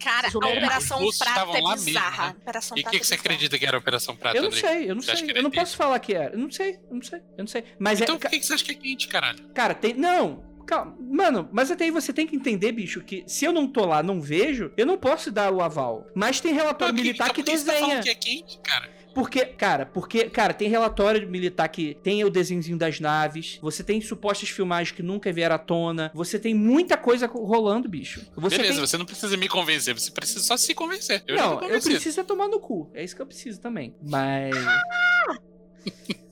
Cara, 0.03 0.27
a. 0.27 0.37
Operação 0.37 0.97
Prata 0.97 1.09
estavam 1.11 1.55
é 1.55 1.61
lá 1.61 1.69
mesmo, 1.71 1.85
bizarra. 1.85 2.27
né? 2.27 2.35
Operação 2.41 2.77
E 2.77 2.81
o 2.81 2.83
que, 2.83 2.99
que 2.99 3.05
você 3.07 3.13
é 3.13 3.17
bizarra. 3.17 3.21
acredita 3.33 3.57
que 3.57 3.65
era 3.65 3.77
a 3.77 3.79
Operação 3.79 4.15
Prata, 4.15 4.37
Eu 4.37 4.43
não 4.43 4.51
sei, 4.51 4.89
eu 4.91 4.95
não 4.95 5.01
sei. 5.01 5.15
que 5.15 5.31
Eu 5.37 5.43
não 5.43 5.49
é 5.49 5.53
posso 5.55 5.77
falar 5.77 5.97
que 5.99 6.13
era. 6.13 6.33
Eu 6.33 6.39
não 6.39 6.51
sei, 6.51 6.71
eu 6.89 6.95
não 6.95 7.01
sei, 7.01 7.19
eu 7.19 7.37
não 7.39 7.47
sei. 7.47 7.63
Mas 7.79 8.01
Então 8.01 8.15
é. 8.15 8.19
por 8.19 8.29
que, 8.29 8.39
que 8.39 8.45
você 8.45 8.53
acha 8.53 8.63
que 8.65 8.71
é 8.71 8.75
quente, 8.75 9.07
caralho? 9.07 9.39
Cara, 9.53 9.73
tem. 9.73 9.93
Não! 9.93 10.43
Calma. 10.67 10.95
Mano, 10.99 11.47
mas 11.53 11.69
até 11.69 11.83
aí 11.85 11.91
você 11.91 12.11
tem 12.11 12.25
que 12.25 12.35
entender, 12.35 12.71
bicho, 12.71 12.99
que 13.01 13.23
se 13.27 13.45
eu 13.45 13.53
não 13.53 13.67
tô 13.67 13.85
lá, 13.85 14.01
não 14.01 14.19
vejo, 14.19 14.73
eu 14.75 14.85
não 14.85 14.97
posso 14.97 15.31
dar 15.31 15.53
o 15.53 15.61
aval. 15.61 16.07
Mas 16.15 16.41
tem 16.41 16.53
relatório 16.53 16.91
Então, 16.91 17.03
militar 17.05 17.25
então 17.29 17.35
que 17.35 17.43
que 17.43 17.51
você 17.57 17.65
tá 17.65 17.71
desenha. 17.73 17.87
falando 17.87 18.03
que 18.03 18.09
é 18.09 18.15
quente, 18.15 18.59
cara? 18.63 18.89
Porque, 19.15 19.45
cara, 19.45 19.85
porque, 19.85 20.29
cara, 20.29 20.53
tem 20.53 20.67
relatório 20.67 21.25
militar 21.29 21.69
que 21.69 21.97
tem 22.03 22.25
o 22.25 22.29
desenhozinho 22.29 22.77
das 22.77 22.99
naves, 22.99 23.57
você 23.61 23.81
tem 23.81 24.01
supostas 24.01 24.49
filmagens 24.49 24.93
que 24.93 25.01
nunca 25.01 25.31
vieram 25.31 25.55
à 25.55 25.57
tona, 25.57 26.11
você 26.13 26.37
tem 26.37 26.53
muita 26.53 26.97
coisa 26.97 27.25
rolando, 27.25 27.87
bicho. 27.87 28.27
Você 28.35 28.57
Beleza, 28.57 28.73
tem... 28.73 28.85
você 28.85 28.97
não 28.97 29.05
precisa 29.05 29.37
me 29.37 29.47
convencer, 29.47 29.97
você 29.97 30.11
precisa 30.11 30.41
só 30.41 30.57
se 30.57 30.73
convencer. 30.73 31.23
Eu 31.25 31.37
Não, 31.37 31.61
eu 31.61 31.81
preciso 31.81 32.19
é 32.19 32.23
tomar 32.25 32.49
no 32.49 32.59
cu. 32.59 32.91
É 32.93 33.05
isso 33.05 33.15
que 33.15 33.21
eu 33.21 33.25
preciso 33.25 33.61
também. 33.61 33.95
Mas. 34.03 34.53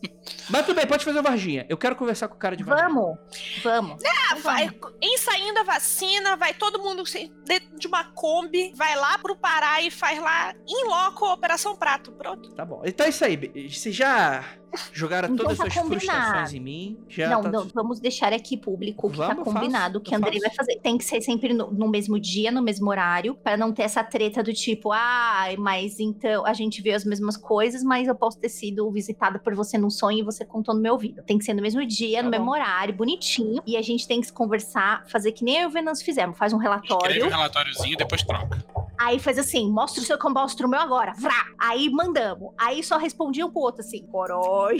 Mas 0.49 0.65
tudo 0.65 0.75
bem, 0.75 0.85
pode 0.87 1.05
fazer 1.05 1.19
a 1.19 1.21
Varginha. 1.21 1.65
Eu 1.69 1.77
quero 1.77 1.95
conversar 1.95 2.27
com 2.27 2.35
o 2.35 2.37
cara 2.39 2.55
de 2.55 2.63
Varginha. 2.63 2.89
Vamos, 2.89 3.17
vamos. 3.63 4.03
Ah, 4.31 4.35
vai, 4.35 4.69
em 5.01 5.17
saindo 5.17 5.59
a 5.59 5.63
vacina, 5.63 6.35
vai 6.35 6.53
todo 6.53 6.79
mundo 6.79 7.05
se- 7.05 7.31
dentro 7.45 7.77
de 7.77 7.87
uma 7.87 8.03
Kombi, 8.13 8.73
vai 8.75 8.95
lá 8.95 9.17
pro 9.17 9.35
Pará 9.35 9.81
e 9.81 9.89
faz 9.91 10.19
lá, 10.19 10.53
em 10.67 10.85
loco, 10.87 11.25
a 11.25 11.33
Operação 11.33 11.75
Prato. 11.75 12.11
Pronto. 12.13 12.53
Tá 12.55 12.65
bom. 12.65 12.81
Então 12.85 13.05
é 13.05 13.09
isso 13.09 13.23
aí. 13.25 13.37
Vocês 13.69 13.95
já 13.95 14.43
jogaram 14.91 15.29
Então 15.33 15.45
todas 15.45 15.57
tá 15.57 15.65
as 15.67 15.73
suas 15.73 15.83
combinado. 15.83 16.05
frustrações 16.11 16.53
em 16.53 16.59
mim? 16.59 16.97
Já 17.09 17.29
não, 17.29 17.41
tá 17.43 17.51
não, 17.51 17.67
vamos 17.73 17.99
deixar 17.99 18.33
aqui 18.33 18.57
público 18.57 19.07
o 19.07 19.11
que 19.11 19.17
Vamos, 19.17 19.33
tá 19.35 19.39
eu 19.41 19.45
faço, 19.45 19.57
combinado, 19.57 20.01
que 20.01 20.11
eu 20.11 20.15
a 20.15 20.17
Andrei 20.17 20.39
faço. 20.39 20.47
vai 20.47 20.55
fazer. 20.55 20.79
Tem 20.81 20.97
que 20.97 21.05
ser 21.05 21.21
sempre 21.21 21.53
no, 21.53 21.71
no 21.71 21.89
mesmo 21.89 22.19
dia, 22.19 22.51
no 22.51 22.61
mesmo 22.61 22.89
horário, 22.89 23.35
para 23.35 23.55
não 23.57 23.71
ter 23.71 23.83
essa 23.83 24.03
treta 24.03 24.41
do 24.43 24.53
tipo, 24.53 24.91
ah, 24.91 25.45
mas 25.57 25.99
então 25.99 26.45
a 26.45 26.53
gente 26.53 26.81
viu 26.81 26.95
as 26.95 27.05
mesmas 27.05 27.37
coisas, 27.37 27.83
mas 27.83 28.07
eu 28.07 28.15
posso 28.15 28.37
ter 28.39 28.49
sido 28.49 28.89
visitada 28.91 29.39
por 29.39 29.53
você 29.55 29.77
num 29.77 29.89
sonho 29.89 30.19
e 30.19 30.23
você 30.23 30.43
contou 30.45 30.73
no 30.75 30.81
meu 30.81 30.93
ouvido. 30.93 31.21
Tem 31.23 31.37
que 31.37 31.43
ser 31.45 31.53
no 31.53 31.61
mesmo 31.61 31.85
dia, 31.85 32.17
Tá 32.17 32.23
no 32.23 32.31
bom. 32.31 32.37
mesmo 32.37 32.51
horário, 32.51 32.93
bonitinho, 32.93 33.61
e 33.65 33.77
a 33.77 33.81
gente 33.81 34.07
tem 34.07 34.19
que 34.21 34.27
se 34.27 34.33
conversar, 34.33 35.05
fazer 35.07 35.31
que 35.31 35.43
nem 35.43 35.57
eu 35.57 35.63
e 35.63 35.65
o 35.67 35.69
Venâncio 35.69 36.03
fizemos, 36.05 36.37
faz 36.37 36.53
um 36.53 36.57
Escreve 36.57 36.81
relatório, 36.81 37.25
um 37.25 37.29
relatóriozinho 37.29 37.93
e 37.93 37.97
depois 37.97 38.23
troca. 38.23 38.63
Aí 39.07 39.19
faz 39.19 39.37
assim, 39.37 39.71
mostra 39.71 40.01
o 40.01 40.05
seu 40.05 40.17
que 40.17 40.25
eu 40.25 40.31
mostro 40.31 40.67
o 40.67 40.69
meu 40.69 40.79
agora, 40.79 41.13
vrá! 41.17 41.47
Aí 41.59 41.89
mandamos. 41.89 42.53
Aí 42.57 42.83
só 42.83 42.97
respondia 42.97 43.45
um 43.45 43.51
pro 43.51 43.61
outro 43.61 43.81
assim, 43.81 44.05
corói, 44.07 44.77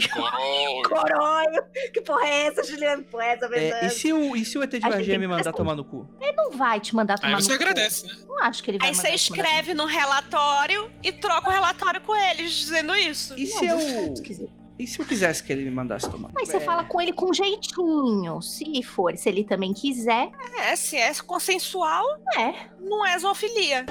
corói, 0.88 1.44
que 1.92 2.00
porra 2.00 2.26
é 2.26 2.46
essa, 2.46 2.62
Juliana? 2.62 3.02
Que 3.02 3.10
porra 3.10 3.24
é 3.24 3.32
essa, 3.34 3.46
É, 3.54 3.86
e, 3.86 3.90
se 3.90 4.12
o, 4.12 4.36
e 4.36 4.44
se 4.44 4.58
o 4.58 4.62
ET 4.62 4.70
de 4.70 4.80
Varginha 4.80 5.18
me 5.18 5.26
mandar 5.26 5.50
responder. 5.50 5.56
tomar 5.56 5.74
no 5.76 5.84
cu? 5.84 6.08
não 6.36 6.50
vai 6.50 6.80
te 6.80 6.94
mandar 6.94 7.18
tomar 7.18 7.36
Aí 7.36 7.42
você 7.42 7.52
no 7.52 7.58
cu. 7.58 7.62
agradece, 7.64 8.06
né? 8.06 8.14
Não 8.26 8.38
acho 8.42 8.62
que 8.62 8.70
ele 8.70 8.78
vai 8.78 8.88
Aí 8.88 8.94
você 8.94 9.10
escreve 9.10 9.74
no 9.74 9.86
relatório 9.86 10.90
e 11.02 11.12
troca 11.12 11.48
o 11.48 11.52
relatório 11.52 12.00
com 12.00 12.14
eles, 12.14 12.52
dizendo 12.52 12.94
isso. 12.96 13.34
E 13.38 13.46
Não, 13.46 13.58
se 13.58 13.66
eu. 13.66 14.54
E 14.78 14.86
se 14.88 14.98
eu 14.98 15.06
quisesse 15.06 15.42
que 15.42 15.52
ele 15.52 15.64
me 15.64 15.70
mandasse 15.70 16.10
tomar? 16.10 16.30
Mas 16.34 16.48
você 16.48 16.56
É, 16.56 16.60
fala 16.60 16.82
com 16.84 17.00
ele 17.00 17.12
com 17.12 17.32
jeitinho. 17.32 18.42
Se 18.42 18.82
for, 18.82 19.16
se 19.16 19.28
ele 19.28 19.44
também 19.44 19.72
quiser, 19.72 20.30
É, 20.58 20.74
se 20.74 20.96
é 20.96 21.12
consensual, 21.24 22.04
é. 22.36 22.54
não 22.80 23.06
é 23.06 23.16
zoofilia. 23.18 23.86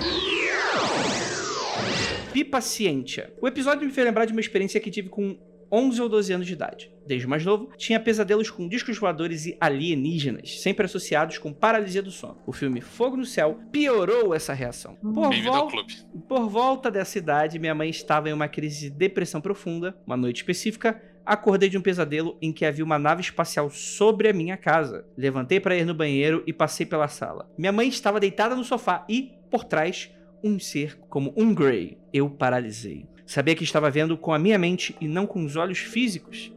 Pipaciência. 2.33 3.31
O 3.41 3.47
episódio 3.47 3.85
me 3.87 3.93
fez 3.93 4.05
lembrar 4.05 4.25
de 4.25 4.31
uma 4.33 4.41
experiência 4.41 4.79
que 4.79 4.89
tive 4.91 5.07
com 5.09 5.37
11 5.73 6.01
ou 6.03 6.07
12 6.07 6.33
anos 6.33 6.45
de 6.45 6.53
idade. 6.53 6.93
Desde 7.07 7.25
mais 7.25 7.43
novo, 7.43 7.71
tinha 7.75 7.99
pesadelos 7.99 8.51
com 8.51 8.67
discos 8.67 8.99
voadores 8.99 9.47
e 9.47 9.57
alienígenas, 9.59 10.61
sempre 10.61 10.85
associados 10.85 11.39
com 11.39 11.51
paralisia 11.51 12.03
do 12.03 12.11
sono. 12.11 12.37
O 12.45 12.53
filme 12.53 12.79
Fogo 12.79 13.17
no 13.17 13.25
Céu 13.25 13.59
piorou 13.71 14.35
essa 14.35 14.53
reação. 14.53 14.95
Por, 15.01 15.29
Bem-vindo 15.29 15.49
ao 15.49 15.67
vol 15.67 15.71
clube. 15.71 15.93
por 16.29 16.47
volta 16.47 16.91
dessa 16.91 17.17
idade, 17.17 17.57
minha 17.57 17.73
mãe 17.73 17.89
estava 17.89 18.29
em 18.29 18.33
uma 18.33 18.47
crise 18.47 18.81
de 18.81 18.89
depressão 18.91 19.41
profunda. 19.41 19.97
Uma 20.05 20.15
noite 20.15 20.37
específica, 20.37 21.01
acordei 21.25 21.69
de 21.69 21.77
um 21.77 21.81
pesadelo 21.81 22.37
em 22.39 22.53
que 22.53 22.65
havia 22.65 22.85
uma 22.85 22.99
nave 22.99 23.21
espacial 23.21 23.69
sobre 23.71 24.29
a 24.29 24.33
minha 24.33 24.55
casa. 24.55 25.05
Levantei 25.17 25.59
para 25.59 25.75
ir 25.75 25.85
no 25.85 25.95
banheiro 25.95 26.43
e 26.45 26.53
passei 26.53 26.85
pela 26.85 27.07
sala. 27.07 27.51
Minha 27.57 27.71
mãe 27.71 27.87
estava 27.87 28.19
deitada 28.19 28.55
no 28.55 28.63
sofá 28.63 29.03
e, 29.09 29.31
por 29.49 29.63
trás, 29.63 30.11
um 30.43 30.59
ser 30.59 30.99
como 31.09 31.33
um 31.35 31.51
Grey. 31.51 31.97
Eu 32.13 32.29
paralisei. 32.29 33.07
Sabia 33.25 33.55
que 33.55 33.63
estava 33.63 33.89
vendo 33.89 34.17
com 34.17 34.33
a 34.33 34.39
minha 34.39 34.57
mente 34.57 34.95
e 34.99 35.07
não 35.07 35.25
com 35.25 35.43
os 35.43 35.55
olhos 35.55 35.79
físicos. 35.79 36.51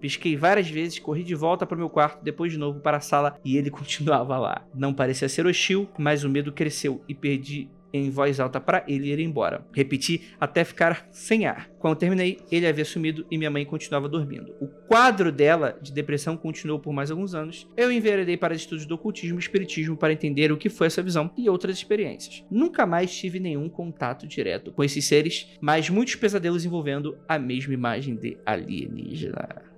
Pisquei 0.00 0.36
várias 0.36 0.68
vezes, 0.68 0.98
corri 0.98 1.22
de 1.22 1.34
volta 1.34 1.66
para 1.66 1.74
o 1.74 1.78
meu 1.78 1.90
quarto, 1.90 2.24
depois 2.24 2.50
de 2.52 2.58
novo 2.58 2.80
para 2.80 2.96
a 2.96 3.00
sala 3.00 3.38
e 3.44 3.56
ele 3.56 3.68
continuava 3.70 4.38
lá. 4.38 4.64
Não 4.74 4.94
parecia 4.94 5.28
ser 5.28 5.46
hostil, 5.46 5.88
mas 5.98 6.24
o 6.24 6.28
medo 6.28 6.52
cresceu 6.52 7.02
e 7.06 7.14
perdi 7.14 7.68
em 7.92 8.10
voz 8.10 8.40
alta 8.40 8.60
para 8.60 8.84
ele 8.86 9.10
ir 9.10 9.18
embora. 9.20 9.66
Repeti 9.72 10.32
até 10.40 10.64
ficar 10.64 11.08
sem 11.10 11.46
ar. 11.46 11.70
Quando 11.78 11.98
terminei, 11.98 12.38
ele 12.50 12.66
havia 12.66 12.84
sumido 12.84 13.26
e 13.30 13.38
minha 13.38 13.50
mãe 13.50 13.64
continuava 13.64 14.08
dormindo. 14.08 14.54
O 14.60 14.66
quadro 14.66 15.32
dela 15.32 15.78
de 15.80 15.92
depressão 15.92 16.36
continuou 16.36 16.78
por 16.78 16.92
mais 16.92 17.10
alguns 17.10 17.34
anos. 17.34 17.66
Eu 17.76 17.90
enveredei 17.90 18.36
para 18.36 18.54
estudos 18.54 18.86
do 18.86 18.94
ocultismo 18.94 19.38
e 19.38 19.42
espiritismo 19.42 19.96
para 19.96 20.12
entender 20.12 20.52
o 20.52 20.56
que 20.56 20.68
foi 20.68 20.86
essa 20.86 21.02
visão 21.02 21.30
e 21.36 21.48
outras 21.48 21.76
experiências. 21.76 22.44
Nunca 22.50 22.86
mais 22.86 23.14
tive 23.14 23.40
nenhum 23.40 23.68
contato 23.68 24.26
direto 24.26 24.72
com 24.72 24.84
esses 24.84 25.04
seres, 25.04 25.48
mas 25.60 25.88
muitos 25.88 26.16
pesadelos 26.16 26.64
envolvendo 26.64 27.18
a 27.28 27.38
mesma 27.38 27.74
imagem 27.74 28.16
de 28.16 28.38
alienígena. 28.44 29.70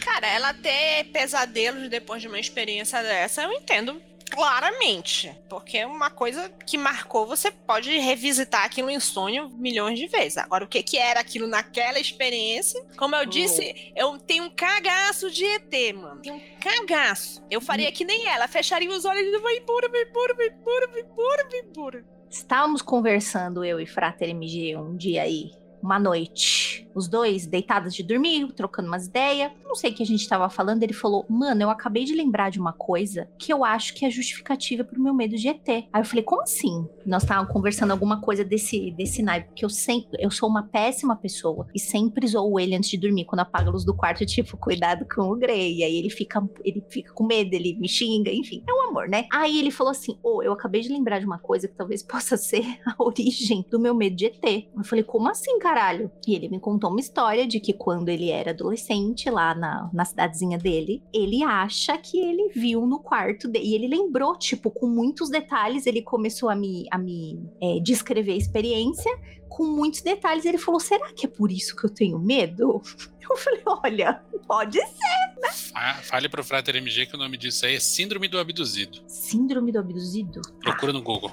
Cara, 0.00 0.26
ela 0.26 0.54
ter 0.54 1.04
pesadelos 1.12 1.88
depois 1.88 2.22
de 2.22 2.28
uma 2.28 2.40
experiência 2.40 3.02
dessa, 3.02 3.42
eu 3.42 3.52
entendo 3.52 4.00
claramente. 4.32 5.38
Porque 5.48 5.78
é 5.78 5.86
uma 5.86 6.10
coisa 6.10 6.48
que 6.66 6.78
marcou, 6.78 7.26
você 7.26 7.50
pode 7.50 7.96
revisitar 7.98 8.64
aquilo 8.64 8.90
em 8.90 8.98
sonho 8.98 9.50
milhões 9.50 9.98
de 9.98 10.06
vezes. 10.06 10.38
Agora, 10.38 10.64
o 10.64 10.68
que, 10.68 10.82
que 10.82 10.96
era 10.96 11.20
aquilo 11.20 11.46
naquela 11.46 12.00
experiência? 12.00 12.82
Como 12.96 13.14
eu 13.14 13.26
disse, 13.26 13.92
eu 13.94 14.18
tenho 14.18 14.44
um 14.44 14.50
cagaço 14.50 15.30
de 15.30 15.44
ET, 15.44 15.94
mano. 15.94 16.22
Tenho 16.22 16.36
um 16.36 16.42
cagaço. 16.58 17.44
Eu 17.50 17.60
faria 17.60 17.92
que 17.92 18.04
nem 18.04 18.26
ela, 18.26 18.48
fecharia 18.48 18.90
os 18.90 19.04
olhos 19.04 19.22
e 19.22 19.38
vai 19.38 19.58
embora, 19.58 19.88
vai 19.88 20.02
embora, 20.02 20.34
vai 20.34 20.46
embora, 20.48 20.88
vai 20.88 21.00
embora, 21.00 21.48
vai 21.50 21.60
embora. 21.60 22.04
Estávamos 22.30 22.80
conversando, 22.80 23.62
eu 23.62 23.78
e 23.78 23.86
Frater 23.86 24.30
MG, 24.30 24.74
um 24.76 24.96
dia 24.96 25.22
aí, 25.22 25.50
uma 25.82 25.98
noite. 25.98 26.88
Os 26.94 27.08
dois 27.08 27.46
deitados 27.46 27.94
de 27.94 28.02
dormir, 28.02 28.50
trocando 28.52 28.88
umas 28.88 29.06
ideias. 29.06 29.52
Não 29.64 29.74
sei 29.74 29.90
o 29.90 29.94
que 29.94 30.02
a 30.02 30.06
gente 30.06 30.28
tava 30.28 30.48
falando. 30.48 30.82
Ele 30.82 30.92
falou: 30.92 31.24
Mano, 31.28 31.62
eu 31.62 31.70
acabei 31.70 32.04
de 32.04 32.14
lembrar 32.14 32.50
de 32.50 32.60
uma 32.60 32.72
coisa 32.72 33.28
que 33.38 33.52
eu 33.52 33.64
acho 33.64 33.94
que 33.94 34.04
é 34.04 34.10
justificativa 34.10 34.84
pro 34.84 35.00
meu 35.00 35.14
medo 35.14 35.36
de 35.36 35.48
ET. 35.48 35.68
Aí 35.68 35.86
eu 35.94 36.04
falei: 36.04 36.22
Como 36.22 36.42
assim? 36.42 36.86
Nós 37.04 37.22
estávamos 37.22 37.52
conversando 37.52 37.90
alguma 37.90 38.20
coisa 38.20 38.44
desse, 38.44 38.90
desse 38.92 39.22
naipe. 39.22 39.48
Porque 39.48 39.64
eu 39.64 39.70
sempre. 39.70 40.22
Eu 40.22 40.30
sou 40.30 40.48
uma 40.48 40.62
péssima 40.62 41.16
pessoa. 41.16 41.66
E 41.74 41.78
sempre 41.78 42.26
zoo 42.26 42.58
ele 42.58 42.74
antes 42.74 42.90
de 42.90 42.98
dormir. 42.98 43.24
Quando 43.24 43.40
apaga 43.40 43.68
a 43.68 43.72
luz 43.72 43.84
do 43.84 43.94
quarto, 43.94 44.24
tipo, 44.26 44.56
cuidado 44.56 45.06
com 45.12 45.22
o 45.22 45.36
Grey. 45.36 45.78
E 45.78 45.84
aí 45.84 45.96
ele 45.96 46.10
fica, 46.10 46.42
ele 46.64 46.84
fica 46.88 47.12
com 47.12 47.24
medo, 47.24 47.54
ele 47.54 47.74
me 47.74 47.88
xinga, 47.88 48.30
enfim. 48.30 48.62
É 48.68 48.72
um 48.72 48.90
amor, 48.90 49.08
né? 49.08 49.26
Aí 49.32 49.58
ele 49.58 49.70
falou 49.70 49.90
assim: 49.90 50.18
Ô, 50.22 50.42
eu 50.42 50.52
acabei 50.52 50.80
de 50.80 50.88
lembrar 50.88 51.18
de 51.18 51.26
uma 51.26 51.38
coisa 51.38 51.68
que 51.68 51.74
talvez 51.74 52.02
possa 52.04 52.36
ser 52.36 52.64
a 52.86 52.94
origem 52.98 53.64
do 53.70 53.78
meu 53.78 53.94
medo 53.94 54.16
de 54.16 54.26
ET. 54.26 54.68
Eu 54.76 54.84
falei: 54.84 55.04
Como 55.04 55.28
assim, 55.28 55.58
caralho? 55.58 56.10
E 56.26 56.34
ele 56.34 56.48
me 56.48 56.60
contou 56.60 56.81
uma 56.88 57.00
história 57.00 57.46
de 57.46 57.60
que 57.60 57.72
quando 57.72 58.08
ele 58.08 58.30
era 58.30 58.50
adolescente, 58.50 59.30
lá 59.30 59.54
na, 59.54 59.90
na 59.92 60.04
cidadezinha 60.04 60.58
dele, 60.58 61.02
ele 61.12 61.42
acha 61.42 61.96
que 61.98 62.18
ele 62.18 62.50
viu 62.54 62.86
no 62.86 62.98
quarto 62.98 63.48
dele. 63.48 63.66
E 63.66 63.74
ele 63.74 63.88
lembrou, 63.88 64.36
tipo, 64.36 64.70
com 64.70 64.86
muitos 64.86 65.30
detalhes, 65.30 65.86
ele 65.86 66.02
começou 66.02 66.48
a 66.48 66.54
me, 66.54 66.86
a 66.90 66.98
me 66.98 67.38
é, 67.60 67.80
descrever 67.80 68.32
a 68.32 68.36
experiência. 68.36 69.10
Com 69.56 69.64
muitos 69.66 70.00
detalhes, 70.02 70.44
ele 70.44 70.58
falou: 70.58 70.80
será 70.80 71.12
que 71.12 71.26
é 71.26 71.28
por 71.28 71.50
isso 71.52 71.74
que 71.76 71.84
eu 71.84 71.90
tenho 71.90 72.18
medo? 72.18 72.80
Eu 73.30 73.36
falei: 73.36 73.62
olha, 73.64 74.20
pode 74.48 74.78
ser. 74.78 75.52
Fa- 75.72 75.94
Fale 76.02 76.28
pro 76.28 76.42
Frater 76.42 76.74
MG 76.76 77.06
que 77.06 77.14
o 77.14 77.18
nome 77.18 77.36
disso 77.38 77.64
aí 77.64 77.76
é 77.76 77.80
Síndrome 77.80 78.26
do 78.26 78.36
Abduzido. 78.38 78.98
Síndrome 79.06 79.70
do 79.70 79.78
abduzido? 79.78 80.42
Procura 80.60 80.92
no 80.92 81.00
Google. 81.00 81.30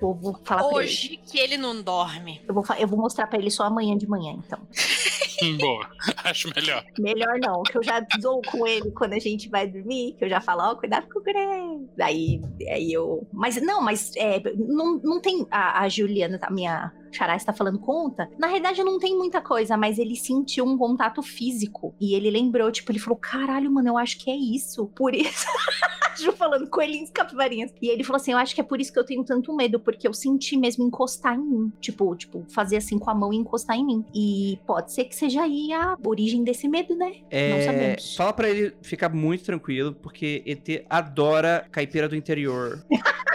vou, 0.00 0.14
vou 0.14 0.40
falar 0.44 0.62
pra 0.62 0.78
ele. 0.78 0.86
Hoje 0.88 1.20
que 1.26 1.38
ele 1.38 1.56
não 1.58 1.82
dorme. 1.82 2.40
Eu 2.46 2.54
vou, 2.54 2.64
eu 2.78 2.86
vou 2.86 2.96
mostrar 2.98 3.26
pra 3.26 3.38
ele 3.40 3.50
só 3.50 3.64
amanhã 3.64 3.98
de 3.98 4.08
manhã, 4.08 4.38
então. 4.38 4.58
Boa. 5.58 5.90
Acho 6.24 6.48
melhor. 6.54 6.84
Melhor 6.98 7.38
não, 7.40 7.64
que 7.64 7.76
eu 7.76 7.82
já 7.82 7.98
dou 8.20 8.40
com 8.42 8.64
ele 8.64 8.92
quando 8.92 9.14
a 9.14 9.18
gente 9.18 9.48
vai 9.48 9.66
dormir, 9.66 10.14
que 10.16 10.24
eu 10.24 10.28
já 10.28 10.40
falo, 10.40 10.62
ó, 10.62 10.76
cuidado 10.76 11.08
com 11.12 11.18
o 11.18 11.22
Grey. 11.22 11.88
Daí, 11.96 12.40
aí 12.70 12.92
eu. 12.92 13.26
Mas 13.32 13.60
não, 13.60 13.82
mas 13.82 14.12
é, 14.16 14.40
não, 14.56 14.98
não 15.02 15.20
tem. 15.20 15.44
A, 15.50 15.82
a 15.82 15.88
Juliana, 15.88 16.38
a 16.40 16.50
minha 16.52 16.92
Xará 17.12 17.36
está 17.36 17.52
falando 17.52 17.78
conta. 17.78 18.28
Na 18.38 18.46
realidade, 18.46 18.82
não 18.82 18.98
tem 18.98 19.16
muita 19.16 19.40
coisa, 19.40 19.76
mas 19.76 19.98
ele 19.98 20.16
sentiu 20.16 20.64
um 20.64 20.76
contato 20.76 21.22
físico. 21.22 21.94
E 22.00 22.14
ele 22.14 22.30
lembrou, 22.30 22.70
tipo, 22.72 22.90
ele 22.90 22.98
falou: 22.98 23.18
caralho, 23.18 23.70
mano, 23.70 23.88
eu 23.88 23.98
acho 23.98 24.18
que 24.18 24.30
é 24.30 24.36
isso. 24.36 24.86
Por 24.94 25.14
isso. 25.14 25.46
Ju 26.16 26.32
falando 26.32 26.68
coelhinhos 26.68 27.10
capivarinhas. 27.10 27.72
E 27.80 27.88
ele 27.88 28.04
falou 28.04 28.20
assim: 28.20 28.32
Eu 28.32 28.38
acho 28.38 28.54
que 28.54 28.60
é 28.60 28.64
por 28.64 28.80
isso 28.80 28.92
que 28.92 28.98
eu 28.98 29.04
tenho 29.04 29.24
tanto 29.24 29.54
medo, 29.54 29.80
porque 29.80 30.06
eu 30.06 30.12
senti 30.12 30.56
mesmo 30.56 30.84
encostar 30.84 31.34
em 31.34 31.42
mim. 31.42 31.72
Tipo, 31.80 32.14
tipo, 32.14 32.44
fazer 32.50 32.76
assim 32.76 32.98
com 32.98 33.10
a 33.10 33.14
mão 33.14 33.32
e 33.32 33.36
encostar 33.36 33.76
em 33.76 33.84
mim. 33.84 34.04
E 34.14 34.58
pode 34.66 34.92
ser 34.92 35.04
que 35.04 35.16
seja 35.16 35.42
aí 35.42 35.72
a 35.72 35.96
origem 36.04 36.44
desse 36.44 36.68
medo, 36.68 36.94
né? 36.96 37.14
É, 37.30 37.50
Não 37.50 37.64
sabemos. 37.64 38.16
Fala 38.16 38.32
pra 38.32 38.50
ele 38.50 38.74
ficar 38.82 39.08
muito 39.08 39.44
tranquilo, 39.44 39.94
porque 39.94 40.42
ET 40.46 40.84
adora 40.88 41.66
caipira 41.70 42.08
do 42.08 42.16
interior. 42.16 42.84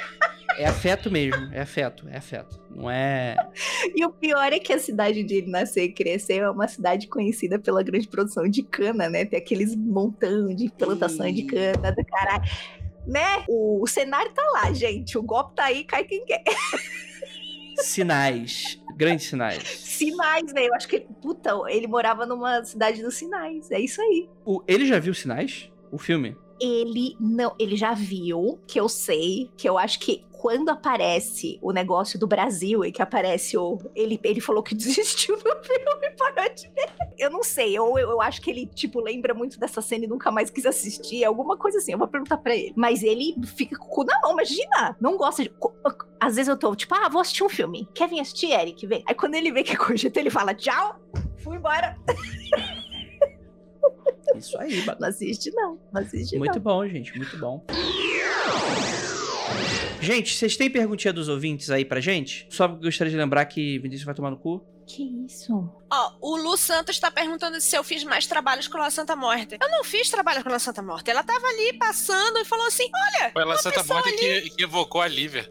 é 0.58 0.66
afeto 0.66 1.12
mesmo, 1.12 1.53
é 1.53 1.62
afeto, 1.62 2.08
é 2.10 2.18
afeto. 2.18 2.60
Não 2.70 2.89
é. 2.89 3.36
E 3.95 4.03
o 4.05 4.12
pior 4.12 4.51
é 4.51 4.60
que 4.60 4.74
a 4.74 4.80
cidade 4.80 5.22
onde 5.24 5.36
ele 5.36 5.51
nasceu 5.51 5.84
e 5.84 5.91
cresceu 5.91 6.45
é 6.45 6.49
uma 6.49 6.68
cidade 6.68 7.08
conhecida 7.08 7.60
pela 7.60 7.84
grande 7.84 8.08
produção 8.08 8.47
de 8.49 8.64
cana, 8.64 9.10
né? 9.10 9.26
Tem 9.26 9.39
aqueles 9.39 9.76
montão 9.76 10.53
de 10.53 10.70
plantações 10.72 11.36
de 11.36 11.43
cana 11.43 11.91
do 11.91 12.03
caralho. 12.05 12.43
Né? 13.05 13.45
O, 13.47 13.84
o 13.84 13.88
cenário 13.88 14.32
tá 14.34 14.43
lá, 14.53 14.74
gente. 14.74 15.18
O 15.18 15.24
golpe 15.24 15.55
tá 15.55 15.66
aí, 15.66 15.84
cai 15.84 16.03
quem 16.03 16.26
quer. 16.26 16.43
Sinais. 17.78 18.82
Grandes 18.95 19.28
sinais. 19.28 19.64
Sinais, 19.64 20.51
né? 20.51 20.68
Eu 20.68 20.74
acho 20.74 20.88
que, 20.88 20.99
puta, 20.99 21.51
ele 21.68 21.88
morava 21.88 22.26
numa 22.26 22.64
cidade 22.66 23.01
dos 23.01 23.16
sinais. 23.16 23.70
É 23.70 23.80
isso 23.80 24.01
aí. 24.01 24.28
O, 24.43 24.64
ele 24.68 24.86
já 24.86 24.99
viu 24.99 25.14
sinais? 25.14 25.72
O 25.91 25.99
filme? 25.99 26.36
Ele 26.60 27.16
não, 27.20 27.55
ele 27.60 27.76
já 27.76 27.93
viu, 27.93 28.60
que 28.68 28.80
eu 28.80 28.89
sei, 28.89 29.51
que 29.55 29.70
eu 29.70 29.78
acho 29.78 29.99
que 29.99 30.26
quando 30.38 30.69
aparece 30.69 31.57
o 31.61 31.71
negócio 31.71 32.19
do 32.19 32.27
Brasil 32.27 32.85
e 32.85 32.91
que 32.91 33.01
aparece 33.01 33.57
o. 33.57 33.77
Ele, 33.95 34.19
ele 34.23 34.39
falou 34.39 34.61
que 34.61 34.73
desistiu 34.75 35.35
do 35.35 35.41
filme 35.43 36.09
parou 36.17 36.53
de 36.53 36.69
ver. 36.69 36.89
Eu 37.17 37.29
não 37.29 37.43
sei, 37.43 37.77
ou 37.79 37.97
eu, 37.97 38.11
eu 38.11 38.21
acho 38.21 38.41
que 38.41 38.49
ele, 38.49 38.67
tipo, 38.67 38.99
lembra 39.01 39.33
muito 39.33 39.59
dessa 39.59 39.81
cena 39.81 40.05
e 40.05 40.07
nunca 40.07 40.31
mais 40.31 40.49
quis 40.49 40.65
assistir, 40.65 41.23
alguma 41.23 41.57
coisa 41.57 41.79
assim. 41.79 41.91
Eu 41.91 41.97
vou 41.97 42.07
perguntar 42.07 42.38
pra 42.38 42.55
ele. 42.55 42.73
Mas 42.75 43.03
ele 43.03 43.35
fica 43.55 43.77
com 43.77 43.85
o 43.85 43.89
cu 43.89 44.03
na 44.03 44.19
mão, 44.21 44.33
imagina! 44.33 44.95
Não 44.99 45.17
gosta 45.17 45.43
de. 45.43 45.51
Às 46.19 46.35
vezes 46.35 46.47
eu 46.47 46.57
tô, 46.57 46.75
tipo, 46.75 46.93
ah, 46.95 47.09
vou 47.09 47.21
assistir 47.21 47.43
um 47.43 47.49
filme. 47.49 47.88
Quer 47.93 48.07
vir 48.07 48.19
assistir, 48.19 48.51
Eric? 48.51 48.85
Vem. 48.85 49.03
Aí 49.07 49.15
quando 49.15 49.35
ele 49.35 49.51
vê 49.51 49.63
que 49.63 49.73
é 49.73 49.75
cojito, 49.75 50.19
ele 50.19 50.29
fala, 50.29 50.53
tchau, 50.53 50.99
fui 51.38 51.57
embora. 51.57 51.97
Isso 54.35 54.57
aí, 54.59 54.85
Não 54.99 55.07
assiste, 55.07 55.51
não. 55.51 55.79
Não 55.91 56.01
assiste, 56.01 56.38
Muito 56.38 56.55
não. 56.55 56.61
bom, 56.61 56.88
gente, 56.88 57.17
muito 57.17 57.38
bom. 57.38 57.63
Gente, 60.08 60.38
vocês 60.38 60.55
têm 60.55 60.70
perguntinha 60.70 61.12
dos 61.12 61.28
ouvintes 61.28 61.70
aí 61.70 61.84
pra 61.84 61.99
gente? 61.99 62.47
Só 62.49 62.66
gostaria 62.66 63.12
de 63.12 63.18
lembrar 63.18 63.43
que 63.43 63.78
Vinícius 63.80 64.05
vai 64.05 64.16
tomar 64.16 64.32
no 64.32 64.38
cu. 64.38 64.66
Que 64.88 65.03
isso? 65.25 65.69
Ó, 65.91 66.11
o 66.21 66.38
Lu 66.38 66.55
Santos 66.57 66.97
tá 66.99 67.11
perguntando 67.11 67.59
se 67.59 67.75
eu 67.75 67.83
fiz 67.83 68.03
mais 68.05 68.25
trabalhos 68.25 68.67
com 68.69 68.77
a 68.81 68.89
Santa 68.89 69.15
Morte. 69.17 69.57
Eu 69.61 69.69
não 69.69 69.83
fiz 69.83 70.09
trabalho 70.09 70.41
com 70.43 70.49
a 70.49 70.59
Santa 70.59 70.81
Morte. 70.81 71.11
Ela 71.11 71.23
tava 71.23 71.45
ali 71.45 71.73
passando 71.77 72.38
e 72.39 72.45
falou 72.45 72.65
assim: 72.67 72.89
olha, 72.93 73.31
Foi 73.31 73.41
ela 73.41 73.51
uma 73.51 73.57
Santa 73.57 73.83
Morte 73.83 74.11
que, 74.13 74.49
que 74.51 74.63
evocou 74.63 75.01
a 75.01 75.07
Lívia. 75.07 75.43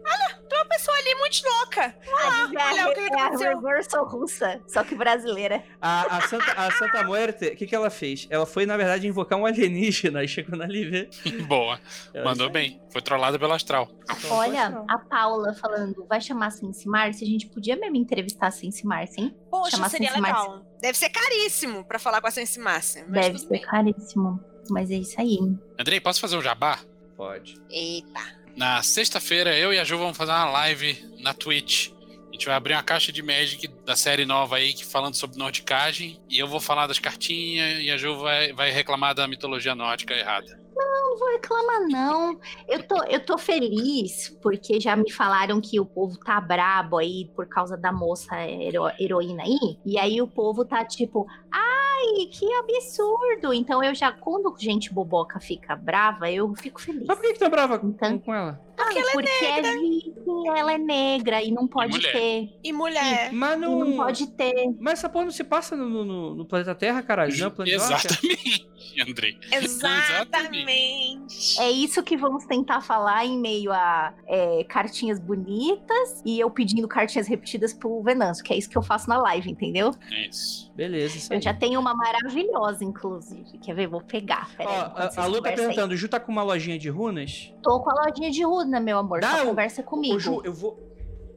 tem 0.49 0.57
uma 0.59 0.65
pessoa 0.65 0.95
ali 0.97 1.15
muito 1.15 1.41
louca. 1.43 1.81
a 1.81 2.61
é, 2.61 2.71
olha 2.71 2.85
a, 2.85 2.89
o 2.89 2.93
que 2.93 2.99
é 2.99 3.19
a 3.21 3.25
aconteceu. 3.27 3.55
reversal 3.59 4.07
russa, 4.07 4.61
só 4.67 4.83
que 4.83 4.95
brasileira. 4.95 5.63
A, 5.81 6.17
a 6.17 6.21
Santa, 6.27 6.51
a 6.53 6.71
Santa 6.71 7.03
Muerte, 7.03 7.45
o 7.47 7.55
que, 7.55 7.67
que 7.67 7.75
ela 7.75 7.89
fez? 7.91 8.25
Ela 8.29 8.45
foi, 8.45 8.65
na 8.65 8.75
verdade, 8.75 9.07
invocar 9.07 9.37
um 9.39 9.45
alienígena 9.45 10.23
e 10.23 10.27
chegou 10.27 10.57
na 10.57 10.65
Lívia. 10.65 11.09
Boa. 11.47 11.79
Ela- 12.13 12.25
Mandou 12.25 12.49
bem. 12.49 12.81
Foi 12.89 13.01
trollada 13.01 13.37
pelo 13.37 13.53
astral. 13.53 13.87
Olha, 14.29 14.83
a 14.87 14.97
Paula 14.97 15.53
falando, 15.53 16.05
vai 16.07 16.21
chamar 16.21 16.47
a 16.47 16.51
Sense 16.51 16.87
Marcia? 16.87 17.27
A 17.27 17.29
gente 17.29 17.47
podia 17.47 17.75
mesmo 17.75 17.95
entrevistar 17.97 18.47
a 18.47 18.51
Sense 18.51 18.85
Marcia, 18.85 19.21
hein? 19.23 19.26
Poxa, 19.49 19.89
seria 19.89 20.09
Sense 20.09 20.21
legal. 20.21 20.65
Deve 20.81 20.97
ser 20.97 21.09
caríssimo 21.09 21.83
pra 21.85 21.99
falar 21.99 22.21
com 22.21 22.27
a 22.27 22.31
Sense 22.31 22.59
Márcia. 22.59 23.05
Deve 23.05 23.37
ser 23.37 23.47
bem. 23.49 23.61
caríssimo. 23.61 24.39
Mas 24.69 24.91
é 24.91 24.95
isso 24.95 25.19
aí. 25.19 25.37
Andrei, 25.79 25.99
posso 25.99 26.19
fazer 26.19 26.37
um 26.37 26.41
jabá? 26.41 26.79
Pode. 27.15 27.55
Eita. 27.69 28.37
Na 28.55 28.81
sexta-feira, 28.83 29.55
eu 29.57 29.73
e 29.73 29.79
a 29.79 29.83
Ju 29.83 29.97
vamos 29.97 30.17
fazer 30.17 30.31
uma 30.31 30.49
live 30.49 31.03
na 31.19 31.33
Twitch. 31.33 31.91
A 32.29 32.31
gente 32.33 32.45
vai 32.45 32.55
abrir 32.55 32.73
uma 32.73 32.83
caixa 32.83 33.11
de 33.11 33.23
Magic 33.23 33.67
da 33.85 33.95
série 33.95 34.25
nova 34.25 34.57
aí, 34.57 34.73
que 34.73 34.85
falando 34.85 35.15
sobre 35.15 35.37
nordicagem. 35.37 36.19
E 36.29 36.37
eu 36.37 36.47
vou 36.47 36.59
falar 36.59 36.85
das 36.85 36.99
cartinhas 36.99 37.79
e 37.81 37.89
a 37.89 37.97
Ju 37.97 38.17
vai, 38.19 38.53
vai 38.53 38.71
reclamar 38.71 39.15
da 39.15 39.27
mitologia 39.27 39.73
nórdica 39.73 40.13
errada. 40.13 40.59
Não 40.77 41.17
vou 41.17 41.27
reclamar, 41.31 41.81
não. 41.89 42.39
Eu 42.67 42.83
tô, 42.87 43.03
eu 43.05 43.25
tô 43.25 43.37
feliz 43.37 44.29
porque 44.41 44.79
já 44.79 44.95
me 44.95 45.11
falaram 45.11 45.59
que 45.59 45.79
o 45.79 45.85
povo 45.85 46.17
tá 46.19 46.39
brabo 46.39 46.97
aí 46.97 47.25
por 47.35 47.47
causa 47.47 47.75
da 47.75 47.91
moça 47.91 48.35
hero- 48.45 48.91
heroína 48.99 49.43
aí. 49.43 49.79
E 49.85 49.97
aí 49.97 50.21
o 50.21 50.27
povo 50.27 50.63
tá 50.63 50.85
tipo, 50.85 51.25
ai, 51.51 52.25
que 52.31 52.45
absurdo. 52.53 53.53
Então 53.53 53.83
eu 53.83 53.95
já, 53.95 54.11
quando 54.11 54.53
gente 54.59 54.93
boboca 54.93 55.39
fica 55.39 55.75
brava, 55.75 56.29
eu 56.31 56.53
fico 56.55 56.79
feliz. 56.79 57.05
Mas 57.07 57.17
por 57.17 57.25
que, 57.25 57.33
que 57.33 57.39
tá 57.39 57.49
brava 57.49 57.79
Então- 57.83 58.19
com 58.19 58.33
ela? 58.33 58.66
Porque 58.93 58.99
ela 58.99 59.09
é 59.09 59.13
porque 59.13 59.45
é 59.45 59.61
viking, 59.61 60.47
ela 60.57 60.73
é 60.73 60.77
negra 60.77 61.43
e 61.43 61.51
não 61.51 61.67
pode 61.67 61.93
mulher. 61.97 62.11
ter. 62.11 62.59
E 62.63 62.73
mulher. 62.73 63.31
Mas 63.33 63.57
E 63.57 63.61
não. 63.61 63.79
não 63.79 63.97
pode 63.97 64.27
ter. 64.27 64.53
Mas 64.79 64.99
essa 64.99 65.09
porra 65.09 65.25
não 65.25 65.31
se 65.31 65.43
passa 65.43 65.75
no, 65.75 66.05
no- 66.05 66.35
no 66.35 66.45
planeta 66.45 66.75
Terra, 66.75 67.01
caralho, 67.01 67.35
não? 67.37 67.47
é 67.47 67.49
Planeta? 67.49 67.75
Exatamente, 67.75 68.67
Andrei. 69.07 69.37
Exatamente. 69.51 71.59
É 71.59 71.69
isso 71.71 72.01
que 72.03 72.17
vamos 72.17 72.45
tentar 72.45 72.81
falar 72.81 73.25
em 73.25 73.37
meio 73.39 73.71
a 73.71 74.13
é, 74.27 74.63
cartinhas 74.63 75.19
bonitas 75.19 76.21
e 76.25 76.39
eu 76.39 76.49
pedindo 76.49 76.87
cartinhas 76.87 77.27
repetidas 77.27 77.73
pro 77.73 78.01
Venâncio, 78.01 78.43
que 78.43 78.53
é 78.53 78.57
isso 78.57 78.69
que 78.69 78.77
eu 78.77 78.81
faço 78.83 79.09
na 79.09 79.17
live, 79.17 79.49
entendeu? 79.49 79.91
É 80.11 80.27
isso. 80.27 80.66
Beleza, 80.77 81.17
isso 81.17 81.33
aí. 81.33 81.39
Eu 81.39 81.41
já 81.41 81.53
tenho 81.53 81.79
uma 81.79 81.93
maravilhosa, 81.95 82.83
inclusive. 82.85 83.57
Quer 83.57 83.73
ver? 83.75 83.87
Vou 83.87 84.01
pegar. 84.01 84.49
Ó, 84.59 84.63
aí, 84.63 85.09
a, 85.17 85.23
a 85.23 85.25
Lu 85.25 85.41
tá 85.41 85.49
aí. 85.49 85.55
perguntando, 85.55 85.93
o 85.93 85.97
Ju 85.97 86.07
tá 86.07 86.19
com 86.19 86.31
uma 86.31 86.43
lojinha 86.43 86.77
de 86.77 86.87
runas? 86.87 87.51
Tô 87.63 87.79
com 87.81 87.89
a 87.89 88.05
lojinha 88.05 88.29
de 88.29 88.43
Runa, 88.43 88.79
meu 88.79 88.99
amor. 88.99 89.19
Dá 89.19 89.37
Só 89.37 89.43
um- 89.43 89.47
conversa 89.47 89.81
comigo. 89.81 90.15
Ô, 90.15 90.19
Ju, 90.19 90.41
eu 90.45 90.53
vou... 90.53 90.79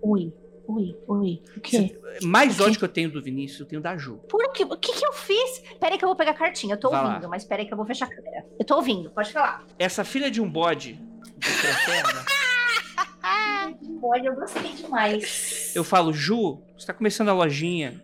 Ui, 0.02 0.32
ui, 0.68 0.94
ui. 1.08 1.42
O 1.56 1.60
quê? 1.60 1.98
Mais 2.22 2.60
ódio 2.60 2.78
que 2.78 2.84
eu 2.84 2.88
tenho 2.88 3.10
do 3.10 3.22
Vinícius, 3.22 3.60
eu 3.60 3.66
tenho 3.66 3.80
da 3.80 3.96
Ju. 3.96 4.18
Por 4.28 4.52
quê? 4.52 4.64
O 4.64 4.76
que 4.76 4.92
que 4.92 5.06
eu 5.06 5.12
fiz? 5.14 5.62
Pera 5.80 5.94
aí 5.94 5.98
que 5.98 6.04
eu 6.04 6.08
vou 6.08 6.16
pegar 6.16 6.32
a 6.32 6.34
cartinha. 6.34 6.74
Eu 6.74 6.78
tô 6.80 6.90
Vai 6.90 7.02
lá. 7.02 7.08
ouvindo, 7.08 7.28
mas 7.30 7.42
pera 7.44 7.62
aí 7.62 7.66
que 7.66 7.72
eu 7.72 7.76
vou 7.78 7.86
fechar 7.86 8.06
a 8.06 8.14
câmera. 8.14 8.44
Eu 8.58 8.64
tô 8.66 8.76
ouvindo, 8.76 9.10
pode 9.10 9.32
falar. 9.32 9.64
Essa 9.78 10.04
filha 10.04 10.30
de 10.30 10.40
um 10.40 10.48
bode 10.50 11.00
de 11.38 11.48
perna, 11.86 12.24
Olha, 14.02 14.28
eu 14.28 14.34
gostei 14.34 14.72
demais. 14.74 15.72
eu 15.74 15.84
falo, 15.84 16.12
Ju, 16.12 16.60
você 16.76 16.86
tá 16.86 16.94
começando 16.94 17.28
a 17.28 17.32
lojinha, 17.32 18.02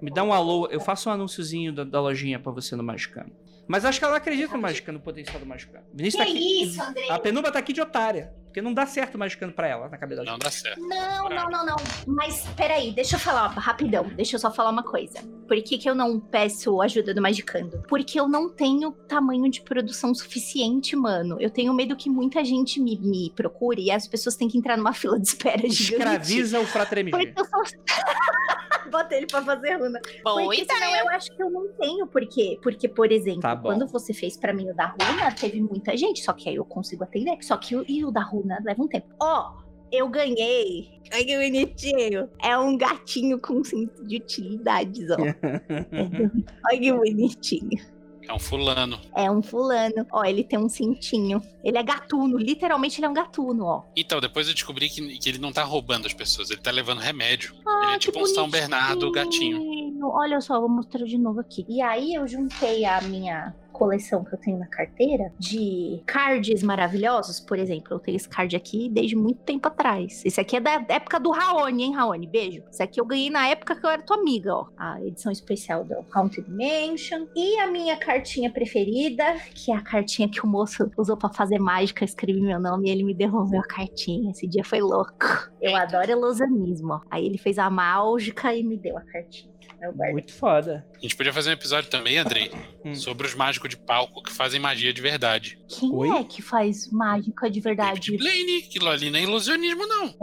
me 0.00 0.10
dá 0.10 0.22
um 0.22 0.32
alô, 0.32 0.66
eu 0.70 0.80
faço 0.80 1.08
um 1.08 1.12
anúnciozinho 1.12 1.72
da, 1.72 1.84
da 1.84 2.00
lojinha 2.00 2.38
pra 2.38 2.52
você 2.52 2.74
no 2.76 2.82
Magicano. 2.82 3.30
Mas 3.70 3.84
acho 3.84 4.00
que 4.00 4.04
ela 4.04 4.16
acredita 4.16 4.56
no 4.56 4.62
Magicano, 4.62 4.98
no 4.98 5.04
potencial 5.04 5.38
do 5.38 5.46
Magicano. 5.46 5.84
Vinícius 5.94 6.24
Que 6.24 6.28
tá 6.32 6.36
aqui. 6.36 6.62
isso, 6.64 6.82
André? 6.82 7.06
A 7.08 7.18
Penumbra 7.20 7.52
tá 7.52 7.60
aqui 7.60 7.72
de 7.72 7.80
otária. 7.80 8.34
Porque 8.46 8.60
não 8.60 8.74
dá 8.74 8.84
certo 8.84 9.14
o 9.14 9.18
Magicano 9.18 9.52
pra 9.52 9.68
ela 9.68 9.88
na 9.88 9.96
cabeça 9.96 10.24
Não 10.24 10.36
dá 10.36 10.50
certo. 10.50 10.80
Não, 10.80 11.28
não, 11.28 11.48
não, 11.48 11.64
não. 11.64 11.76
Mas 12.04 12.44
peraí, 12.56 12.90
deixa 12.90 13.14
eu 13.14 13.20
falar 13.20 13.46
rapidão. 13.46 14.08
Deixa 14.16 14.34
eu 14.34 14.40
só 14.40 14.50
falar 14.50 14.70
uma 14.70 14.82
coisa. 14.82 15.22
Por 15.46 15.56
que, 15.62 15.78
que 15.78 15.88
eu 15.88 15.94
não 15.94 16.18
peço 16.18 16.82
ajuda 16.82 17.14
do 17.14 17.22
Magicando? 17.22 17.80
Porque 17.88 18.18
eu 18.18 18.26
não 18.26 18.50
tenho 18.50 18.90
tamanho 18.90 19.48
de 19.48 19.60
produção 19.60 20.12
suficiente, 20.12 20.96
mano. 20.96 21.36
Eu 21.40 21.48
tenho 21.48 21.72
medo 21.72 21.94
que 21.94 22.10
muita 22.10 22.44
gente 22.44 22.80
me, 22.80 22.98
me 22.98 23.30
procure 23.36 23.82
e 23.82 23.92
as 23.92 24.08
pessoas 24.08 24.34
têm 24.34 24.48
que 24.48 24.58
entrar 24.58 24.76
numa 24.76 24.92
fila 24.94 25.16
de 25.16 25.28
espera 25.28 25.68
gigante. 25.68 25.92
Escraviza 25.92 26.58
o 26.58 26.66
Frater 26.66 26.98
MG. 26.98 27.16
Porque 27.16 27.40
eu 27.40 27.44
só. 27.44 27.56
Bota 28.90 29.14
ele 29.14 29.26
pra 29.26 29.42
fazer 29.42 29.74
runa. 29.76 30.00
Boa 30.24 30.42
Porque 30.42 30.64
senão 30.64 30.76
ideia. 30.88 31.02
eu 31.02 31.08
acho 31.10 31.34
que 31.36 31.42
eu 31.42 31.50
não 31.50 31.68
tenho 31.74 32.06
por 32.06 32.26
quê. 32.26 32.58
Porque, 32.62 32.88
por 32.88 33.10
exemplo, 33.12 33.40
Tá 33.42 33.54
bom. 33.54 33.68
quando 33.70 33.86
você 33.86 34.12
fez 34.12 34.36
pra 34.36 34.52
mim 34.52 34.68
o 34.70 34.74
da 34.74 34.86
runa, 34.86 35.32
teve 35.34 35.60
muita 35.60 35.96
gente. 35.96 36.22
Só 36.22 36.32
que 36.32 36.48
aí 36.48 36.56
eu 36.56 36.64
consigo 36.64 37.04
atender. 37.04 37.36
Só 37.42 37.56
que 37.56 37.76
o, 37.76 37.84
e 37.88 38.04
o 38.04 38.10
da 38.10 38.22
runa 38.22 38.58
leva 38.64 38.82
um 38.82 38.88
tempo. 38.88 39.06
Ó, 39.22 39.52
eu 39.92 40.08
ganhei. 40.08 41.00
Ai, 41.12 41.24
que 41.24 41.36
bonitinho. 41.36 42.28
É 42.42 42.56
um 42.58 42.76
gatinho 42.76 43.38
com 43.40 43.62
cinto 43.64 44.04
de 44.06 44.16
utilidades, 44.16 45.08
ó. 45.10 45.16
Olha 46.70 46.80
que 46.80 46.92
bonitinho. 46.92 47.99
É 48.28 48.32
um 48.32 48.38
fulano. 48.38 49.00
É 49.16 49.30
um 49.30 49.42
fulano. 49.42 50.06
Ó, 50.12 50.24
ele 50.24 50.44
tem 50.44 50.58
um 50.58 50.68
cintinho. 50.68 51.42
Ele 51.64 51.78
é 51.78 51.82
gatuno. 51.82 52.38
Literalmente, 52.38 52.98
ele 52.98 53.06
é 53.06 53.08
um 53.08 53.14
gatuno, 53.14 53.64
ó. 53.64 53.82
Então, 53.96 54.20
depois 54.20 54.48
eu 54.48 54.54
descobri 54.54 54.88
que, 54.88 55.18
que 55.18 55.28
ele 55.28 55.38
não 55.38 55.52
tá 55.52 55.64
roubando 55.64 56.06
as 56.06 56.14
pessoas, 56.14 56.50
ele 56.50 56.60
tá 56.60 56.70
levando 56.70 56.98
remédio. 57.00 57.54
Ah, 57.66 57.80
ele 57.84 57.94
é 57.94 57.98
tipo 57.98 58.20
um 58.20 58.26
São 58.26 58.48
Bernardo 58.48 59.10
gatinho. 59.10 59.58
bonitinho. 59.58 60.08
Olha 60.08 60.40
só, 60.40 60.58
vou 60.60 60.68
mostrar 60.68 61.04
de 61.04 61.18
novo 61.18 61.40
aqui. 61.40 61.64
E 61.68 61.80
aí 61.82 62.14
eu 62.14 62.26
juntei 62.26 62.84
a 62.84 63.00
minha 63.02 63.54
coleção 63.80 64.22
que 64.22 64.34
eu 64.34 64.38
tenho 64.38 64.58
na 64.58 64.66
carteira 64.66 65.32
de 65.38 66.02
cards 66.04 66.62
maravilhosos. 66.62 67.40
Por 67.40 67.58
exemplo, 67.58 67.94
eu 67.94 67.98
tenho 67.98 68.16
esse 68.16 68.28
card 68.28 68.54
aqui 68.54 68.90
desde 68.90 69.16
muito 69.16 69.40
tempo 69.40 69.68
atrás. 69.68 70.22
Esse 70.22 70.38
aqui 70.38 70.56
é 70.56 70.60
da 70.60 70.84
época 70.86 71.18
do 71.18 71.30
Raoni, 71.30 71.84
hein, 71.84 71.94
Raoni? 71.94 72.26
Beijo. 72.26 72.62
Esse 72.70 72.82
aqui 72.82 73.00
eu 73.00 73.06
ganhei 73.06 73.30
na 73.30 73.48
época 73.48 73.74
que 73.74 73.86
eu 73.86 73.88
era 73.88 74.02
tua 74.02 74.18
amiga, 74.18 74.54
ó. 74.54 74.66
A 74.76 75.02
edição 75.02 75.32
especial 75.32 75.82
do 75.82 75.94
Haunted 76.14 76.46
Mansion. 76.50 77.26
E 77.34 77.58
a 77.58 77.68
minha 77.68 77.96
cartinha 77.96 78.52
preferida, 78.52 79.24
que 79.54 79.72
é 79.72 79.76
a 79.76 79.80
cartinha 79.80 80.28
que 80.28 80.44
o 80.44 80.46
moço 80.46 80.90
usou 80.98 81.16
para 81.16 81.32
fazer 81.32 81.58
mágica, 81.58 82.04
escrevi 82.04 82.42
meu 82.42 82.60
nome 82.60 82.88
e 82.88 82.92
ele 82.92 83.02
me 83.02 83.14
devolveu 83.14 83.60
a 83.60 83.66
cartinha. 83.66 84.30
Esse 84.30 84.46
dia 84.46 84.62
foi 84.62 84.82
louco. 84.82 85.50
Eu 85.58 85.74
adoro 85.74 86.10
ilusionismo. 86.10 87.00
Aí 87.10 87.24
ele 87.24 87.38
fez 87.38 87.58
a 87.58 87.70
mágica 87.70 88.54
e 88.54 88.62
me 88.62 88.76
deu 88.76 88.98
a 88.98 89.00
cartinha. 89.00 89.49
Guardei. 89.80 90.12
Muito 90.12 90.32
foda. 90.32 90.86
A 90.96 91.00
gente 91.00 91.16
podia 91.16 91.32
fazer 91.32 91.50
um 91.50 91.54
episódio 91.54 91.88
também, 91.90 92.18
Andrei, 92.18 92.50
Hum. 92.84 92.94
sobre 92.94 93.26
os 93.26 93.34
mágicos 93.34 93.68
de 93.70 93.76
palco 93.76 94.22
que 94.22 94.32
fazem 94.32 94.60
magia 94.60 94.92
de 94.92 95.00
verdade. 95.00 95.58
Quem 95.68 95.90
Oi? 95.92 96.08
é 96.10 96.24
que 96.24 96.42
faz 96.42 96.90
mágica 96.90 97.50
de 97.50 97.60
verdade? 97.60 98.10
David 98.12 98.18
Blaine, 98.18 98.58
aquilo 98.58 98.88
ali 98.88 99.10
não 99.10 99.18
é 99.18 99.22
ilusionismo, 99.22 99.86
não. 99.86 100.14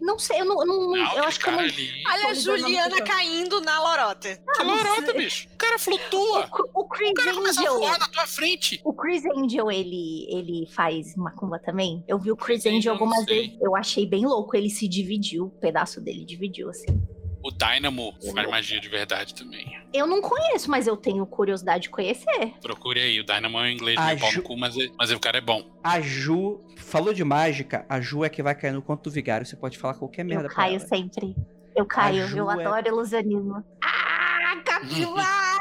Não 0.00 0.18
sei, 0.18 0.40
eu 0.40 0.44
não. 0.44 0.56
não- 0.56 0.90
Não, 0.92 1.16
eu 1.16 1.24
acho 1.24 1.40
que 1.40 1.48
eu 1.48 1.52
não. 1.52 1.60
ali. 1.60 1.90
Olha 2.06 2.28
a 2.28 2.34
Juliana 2.34 3.00
caindo 3.02 3.60
na 3.60 3.80
lorota. 3.82 4.28
Que 4.36 4.60
Ah, 4.60 4.64
mas- 4.64 4.82
lorota, 4.84 5.12
bicho. 5.14 5.48
O 5.54 5.56
cara 5.56 5.78
flutua. 5.78 6.48
O, 6.74 6.80
o 6.82 6.88
Chris 6.88 7.10
O 7.10 7.14
cara 7.14 7.32
começa 7.34 7.60
a 7.60 7.62
Angel. 7.62 7.78
voar 7.78 7.98
na 7.98 8.08
tua 8.08 8.26
frente. 8.26 8.80
O 8.84 8.92
Chris 8.92 9.22
Angel, 9.24 9.70
ele, 9.70 10.26
ele 10.28 10.66
faz 10.72 11.16
macumba 11.16 11.58
também? 11.58 12.04
Eu 12.06 12.18
vi 12.18 12.30
o 12.30 12.36
Chris 12.36 12.66
Angel 12.66 12.76
Angel, 12.78 12.92
algumas 12.92 13.24
vezes. 13.24 13.56
Eu 13.60 13.74
achei 13.74 14.04
bem 14.06 14.26
louco. 14.26 14.54
Ele 14.56 14.68
se 14.68 14.86
dividiu, 14.86 15.46
o 15.46 15.50
pedaço 15.50 16.00
dele 16.00 16.24
dividiu, 16.24 16.68
assim. 16.68 17.00
O 17.44 17.50
Dynamo 17.50 18.14
faz 18.34 18.48
magia 18.48 18.80
de 18.80 18.88
verdade 18.88 19.34
também. 19.34 19.78
Eu 19.92 20.06
não 20.06 20.22
conheço, 20.22 20.70
mas 20.70 20.86
eu 20.86 20.96
tenho 20.96 21.26
curiosidade 21.26 21.82
de 21.84 21.90
conhecer. 21.90 22.54
Procure 22.62 22.98
aí. 22.98 23.20
O 23.20 23.24
Dynamo 23.24 23.58
é 23.58 23.62
um 23.64 23.68
inglês 23.68 23.96
pau 24.18 24.30
Ju- 24.30 24.38
no 24.38 24.42
cu, 24.42 24.56
mas, 24.56 24.74
é- 24.78 24.88
mas 24.98 25.10
o 25.12 25.20
cara 25.20 25.36
é 25.36 25.40
bom. 25.42 25.62
A 25.82 26.00
Ju 26.00 26.64
falou 26.78 27.12
de 27.12 27.22
mágica, 27.22 27.84
a 27.86 28.00
Ju 28.00 28.24
é 28.24 28.30
que 28.30 28.42
vai 28.42 28.54
cair 28.54 28.72
no 28.72 28.80
conto 28.80 29.04
do 29.04 29.10
vigário. 29.10 29.44
Você 29.46 29.56
pode 29.56 29.76
falar 29.76 29.92
qualquer 29.92 30.24
merda 30.24 30.44
eu 30.44 30.48
pra 30.48 30.56
caio 30.56 30.76
ela. 30.78 30.86
sempre. 30.88 31.36
Eu 31.76 31.84
caio, 31.84 32.22
eu 32.34 32.50
é- 32.50 32.64
adoro 32.64 32.88
ilusionismo. 32.88 33.62
Ah, 33.82 34.56
capivara! 34.64 35.53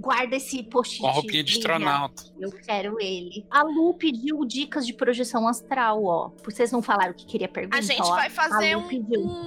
Guarda 0.00 0.36
esse 0.36 0.62
post-it. 0.62 1.00
Com 1.02 1.08
a 1.08 1.12
roupinha 1.12 1.44
de 1.44 1.52
astronauta. 1.58 2.24
Eu 2.40 2.50
quero 2.50 2.98
ele. 3.00 3.46
A 3.50 3.62
Lu 3.62 3.92
pediu 3.94 4.44
dicas 4.46 4.86
de 4.86 4.92
projeção 4.94 5.46
astral, 5.46 6.02
ó. 6.04 6.30
Vocês 6.42 6.72
não 6.72 6.80
falaram 6.80 7.12
o 7.12 7.14
que 7.14 7.26
queria 7.26 7.48
perguntar? 7.48 7.76
A 7.78 7.80
gente 7.82 8.00
ó. 8.02 8.14
vai 8.14 8.30
fazer 8.30 8.76
um, 8.76 8.88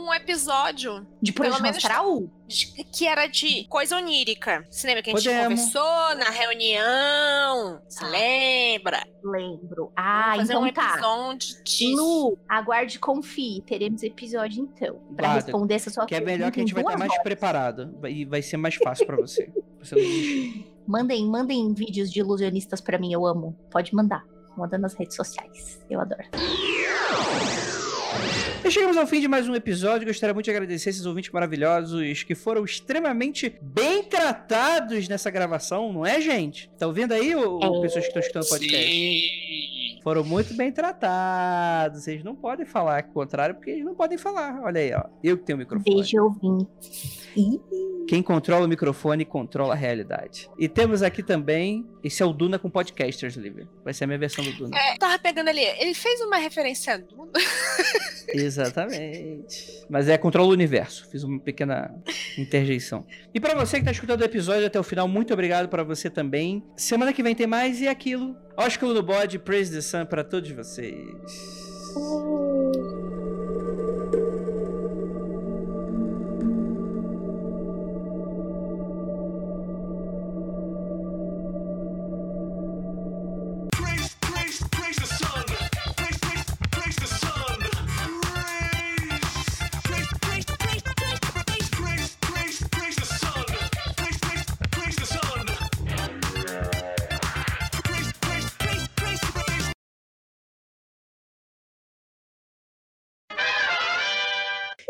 um 0.05 0.13
episódio 0.13 1.05
De 1.21 1.31
projeção 1.33 1.61
menos- 1.61 1.77
astral? 1.77 2.23
de- 2.47 2.83
que 2.93 3.07
era 3.07 3.25
de 3.25 3.63
coisa 3.67 3.97
onírica. 3.97 4.65
Você 4.69 4.85
lembra 4.85 5.01
que 5.01 5.09
a 5.09 5.13
gente 5.15 5.23
Podemos. 5.23 5.59
conversou 5.73 6.15
na 6.17 6.29
reunião? 6.29 7.81
Você 7.89 7.99
Tá. 8.01 8.07
lembra? 8.09 9.07
Lembro. 9.23 9.91
Ah, 9.95 10.33
Vamos 10.35 10.37
fazer 10.37 10.53
então 10.53 10.63
um 10.63 10.71
tá. 10.73 10.91
episódio 10.93 11.63
disso. 11.63 11.95
Lu, 11.95 12.37
aguarde 12.47 12.97
e 12.97 12.99
confie. 12.99 13.61
Teremos 13.65 14.03
episódio 14.03 14.61
então. 14.63 14.95
Pra 15.15 15.27
Guarda, 15.29 15.45
responder 15.45 15.73
essa 15.75 15.89
sua 15.89 16.05
Que 16.05 16.15
é 16.15 16.19
melhor 16.19 16.51
pergunta 16.51 16.51
que 16.51 16.59
a 16.59 16.63
gente 16.63 16.73
vai 16.73 16.83
estar 16.83 16.97
mais 16.97 17.11
horas. 17.11 17.23
preparado. 17.23 17.95
E 18.07 18.25
vai 18.25 18.41
ser 18.41 18.57
mais 18.57 18.75
fácil 18.75 19.05
pra 19.07 19.15
você. 19.17 19.51
Mandem, 20.85 21.25
mandem 21.27 21.73
vídeos 21.73 22.11
de 22.11 22.19
ilusionistas 22.19 22.81
pra 22.81 22.97
mim, 22.97 23.13
eu 23.13 23.25
amo. 23.25 23.57
Pode 23.71 23.95
mandar. 23.95 24.25
Manda 24.57 24.77
nas 24.77 24.93
redes 24.93 25.15
sociais. 25.15 25.79
Eu 25.89 26.01
adoro. 26.01 26.23
E 28.65 28.69
chegamos 28.71 28.95
ao 28.97 29.05
fim 29.07 29.19
de 29.19 29.27
mais 29.27 29.47
um 29.47 29.55
episódio. 29.55 30.07
Gostaria 30.07 30.33
muito 30.33 30.45
de 30.45 30.51
agradecer 30.51 30.89
esses 30.89 31.05
ouvintes 31.05 31.31
maravilhosos 31.31 32.23
que 32.23 32.35
foram 32.35 32.63
extremamente 32.63 33.57
bem 33.61 34.03
tratados 34.03 35.07
nessa 35.07 35.29
gravação, 35.31 35.91
não 35.91 36.05
é, 36.05 36.21
gente? 36.21 36.69
Tá 36.77 36.87
ouvindo 36.87 37.13
aí, 37.13 37.35
ou, 37.35 37.61
ou 37.63 37.77
É. 37.79 37.81
pessoas 37.81 38.03
que 38.05 38.09
estão 38.09 38.21
escutando 38.21 38.43
o 38.43 38.49
podcast? 38.49 38.85
Sim. 38.89 39.21
Foram 40.03 40.23
muito 40.23 40.53
bem 40.55 40.71
tratados. 40.71 42.03
Vocês 42.03 42.23
não 42.23 42.35
podem 42.35 42.65
falar 42.65 43.03
o 43.09 43.13
contrário, 43.13 43.55
porque 43.55 43.71
eles 43.71 43.85
não 43.85 43.95
podem 43.95 44.17
falar. 44.17 44.61
Olha 44.61 44.81
aí, 44.81 44.93
ó. 44.93 45.03
Eu 45.23 45.37
que 45.37 45.43
tenho 45.45 45.55
o 45.55 45.59
microfone. 45.59 45.95
Beijo, 45.95 46.21
ouvinte. 46.21 47.23
Ih, 47.35 47.59
Quem 48.07 48.21
controla 48.21 48.65
o 48.65 48.67
microfone 48.67 49.23
controla 49.25 49.73
a 49.73 49.77
realidade. 49.77 50.49
E 50.59 50.67
temos 50.67 51.01
aqui 51.01 51.23
também. 51.23 51.87
Esse 52.03 52.21
é 52.21 52.25
o 52.25 52.33
Duna 52.33 52.59
com 52.59 52.69
podcasters, 52.69 53.35
Lívia. 53.35 53.67
Vai 53.83 53.93
ser 53.93 54.03
a 54.03 54.07
minha 54.07 54.19
versão 54.19 54.43
do 54.43 54.51
Duna. 54.51 54.77
É, 54.77 54.97
tava 54.97 55.17
pegando 55.17 55.47
ali. 55.47 55.61
Ele 55.61 55.93
fez 55.93 56.19
uma 56.21 56.37
referência 56.37 56.95
a 56.95 56.97
Duna. 56.97 57.31
Exatamente. 58.27 59.85
Mas 59.89 60.09
é 60.09 60.17
controla 60.17 60.49
o 60.49 60.51
universo. 60.51 61.09
Fiz 61.09 61.23
uma 61.23 61.39
pequena 61.39 61.95
interjeição. 62.37 63.05
E 63.33 63.39
pra 63.39 63.55
você 63.55 63.79
que 63.79 63.85
tá 63.85 63.91
escutando 63.91 64.21
o 64.21 64.25
episódio 64.25 64.67
até 64.67 64.79
o 64.79 64.83
final, 64.83 65.07
muito 65.07 65.33
obrigado 65.33 65.69
pra 65.69 65.83
você 65.83 66.09
também. 66.09 66.63
Semana 66.75 67.13
que 67.13 67.23
vem 67.23 67.33
tem 67.33 67.47
mais 67.47 67.79
e 67.79 67.87
é 67.87 67.89
aquilo. 67.89 68.35
Ósculo 68.55 68.93
no 68.93 69.01
bode, 69.01 69.39
praise 69.39 69.71
the 69.71 69.81
sun 69.81 70.05
pra 70.05 70.23
todos 70.23 70.51
vocês. 70.51 71.53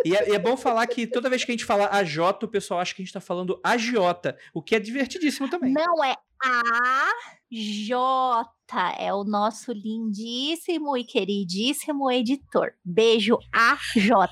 E 0.06 0.16
é, 0.16 0.30
e 0.30 0.36
é 0.36 0.40
bom 0.40 0.58
falar 0.58 0.86
que 0.88 1.08
toda 1.08 1.30
vez 1.30 1.44
que 1.44 1.52
a 1.52 1.54
gente 1.54 1.66
fala 1.66 1.90
AJ, 1.92 2.20
o 2.44 2.48
pessoal 2.48 2.80
acha 2.80 2.94
que 2.94 3.02
a 3.02 3.06
gente 3.06 3.14
tá 3.14 3.22
falando 3.22 3.60
agiota, 3.64 4.38
o 4.54 4.62
que 4.62 4.76
é 4.76 4.80
divertidíssimo 4.80 5.50
também. 5.50 5.74
Não 5.74 6.04
é 6.04 6.16
a 6.44 7.12
J. 7.52 8.54
É 8.98 9.14
o 9.14 9.24
nosso 9.24 9.72
lindíssimo 9.72 10.98
e 10.98 11.04
queridíssimo 11.04 12.12
editor. 12.12 12.74
Beijo, 12.84 13.38
a 13.54 13.78
J. 13.96 14.30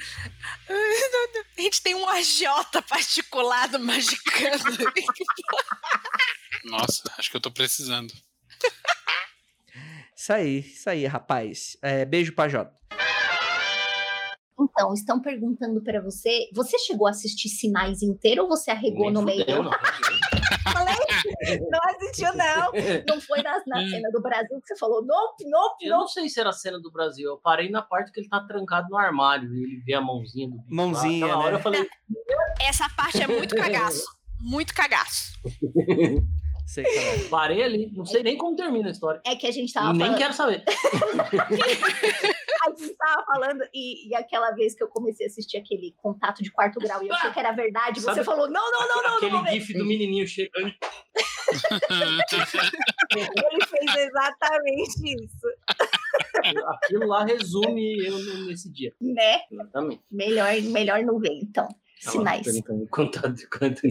A 1.58 1.60
gente 1.60 1.82
tem 1.82 1.94
um 1.94 2.08
AJ 2.08 2.46
particular 2.88 3.68
do 3.68 3.78
Magicando. 3.78 4.64
Nossa, 6.64 7.02
acho 7.18 7.30
que 7.30 7.36
eu 7.36 7.40
tô 7.40 7.50
precisando. 7.50 8.10
Isso 10.16 10.32
aí, 10.32 10.60
isso 10.60 10.88
aí, 10.88 11.06
rapaz. 11.06 11.76
É, 11.82 12.04
beijo 12.04 12.32
pra 12.32 12.48
Jota. 12.48 12.79
Então, 14.60 14.92
estão 14.92 15.20
perguntando 15.20 15.80
pra 15.82 16.00
você. 16.00 16.48
Você 16.52 16.78
chegou 16.78 17.06
a 17.06 17.10
assistir 17.10 17.48
Sinais 17.48 18.02
inteiro 18.02 18.42
ou 18.42 18.48
você 18.48 18.70
arregou 18.70 19.06
Nem 19.06 19.12
no 19.12 19.22
meio? 19.22 19.40
fudeu, 19.40 19.62
não. 19.62 19.72
Falei? 20.72 20.94
Não 21.70 21.80
assistiu, 21.84 22.34
não. 22.34 22.72
Não 23.08 23.20
foi 23.20 23.42
na, 23.42 23.62
na 23.66 23.88
cena 23.88 24.10
do 24.10 24.20
Brasil 24.20 24.60
que 24.60 24.68
você 24.68 24.76
falou, 24.76 25.04
nope, 25.04 25.48
nope, 25.48 25.84
Eu 25.84 25.98
não 25.98 26.08
sei 26.08 26.28
se 26.28 26.40
era 26.40 26.50
a 26.50 26.52
cena 26.52 26.78
do 26.78 26.90
Brasil. 26.90 27.28
Eu 27.28 27.38
parei 27.38 27.70
na 27.70 27.82
parte 27.82 28.12
que 28.12 28.20
ele 28.20 28.28
tá 28.28 28.40
trancado 28.40 28.88
no 28.90 28.96
armário 28.96 29.54
e 29.54 29.62
ele 29.62 29.82
vê 29.84 29.94
a 29.94 30.00
mãozinha 30.00 30.48
do 30.48 30.56
bicho. 30.56 30.68
lá. 30.70 30.76
Mãozinha, 30.76 31.36
hora 31.36 31.52
né? 31.52 31.58
eu 31.58 31.62
falei, 31.62 31.88
Essa 32.60 32.88
parte 32.90 33.22
é 33.22 33.26
muito 33.26 33.54
cagaço. 33.54 34.04
Muito 34.40 34.74
cagaço. 34.74 35.38
Sei 36.66 36.84
é. 36.84 37.18
parei 37.28 37.62
ali. 37.64 37.90
Não 37.92 38.06
sei 38.06 38.22
nem 38.22 38.38
como 38.38 38.54
termina 38.54 38.88
a 38.88 38.92
história. 38.92 39.20
É 39.26 39.34
que 39.34 39.46
a 39.46 39.50
gente 39.50 39.72
tava 39.72 39.92
nem 39.92 40.00
falando. 40.00 40.18
quero 40.18 40.32
saber. 40.32 40.64
A 42.66 42.70
gente 42.70 42.94
tava 42.96 43.24
falando, 43.24 43.62
e, 43.72 44.08
e 44.08 44.14
aquela 44.14 44.50
vez 44.52 44.74
que 44.74 44.82
eu 44.82 44.88
comecei 44.88 45.26
a 45.26 45.28
assistir 45.28 45.56
aquele 45.58 45.94
contato 45.96 46.42
de 46.42 46.50
quarto 46.50 46.78
grau 46.78 47.02
e 47.02 47.08
eu 47.08 47.14
achei 47.14 47.30
que 47.30 47.38
era 47.38 47.52
verdade, 47.52 48.00
você 48.00 48.06
Sabe- 48.06 48.24
falou: 48.24 48.50
não, 48.50 48.70
não, 48.70 48.80
não, 48.80 48.88
não, 48.88 49.02
não, 49.02 49.16
Aquele 49.16 49.30
vou 49.32 49.42
ver. 49.44 49.50
gif 49.52 49.72
do 49.74 49.86
menininho 49.86 50.26
chegando. 50.26 50.70
Ele 53.16 53.66
fez 53.66 53.96
exatamente 53.96 55.24
isso. 55.24 55.46
Aquilo 56.66 57.06
lá 57.06 57.24
resume 57.24 58.04
eu 58.06 58.18
nesse 58.46 58.70
dia. 58.72 58.92
Né? 59.00 59.40
Exatamente. 59.50 60.02
Melhor, 60.10 60.52
melhor 60.62 61.02
não 61.02 61.18
ver, 61.18 61.32
então. 61.42 61.68
Sinais. 61.98 62.46
contar. 62.90 63.34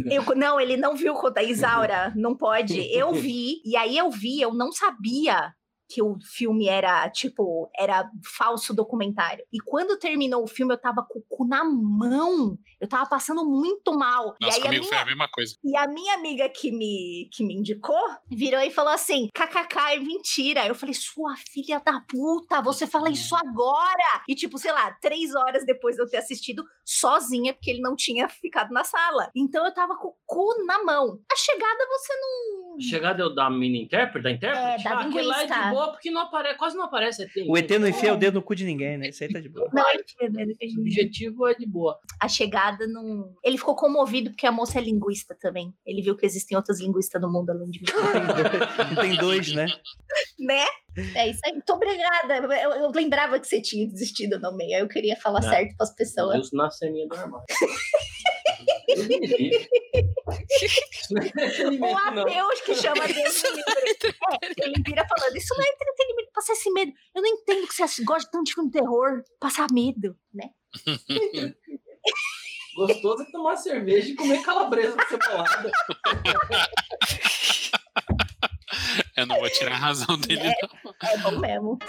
Eu, 0.10 0.24
não, 0.36 0.60
ele 0.60 0.76
não 0.78 0.96
viu 0.96 1.14
conta. 1.14 1.44
Isaura, 1.44 2.12
não 2.16 2.36
pode. 2.36 2.80
Eu 2.92 3.14
vi, 3.14 3.62
e 3.64 3.76
aí 3.78 3.96
eu 3.98 4.10
vi, 4.10 4.42
eu 4.42 4.52
não 4.54 4.72
sabia 4.72 5.54
que 5.90 6.04
o 6.04 6.18
filme 6.22 6.68
era, 6.68 7.10
tipo, 7.10 7.70
era 7.76 8.08
falso 8.38 8.76
documentário. 8.76 9.44
E 9.52 9.60
quando 9.60 9.98
terminou 9.98 10.44
o 10.44 10.48
filme, 10.48 10.74
eu 10.74 10.78
tava 10.78 11.04
com 11.04 11.18
o 11.18 11.24
cu 11.28 11.48
na 11.48 11.64
mão. 11.66 12.58
Eu 12.80 12.88
tava 12.88 13.10
passando 13.10 13.44
muito 13.44 13.92
mal. 13.98 14.36
Nossa, 14.40 14.58
e 14.58 14.60
aí 14.60 14.60
a 14.60 14.66
comigo 14.66 14.84
foi 14.84 14.92
minha, 14.92 15.02
a 15.02 15.06
mesma 15.06 15.28
coisa. 15.28 15.56
e 15.64 15.76
a 15.76 15.88
minha 15.88 16.14
amiga 16.14 16.48
que 16.48 16.72
me, 16.72 17.28
que 17.34 17.44
me 17.44 17.56
indicou 17.56 18.00
virou 18.30 18.62
e 18.62 18.70
falou 18.70 18.94
assim: 18.94 19.30
kkk, 19.34 19.94
é 19.94 20.00
mentira. 20.00 20.68
Eu 20.68 20.76
falei, 20.76 20.94
sua 20.94 21.36
filha 21.36 21.82
da 21.84 22.00
puta, 22.02 22.62
você 22.62 22.86
fala 22.86 23.10
isso 23.10 23.36
agora. 23.36 24.24
E, 24.28 24.36
tipo, 24.36 24.60
sei 24.60 24.72
lá, 24.72 24.92
três 25.02 25.34
horas 25.34 25.66
depois 25.66 25.96
de 25.96 26.04
eu 26.04 26.08
ter 26.08 26.18
assistido 26.18 26.64
sozinha, 26.86 27.54
porque 27.54 27.72
ele 27.72 27.82
não 27.82 27.96
tinha 27.96 28.30
ficado 28.30 28.72
na 28.72 28.84
sala. 28.84 29.32
Então 29.36 29.66
eu 29.66 29.74
tava 29.74 29.96
com 29.98 30.10
o 30.10 30.16
cu 30.26 30.66
na 30.66 30.84
mão. 30.84 31.20
A 31.32 31.36
chegada 31.36 31.88
você 31.90 32.14
não. 32.14 32.80
Chegada 32.80 33.24
eu 33.24 33.34
da 33.34 33.50
mini 33.50 33.84
intérprete, 33.84 34.24
da 34.24 34.32
intérprete? 34.32 34.82
É, 34.82 34.84
da 34.84 34.98
ah, 34.98 35.02
é 35.02 35.04
de 35.04 35.18
linguista. 35.18 35.72
Boa 35.80 35.92
porque 35.92 36.12
não 36.12 36.22
aparece, 36.22 36.58
quase 36.58 36.76
não 36.76 36.86
aparece 36.86 37.24
ET. 37.24 37.32
O 37.48 37.58
ET 37.58 37.70
não 37.72 37.88
enfia 37.88 38.14
o 38.14 38.18
dedo 38.18 38.36
no 38.36 38.42
cu 38.42 38.56
de 38.56 38.66
ninguém, 38.66 38.98
né? 38.98 39.10
Isso 39.10 39.24
aí 39.24 39.32
tá 39.32 39.40
de 39.40 39.50
boa. 39.50 39.70
Não? 39.74 39.84
O 39.84 40.82
objetivo 40.82 41.48
é 41.48 41.54
de 41.54 41.66
boa. 41.66 42.00
a 42.20 42.28
chegada 42.28 42.86
não. 42.88 43.34
Ele 43.44 43.58
ficou 43.58 43.76
comovido 43.76 44.32
porque 44.32 44.46
a 44.46 44.52
moça 44.52 44.80
é 44.80 44.82
linguista 44.82 45.36
também. 45.40 45.74
Ele 45.86 46.02
viu 46.02 46.16
que 46.16 46.26
existem 46.26 46.58
outras 46.58 46.80
linguistas 46.80 47.22
no 47.22 47.32
mundo 47.32 47.50
além 47.52 47.70
de 47.70 47.80
mim. 47.80 47.86
Tem 49.00 49.16
dois, 49.16 49.54
né? 49.54 49.68
né? 50.40 50.66
É 51.16 51.30
isso 51.30 51.40
aí. 51.46 51.54
Muito 51.54 51.74
obrigada. 51.74 52.38
Eu, 52.38 52.72
eu 52.72 52.92
lembrava 52.92 53.40
que 53.40 53.48
você 53.48 53.62
tinha 53.62 53.88
desistido 53.88 54.40
no 54.40 54.56
meio. 54.56 54.76
aí 54.76 54.82
Eu 54.82 54.88
queria 54.88 55.16
falar 55.16 55.42
Não. 55.42 55.50
certo 55.50 55.76
pras 55.78 55.94
pessoas. 55.96 56.34
Deus 56.34 56.52
na 56.52 56.70
ceninha 56.70 57.08
do 57.08 57.16
armário. 57.16 57.46
É 58.90 58.96
O 61.68 62.12
não. 62.12 62.24
ateus 62.24 62.62
que 62.62 62.76
chama 62.76 63.08
Deus 63.08 63.44
me 63.44 63.50
livre. 63.50 64.16
É, 64.42 64.66
ele 64.66 64.84
vira 64.86 65.06
falando, 65.08 65.36
isso 65.36 65.56
não 65.56 65.64
é 65.64 65.70
entretenimento, 65.70 66.32
passar 66.34 66.54
esse 66.54 66.72
medo. 66.72 66.92
Eu 67.16 67.22
não 67.22 67.30
entendo 67.30 67.68
que 67.68 67.74
você 67.74 68.04
gosta 68.04 68.30
tanto 68.32 68.46
de 68.46 68.54
filme 68.54 68.70
de 68.72 68.80
terror, 68.80 69.24
passar 69.40 69.68
medo, 69.72 70.18
né? 70.34 70.50
Gostoso 72.76 73.24
é 73.24 73.32
tomar 73.32 73.58
cerveja 73.58 74.10
e 74.12 74.16
comer 74.16 74.42
calabresa 74.42 74.96
cebolada. 75.10 75.72
Eu 79.18 79.26
não 79.26 79.38
vou 79.40 79.50
tirar 79.50 79.74
a 79.74 79.78
razão 79.78 80.18
dele, 80.18 80.44
não. 80.44 80.94
É 81.10 81.18
bom 81.18 81.40
mesmo. 81.40 81.80